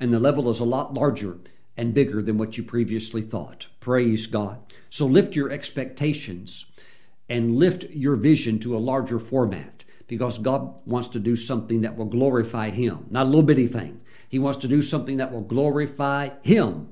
And 0.00 0.10
the 0.10 0.18
level 0.18 0.48
is 0.48 0.58
a 0.58 0.64
lot 0.64 0.94
larger 0.94 1.36
and 1.76 1.92
bigger 1.92 2.22
than 2.22 2.38
what 2.38 2.56
you 2.56 2.62
previously 2.62 3.20
thought. 3.20 3.66
Praise 3.78 4.26
God. 4.26 4.60
So 4.88 5.04
lift 5.04 5.36
your 5.36 5.50
expectations 5.50 6.64
and 7.28 7.56
lift 7.56 7.90
your 7.90 8.16
vision 8.16 8.58
to 8.60 8.74
a 8.74 8.78
larger 8.78 9.18
format 9.18 9.84
because 10.06 10.38
God 10.38 10.80
wants 10.86 11.08
to 11.08 11.18
do 11.18 11.36
something 11.36 11.82
that 11.82 11.94
will 11.94 12.06
glorify 12.06 12.70
Him, 12.70 13.04
not 13.10 13.26
a 13.26 13.28
little 13.28 13.42
bitty 13.42 13.66
thing. 13.66 14.00
He 14.30 14.38
wants 14.38 14.60
to 14.60 14.68
do 14.68 14.80
something 14.80 15.18
that 15.18 15.30
will 15.30 15.42
glorify 15.42 16.30
Him. 16.40 16.88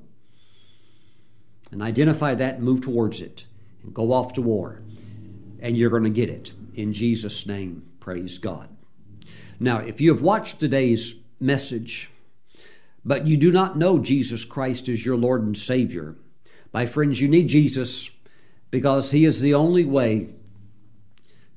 And 1.71 1.83
identify 1.83 2.35
that 2.35 2.55
and 2.55 2.63
move 2.63 2.81
towards 2.81 3.21
it 3.21 3.45
and 3.83 3.93
go 3.93 4.11
off 4.11 4.33
to 4.33 4.41
war. 4.41 4.81
And 5.59 5.77
you're 5.77 5.89
going 5.89 6.03
to 6.03 6.09
get 6.09 6.29
it. 6.29 6.53
In 6.75 6.93
Jesus' 6.93 7.45
name, 7.45 7.85
praise 7.99 8.37
God. 8.37 8.69
Now, 9.59 9.77
if 9.77 9.99
you 9.99 10.11
have 10.13 10.21
watched 10.21 10.59
today's 10.59 11.15
message, 11.39 12.09
but 13.03 13.27
you 13.27 13.37
do 13.37 13.51
not 13.51 13.77
know 13.77 13.99
Jesus 13.99 14.45
Christ 14.45 14.87
as 14.89 15.05
your 15.05 15.17
Lord 15.17 15.43
and 15.43 15.57
Savior, 15.57 16.15
my 16.73 16.85
friends, 16.85 17.19
you 17.19 17.27
need 17.27 17.47
Jesus 17.47 18.09
because 18.71 19.11
He 19.11 19.25
is 19.25 19.41
the 19.41 19.53
only 19.53 19.85
way 19.85 20.33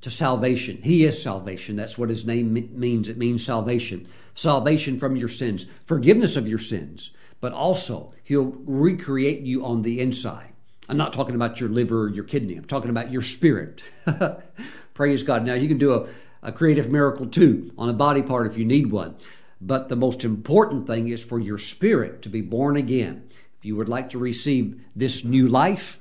to 0.00 0.10
salvation. 0.10 0.78
He 0.82 1.04
is 1.04 1.22
salvation. 1.22 1.76
That's 1.76 1.96
what 1.96 2.08
His 2.08 2.26
name 2.26 2.52
means. 2.72 3.08
It 3.08 3.18
means 3.18 3.44
salvation. 3.44 4.06
Salvation 4.34 4.98
from 4.98 5.16
your 5.16 5.28
sins, 5.28 5.66
forgiveness 5.84 6.36
of 6.36 6.48
your 6.48 6.58
sins, 6.58 7.12
but 7.42 7.52
also 7.52 8.14
He'll 8.22 8.54
recreate 8.64 9.40
you 9.40 9.66
on 9.66 9.82
the 9.82 10.00
inside. 10.00 10.52
I'm 10.88 10.96
not 10.96 11.12
talking 11.12 11.34
about 11.34 11.60
your 11.60 11.68
liver 11.68 12.04
or 12.04 12.08
your 12.08 12.24
kidney, 12.24 12.56
I'm 12.56 12.64
talking 12.64 12.88
about 12.88 13.12
your 13.12 13.20
spirit. 13.20 13.82
Praise 14.94 15.22
God. 15.22 15.44
Now, 15.44 15.54
you 15.54 15.68
can 15.68 15.78
do 15.78 15.92
a, 15.92 16.08
a 16.42 16.52
creative 16.52 16.88
miracle 16.88 17.26
too 17.26 17.72
on 17.76 17.88
a 17.88 17.94
body 17.94 18.22
part 18.22 18.46
if 18.46 18.56
you 18.56 18.64
need 18.64 18.90
one. 18.90 19.16
But 19.60 19.88
the 19.88 19.96
most 19.96 20.24
important 20.24 20.86
thing 20.86 21.08
is 21.08 21.24
for 21.24 21.38
your 21.38 21.58
spirit 21.58 22.22
to 22.22 22.28
be 22.28 22.40
born 22.40 22.76
again. 22.76 23.28
If 23.58 23.64
you 23.64 23.76
would 23.76 23.88
like 23.88 24.10
to 24.10 24.18
receive 24.18 24.80
this 24.94 25.24
new 25.24 25.48
life, 25.48 26.00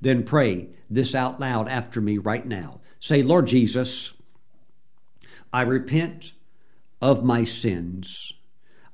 then 0.00 0.22
pray 0.22 0.68
this 0.88 1.14
out 1.14 1.40
loud 1.40 1.68
after 1.68 2.00
me 2.00 2.18
right 2.18 2.46
now. 2.46 2.80
Say, 3.00 3.22
Lord 3.22 3.46
Jesus, 3.46 4.12
I 5.52 5.62
repent 5.62 6.32
of 7.02 7.24
my 7.24 7.44
sins. 7.44 8.32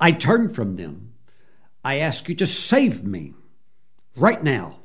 I 0.00 0.12
turn 0.12 0.48
from 0.48 0.76
them. 0.76 1.12
I 1.86 1.98
ask 1.98 2.28
you 2.28 2.34
to 2.34 2.46
save 2.46 3.04
me 3.04 3.34
right 4.16 4.42
now. 4.42 4.80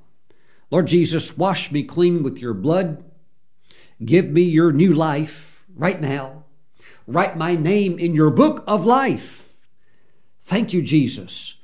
Lord 0.70 0.86
Jesus, 0.86 1.36
wash 1.36 1.72
me 1.72 1.82
clean 1.82 2.22
with 2.22 2.40
your 2.40 2.54
blood. 2.54 3.04
Give 4.06 4.30
me 4.30 4.44
your 4.44 4.72
new 4.72 4.94
life 4.94 5.66
right 5.76 6.00
now. 6.00 6.46
Write 7.08 7.36
my 7.36 7.56
name 7.56 7.98
in 7.98 8.14
your 8.14 8.30
book 8.30 8.64
of 8.68 8.86
life. 8.86 9.56
Thank 10.42 10.74
you, 10.74 10.84
Jesus. 10.84 11.56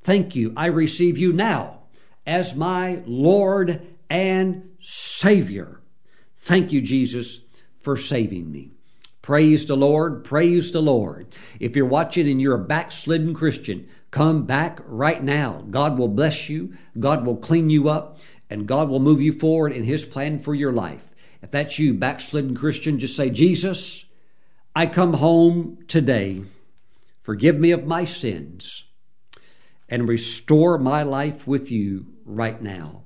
Thank 0.00 0.34
you. 0.34 0.54
I 0.56 0.64
receive 0.64 1.18
you 1.18 1.30
now 1.30 1.80
as 2.26 2.56
my 2.56 3.02
Lord 3.04 3.86
and 4.08 4.70
Savior. 4.80 5.82
Thank 6.38 6.72
you, 6.72 6.80
Jesus, 6.80 7.40
for 7.78 7.98
saving 7.98 8.50
me. 8.50 8.70
Praise 9.20 9.66
the 9.66 9.76
Lord. 9.76 10.24
Praise 10.24 10.72
the 10.72 10.80
Lord. 10.80 11.36
If 11.60 11.76
you're 11.76 11.84
watching 11.84 12.26
and 12.30 12.40
you're 12.40 12.54
a 12.54 12.64
backslidden 12.64 13.34
Christian, 13.34 13.88
come 14.16 14.46
back 14.46 14.80
right 14.86 15.22
now. 15.22 15.62
God 15.68 15.98
will 15.98 16.08
bless 16.08 16.48
you. 16.48 16.72
God 16.98 17.26
will 17.26 17.36
clean 17.36 17.68
you 17.68 17.90
up 17.90 18.18
and 18.48 18.66
God 18.66 18.88
will 18.88 18.98
move 18.98 19.20
you 19.20 19.30
forward 19.30 19.72
in 19.72 19.84
His 19.84 20.06
plan 20.06 20.38
for 20.38 20.54
your 20.54 20.72
life. 20.72 21.14
If 21.42 21.50
that's 21.50 21.78
you, 21.78 21.92
backslidden 21.92 22.56
Christian, 22.56 22.98
just 22.98 23.14
say, 23.14 23.28
Jesus, 23.28 24.06
I 24.74 24.86
come 24.86 25.12
home 25.12 25.84
today. 25.86 26.44
Forgive 27.20 27.58
me 27.58 27.72
of 27.72 27.86
my 27.86 28.04
sins 28.04 28.84
and 29.86 30.08
restore 30.08 30.78
my 30.78 31.02
life 31.02 31.46
with 31.46 31.70
you 31.70 32.06
right 32.24 32.62
now. 32.62 33.02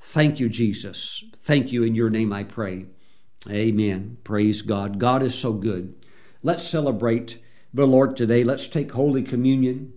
Thank 0.00 0.40
you, 0.40 0.48
Jesus. 0.48 1.22
Thank 1.40 1.72
you. 1.72 1.82
In 1.82 1.94
your 1.94 2.08
name 2.08 2.32
I 2.32 2.42
pray. 2.42 2.86
Amen. 3.50 4.16
Praise 4.24 4.62
God. 4.62 4.98
God 4.98 5.22
is 5.22 5.34
so 5.34 5.52
good. 5.52 5.94
Let's 6.42 6.66
celebrate 6.66 7.38
the 7.74 7.86
Lord 7.86 8.16
today. 8.16 8.44
Let's 8.44 8.66
take 8.66 8.92
Holy 8.92 9.22
Communion. 9.22 9.92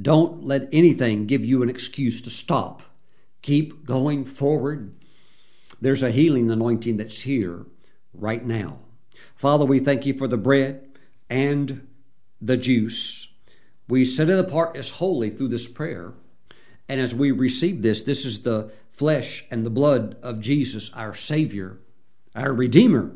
Don't 0.00 0.44
let 0.44 0.68
anything 0.72 1.26
give 1.26 1.44
you 1.44 1.62
an 1.62 1.68
excuse 1.68 2.20
to 2.22 2.30
stop. 2.30 2.82
Keep 3.42 3.84
going 3.84 4.24
forward. 4.24 4.94
There's 5.80 6.02
a 6.02 6.10
healing 6.10 6.50
anointing 6.50 6.96
that's 6.96 7.22
here 7.22 7.66
right 8.14 8.44
now. 8.44 8.78
Father, 9.34 9.64
we 9.64 9.80
thank 9.80 10.06
you 10.06 10.14
for 10.14 10.28
the 10.28 10.36
bread 10.36 10.88
and 11.28 11.86
the 12.40 12.56
juice. 12.56 13.28
We 13.88 14.04
set 14.04 14.30
it 14.30 14.38
apart 14.38 14.76
as 14.76 14.90
holy 14.92 15.30
through 15.30 15.48
this 15.48 15.68
prayer. 15.68 16.14
And 16.88 17.00
as 17.00 17.14
we 17.14 17.30
receive 17.30 17.82
this, 17.82 18.02
this 18.02 18.24
is 18.24 18.42
the 18.42 18.70
flesh 18.90 19.44
and 19.50 19.66
the 19.66 19.70
blood 19.70 20.16
of 20.22 20.40
Jesus, 20.40 20.92
our 20.94 21.14
Savior, 21.14 21.78
our 22.34 22.52
Redeemer, 22.52 23.12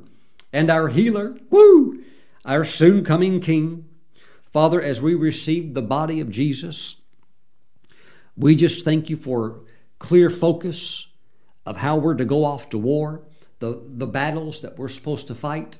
and 0.52 0.70
our 0.70 0.88
Healer. 0.88 1.38
Woo! 1.50 2.02
Our 2.44 2.64
soon 2.64 3.04
coming 3.04 3.40
King. 3.40 3.88
Father, 4.56 4.80
as 4.80 5.02
we 5.02 5.14
receive 5.14 5.74
the 5.74 5.82
body 5.82 6.18
of 6.18 6.30
Jesus, 6.30 6.96
we 8.38 8.56
just 8.56 8.86
thank 8.86 9.10
you 9.10 9.16
for 9.18 9.60
clear 9.98 10.30
focus 10.30 11.08
of 11.66 11.76
how 11.76 11.98
we're 11.98 12.14
to 12.14 12.24
go 12.24 12.42
off 12.42 12.70
to 12.70 12.78
war, 12.78 13.20
the, 13.58 13.82
the 13.84 14.06
battles 14.06 14.62
that 14.62 14.78
we're 14.78 14.88
supposed 14.88 15.26
to 15.26 15.34
fight 15.34 15.76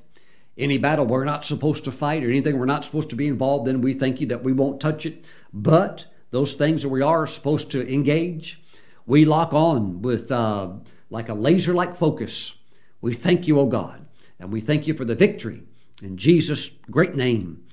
any 0.58 0.76
battle 0.76 1.06
we're 1.06 1.24
not 1.24 1.42
supposed 1.42 1.84
to 1.84 1.90
fight 1.90 2.22
or 2.22 2.28
anything 2.28 2.58
we're 2.58 2.66
not 2.66 2.84
supposed 2.84 3.08
to 3.08 3.16
be 3.16 3.26
involved 3.26 3.66
in, 3.66 3.80
we 3.80 3.94
thank 3.94 4.20
you 4.20 4.26
that 4.26 4.42
we 4.42 4.52
won't 4.52 4.78
touch 4.78 5.06
it. 5.06 5.26
But 5.54 6.04
those 6.30 6.54
things 6.54 6.82
that 6.82 6.90
we 6.90 7.00
are 7.00 7.26
supposed 7.26 7.70
to 7.70 7.90
engage, 7.90 8.60
we 9.06 9.24
lock 9.24 9.54
on 9.54 10.02
with 10.02 10.30
uh, 10.30 10.72
like 11.08 11.30
a 11.30 11.34
laser 11.34 11.72
like 11.72 11.96
focus. 11.96 12.58
We 13.00 13.14
thank 13.14 13.48
you, 13.48 13.58
O 13.58 13.64
God, 13.64 14.04
and 14.38 14.52
we 14.52 14.60
thank 14.60 14.86
you 14.86 14.92
for 14.92 15.06
the 15.06 15.14
victory. 15.14 15.62
In 16.02 16.18
Jesus' 16.18 16.68
great 16.90 17.16
name, 17.16 17.65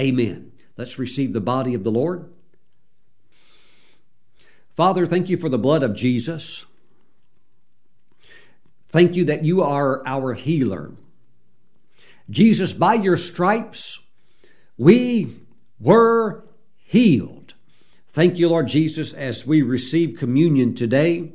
amen. 0.00 0.52
Let's 0.76 0.98
receive 0.98 1.32
the 1.32 1.40
body 1.40 1.74
of 1.74 1.84
the 1.84 1.90
Lord. 1.90 2.30
Father, 4.70 5.06
thank 5.06 5.30
you 5.30 5.36
for 5.36 5.48
the 5.48 5.58
blood 5.58 5.82
of 5.82 5.94
Jesus. 5.94 6.66
Thank 8.88 9.14
you 9.14 9.24
that 9.24 9.44
you 9.44 9.62
are 9.62 10.06
our 10.06 10.34
healer. 10.34 10.92
Jesus, 12.28 12.74
by 12.74 12.94
your 12.94 13.16
stripes, 13.16 14.00
we 14.76 15.34
were 15.80 16.44
healed. 16.84 17.54
Thank 18.08 18.38
you, 18.38 18.48
Lord 18.48 18.68
Jesus, 18.68 19.12
as 19.12 19.46
we 19.46 19.62
receive 19.62 20.18
communion 20.18 20.74
today, 20.74 21.32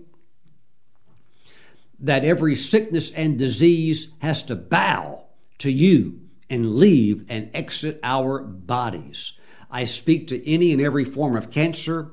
that 2.00 2.26
every 2.26 2.56
sickness 2.56 3.12
and 3.12 3.38
disease 3.38 4.14
has 4.22 4.44
to 4.44 4.56
bow 4.56 5.26
to 5.60 5.72
you 5.72 6.21
and 6.52 6.76
leave 6.76 7.26
and 7.30 7.50
exit 7.54 8.00
our 8.04 8.42
bodies. 8.42 9.34
I 9.72 9.86
speak 9.86 10.28
to 10.28 10.48
any 10.48 10.74
and 10.74 10.82
every 10.82 11.06
form 11.06 11.36
of 11.36 11.50
cancer. 11.50 12.12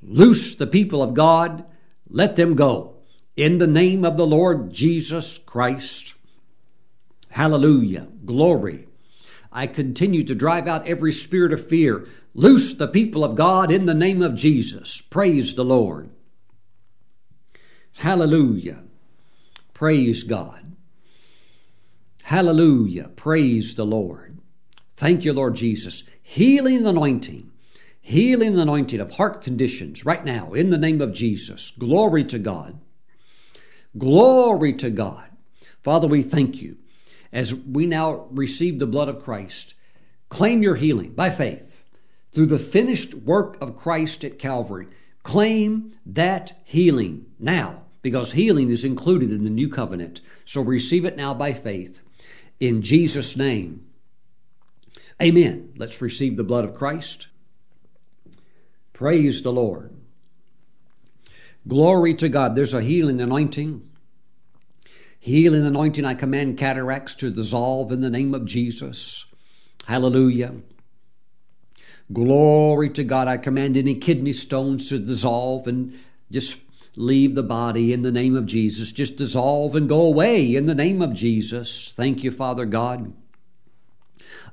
Loose 0.00 0.54
the 0.54 0.66
people 0.66 1.02
of 1.02 1.14
God. 1.14 1.64
Let 2.08 2.36
them 2.36 2.54
go. 2.54 2.94
In 3.36 3.58
the 3.58 3.66
name 3.66 4.04
of 4.04 4.16
the 4.16 4.26
Lord 4.26 4.72
Jesus 4.72 5.38
Christ. 5.38 6.14
Hallelujah. 7.30 8.08
Glory. 8.24 8.86
I 9.50 9.66
continue 9.66 10.22
to 10.24 10.34
drive 10.34 10.68
out 10.68 10.86
every 10.86 11.12
spirit 11.12 11.52
of 11.52 11.66
fear. 11.66 12.06
Loose 12.34 12.74
the 12.74 12.88
people 12.88 13.24
of 13.24 13.34
God 13.34 13.72
in 13.72 13.86
the 13.86 13.94
name 13.94 14.22
of 14.22 14.34
Jesus. 14.34 15.00
Praise 15.00 15.54
the 15.54 15.64
Lord. 15.64 16.10
Hallelujah. 17.94 18.84
Praise 19.74 20.22
God. 20.22 20.61
Hallelujah. 22.22 23.10
Praise 23.16 23.74
the 23.74 23.86
Lord. 23.86 24.38
Thank 24.96 25.24
you, 25.24 25.32
Lord 25.32 25.56
Jesus. 25.56 26.04
Healing 26.22 26.84
the 26.84 26.90
anointing. 26.90 27.50
Healing 28.00 28.54
the 28.54 28.62
anointing 28.62 29.00
of 29.00 29.12
heart 29.12 29.42
conditions 29.42 30.04
right 30.04 30.24
now 30.24 30.52
in 30.52 30.70
the 30.70 30.78
name 30.78 31.00
of 31.00 31.12
Jesus. 31.12 31.70
Glory 31.70 32.24
to 32.24 32.38
God. 32.38 32.80
Glory 33.96 34.72
to 34.74 34.90
God. 34.90 35.28
Father, 35.82 36.06
we 36.06 36.22
thank 36.22 36.62
you 36.62 36.78
as 37.32 37.54
we 37.54 37.86
now 37.86 38.26
receive 38.30 38.78
the 38.78 38.86
blood 38.86 39.08
of 39.08 39.22
Christ, 39.22 39.74
claim 40.28 40.62
your 40.62 40.76
healing 40.76 41.12
by 41.12 41.30
faith 41.30 41.84
through 42.32 42.46
the 42.46 42.58
finished 42.58 43.14
work 43.14 43.60
of 43.60 43.76
Christ 43.76 44.24
at 44.24 44.38
Calvary. 44.38 44.86
Claim 45.22 45.90
that 46.04 46.54
healing 46.64 47.26
now 47.38 47.84
because 48.02 48.32
healing 48.32 48.70
is 48.70 48.84
included 48.84 49.30
in 49.30 49.44
the 49.44 49.50
new 49.50 49.68
covenant. 49.68 50.20
So 50.44 50.60
receive 50.60 51.04
it 51.04 51.16
now 51.16 51.34
by 51.34 51.52
faith 51.52 52.00
in 52.62 52.82
Jesus' 52.82 53.36
name. 53.36 53.86
Amen. 55.20 55.72
Let's 55.76 56.00
receive 56.00 56.36
the 56.36 56.44
blood 56.44 56.64
of 56.64 56.74
Christ. 56.74 57.28
Praise 58.92 59.42
the 59.42 59.52
Lord. 59.52 59.94
Glory 61.66 62.14
to 62.14 62.28
God. 62.28 62.54
There's 62.54 62.74
a 62.74 62.82
healing 62.82 63.20
anointing 63.20 63.88
Healing 65.22 65.64
anointing, 65.64 66.04
I 66.04 66.14
command 66.14 66.58
cataracts 66.58 67.14
to 67.14 67.30
dissolve 67.30 67.92
in 67.92 68.00
the 68.00 68.10
name 68.10 68.34
of 68.34 68.44
Jesus. 68.44 69.24
Hallelujah. 69.86 70.56
Glory 72.12 72.90
to 72.90 73.04
God. 73.04 73.28
I 73.28 73.36
command 73.36 73.76
any 73.76 73.94
kidney 73.94 74.32
stones 74.32 74.88
to 74.88 74.98
dissolve 74.98 75.68
and 75.68 75.96
just 76.32 76.58
leave 76.96 77.34
the 77.34 77.42
body 77.42 77.92
in 77.92 78.02
the 78.02 78.12
name 78.12 78.36
of 78.36 78.46
Jesus. 78.46 78.92
Just 78.92 79.16
dissolve 79.16 79.74
and 79.74 79.88
go 79.88 80.02
away 80.02 80.54
in 80.54 80.66
the 80.66 80.74
name 80.74 81.00
of 81.00 81.14
Jesus. 81.14 81.92
Thank 81.94 82.22
you, 82.22 82.30
Father 82.30 82.64
God. 82.64 83.12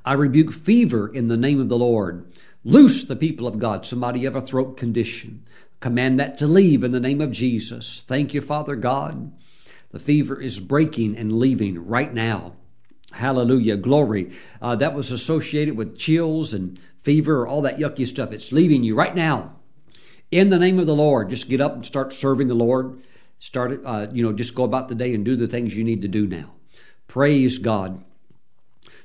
I 0.05 0.13
rebuke 0.13 0.51
fever 0.51 1.07
in 1.13 1.27
the 1.27 1.37
name 1.37 1.59
of 1.59 1.69
the 1.69 1.77
Lord. 1.77 2.31
Loose 2.63 3.03
the 3.03 3.15
people 3.15 3.47
of 3.47 3.59
God. 3.59 3.85
Somebody 3.85 4.23
have 4.23 4.35
a 4.35 4.41
throat 4.41 4.77
condition. 4.77 5.43
Command 5.79 6.19
that 6.19 6.37
to 6.37 6.47
leave 6.47 6.83
in 6.83 6.91
the 6.91 6.99
name 6.99 7.21
of 7.21 7.31
Jesus. 7.31 8.03
Thank 8.05 8.33
you, 8.33 8.41
Father 8.41 8.75
God. 8.75 9.31
The 9.91 9.99
fever 9.99 10.39
is 10.39 10.59
breaking 10.59 11.17
and 11.17 11.39
leaving 11.39 11.85
right 11.85 12.13
now. 12.13 12.53
Hallelujah. 13.13 13.77
Glory. 13.77 14.31
Uh, 14.61 14.75
that 14.75 14.93
was 14.93 15.11
associated 15.11 15.75
with 15.75 15.97
chills 15.97 16.53
and 16.53 16.79
fever, 17.01 17.47
all 17.47 17.61
that 17.63 17.77
yucky 17.77 18.05
stuff. 18.05 18.31
It's 18.31 18.51
leaving 18.51 18.83
you 18.83 18.95
right 18.95 19.15
now. 19.15 19.55
In 20.31 20.49
the 20.49 20.59
name 20.59 20.77
of 20.79 20.85
the 20.85 20.95
Lord, 20.95 21.29
just 21.29 21.49
get 21.49 21.61
up 21.61 21.73
and 21.73 21.85
start 21.85 22.13
serving 22.13 22.47
the 22.47 22.55
Lord. 22.55 23.01
Start, 23.39 23.81
uh, 23.85 24.07
you 24.11 24.21
know, 24.21 24.33
just 24.33 24.53
go 24.53 24.63
about 24.63 24.87
the 24.89 24.95
day 24.95 25.13
and 25.13 25.25
do 25.25 25.35
the 25.35 25.47
things 25.47 25.75
you 25.75 25.83
need 25.83 26.01
to 26.01 26.07
do 26.07 26.27
now. 26.27 26.53
Praise 27.07 27.57
God. 27.57 28.03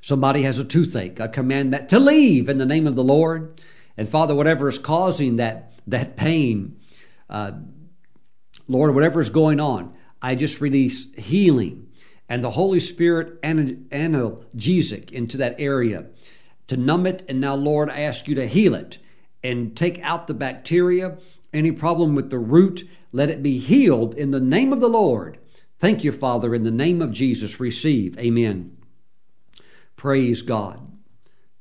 Somebody 0.01 0.43
has 0.43 0.59
a 0.59 0.63
toothache. 0.63 1.19
I 1.19 1.27
command 1.27 1.73
that 1.73 1.89
to 1.89 1.99
leave 1.99 2.47
in 2.47 2.59
the 2.59 2.65
name 2.65 2.85
of 2.85 2.95
the 2.95 3.03
Lord. 3.03 3.59
And 3.97 4.07
Father, 4.07 4.35
whatever 4.35 4.67
is 4.67 4.77
causing 4.77 5.37
that 5.37 5.73
that 5.87 6.17
pain, 6.17 6.79
uh, 7.29 7.53
Lord, 8.67 8.93
whatever 8.93 9.19
is 9.19 9.29
going 9.29 9.59
on, 9.59 9.93
I 10.21 10.35
just 10.35 10.61
release 10.61 11.13
healing 11.15 11.87
and 12.27 12.43
the 12.43 12.51
Holy 12.51 12.79
Spirit 12.79 13.41
analgesic 13.41 15.11
into 15.11 15.37
that 15.37 15.55
area 15.59 16.07
to 16.67 16.77
numb 16.77 17.05
it. 17.05 17.23
And 17.29 17.39
now, 17.39 17.55
Lord, 17.55 17.89
I 17.89 18.01
ask 18.01 18.27
you 18.27 18.35
to 18.35 18.47
heal 18.47 18.75
it 18.75 18.97
and 19.45 19.77
take 19.77 20.01
out 20.01 20.27
the 20.27 20.33
bacteria, 20.33 21.17
any 21.53 21.71
problem 21.71 22.15
with 22.15 22.31
the 22.31 22.39
root, 22.39 22.83
let 23.11 23.29
it 23.29 23.43
be 23.43 23.59
healed 23.59 24.15
in 24.15 24.31
the 24.31 24.39
name 24.39 24.73
of 24.73 24.79
the 24.79 24.89
Lord. 24.89 25.37
Thank 25.79 26.03
you, 26.03 26.11
Father, 26.11 26.55
in 26.55 26.63
the 26.63 26.71
name 26.71 27.01
of 27.01 27.11
Jesus. 27.11 27.59
Receive. 27.59 28.17
Amen. 28.17 28.75
Praise 29.95 30.41
God. 30.41 30.79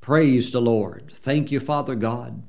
Praise 0.00 0.50
the 0.50 0.60
Lord. 0.60 1.12
Thank 1.12 1.52
you, 1.52 1.60
Father 1.60 1.94
God. 1.94 2.42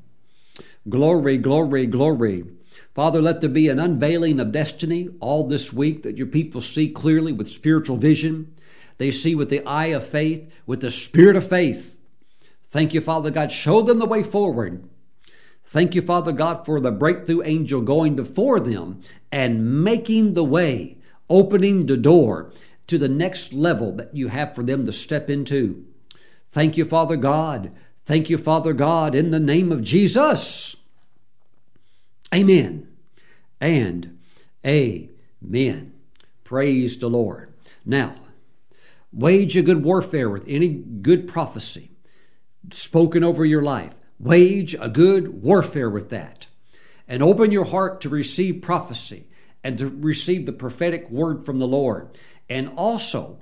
Glory, 0.87 1.37
glory, 1.37 1.85
glory. 1.85 2.45
Father, 2.93 3.21
let 3.21 3.41
there 3.41 3.49
be 3.49 3.67
an 3.67 3.79
unveiling 3.79 4.39
of 4.39 4.51
destiny 4.51 5.09
all 5.19 5.47
this 5.47 5.73
week 5.73 6.03
that 6.03 6.17
your 6.17 6.27
people 6.27 6.61
see 6.61 6.87
clearly 6.87 7.33
with 7.33 7.49
spiritual 7.49 7.97
vision. 7.97 8.53
They 8.97 9.11
see 9.11 9.35
with 9.35 9.49
the 9.49 9.65
eye 9.65 9.87
of 9.87 10.07
faith, 10.07 10.49
with 10.65 10.79
the 10.79 10.91
spirit 10.91 11.35
of 11.35 11.47
faith. 11.47 11.99
Thank 12.69 12.93
you, 12.93 13.01
Father 13.01 13.31
God. 13.31 13.51
Show 13.51 13.81
them 13.81 13.99
the 13.99 14.05
way 14.05 14.23
forward. 14.23 14.87
Thank 15.65 15.95
you, 15.95 16.01
Father 16.01 16.31
God, 16.31 16.65
for 16.65 16.79
the 16.79 16.91
breakthrough 16.91 17.41
angel 17.43 17.81
going 17.81 18.15
before 18.15 18.59
them 18.59 19.01
and 19.31 19.83
making 19.83 20.33
the 20.33 20.43
way, 20.43 20.97
opening 21.29 21.87
the 21.87 21.97
door 21.97 22.51
to 22.87 22.97
the 22.99 23.09
next 23.09 23.51
level 23.51 23.91
that 23.93 24.15
you 24.15 24.27
have 24.27 24.53
for 24.53 24.63
them 24.63 24.85
to 24.85 24.91
step 24.91 25.29
into. 25.29 25.85
Thank 26.49 26.77
you, 26.77 26.85
Father 26.85 27.15
God. 27.15 27.71
Thank 28.05 28.29
you, 28.29 28.37
Father 28.37 28.73
God, 28.73 29.15
in 29.15 29.31
the 29.31 29.39
name 29.39 29.71
of 29.71 29.81
Jesus. 29.81 30.75
Amen 32.33 32.87
and 33.59 34.19
amen. 34.65 35.93
Praise 36.43 36.99
the 36.99 37.09
Lord. 37.09 37.53
Now, 37.83 38.15
wage 39.11 39.57
a 39.57 39.63
good 39.63 39.83
warfare 39.83 40.29
with 40.29 40.45
any 40.47 40.67
good 40.67 41.27
prophecy 41.27 41.89
spoken 42.71 43.23
over 43.23 43.45
your 43.45 43.63
life. 43.63 43.95
Wage 44.19 44.75
a 44.79 44.89
good 44.89 45.41
warfare 45.41 45.89
with 45.89 46.09
that. 46.09 46.47
And 47.07 47.21
open 47.21 47.51
your 47.51 47.65
heart 47.65 48.01
to 48.01 48.09
receive 48.09 48.61
prophecy 48.61 49.27
and 49.63 49.77
to 49.77 49.89
receive 49.89 50.45
the 50.45 50.53
prophetic 50.53 51.09
word 51.09 51.45
from 51.45 51.59
the 51.59 51.67
Lord. 51.67 52.17
And 52.49 52.71
also 52.75 53.39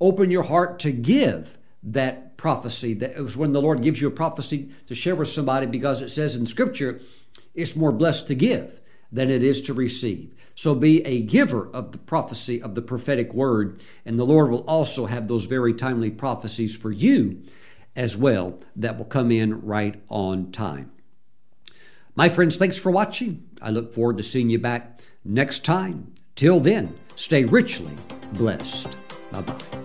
open 0.00 0.30
your 0.30 0.42
heart 0.44 0.78
to 0.80 0.92
give 0.92 1.58
that 1.82 2.36
prophecy. 2.36 2.94
That 2.94 3.16
it 3.16 3.22
was 3.22 3.36
when 3.36 3.52
the 3.52 3.62
Lord 3.62 3.82
gives 3.82 4.00
you 4.00 4.08
a 4.08 4.12
prophecy 4.12 4.70
to 4.86 4.94
share 4.94 5.14
with 5.14 5.28
somebody 5.28 5.66
because 5.66 6.02
it 6.02 6.10
says 6.10 6.36
in 6.36 6.46
Scripture, 6.46 7.00
it's 7.54 7.76
more 7.76 7.92
blessed 7.92 8.28
to 8.28 8.34
give 8.34 8.80
than 9.10 9.30
it 9.30 9.42
is 9.42 9.62
to 9.62 9.74
receive. 9.74 10.34
So 10.56 10.74
be 10.74 11.04
a 11.06 11.20
giver 11.20 11.68
of 11.72 11.92
the 11.92 11.98
prophecy 11.98 12.60
of 12.62 12.74
the 12.74 12.82
prophetic 12.82 13.32
word, 13.32 13.80
and 14.04 14.18
the 14.18 14.26
Lord 14.26 14.50
will 14.50 14.64
also 14.68 15.06
have 15.06 15.26
those 15.26 15.46
very 15.46 15.72
timely 15.72 16.10
prophecies 16.10 16.76
for 16.76 16.90
you 16.90 17.42
as 17.96 18.16
well 18.16 18.58
that 18.76 18.96
will 18.98 19.04
come 19.04 19.30
in 19.30 19.60
right 19.62 20.02
on 20.08 20.50
time. 20.52 20.90
My 22.14 22.28
friends, 22.28 22.56
thanks 22.56 22.78
for 22.78 22.92
watching. 22.92 23.48
I 23.60 23.70
look 23.70 23.92
forward 23.92 24.16
to 24.18 24.22
seeing 24.22 24.50
you 24.50 24.58
back 24.58 25.00
next 25.24 25.64
time. 25.64 26.12
Till 26.36 26.60
then, 26.60 26.94
stay 27.16 27.44
richly 27.44 27.96
blessed. 28.32 28.96
Bye 29.32 29.40
bye. 29.42 29.83